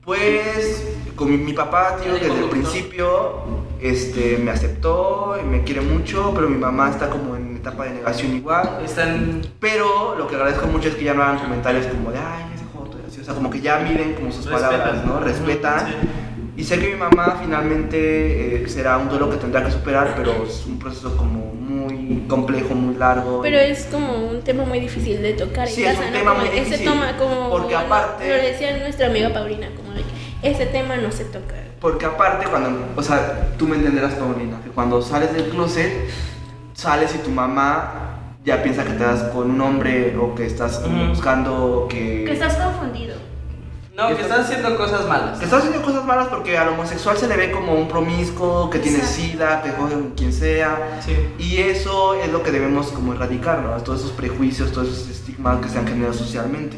Pues 0.04 0.88
con 1.16 1.30
mi, 1.32 1.38
mi 1.38 1.54
papá, 1.54 1.98
tío, 2.02 2.14
desde 2.14 2.38
el 2.40 2.50
principio 2.50 3.44
este, 3.82 4.38
me 4.38 4.52
aceptó 4.52 5.38
y 5.42 5.46
me 5.46 5.64
quiere 5.64 5.82
mucho, 5.82 6.32
pero 6.36 6.50
mi 6.50 6.58
mamá 6.58 6.90
está 6.90 7.10
como 7.10 7.36
en 7.36 7.58
etapa 7.58 7.86
de 7.86 7.92
negación 7.92 8.36
igual. 8.36 8.80
Están... 8.84 9.42
Pero 9.60 10.16
lo 10.18 10.28
que 10.28 10.36
agradezco 10.36 10.68
mucho 10.68 10.90
es 10.90 10.96
que 10.96 11.04
ya 11.06 11.14
no 11.14 11.24
hagan 11.24 11.40
comentarios 11.40 11.86
como 11.88 12.12
de, 12.12 12.18
ay, 12.20 12.46
ese 12.56 12.66
joto, 12.74 12.98
así. 13.08 13.22
O 13.22 13.24
sea, 13.24 13.34
como 13.36 13.50
que 13.50 13.62
ya 13.62 13.78
miden 13.80 14.14
como 14.14 14.32
sus 14.32 14.46
Respetan. 14.46 14.72
palabras, 14.80 15.06
¿no? 15.06 15.20
Respetan. 15.20 15.88
Sí. 15.88 15.94
Y 16.58 16.64
sé 16.64 16.80
que 16.80 16.88
mi 16.88 16.96
mamá 16.96 17.38
finalmente 17.42 18.64
eh, 18.64 18.70
será 18.70 18.98
un 18.98 19.10
duelo 19.10 19.30
que 19.30 19.38
tendrá 19.38 19.64
que 19.66 19.72
superar, 19.72 20.14
pero 20.16 20.46
es 20.48 20.66
un 20.66 20.80
proceso 20.80 21.18
como 21.18 21.54
muy 21.54 22.24
complejo, 22.30 22.74
muy 22.74 22.96
largo. 22.96 23.42
Pero 23.42 23.58
es 23.58 23.86
como 23.92 24.14
un 24.30 24.42
tema 24.42 24.64
muy 24.64 24.80
difícil 24.80 25.22
de 25.22 25.34
tocar 25.34 25.68
Sí, 25.68 25.84
en 25.84 25.90
es 25.92 25.96
casa, 25.98 26.08
un 26.08 26.14
¿no? 26.14 26.20
tema 26.20 26.32
Como 26.34 26.46
muy 26.46 26.56
ese 26.58 26.66
difícil, 26.66 26.86
toma 26.88 27.18
como 27.18 27.50
porque 27.50 27.76
aparte- 27.76 28.30
lo 28.30 28.36
decía 28.36 28.78
nuestra 28.78 29.08
amiga 29.08 29.34
Paulina, 29.34 29.68
como 29.76 29.92
de 29.92 30.02
que 30.04 30.50
ese 30.50 30.66
tema 30.68 30.96
no 30.96 31.12
se 31.12 31.26
toca. 31.26 31.56
Porque 31.82 32.06
aparte 32.06 32.46
cuando, 32.48 32.86
o 32.96 33.04
sea, 33.04 33.52
tú 33.58 33.68
me 33.68 33.76
entenderás, 33.76 34.14
Paulina, 34.14 34.60
que 34.64 34.70
cuando 34.70 35.02
sales 35.02 35.34
del 35.34 35.50
closet, 35.50 35.92
sales 36.74 37.14
y 37.16 37.18
tu 37.18 37.32
mamá 37.32 38.20
ya 38.46 38.64
piensa 38.64 38.86
que 38.86 38.92
te 38.94 39.04
das 39.04 39.24
con 39.34 39.52
un 39.52 39.60
hombre 39.60 40.16
o 40.18 40.34
que 40.36 40.46
estás 40.46 40.78
como 40.80 41.02
Ujú. 41.02 41.10
buscando 41.10 41.88
que... 41.90 42.24
Que 42.26 42.32
estás 42.32 42.56
confundido. 42.56 43.16
No, 43.96 44.08
que 44.14 44.22
están 44.24 44.42
haciendo 44.42 44.76
cosas 44.76 45.08
malas. 45.08 45.40
Que 45.40 45.46
están 45.46 45.60
haciendo 45.60 45.82
cosas 45.82 46.04
malas 46.04 46.28
porque 46.28 46.58
al 46.58 46.68
homosexual 46.70 47.16
se 47.18 47.28
le 47.30 47.38
ve 47.38 47.52
como 47.52 47.74
un 47.76 47.88
promiscuo, 47.88 48.70
que 48.70 48.80
tiene 48.80 49.00
sida, 49.02 49.62
que 49.62 49.72
coge 49.72 49.94
con 49.94 50.12
quien 50.12 50.34
sea. 50.34 51.00
Sí. 51.06 51.14
Y 51.40 51.58
eso 51.60 52.14
es 52.16 52.30
lo 52.32 52.44
que 52.44 52.52
debemos 52.52 52.88
como 52.88 53.14
erradicar, 53.14 53.60
¿no? 53.62 53.70
Todos 53.84 54.02
esos 54.02 54.12
prejuicios, 54.12 54.72
todos 54.74 54.90
esos 54.90 55.10
estigmas 55.10 55.62
que 55.62 55.70
se 55.70 55.80
han 55.80 55.88
generado 55.88 56.14
socialmente. 56.14 56.76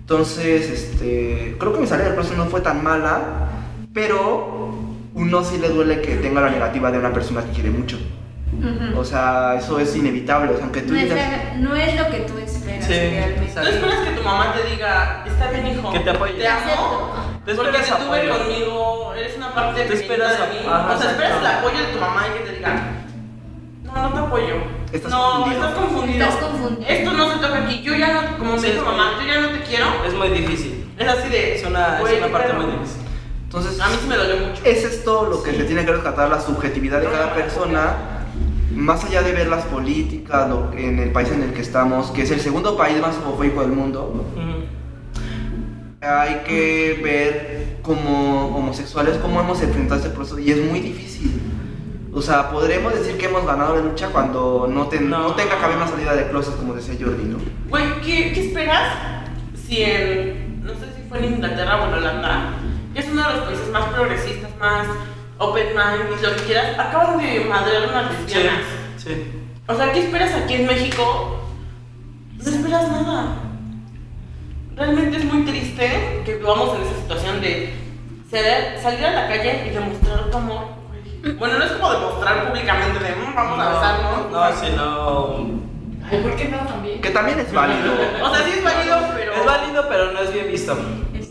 Entonces, 0.00 0.68
este, 0.68 1.56
creo 1.60 1.72
que 1.74 1.78
mi 1.80 1.86
salida 1.86 2.06
del 2.06 2.14
proceso 2.14 2.36
no 2.36 2.46
fue 2.46 2.60
tan 2.60 2.82
mala, 2.82 3.48
pero 3.94 4.74
uno 5.14 5.44
sí 5.44 5.58
le 5.58 5.68
duele 5.68 6.02
que 6.02 6.16
tenga 6.16 6.40
la 6.40 6.50
negativa 6.50 6.90
de 6.90 6.98
una 6.98 7.12
persona 7.12 7.42
que 7.44 7.50
quiere 7.52 7.70
mucho. 7.70 7.98
O 8.96 9.04
sea, 9.04 9.54
eso 9.58 9.78
es 9.78 9.94
inevitable, 9.96 10.50
o 10.52 10.54
sea, 10.56 10.64
aunque 10.64 10.82
tú 10.82 10.92
No 10.92 10.98
es, 10.98 11.04
digas... 11.04 11.18
la- 11.18 11.58
no 11.60 11.74
es 11.74 11.98
lo 11.98 12.10
que 12.10 12.18
tú 12.20 12.34
esperas 12.80 12.86
Sí, 12.86 13.16
realmente. 13.16 13.52
¿Tú 13.54 13.68
esperas 13.68 13.98
que 14.00 14.10
tu 14.10 14.22
mamá 14.22 14.52
te 14.54 14.70
diga, 14.70 15.24
está 15.26 15.50
bien, 15.50 15.66
hijo? 15.68 15.92
Que 15.92 16.00
te 16.00 16.10
apoye. 16.10 16.32
Te 16.34 16.48
amo. 16.48 17.12
Tú 17.44 17.56
Porque 17.56 17.78
te 17.78 17.84
tuve 17.84 18.28
conmigo, 18.28 19.14
eres 19.16 19.36
una 19.36 19.52
parte 19.54 19.82
pequeñita 19.82 20.02
esperas 20.02 20.38
de 20.38 20.44
a- 20.44 20.46
mí. 20.46 20.58
ajá, 20.68 20.94
o 20.94 20.98
sea, 21.00 21.10
esperas 21.10 21.38
el 21.40 21.46
apoyo 21.46 21.78
de 21.78 21.84
tu 21.86 21.98
mamá 21.98 22.22
y 22.28 22.38
que 22.38 22.44
te 22.50 22.56
diga, 22.56 22.82
no, 23.82 23.92
no 24.02 24.12
te 24.12 24.18
apoyo. 24.20 24.54
Estás 24.92 25.10
no, 25.10 25.30
confundido. 25.32 25.60
estás 25.64 25.78
confundido. 25.78 26.24
Estás 26.28 26.40
confundido. 26.44 26.88
Esto 26.90 27.12
no 27.12 27.30
se 27.32 27.36
toca 27.38 27.58
aquí. 27.64 27.82
Yo 27.82 27.94
ya 27.96 28.12
no, 28.22 28.38
como 28.38 28.56
Sí, 28.58 28.66
me 28.68 28.72
dijo 28.74 28.84
mamá, 28.84 29.12
yo 29.20 29.26
ya 29.26 29.40
no 29.40 29.48
te 29.50 29.60
quiero. 29.62 29.86
Es 30.06 30.14
muy 30.14 30.28
difícil. 30.28 30.92
Es 30.98 31.08
así 31.08 31.28
de. 31.28 31.54
Es 31.56 31.64
una, 31.66 31.98
güey, 32.00 32.14
es 32.16 32.22
una 32.22 32.32
parte 32.32 32.52
muy 32.52 32.66
difícil. 32.66 33.02
Entonces, 33.44 33.80
A 33.80 33.88
mí 33.88 33.96
sí 34.00 34.06
me 34.06 34.16
dolió 34.16 34.36
mucho. 34.36 34.62
Ese 34.64 34.86
es 34.86 35.04
todo 35.04 35.24
lo 35.28 35.42
que 35.42 35.52
se 35.52 35.64
tiene 35.64 35.84
que 35.84 35.92
rescatar, 35.92 36.28
la 36.30 36.40
subjetividad 36.40 37.00
de 37.00 37.10
cada 37.10 37.34
persona, 37.34 37.94
más 38.74 39.04
allá 39.04 39.22
de 39.22 39.32
ver 39.32 39.48
las 39.48 39.64
políticas 39.64 40.48
lo- 40.48 40.72
en 40.72 40.98
el 40.98 41.10
país 41.10 41.30
en 41.30 41.42
el 41.42 41.52
que 41.52 41.60
estamos, 41.62 42.10
que 42.10 42.22
es 42.22 42.30
el 42.30 42.40
segundo 42.40 42.76
país 42.76 43.00
más 43.00 43.16
homofóbico 43.16 43.60
del 43.62 43.72
mundo, 43.72 44.24
hay 46.00 46.42
que 46.46 47.00
ver 47.02 47.78
como 47.82 48.56
homosexuales 48.56 49.16
cómo 49.18 49.40
hemos 49.40 49.62
enfrentado 49.62 50.00
este 50.00 50.10
proceso 50.14 50.38
y 50.38 50.50
es 50.50 50.58
muy 50.70 50.80
difícil. 50.80 51.40
O 52.14 52.20
sea, 52.20 52.50
podremos 52.50 52.92
decir 52.94 53.16
que 53.16 53.26
hemos 53.26 53.46
ganado 53.46 53.76
la 53.76 53.82
lucha 53.82 54.08
cuando 54.08 54.68
no, 54.70 54.86
ten- 54.88 55.08
no. 55.08 55.28
No. 55.28 55.34
tenga 55.34 55.58
que 55.58 55.64
haber 55.64 55.76
una 55.76 55.86
salida 55.88 56.14
de 56.14 56.28
closet, 56.28 56.56
como 56.56 56.74
decía 56.74 56.94
Jordi, 57.00 57.24
¿no? 57.24 57.38
Güey, 57.70 57.84
¿qué, 58.04 58.32
¿qué 58.34 58.48
esperas 58.48 58.96
si 59.66 59.82
en, 59.82 60.62
no 60.62 60.72
sé 60.74 60.86
si 60.96 61.08
fue 61.08 61.20
en 61.20 61.34
Inglaterra 61.34 61.82
o 61.82 61.88
en 61.88 61.94
Holanda, 61.94 62.54
que 62.92 63.00
es 63.00 63.06
uno 63.10 63.26
de 63.26 63.34
los 63.36 63.44
países 63.46 63.68
más 63.72 63.84
progresistas, 63.94 64.50
más 64.60 64.86
open 65.42 65.68
mind 65.68 66.18
y 66.18 66.22
lo 66.22 66.36
que 66.36 66.42
quieras, 66.42 66.78
acaban 66.78 67.18
de 67.18 67.40
madrear 67.40 67.88
unas 67.88 68.10
Sí, 68.26 68.34
lesbianas? 68.34 68.62
sí. 68.96 69.32
O 69.66 69.74
sea, 69.74 69.92
¿qué 69.92 70.00
esperas 70.00 70.32
aquí 70.34 70.54
en 70.54 70.66
México? 70.66 71.38
No 72.38 72.50
esperas 72.50 72.88
nada. 72.90 73.34
Realmente 74.76 75.18
es 75.18 75.24
muy 75.24 75.44
triste 75.44 76.22
que 76.24 76.34
vivamos 76.36 76.76
en 76.76 76.82
esa 76.82 76.94
situación 77.00 77.40
de 77.40 77.74
salir 78.82 79.04
a 79.04 79.12
la 79.12 79.28
calle 79.28 79.64
y 79.66 79.70
demostrar 79.70 80.30
tu 80.30 80.36
amor. 80.36 80.64
Bueno, 81.38 81.58
no 81.58 81.64
es 81.64 81.72
como 81.72 81.92
demostrar 81.92 82.48
públicamente 82.48 82.98
de 82.98 83.10
"Mm, 83.14 83.34
vamos 83.34 83.58
a 83.60 83.68
besarnos. 83.68 84.30
No, 84.32 84.56
si 84.56 84.72
no. 84.72 85.62
Ay, 86.10 86.18
¿por 86.20 86.34
qué 86.36 86.48
no 86.48 86.58
también? 86.58 87.00
Que 87.00 87.10
también 87.10 87.38
es 87.38 87.52
válido. 87.52 87.92
O 88.22 88.34
sea, 88.34 88.44
sí 88.44 88.52
es 88.58 88.64
válido, 88.64 88.98
pero. 89.14 89.32
Es 89.34 89.44
válido, 89.44 89.88
pero 89.88 90.12
no 90.12 90.20
es 90.20 90.32
bien 90.32 90.48
visto. 90.50 90.76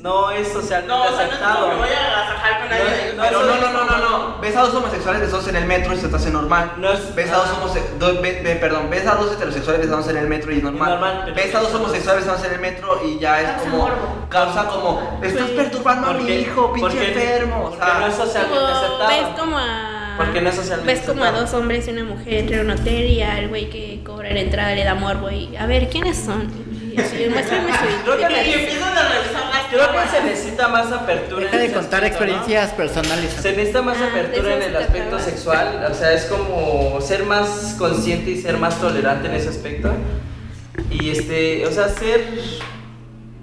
No 0.01 0.31
es 0.31 0.47
socialmente 0.51 0.87
No, 0.93 1.03
o 1.03 1.07
sea, 1.07 1.15
no 1.15 1.21
es 1.21 1.27
aceptado. 1.29 1.59
como 1.61 1.71
que 1.73 1.77
voy 1.79 1.89
a 1.89 2.07
agasajar 2.07 2.61
con 2.61 2.73
alguien. 2.73 3.17
No, 3.17 3.31
no, 3.31 3.55
no, 3.55 3.71
no, 3.71 3.83
no, 3.85 3.97
no. 4.09 4.41
Ves 4.41 4.55
a 4.55 4.61
dos 4.61 4.73
homosexuales 4.73 5.21
besados 5.21 5.47
en 5.47 5.55
el 5.57 5.65
metro 5.65 5.93
y 5.93 5.97
se 5.97 6.07
te 6.07 6.15
hace 6.15 6.31
normal. 6.31 6.71
No 6.77 6.91
es- 6.91 7.13
Ves 7.13 7.31
a 7.31 7.35
dos 7.37 7.49
homosexuales, 7.57 8.57
perdón, 8.59 8.89
ves 8.89 9.05
a 9.05 9.13
dos 9.15 9.31
heterosexuales 9.33 9.81
besándose 9.81 10.09
en 10.11 10.17
el 10.17 10.27
metro 10.27 10.51
y 10.51 10.57
es 10.57 10.63
normal. 10.63 10.89
normal, 10.89 11.33
ves 11.35 11.53
a 11.53 11.59
dos 11.59 11.73
homosexuales 11.75 12.21
besándose 12.25 12.47
en 12.47 12.53
el 12.55 12.59
metro 12.61 12.99
y 13.05 13.19
ya 13.19 13.41
es 13.41 13.47
Causa 13.49 13.63
como 13.69 13.77
morbo. 13.77 14.25
causa 14.29 14.67
como 14.67 15.19
estás 15.21 15.49
perturbando 15.49 16.07
a 16.07 16.13
mi 16.13 16.29
hijo, 16.31 16.73
pinche 16.73 17.07
enfermo. 17.07 17.65
O 17.65 17.69
Porque 17.69 17.85
no 17.99 18.07
es 18.07 18.15
sea, 18.15 18.25
socialmente 18.25 18.59
Como, 18.59 18.75
aceptado. 18.75 19.07
ves 19.09 19.39
como 19.39 19.57
a. 19.59 20.13
Porque 20.17 20.41
no 20.41 20.49
es 20.49 20.55
socialmente 20.55 20.93
Ves 20.93 21.03
como 21.07 21.23
a 21.23 21.31
dos 21.31 21.53
hombres 21.53 21.87
y 21.87 21.91
una 21.91 22.03
mujer 22.03 22.33
entre 22.33 22.61
un 22.61 22.69
hotel 22.71 23.05
y 23.05 23.21
al 23.21 23.47
güey 23.49 23.69
que 23.69 24.01
cobra 24.03 24.31
la 24.31 24.39
entrada 24.39 24.73
le 24.75 24.83
da 24.83 24.93
morbo 24.95 25.29
y 25.29 25.55
a 25.55 25.65
ver 25.67 25.89
quiénes 25.89 26.17
son. 26.17 26.51
Y 26.91 26.99
así, 26.99 27.27
muéstrame 27.29 27.71
su 27.71 28.03
Creo 28.03 28.17
que 28.17 28.23
Y 28.23 28.25
identidad. 28.25 28.59
empiezan 28.59 28.97
a 28.97 29.09
revisar 29.09 29.45
las 29.49 29.65
Creo 29.69 29.79
que 29.81 29.87
cámaras. 29.87 30.11
se 30.11 30.23
necesita 30.23 30.67
más 30.67 30.91
apertura. 30.91 31.41
Deja 31.45 31.55
en 31.55 31.61
de 31.67 31.73
contar 31.73 32.03
aspecto, 32.03 32.25
¿no? 32.25 32.31
experiencias 32.35 32.71
personales. 32.73 33.31
Se 33.41 33.51
necesita 33.51 33.81
más 33.81 33.97
Ah, 34.01 34.07
apertura 34.11 34.53
en 34.55 34.61
el 34.63 34.75
aspecto 34.75 35.19
sexual, 35.19 35.87
o 35.89 35.93
sea, 35.93 36.13
es 36.13 36.25
como 36.25 36.99
ser 37.01 37.23
más 37.25 37.75
consciente 37.77 38.31
y 38.31 38.41
ser 38.41 38.57
más 38.57 38.79
tolerante 38.79 39.27
en 39.27 39.35
ese 39.35 39.49
aspecto. 39.49 39.91
Y 40.89 41.09
este, 41.11 41.65
o 41.65 41.71
sea, 41.71 41.87
ser 41.89 42.21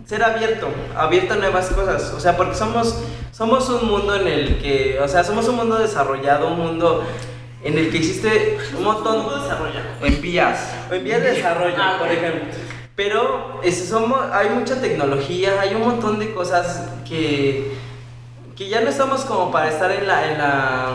ser 0.06 0.22
abierto, 0.24 0.68
abierto 0.96 1.34
a 1.34 1.36
nuevas 1.36 1.66
cosas, 1.68 2.12
o 2.14 2.20
sea, 2.20 2.36
porque 2.36 2.54
somos 2.54 2.98
somos 3.30 3.68
un 3.68 3.88
mundo 3.88 4.14
en 4.16 4.26
el 4.26 4.58
que, 4.58 4.98
o 5.00 5.06
sea, 5.06 5.22
somos 5.22 5.46
un 5.48 5.56
mundo 5.56 5.78
desarrollado, 5.78 6.48
un 6.48 6.58
mundo 6.58 7.04
en 7.62 7.76
el 7.78 7.90
que 7.90 7.98
existe 7.98 8.58
un 8.76 8.84
montón 8.84 9.26
en 10.02 10.20
vías. 10.22 10.72
o 10.90 10.94
en 10.94 11.04
vías 11.04 11.22
de 11.22 11.32
desarrollo, 11.34 11.76
Ah, 11.78 11.96
por 11.98 12.08
ok. 12.08 12.14
ejemplo. 12.14 12.44
Pero 12.98 13.60
es- 13.62 13.88
somos, 13.88 14.18
hay 14.32 14.48
mucha 14.50 14.80
tecnología, 14.80 15.60
hay 15.60 15.72
un 15.76 15.82
montón 15.82 16.18
de 16.18 16.34
cosas 16.34 16.82
que, 17.08 17.70
que 18.56 18.68
ya 18.68 18.80
no 18.80 18.88
estamos 18.90 19.20
como 19.20 19.52
para 19.52 19.68
estar 19.68 19.92
en 19.92 20.04
la, 20.04 20.32
en 20.32 20.36
la 20.38 20.94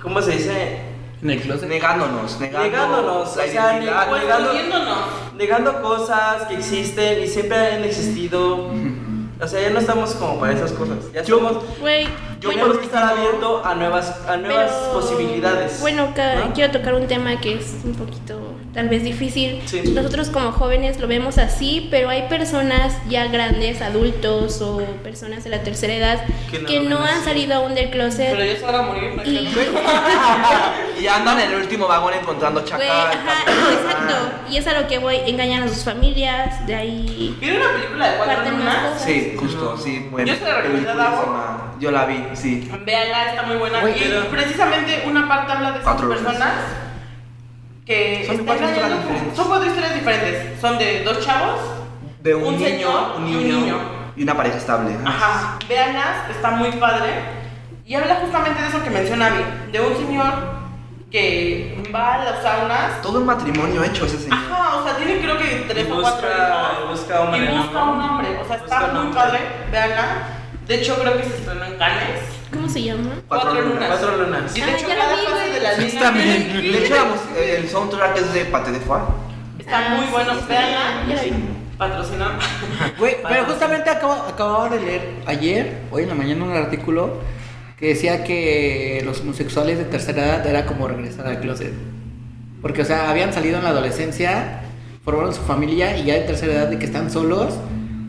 ¿cómo 0.00 0.22
se 0.22 0.30
dice? 0.30 0.78
Negándonos, 1.20 2.40
negando 2.40 2.64
Negándonos, 2.66 3.36
la 3.36 3.42
o 3.44 3.46
sea, 3.46 3.78
negando- 3.78 4.16
escondiéndonos. 4.16 4.98
Negando 5.36 5.82
cosas 5.82 6.44
que 6.48 6.54
existen 6.54 7.22
y 7.22 7.26
siempre 7.26 7.58
han 7.74 7.84
existido. 7.84 8.70
O 9.38 9.46
sea, 9.46 9.60
ya 9.60 9.68
no 9.68 9.80
estamos 9.80 10.12
como 10.14 10.40
para 10.40 10.54
esas 10.54 10.72
cosas. 10.72 10.96
Ya 11.12 11.22
Yo- 11.24 11.36
somos, 11.40 11.62
Güey, 11.78 12.04
yo 12.40 12.48
bueno, 12.48 12.62
tenemos 12.62 12.78
que 12.78 12.84
estar 12.86 13.04
abierto 13.04 13.60
a 13.62 13.74
nuevas, 13.74 14.18
a 14.26 14.38
nuevas 14.38 14.70
pero- 14.72 14.92
posibilidades. 14.94 15.78
Bueno, 15.82 16.06
¿no? 16.06 16.54
quiero 16.54 16.72
tocar 16.72 16.94
un 16.94 17.06
tema 17.06 17.38
que 17.38 17.56
es 17.58 17.74
un 17.84 17.92
poquito 17.96 18.38
tal 18.72 18.88
vez 18.88 19.02
difícil. 19.04 19.60
Sí. 19.66 19.82
Nosotros 19.94 20.28
como 20.30 20.50
jóvenes 20.52 20.98
lo 20.98 21.06
vemos 21.06 21.38
así, 21.38 21.88
pero 21.90 22.08
hay 22.08 22.22
personas 22.28 22.94
ya 23.08 23.26
grandes, 23.28 23.82
adultos 23.82 24.60
o 24.62 24.78
personas 25.02 25.44
de 25.44 25.50
la 25.50 25.62
tercera 25.62 25.92
edad 25.94 26.24
Que 26.50 26.64
que 26.64 26.80
no 26.80 26.84
no, 26.88 26.96
lo 26.96 26.98
ven 27.02 27.08
han 27.08 27.16
así. 27.16 27.24
salido 27.24 27.54
aún 27.56 27.74
del 27.74 27.90
Pero 27.90 28.04
closet. 28.04 28.36
ya 28.38 28.56
se 28.58 28.64
van 28.64 28.74
a 28.74 28.82
morir. 28.82 29.12
¿no? 29.14 29.22
Y, 29.24 29.48
Y 31.02 31.06
andan 31.08 31.40
en 31.40 31.50
el 31.50 31.56
último 31.62 31.88
vagón 31.88 32.14
encontrando 32.14 32.64
chacal. 32.64 32.86
ajá, 32.88 33.42
exacto. 33.72 34.14
Y 34.50 34.56
es 34.56 34.66
a 34.68 34.80
lo 34.80 34.86
que 34.86 34.98
voy, 34.98 35.16
engañan 35.26 35.64
a 35.64 35.68
sus 35.68 35.82
familias, 35.84 36.64
de 36.66 36.74
ahí 36.76 37.36
¿Vieron 37.40 37.60
una 37.62 37.72
película 37.72 38.10
de 38.10 38.16
cuatro 38.18 38.34
parten 38.36 38.64
más 38.64 38.82
lunas? 38.84 39.02
Sí, 39.04 39.34
justo, 39.38 39.76
sí, 39.78 40.06
bueno. 40.10 40.28
Yo 40.28 40.34
se 40.36 40.44
la 40.94 41.04
a. 41.08 41.72
Yo 41.80 41.90
la 41.90 42.04
vi, 42.06 42.24
sí. 42.34 42.70
Véanla, 42.86 43.30
está 43.30 43.42
muy 43.42 43.56
buena. 43.56 43.80
Güey, 43.80 43.96
y 43.98 44.08
pero- 44.08 44.26
precisamente 44.28 45.02
una 45.06 45.26
parte 45.26 45.50
habla 45.52 45.72
de 45.72 45.78
esas 45.80 45.84
Cuatro 45.92 46.06
lunas. 46.14 46.52
Que 47.86 48.24
Son 48.26 48.38
cuatro 48.44 48.68
historias 48.68 48.98
diferentes. 49.02 49.36
Son 49.36 49.48
cuatro 49.48 49.66
historias 49.68 49.94
diferentes. 49.94 50.60
Son 50.60 50.78
de 50.78 51.02
dos 51.04 51.20
chavos. 51.24 51.58
De 52.20 52.34
un, 52.34 52.44
Un 52.44 52.56
niño, 52.56 52.66
señor 52.68 53.12
un 53.16 53.28
y 53.28 53.34
un 53.34 53.42
niño, 53.42 53.56
niño. 53.60 53.78
y 54.16 54.22
una 54.22 54.36
pareja 54.36 54.56
estable. 54.58 54.96
Ajá. 55.04 55.58
Véanlas, 55.68 56.30
está 56.30 56.50
muy 56.52 56.70
padre. 56.72 57.10
Y 57.84 57.94
habla 57.96 58.14
justamente 58.16 58.62
de 58.62 58.68
eso 58.68 58.82
que 58.84 58.90
menciona 58.90 59.26
Abby. 59.26 59.42
De 59.72 59.80
un 59.80 59.96
señor 59.96 60.32
que 61.10 61.82
va 61.94 62.14
a 62.14 62.24
las 62.24 62.42
saunas. 62.42 63.02
Todo 63.02 63.18
un 63.18 63.26
matrimonio 63.26 63.82
hecho 63.82 64.06
ese 64.06 64.18
señor. 64.18 64.38
Ajá, 64.38 64.76
o 64.76 64.84
sea, 64.84 64.96
tiene 64.96 65.20
creo 65.20 65.36
que 65.36 65.64
tres 65.68 65.88
Y 65.88 65.90
o 65.90 66.00
cuatro 66.00 66.28
busca- 66.28 66.72
hijos. 66.78 66.90
busca 67.00 67.20
hombre, 67.20 67.44
y 67.44 67.56
busca 67.58 67.82
un 67.82 68.00
hombre. 68.00 68.28
O 68.40 68.46
sea, 68.46 68.56
Busca 68.58 68.76
está 68.76 68.98
un 68.98 69.04
muy 69.06 69.14
padre. 69.14 69.38
Véanla. 69.72 70.06
De 70.68 70.74
hecho, 70.76 70.94
creo 71.00 71.16
que 71.16 71.24
se 71.24 71.36
estrenó 71.36 71.64
en 71.64 71.76
Cannes. 71.76 72.20
¿Cómo 72.52 72.68
se 72.68 72.82
llama? 72.82 73.10
Cuatro 73.28 73.60
lunas. 73.62 73.88
Cuatro 73.88 74.16
lunas. 74.24 74.56
Y 74.56 74.60
de 74.60 74.66
Ah, 74.70 74.76
hecho, 74.76 74.86
cada 74.88 75.16
vi, 75.16 75.26
fase 75.26 75.50
de 75.50 75.60
la 75.60 75.76
luna 75.78 76.00
también. 76.00 76.52
De 76.72 76.84
hecho, 76.86 76.94
el 77.40 77.68
soundtrack 77.68 78.16
es 78.18 78.34
de 78.34 78.44
Pate 78.46 78.72
de 78.72 78.80
Foie. 78.80 79.02
Está 79.58 79.78
Ah, 79.78 79.94
muy 79.96 80.06
sí, 80.06 80.12
bueno. 80.12 80.32
sí, 80.34 80.40
sí. 80.40 80.46
Véanla. 80.48 81.04
Ya 81.08 81.14
la 81.14 81.22
vi. 81.22 81.32
Patrocinado. 81.78 82.32
Güey, 82.98 83.16
pero 83.28 83.44
justamente 83.46 83.90
acabo, 83.90 84.12
acababa 84.12 84.68
de 84.68 84.80
leer 84.80 85.02
ayer, 85.26 85.78
hoy 85.90 86.02
en 86.04 86.08
la 86.10 86.14
mañana, 86.14 86.44
un 86.44 86.52
artículo 86.52 87.14
que 87.78 87.88
decía 87.88 88.22
que 88.24 89.02
los 89.04 89.20
homosexuales 89.20 89.78
de 89.78 89.84
tercera 89.84 90.24
edad 90.24 90.46
era 90.46 90.66
como 90.66 90.86
regresar 90.86 91.26
al 91.26 91.40
closet. 91.40 91.72
Porque, 92.60 92.82
o 92.82 92.84
sea, 92.84 93.10
habían 93.10 93.32
salido 93.32 93.58
en 93.58 93.64
la 93.64 93.70
adolescencia, 93.70 94.60
formaron 95.04 95.34
su 95.34 95.40
familia 95.42 95.96
y 95.96 96.04
ya 96.04 96.14
de 96.14 96.20
tercera 96.20 96.52
edad 96.52 96.66
de 96.68 96.78
que 96.78 96.84
están 96.84 97.10
solos, 97.10 97.54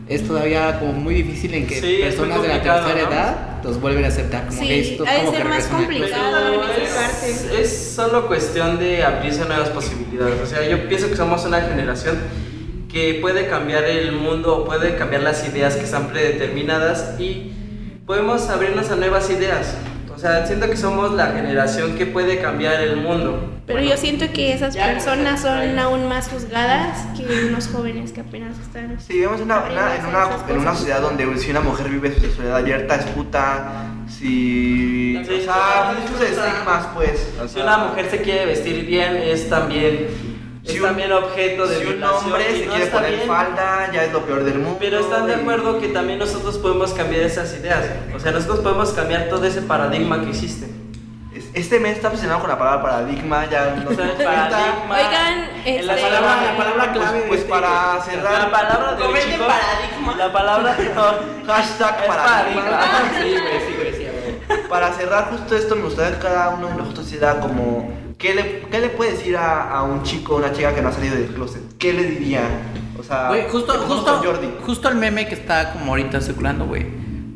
es 0.08 0.26
todavía 0.26 0.78
como 0.80 0.92
muy 0.92 1.14
difícil 1.14 1.54
en 1.54 1.66
que 1.66 1.80
Sí, 1.80 1.98
personas 2.02 2.42
de 2.42 2.48
la 2.48 2.62
tercera 2.62 3.02
¿no? 3.02 3.12
edad 3.12 3.36
los 3.64 3.80
vuelven 3.80 4.04
a 4.04 4.08
aceptar 4.08 4.46
como 4.46 4.60
Sí, 4.60 4.68
gays. 4.68 4.88
Entonces, 4.90 5.14
ha 5.14 5.18
de 5.18 5.24
como 5.24 5.36
ser 5.36 5.42
que 5.42 5.48
más 5.48 5.64
complicado. 5.66 6.62
es, 7.26 7.44
es 7.58 7.92
solo 7.94 8.26
cuestión 8.26 8.78
de 8.78 9.02
abrirse 9.02 9.42
a 9.42 9.44
nuevas 9.46 9.70
posibilidades. 9.70 10.40
O 10.42 10.46
sea, 10.46 10.68
yo 10.68 10.86
pienso 10.88 11.08
que 11.08 11.16
somos 11.16 11.44
una 11.46 11.60
generación 11.62 12.18
que 12.92 13.18
puede 13.22 13.46
cambiar 13.48 13.84
el 13.84 14.12
mundo, 14.12 14.64
puede 14.64 14.96
cambiar 14.96 15.22
las 15.22 15.48
ideas 15.48 15.76
que 15.76 15.84
están 15.84 16.08
predeterminadas 16.08 17.18
y 17.18 17.52
podemos 18.06 18.48
abrirnos 18.50 18.90
a 18.90 18.96
nuevas 18.96 19.30
ideas. 19.30 19.74
O 20.24 20.26
sea, 20.26 20.46
siento 20.46 20.70
que 20.70 20.76
somos 20.78 21.12
la 21.12 21.32
generación 21.32 21.96
que 21.96 22.06
puede 22.06 22.40
cambiar 22.40 22.80
el 22.80 22.96
mundo. 22.96 23.46
Pero 23.66 23.80
yo 23.82 23.94
siento 23.98 24.24
que 24.32 24.54
esas 24.54 24.74
personas 24.74 25.42
son 25.42 25.78
aún 25.78 26.08
más 26.08 26.30
juzgadas 26.30 26.96
que 27.14 27.26
unos 27.48 27.68
jóvenes 27.68 28.10
que 28.12 28.22
apenas 28.22 28.58
están. 28.58 28.98
Sí, 28.98 29.12
vivimos 29.12 29.36
en 29.40 29.44
una, 29.44 29.64
una- 29.64 29.96
en, 29.96 30.06
una, 30.06 30.28
en 30.48 30.58
una 30.60 30.74
sociedad 30.74 31.02
donde 31.02 31.36
si 31.36 31.50
una 31.50 31.60
mujer 31.60 31.90
vive 31.90 32.14
su 32.14 32.20
sexualidad 32.20 32.56
abierta 32.56 32.94
es 32.94 33.04
puta, 33.04 33.84
si... 34.08 35.18
o 35.18 35.24
sea, 35.26 35.94
muchos 36.00 36.22
estigmas, 36.26 36.86
pues. 36.94 37.30
o 37.42 37.46
Si 37.46 37.60
una 37.60 37.76
mujer 37.76 38.08
se 38.10 38.22
quiere 38.22 38.46
vestir 38.46 38.86
bien, 38.86 39.16
es 39.16 39.50
también, 39.50 40.06
es 40.64 40.80
también 40.82 41.12
objeto 41.12 41.66
de 41.66 41.76
si 41.78 41.84
un 41.86 42.02
hombre 42.02 42.44
se 42.58 42.66
no 42.66 42.72
quiere 42.74 42.90
poner 42.90 43.10
bien. 43.16 43.28
falda, 43.28 43.90
ya 43.92 44.04
es 44.04 44.12
lo 44.12 44.20
peor 44.24 44.44
del 44.44 44.58
mundo. 44.58 44.76
Pero 44.80 44.98
están 45.00 45.26
de 45.26 45.34
acuerdo 45.34 45.78
que 45.78 45.88
también 45.88 46.18
nosotros 46.18 46.56
podemos 46.58 46.92
cambiar 46.94 47.22
esas 47.22 47.52
ideas. 47.54 47.84
O 48.14 48.18
sea, 48.18 48.32
nosotros 48.32 48.60
podemos 48.60 48.92
cambiar 48.92 49.28
todo 49.28 49.44
ese 49.44 49.62
paradigma 49.62 50.20
que 50.22 50.30
existe. 50.30 50.68
Este 51.52 51.78
mes 51.80 51.96
está 51.96 52.08
obsesionado 52.08 52.40
con 52.40 52.48
la 52.50 52.58
palabra 52.58 52.82
paradigma, 52.82 53.48
ya 53.48 53.74
nos 53.76 53.92
O 53.92 53.94
sea, 53.94 54.04
el 54.06 54.18
dimos 54.18 54.24
cuenta. 54.32 54.50
paradigma. 54.50 54.96
Oigan, 54.96 55.50
en 55.66 55.86
la 55.86 55.94
este- 55.94 56.06
palabra, 56.06 56.42
La 56.44 56.56
palabra 56.56 56.92
clave 56.92 57.24
Pues, 57.28 57.40
pues 57.42 57.60
para 57.60 58.00
cerrar. 58.02 58.38
La 58.44 58.50
palabra 58.50 58.92
de 58.94 59.02
chicos, 59.20 59.46
paradigma. 59.46 60.16
La 60.16 60.32
palabra 60.32 60.76
no. 60.94 61.46
Hashtag 61.52 62.00
Es 62.00 62.06
paradigma. 62.08 62.62
paradigma. 62.62 62.80
Sí, 63.22 63.30
güey, 63.30 63.60
sí, 63.60 63.74
güey, 63.76 63.92
sí, 63.94 64.06
güey. 64.48 64.68
Para 64.68 64.92
cerrar 64.94 65.30
justo 65.30 65.56
esto, 65.56 65.76
me 65.76 65.82
gustaría 65.82 66.16
que 66.16 66.22
cada 66.22 66.50
uno 66.50 66.68
de 66.68 66.74
nosotros 66.74 67.06
hiciera 67.06 67.38
como... 67.40 68.03
¿Qué 68.18 68.34
le, 68.34 68.60
qué 68.70 68.80
le 68.80 68.88
puede 68.90 69.12
decir 69.12 69.36
a, 69.36 69.70
a 69.70 69.82
un 69.82 70.02
chico 70.02 70.34
o 70.34 70.38
una 70.38 70.52
chica 70.52 70.74
que 70.74 70.80
no 70.82 70.88
ha 70.88 70.92
salido 70.92 71.14
del 71.16 71.26
closet? 71.28 71.62
¿Qué 71.78 71.92
le 71.92 72.04
diría? 72.04 72.42
O 72.98 73.02
sea, 73.02 73.28
Güey, 73.28 73.44
justo, 73.50 73.72
justo, 73.86 74.20
Jordi. 74.24 74.48
justo 74.64 74.88
el 74.88 74.94
meme 74.96 75.26
que 75.26 75.34
está 75.34 75.72
como 75.72 75.92
ahorita 75.92 76.20
circulando, 76.20 76.64
güey. 76.66 76.86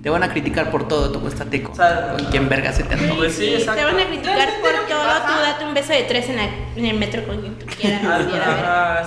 Te 0.02 0.10
van 0.10 0.22
a 0.22 0.30
criticar 0.30 0.70
por 0.70 0.86
todo, 0.86 1.10
tu 1.10 1.20
cuesta 1.20 1.44
teco. 1.44 1.72
Con 1.72 2.24
quien 2.30 2.48
verga 2.48 2.72
se 2.72 2.84
te 2.84 2.94
antoja. 2.94 3.16
Pues 3.16 3.34
sí, 3.34 3.56
Sí, 3.58 3.64
te 3.66 3.84
van 3.84 3.98
a 3.98 4.06
criticar 4.06 4.48
por 4.62 4.70
todo, 4.88 5.02
tú 5.26 5.32
date 5.42 5.64
un 5.66 5.74
beso 5.74 5.92
de 5.92 6.02
tres 6.04 6.28
en, 6.30 6.36
la- 6.36 6.48
en 6.76 6.86
el 6.86 6.96
metro 6.98 7.26
con 7.26 7.40
quien 7.40 7.58
tú 7.58 7.66
quieras. 7.66 8.04
a 8.04 8.18
ver. 8.18 8.42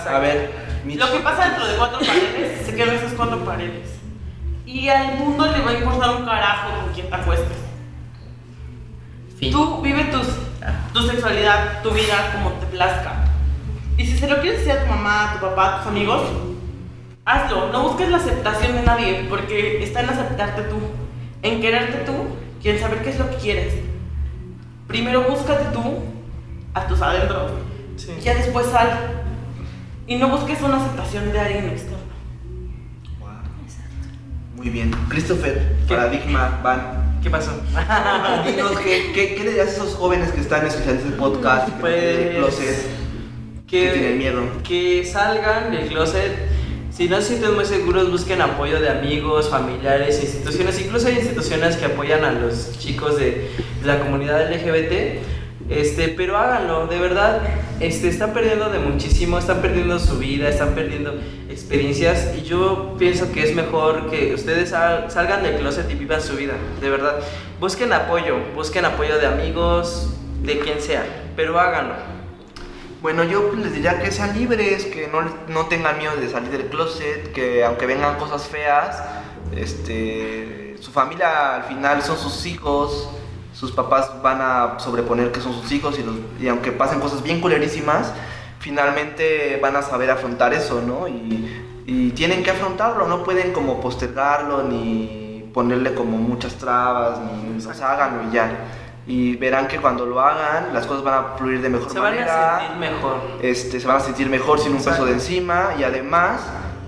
A 0.10 0.19
ver. 0.19 0.52
Lo 0.85 1.11
que 1.11 1.19
pasa 1.19 1.45
dentro 1.45 1.65
de 1.68 1.76
cuatro 1.77 1.99
paredes 1.99 2.61
se 2.65 2.76
quedan 2.76 2.95
esas 2.95 3.14
cuatro 3.14 3.39
paredes. 3.45 3.88
Y 4.65 4.89
al 4.89 5.15
mundo 5.18 5.45
le 5.49 5.61
va 5.61 5.72
a 5.72 5.73
importar 5.73 6.15
un 6.18 6.26
carajo 6.26 6.81
con 6.81 6.93
quién 6.93 7.10
te 7.10 7.15
acuestes. 7.15 7.57
Fin. 9.39 9.52
Tú 9.52 9.81
vive 9.81 10.03
tus, 10.06 10.27
tu 10.94 11.02
sexualidad, 11.08 11.82
tu 11.82 11.92
vida 11.92 12.32
como 12.34 12.52
te 12.60 12.66
plazca. 12.68 13.26
Y 13.98 14.06
si 14.06 14.18
se 14.18 14.28
lo 14.28 14.40
quieres 14.42 14.60
decir 14.60 14.74
a 14.80 14.84
tu 14.84 14.90
mamá, 14.90 15.30
a 15.32 15.34
tu 15.34 15.40
papá, 15.42 15.76
a 15.76 15.78
tus 15.80 15.88
amigos, 15.88 16.22
hazlo. 17.26 17.72
No 17.72 17.84
busques 17.84 18.10
la 18.10 18.18
aceptación 18.18 18.74
de 18.74 18.84
nadie, 18.84 19.26
porque 19.30 19.84
está 19.84 20.02
en 20.02 20.10
aceptarte 20.10 20.64
tú, 20.64 20.78
en 21.42 21.62
quererte 21.62 22.00
tú 22.06 22.14
y 22.64 22.70
en 22.70 22.80
saber 22.80 23.02
qué 23.04 23.10
es 23.12 23.20
lo 23.20 23.30
que 23.30 23.36
quieres. 23.38 23.74
Primero 24.88 25.24
búscate 25.24 25.66
tú 25.74 26.04
a 26.74 26.88
tus 26.88 27.02
adentros 27.02 27.52
Sí. 27.98 28.14
y 28.20 28.22
ya 28.22 28.34
después 28.36 28.68
sal. 28.68 28.90
Y 30.08 30.16
no 30.18 30.30
busques 30.30 30.62
una 30.62 30.78
aceptación 30.78 31.32
de 31.32 31.40
alguien 31.40 31.66
externo. 31.70 31.98
Muy 34.56 34.70
bien. 34.70 34.92
Christopher, 35.10 35.76
¿Qué? 35.88 35.96
paradigma, 35.96 36.60
van. 36.64 37.11
¿Qué 37.22 37.30
pasó? 37.30 37.52
Dinos, 38.45 38.72
¿qué, 38.80 39.11
qué, 39.14 39.35
qué 39.35 39.43
le 39.43 39.49
dirías 39.52 39.68
a 39.68 39.72
esos 39.72 39.93
jóvenes 39.95 40.31
que 40.31 40.41
están 40.41 40.65
escuchando 40.65 41.03
este 41.03 41.18
podcast? 41.18 41.68
que 41.68 41.80
Pues, 41.80 42.35
closet, 42.35 42.76
que 43.68 43.89
tienen 43.91 44.18
miedo. 44.18 44.41
que 44.64 45.06
salgan 45.06 45.72
del 45.72 45.88
closet. 45.88 46.31
Si 46.91 47.07
no 47.07 47.22
se 47.22 47.30
sienten 47.30 47.56
muy 47.56 47.65
seguros, 47.65 48.11
busquen 48.11 48.41
apoyo 48.41 48.81
de 48.81 48.89
amigos, 48.89 49.49
familiares, 49.49 50.22
instituciones. 50.22 50.81
Incluso 50.81 51.07
hay 51.07 51.15
instituciones 51.15 51.77
que 51.77 51.85
apoyan 51.85 52.26
a 52.26 52.31
los 52.31 52.77
chicos 52.80 53.18
de, 53.18 53.49
de 53.81 53.88
la 53.88 53.99
comunidad 53.99 54.52
LGBT. 54.52 55.22
Este, 55.72 56.10
pero 56.10 56.38
háganlo, 56.38 56.85
de 56.88 56.99
verdad. 56.99 57.41
Este, 57.80 58.10
están 58.10 58.34
perdiendo 58.34 58.69
de 58.69 58.77
muchísimo, 58.80 59.39
están 59.39 59.61
perdiendo 59.61 59.98
su 59.99 60.19
vida, 60.19 60.49
están 60.49 60.76
perdiendo 60.76 61.15
experiencias. 61.49 62.34
Y 62.38 62.43
yo 62.43 62.95
pienso 62.99 63.31
que 63.31 63.41
es 63.43 63.56
mejor 63.56 64.10
que 64.10 64.34
ustedes 64.34 64.69
sal- 64.72 65.10
salgan 65.10 65.43
del 65.43 65.56
closet 65.56 65.89
y 65.89 65.95
vivan 65.95 66.22
su 66.22 66.35
vida, 66.35 66.53
de 66.81 66.89
verdad. 66.89 67.19
Busquen 67.60 67.93
apoyo, 67.93 68.35
busquen 68.53 68.84
apoyo 68.85 69.18
de 69.18 69.26
amigos, 69.27 70.14
de 70.43 70.60
quien 70.60 70.81
sea, 70.81 71.06
pero 71.35 71.57
háganlo. 71.60 71.95
Bueno, 73.02 73.23
yo 73.23 73.52
les 73.56 73.73
diría 73.73 73.99
que 73.99 74.11
sean 74.11 74.38
libres, 74.38 74.85
que 74.85 75.07
no, 75.07 75.22
no 75.48 75.65
tengan 75.68 75.98
miedo 75.98 76.15
de 76.18 76.30
salir 76.30 76.52
del 76.52 76.68
closet, 76.68 77.31
que 77.31 77.64
aunque 77.64 77.85
vengan 77.88 78.18
cosas 78.18 78.43
feas, 78.48 79.02
este, 79.56 80.76
su 80.80 80.91
familia 80.91 81.56
al 81.56 81.64
final 81.64 82.03
son 82.03 82.18
sus 82.18 82.45
hijos, 82.45 83.10
sus 83.62 83.72
papás 83.72 84.10
van 84.24 84.40
a 84.42 84.80
sobreponer 84.80 85.32
que 85.32 85.40
son 85.40 85.54
sus 85.54 85.72
hijos 85.72 86.00
y, 86.00 86.04
los- 86.04 86.16
y 86.40 86.48
aunque 86.48 86.72
pasen 86.72 87.00
cosas 87.00 87.22
bien 87.22 87.40
culerísimas, 87.40 88.12
finalmente 88.60 89.60
van 89.62 89.76
a 89.76 89.84
saber 89.84 90.10
afrontar 90.10 90.52
eso, 90.54 90.82
¿no? 90.82 91.08
Y, 91.08 91.84
y 91.86 92.10
tienen 92.12 92.42
que 92.44 92.50
afrontarlo, 92.50 93.08
no 93.08 93.24
pueden 93.24 93.54
como 93.54 93.80
postergarlo 93.80 94.64
ni 94.64 95.46
ponerle 95.54 95.94
como 95.94 96.18
muchas 96.18 96.56
trabas, 96.56 97.20
ni, 97.20 97.64
o 97.64 97.74
sea, 97.74 97.92
háganlo 97.94 98.30
y 98.30 98.34
ya. 98.34 98.50
Y 99.06 99.36
verán 99.36 99.68
que 99.68 99.78
cuando 99.78 100.06
lo 100.08 100.20
hagan, 100.20 100.74
las 100.74 100.88
cosas 100.88 101.04
van 101.04 101.14
a 101.14 101.24
fluir 101.38 101.62
de 101.62 101.70
mejor 101.70 101.92
Se 101.92 102.00
van 102.00 102.14
manera 102.16 102.58
a 102.58 102.60
sentir 102.62 102.78
mejor. 102.80 103.16
este, 103.44 103.80
se 103.80 103.86
van 103.88 103.98
a 103.98 104.00
sentir 104.00 104.28
mejor 104.30 104.58
sin 104.60 104.72
un 104.72 104.78
peso 104.78 104.90
Exacto. 104.90 105.06
de 105.06 105.14
encima 105.14 105.70
y 105.78 105.84
además 105.84 106.42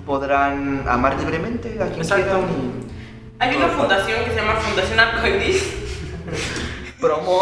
podrán 0.06 0.84
amar 0.88 1.16
libremente 1.20 1.76
a 1.80 1.86
quien 1.86 2.00
Exacto. 2.00 2.24
quieran 2.24 2.42
y 2.42 2.84
Hay 3.40 3.56
una 3.56 3.68
fundación 3.68 4.24
que 4.24 4.30
se 4.30 4.36
llama 4.36 4.54
Fundación 4.54 4.98
Arcoiris. 5.00 5.83
Promo. 7.14 7.40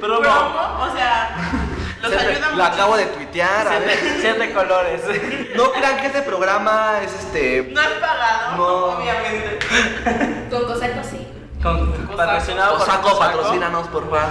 Promo. 0.00 0.20
Promo, 0.20 0.84
o 0.84 0.96
sea, 0.96 1.36
los 2.02 2.12
ayuda 2.12 2.40
La 2.40 2.50
mucho. 2.50 2.62
acabo 2.64 2.96
de 2.96 3.06
tuitear. 3.06 3.66
a 3.68 3.78
ver. 3.78 3.98
Siete, 4.00 4.18
siete 4.20 4.52
colores. 4.52 5.02
No 5.56 5.72
crean 5.72 5.96
que 5.98 6.06
este 6.06 6.22
programa 6.22 7.00
es 7.02 7.12
este. 7.12 7.68
No 7.72 7.80
es 7.80 7.88
pagado, 7.88 8.56
No. 8.56 8.66
obviamente. 8.96 9.58
Con 10.50 10.64
Cosaco 10.64 11.00
sí. 11.08 11.26
Con, 11.62 11.92
patrocinado 12.16 12.78
por 12.78 12.86
Cosaco, 12.86 13.02
Cosaco. 13.02 13.18
patrocínanos, 13.18 13.86
por 13.88 14.04
favor. 14.08 14.28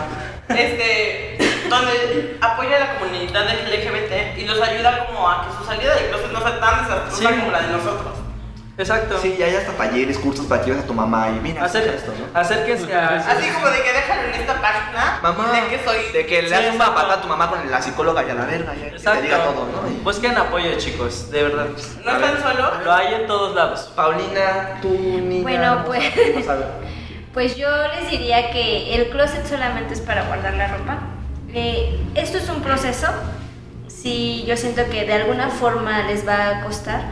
Este, 0.50 1.38
donde 1.70 2.38
apoya 2.42 2.78
a 2.78 2.80
la 2.80 2.96
comunidad 2.98 3.46
LGBT 3.48 4.38
y 4.40 4.46
los 4.46 4.60
ayuda 4.60 5.06
como 5.06 5.30
a 5.30 5.46
que 5.46 5.56
su 5.56 5.64
salida 5.64 5.94
de 5.94 6.10
closet 6.10 6.32
no 6.32 6.42
sea 6.42 6.60
tan 6.60 6.82
desastrosa 6.88 7.30
Sí. 7.30 7.40
como 7.40 7.52
la 7.52 7.60
de 7.62 7.68
nosotros. 7.68 8.14
Exacto. 8.80 9.20
Sí, 9.22 9.36
y 9.38 9.44
hay 9.44 9.56
hasta 9.56 9.74
talleres, 9.74 10.18
cursos 10.18 10.46
para 10.48 10.62
que 10.62 10.68
lleves 10.72 10.84
a 10.86 10.88
tu 10.88 10.94
mamá 10.94 11.28
y 11.30 11.40
mira, 11.42 11.66
Hacer, 11.66 11.84
escucha 11.84 11.98
esto, 11.98 12.14
¿no? 12.34 12.40
acérquense 12.40 12.94
a. 12.96 13.18
Así 13.18 13.50
como 13.50 13.68
de 13.68 13.82
que 13.84 13.92
déjalo 13.94 14.22
en 14.34 14.34
esta 14.42 14.62
página 14.62 15.20
Mamá, 15.22 15.52
de 15.52 15.68
que 15.68 15.84
soy 15.84 15.98
de 16.14 16.26
que 16.26 16.42
le 16.44 16.48
Sí, 16.48 16.54
das 16.54 16.62
una 16.62 16.72
exacto. 16.76 16.96
patada 16.96 17.14
a 17.16 17.22
tu 17.22 17.28
mamá 17.28 17.50
con 17.50 17.70
la 17.70 17.82
psicóloga 17.82 18.24
y 18.26 18.30
a 18.30 18.34
la 18.36 18.46
verga, 18.46 18.74
ya, 18.74 18.88
y 18.88 18.90
te 18.92 18.96
Exacto. 18.96 19.22
diga 19.22 19.44
todo, 19.44 19.68
¿no? 19.84 19.90
Y- 19.92 19.96
Busquen 20.02 20.38
apoyo, 20.38 20.78
chicos, 20.78 21.30
de 21.30 21.44
verdad. 21.44 21.66
no 22.06 22.12
están 22.12 22.42
solos. 22.42 22.72
Lo 22.86 22.94
hay 22.94 23.14
en 23.16 23.28
todos 23.28 23.54
lados. 23.56 23.92
Paulina, 23.96 24.80
tú, 24.82 24.90
niña. 24.90 25.44
Bueno, 25.44 25.84
pues-. 25.86 26.14
Pues 27.34 27.56
yo 27.56 27.68
les 28.00 28.10
diría 28.10 28.50
que 28.52 28.96
el 28.96 29.10
closet 29.12 29.46
solamente 29.48 29.94
es 29.94 30.02
para 30.02 30.24
guardar 30.24 30.56
la 30.56 30.68
ropa. 30.68 30.98
Eh, 31.54 32.00
esto 32.16 32.40
es 32.40 32.50
un 32.50 32.62
proceso. 32.62 33.08
Sí, 33.88 34.44
yo 34.48 34.58
siento 34.58 34.82
que 34.90 35.06
de 35.06 35.14
alguna 35.14 35.50
forma 35.50 36.04
les 36.08 36.28
va 36.28 36.48
a 36.60 36.62
costar, 36.64 37.04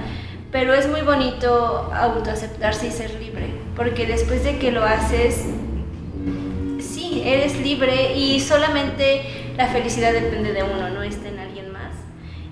pero 0.51 0.73
es 0.73 0.87
muy 0.87 1.01
bonito 1.01 1.91
autoaceptarse 1.93 2.87
y 2.87 2.91
ser 2.91 3.13
libre, 3.19 3.47
porque 3.75 4.05
después 4.05 4.43
de 4.43 4.57
que 4.57 4.71
lo 4.71 4.83
haces, 4.83 5.45
sí, 6.79 7.21
eres 7.25 7.59
libre 7.59 8.15
y 8.15 8.39
solamente 8.39 9.53
la 9.57 9.67
felicidad 9.67 10.13
depende 10.13 10.53
de 10.53 10.63
uno, 10.63 10.89
no 10.89 11.03
está 11.03 11.27
en 11.27 11.39
alguien 11.39 11.71
más. 11.71 11.91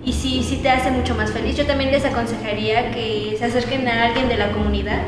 Y 0.04 0.14
sí, 0.14 0.44
sí 0.44 0.58
te 0.58 0.70
hace 0.70 0.92
mucho 0.92 1.16
más 1.16 1.32
feliz. 1.32 1.56
Yo 1.56 1.66
también 1.66 1.92
les 1.92 2.06
aconsejaría 2.06 2.92
que 2.92 3.36
se 3.40 3.46
acerquen 3.46 3.88
a 3.88 4.06
alguien 4.06 4.28
de 4.28 4.38
la 4.38 4.52
comunidad, 4.52 5.02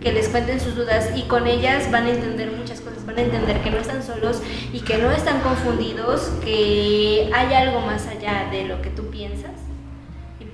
que 0.00 0.12
les 0.12 0.28
cuenten 0.28 0.60
sus 0.60 0.76
dudas 0.76 1.10
y 1.16 1.22
con 1.22 1.46
ellas 1.46 1.90
van 1.90 2.06
a 2.06 2.10
entender 2.10 2.52
muchas 2.52 2.80
cosas, 2.80 3.04
van 3.06 3.18
a 3.18 3.22
entender 3.22 3.60
que 3.60 3.70
no 3.70 3.78
están 3.78 4.04
solos 4.04 4.40
y 4.72 4.80
que 4.80 4.98
no 4.98 5.10
están 5.10 5.40
confundidos, 5.40 6.30
que 6.44 7.30
hay 7.34 7.54
algo 7.54 7.80
más 7.80 8.06
allá 8.06 8.48
de 8.52 8.64
lo 8.64 8.82
que 8.82 8.90
tú 8.90 9.10
piensas. 9.10 9.65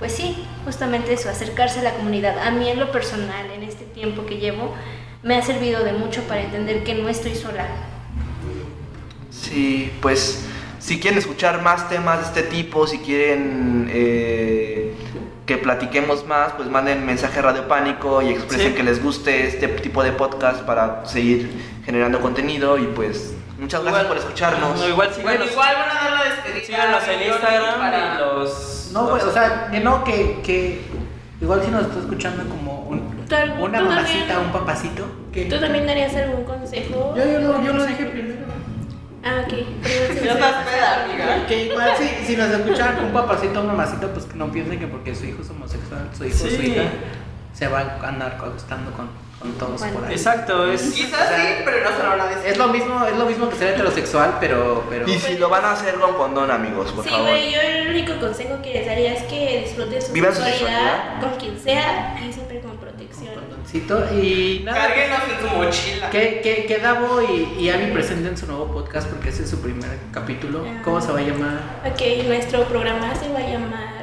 Pues 0.03 0.15
sí, 0.17 0.37
justamente 0.65 1.13
eso, 1.13 1.29
acercarse 1.31 1.79
a 1.79 1.85
la 1.85 1.93
comunidad. 1.93 2.37
A 2.45 2.51
mí 2.51 2.69
en 2.69 2.81
lo 2.81 2.91
personal, 2.91 3.49
en 3.55 3.63
este 3.63 3.85
tiempo 3.85 4.27
que 4.27 4.39
llevo, 4.39 4.75
me 5.23 5.37
ha 5.37 5.43
servido 5.43 5.85
de 5.85 5.93
mucho 5.93 6.25
para 6.25 6.41
entender 6.43 6.83
que 6.83 6.95
no 6.97 7.09
estoy 7.09 7.37
sola. 7.37 7.69
Sí, 9.31 9.93
pues 10.03 10.45
si 10.81 10.99
quieren 10.99 11.21
escuchar 11.21 11.63
más 11.63 11.89
temas 11.89 12.19
de 12.19 12.25
este 12.41 12.43
tipo, 12.51 12.89
si 12.89 12.99
quieren 12.99 13.89
eh, 13.93 14.93
que 15.47 15.57
platiquemos 15.57 16.27
más, 16.27 16.53
pues 16.55 16.69
manden 16.69 17.07
mensaje 17.07 17.39
a 17.39 17.43
Radio 17.43 17.69
Pánico 17.69 18.23
y 18.23 18.31
expresen 18.31 18.71
Sí. 18.73 18.75
que 18.75 18.83
les 18.83 19.01
guste 19.01 19.47
este 19.47 19.69
tipo 19.69 20.03
de 20.03 20.11
podcast 20.11 20.63
para 20.63 21.07
seguir 21.07 21.49
generando 21.85 22.21
contenido 22.21 22.77
y 22.77 22.87
pues 22.89 23.35
muchas 23.57 23.83
gracias 23.85 24.07
por 24.07 24.17
escucharnos. 24.17 24.81
No, 24.81 24.89
igual 24.89 25.11
Bueno, 25.23 25.45
síganos, 25.47 25.53
igual 25.53 25.75
van 25.77 25.91
a 25.91 25.95
dar 25.95 26.13
la 26.13 26.25
despedida. 26.35 26.67
síganos 26.67 27.07
en 27.07 27.23
Instagram 27.29 27.79
para- 27.79 28.15
y 28.15 28.19
los. 28.19 28.79
No, 28.93 29.07
güey, 29.09 29.23
o 29.23 29.33
sea, 29.33 29.69
que 29.71 29.81
no, 29.81 30.05
que, 30.05 30.41
que 30.43 30.83
igual 31.41 31.63
si 31.65 31.71
nos 31.71 31.83
está 31.87 31.99
escuchando 32.01 32.45
como 32.49 32.81
un- 32.89 33.27
¿Tú, 33.29 33.35
algún- 33.35 33.61
Una 33.71 33.79
tú 33.79 33.85
mamacita, 33.87 34.19
también, 34.27 34.47
un 34.47 34.53
papacito. 34.53 35.07
¿Qué? 35.33 35.45
¿Tú 35.47 35.59
también 35.59 35.87
darías 35.87 36.15
algún 36.17 36.45
consejo? 36.45 37.15
Yo, 37.17 37.25
yo, 37.25 37.39
lo, 37.41 37.63
yo 37.65 37.73
lo 37.73 37.87
dije 37.87 38.05
primero. 38.07 38.41
Ah, 39.25 39.43
ok. 39.47 39.53
Amiga. 40.33 41.47
Que 41.47 41.65
igual 41.67 41.91
si, 41.97 42.27
si 42.27 42.37
nos 42.37 42.51
escuchan 42.51 42.97
un 43.05 43.13
papacito 43.13 43.61
o 43.61 43.63
una 43.65 43.73
mamacita, 43.73 44.09
pues 44.09 44.27
que 44.27 44.35
no 44.37 44.51
piensen 44.51 44.79
que 44.79 44.87
porque 44.87 45.15
su 45.15 45.27
hijo 45.27 45.43
es 45.43 45.51
homosexual, 45.51 46.09
su 46.17 46.25
hijo 46.25 46.37
o 46.45 46.49
su 46.49 46.63
hija 46.63 46.83
se 47.55 47.69
va 47.69 47.81
a 48.03 48.09
andar 48.09 48.33
acostando 48.33 48.91
con, 48.93 49.09
con 49.43 49.53
todos 49.55 49.81
Bueno. 49.81 49.99
por 49.99 50.09
ahí. 50.09 50.15
Exacto, 50.15 50.73
es. 50.73 50.81
Quizás 50.93 51.29
sí, 51.37 51.43
pero 51.65 51.81
no 51.91 51.97
se 51.97 52.03
lo 52.03 52.09
van 52.09 52.21
a 52.21 52.27
decir. 52.27 52.51
Es 52.51 52.57
lo 52.59 52.69
mismo, 52.69 53.05
es 53.07 53.17
lo 53.17 53.25
mismo 53.27 53.49
que 53.51 53.57
ser 53.57 53.69
heterosexual, 53.75 54.37
pero, 54.41 54.85
pero 54.89 55.09
Y 55.09 55.19
si 55.19 55.37
lo 55.39 55.49
van 55.49 55.65
a 55.65 55.73
hacer 55.73 55.95
con 55.97 56.15
condón, 56.15 56.51
amigos, 56.51 56.91
por 56.93 57.05
Sí, 57.05 57.11
favor. 57.11 57.29
güey, 57.29 57.53
yo 57.53 57.61
el 57.61 57.89
único 57.91 58.19
consejo 58.21 58.61
que 58.63 58.73
les 58.73 58.87
daría 58.87 59.13
es 59.15 59.23
que 59.25 59.63
disfruten 59.67 60.01
su 60.01 60.13
Vivan 60.13 60.35
su 60.35 60.43
sexualidad 60.43 61.21
con 61.21 61.31
quien 61.39 61.59
sea 61.59 62.17
y 62.27 62.33
siempre 62.33 62.61
con 62.61 62.77
protección. 62.79 63.35
condoncito 63.35 64.05
y 64.15 64.63
nada. 64.65 64.87
Cárguenos 64.89 65.19
en 65.31 65.49
su 65.49 65.57
mochila. 65.57 66.11
Que, 66.11 66.41
que, 66.43 66.67
que 66.67 66.79
Davo 66.79 67.23
y, 67.23 67.57
y 67.61 67.71
Abby 67.71 67.91
presenten 67.93 68.37
su 68.37 68.47
nuevo 68.47 68.67
podcast 68.73 69.09
porque 69.09 69.29
ese 69.31 69.43
es 69.45 69.51
su 69.51 69.61
primer 69.61 69.99
capítulo. 70.13 70.65
¿Cómo 70.85 71.01
se 71.01 71.13
va 71.13 71.19
a 71.19 71.23
llamar? 71.23 71.61
Ok, 71.85 72.27
nuestro 72.27 72.65
programa 72.65 73.15
se 73.15 73.29
va 73.33 73.39
a 73.39 73.49
llamar 73.49 74.02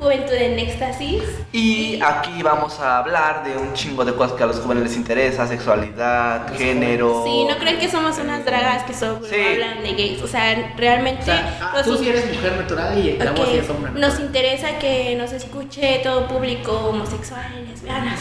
Juventud 0.00 0.32
en 0.32 0.58
Éxtasis. 0.58 1.22
Y 1.52 2.00
aquí 2.02 2.42
vamos 2.42 2.80
a 2.80 2.98
hablar 2.98 3.44
de 3.44 3.56
un 3.58 3.74
chingo 3.74 4.02
de 4.04 4.14
cosas 4.14 4.32
que 4.36 4.42
a 4.44 4.46
los 4.46 4.58
jóvenes 4.60 4.84
les 4.84 4.96
interesa, 4.96 5.46
sexualidad, 5.46 6.56
género. 6.56 7.22
Sí, 7.26 7.44
no 7.46 7.58
creen 7.58 7.78
que 7.78 7.90
somos 7.90 8.16
unas 8.18 8.44
dragas 8.46 8.84
que 8.84 8.94
solo 8.94 9.20
Sí. 9.28 9.34
hablan 9.36 9.82
de 9.82 9.92
gays. 9.92 10.22
O 10.22 10.26
sea, 10.26 10.72
realmente. 10.76 11.22
O 11.22 11.26
sea, 11.26 11.58
ah, 11.60 11.82
tú 11.84 11.96
sí 11.98 12.08
eres 12.08 12.34
mujer 12.34 12.52
natural 12.56 12.96
y 12.98 13.16
Davo 13.18 13.42
Ok, 13.42 13.48
sí 13.50 13.58
es 13.58 13.68
hombre 13.68 13.92
Nos 13.94 14.18
interesa 14.20 14.78
que 14.78 15.14
nos 15.16 15.32
escuche 15.32 16.00
todo 16.02 16.26
público 16.28 16.72
homosexual 16.72 17.46
y 17.62 17.66
lesbianas. 17.70 18.20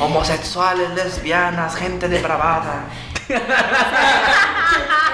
Homosexuales, 0.00 0.90
lesbianas, 0.96 1.76
gente 1.76 2.08
depravada. 2.08 2.86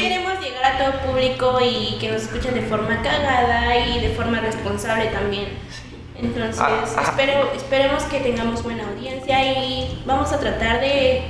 Queremos 0.00 0.40
llegar 0.40 0.64
a 0.64 0.78
todo 0.78 1.00
público 1.10 1.58
y 1.62 1.96
que 2.00 2.10
nos 2.10 2.22
escuchen 2.22 2.54
de 2.54 2.62
forma 2.62 3.02
cagada 3.02 3.76
y 3.86 4.00
de 4.00 4.10
forma 4.10 4.40
responsable 4.40 5.06
también. 5.06 5.48
Entonces, 6.16 6.60
Ah, 6.60 6.84
ah. 6.96 7.02
espero, 7.02 7.50
esperemos 7.54 8.02
que 8.04 8.20
tengamos 8.20 8.62
buena 8.62 8.84
audiencia 8.88 9.42
y 9.64 10.02
vamos 10.04 10.32
a 10.32 10.38
tratar 10.38 10.80
de, 10.80 11.22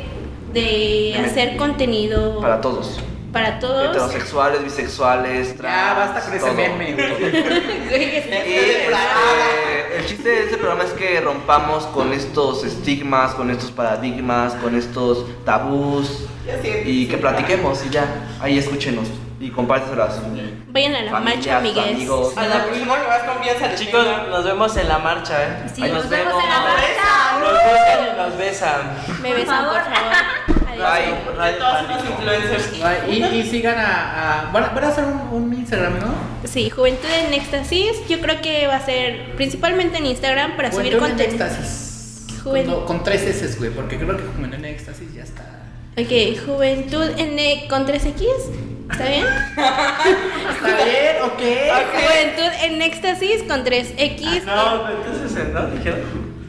de 0.52 1.14
hacer 1.24 1.56
contenido 1.56 2.40
Para 2.40 2.60
todos. 2.60 2.98
Para 3.32 3.59
todos. 3.59 3.89
Heterosexuales, 3.90 4.62
bisexuales, 4.65 5.57
trans. 5.57 5.74
Ya, 5.77 5.94
basta 5.94 6.20
con 6.20 6.35
ese 6.35 6.51
meme. 6.52 6.93
Güey, 7.89 8.16
es- 8.16 8.27
Y 8.47 9.97
el 9.98 10.07
chiste 10.07 10.28
de 10.28 10.44
este 10.44 10.57
programa 10.57 10.85
es 10.85 10.93
que 10.93 11.20
rompamos 11.20 11.85
con 11.86 12.12
estos 12.12 12.65
estigmas, 12.65 13.35
con 13.35 13.51
estos 13.51 13.70
paradigmas, 13.70 14.55
con 14.55 14.74
estos 14.77 15.27
tabús 15.44 16.24
y 16.85 17.07
que 17.07 17.16
platiquemos 17.19 17.85
y 17.86 17.90
ya, 17.90 18.07
ahí 18.40 18.59
escúchenos 18.59 19.07
y 19.40 19.50
compárteselo 19.50 20.04
a 20.04 20.10
su 20.10 20.20
Vayan 20.68 20.94
a 20.94 21.02
la 21.02 21.10
marcha, 21.12 21.54
familia, 21.54 21.56
amigues. 21.58 21.84
amigos. 21.96 22.36
A 22.36 22.46
la 22.46 22.64
próxima 22.64 23.00
que 23.00 23.08
más 23.08 23.22
confianza 23.22 23.66
le 23.68 23.74
Chicos, 23.74 24.04
tenga. 24.04 24.26
nos 24.28 24.44
vemos 24.44 24.76
en 24.76 24.88
la 24.88 24.98
marcha, 24.98 25.42
¿eh? 25.42 25.48
Sí, 25.74 25.80
nos 25.82 26.08
vemos 26.08 26.34
en 26.42 26.48
la 26.50 26.60
marcha. 26.60 27.40
Nos 27.40 27.52
besan 27.54 28.14
y 28.14 28.16
nos 28.18 28.38
besan. 28.38 28.80
Me 29.22 29.32
besan, 29.32 29.64
por 29.64 29.74
favor. 29.80 30.60
Radio 30.78 31.14
Todos 31.58 31.88
los 31.88 32.04
influencers. 32.10 32.82
Ay, 32.82 33.22
Y, 33.32 33.36
y 33.38 33.50
sigan 33.50 33.78
a. 33.78 34.48
a 34.48 34.50
van, 34.52 34.64
a, 34.64 34.88
hacer 34.88 35.04
un, 35.04 35.42
un 35.44 35.52
Instagram, 35.54 35.98
¿no? 35.98 36.14
Sí, 36.44 36.70
Juventud 36.70 37.08
en 37.08 37.34
Éxtasis. 37.34 38.06
Yo 38.08 38.20
creo 38.20 38.40
que 38.40 38.66
va 38.66 38.76
a 38.76 38.84
ser 38.84 39.34
principalmente 39.36 39.98
en 39.98 40.06
Instagram 40.06 40.56
para 40.56 40.70
subir 40.72 40.96
Juventud 40.98 41.20
en 41.20 41.28
contenido. 41.28 41.44
éxtasis. 41.46 42.26
Juven- 42.44 42.66
Con, 42.66 42.84
con 42.86 43.04
tres 43.04 43.22
S, 43.22 43.58
güey, 43.58 43.70
porque 43.70 43.96
creo 43.98 44.16
que 44.16 44.22
Juventud 44.22 44.54
en 44.54 44.64
éxtasis 44.64 45.14
ya 45.14 45.22
está. 45.22 45.42
Ok, 45.98 46.46
Juventud 46.46 47.10
en 47.18 47.38
E- 47.38 47.66
con 47.68 47.86
3X. 47.86 48.24
¿Está 48.90 49.04
bien? 49.08 49.24
Está 49.56 50.84
bien, 50.84 51.16
ok. 51.24 51.42
Juventud 51.92 52.52
en 52.64 52.82
Éxtasis 52.82 53.42
con 53.44 53.64
3X. 53.64 54.44
No, 54.44 54.88
entonces, 54.88 55.48
¿no? 55.52 55.66
Dijeron. 55.68 56.00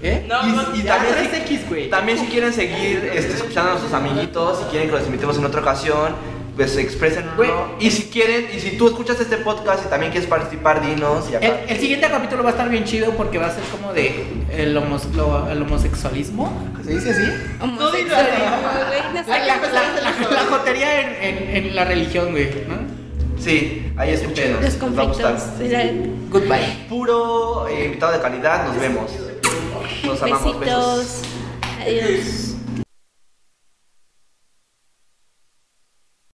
¿Eh? 0.04 0.26
No, 0.28 0.48
Y, 0.48 0.52
no, 0.52 0.76
y 0.76 0.82
Ya, 0.82 0.98
también, 0.98 1.32
3X, 1.32 1.70
güey. 1.70 1.90
también 1.90 2.18
si 2.18 2.26
quieren 2.26 2.52
seguir 2.52 3.12
este, 3.14 3.34
escuchando 3.34 3.70
a 3.70 3.74
nuestros 3.74 3.94
amiguitos, 3.94 4.58
si 4.60 4.64
quieren 4.66 4.90
que 4.90 4.96
los 4.96 5.06
invitemos 5.06 5.38
en 5.38 5.46
otra 5.46 5.62
ocasión, 5.62 6.16
pues 6.66 6.78
expresen 6.78 7.26
Güey. 7.38 7.50
Y 7.80 7.92
si 7.92 8.04
quieren, 8.04 8.48
y 8.56 8.60
si 8.60 8.78
tú 8.78 8.88
escuchas 8.88 9.20
este 9.20 9.38
podcast 9.38 9.86
y 9.86 9.90
también 9.90 10.12
quieres 10.12 10.30
participar, 10.30 10.82
dinos. 10.86 11.26
Y 11.32 11.36
El, 11.36 11.54
el 11.68 11.80
siguiente 11.80 12.08
capítulo 12.10 12.44
va 12.44 12.50
a 12.50 12.52
estar 12.52 12.70
bien 12.70 12.84
chido 12.84 13.12
porque 13.12 13.38
va 13.38 13.48
a 13.48 13.52
ser 13.54 13.64
como 13.72 13.94
de 13.94 14.24
el, 14.52 14.76
homos- 14.78 15.06
lo- 15.16 15.50
el 15.50 15.62
homosexualismo. 15.62 16.72
¿Se 16.86 16.92
dice 16.94 17.12
así? 17.12 17.22
Homosexualismo, 17.62 18.16
no. 18.16 19.28
La, 19.28 19.40
la, 19.40 19.58
la- 19.58 20.02
la- 20.02 20.32
la 20.32 20.44
jotería 20.50 21.02
en, 21.02 21.38
en- 21.38 21.56
en 21.68 21.76
la 21.76 21.86
religión, 21.86 22.32
güey. 22.32 22.50
¿no? 22.68 23.02
Sí, 23.42 23.92
ahí 23.98 24.12
escúchenos. 24.14 24.62
Los 24.64 24.78
nos 24.78 24.98
va 24.98 25.02
a 25.02 25.06
gustar. 25.06 25.34
conflictos. 25.34 26.30
Goodbye. 26.30 26.86
Puro 26.88 27.68
eh, 27.68 27.86
invitado 27.86 28.12
de 28.14 28.20
calidad, 28.20 28.68
nos 28.68 28.80
vemos. 28.80 29.12
Nos 30.06 30.22
amamos, 30.22 30.60
besos. 30.60 30.98
Besitos. 30.98 31.22
Adiós. 31.82 32.51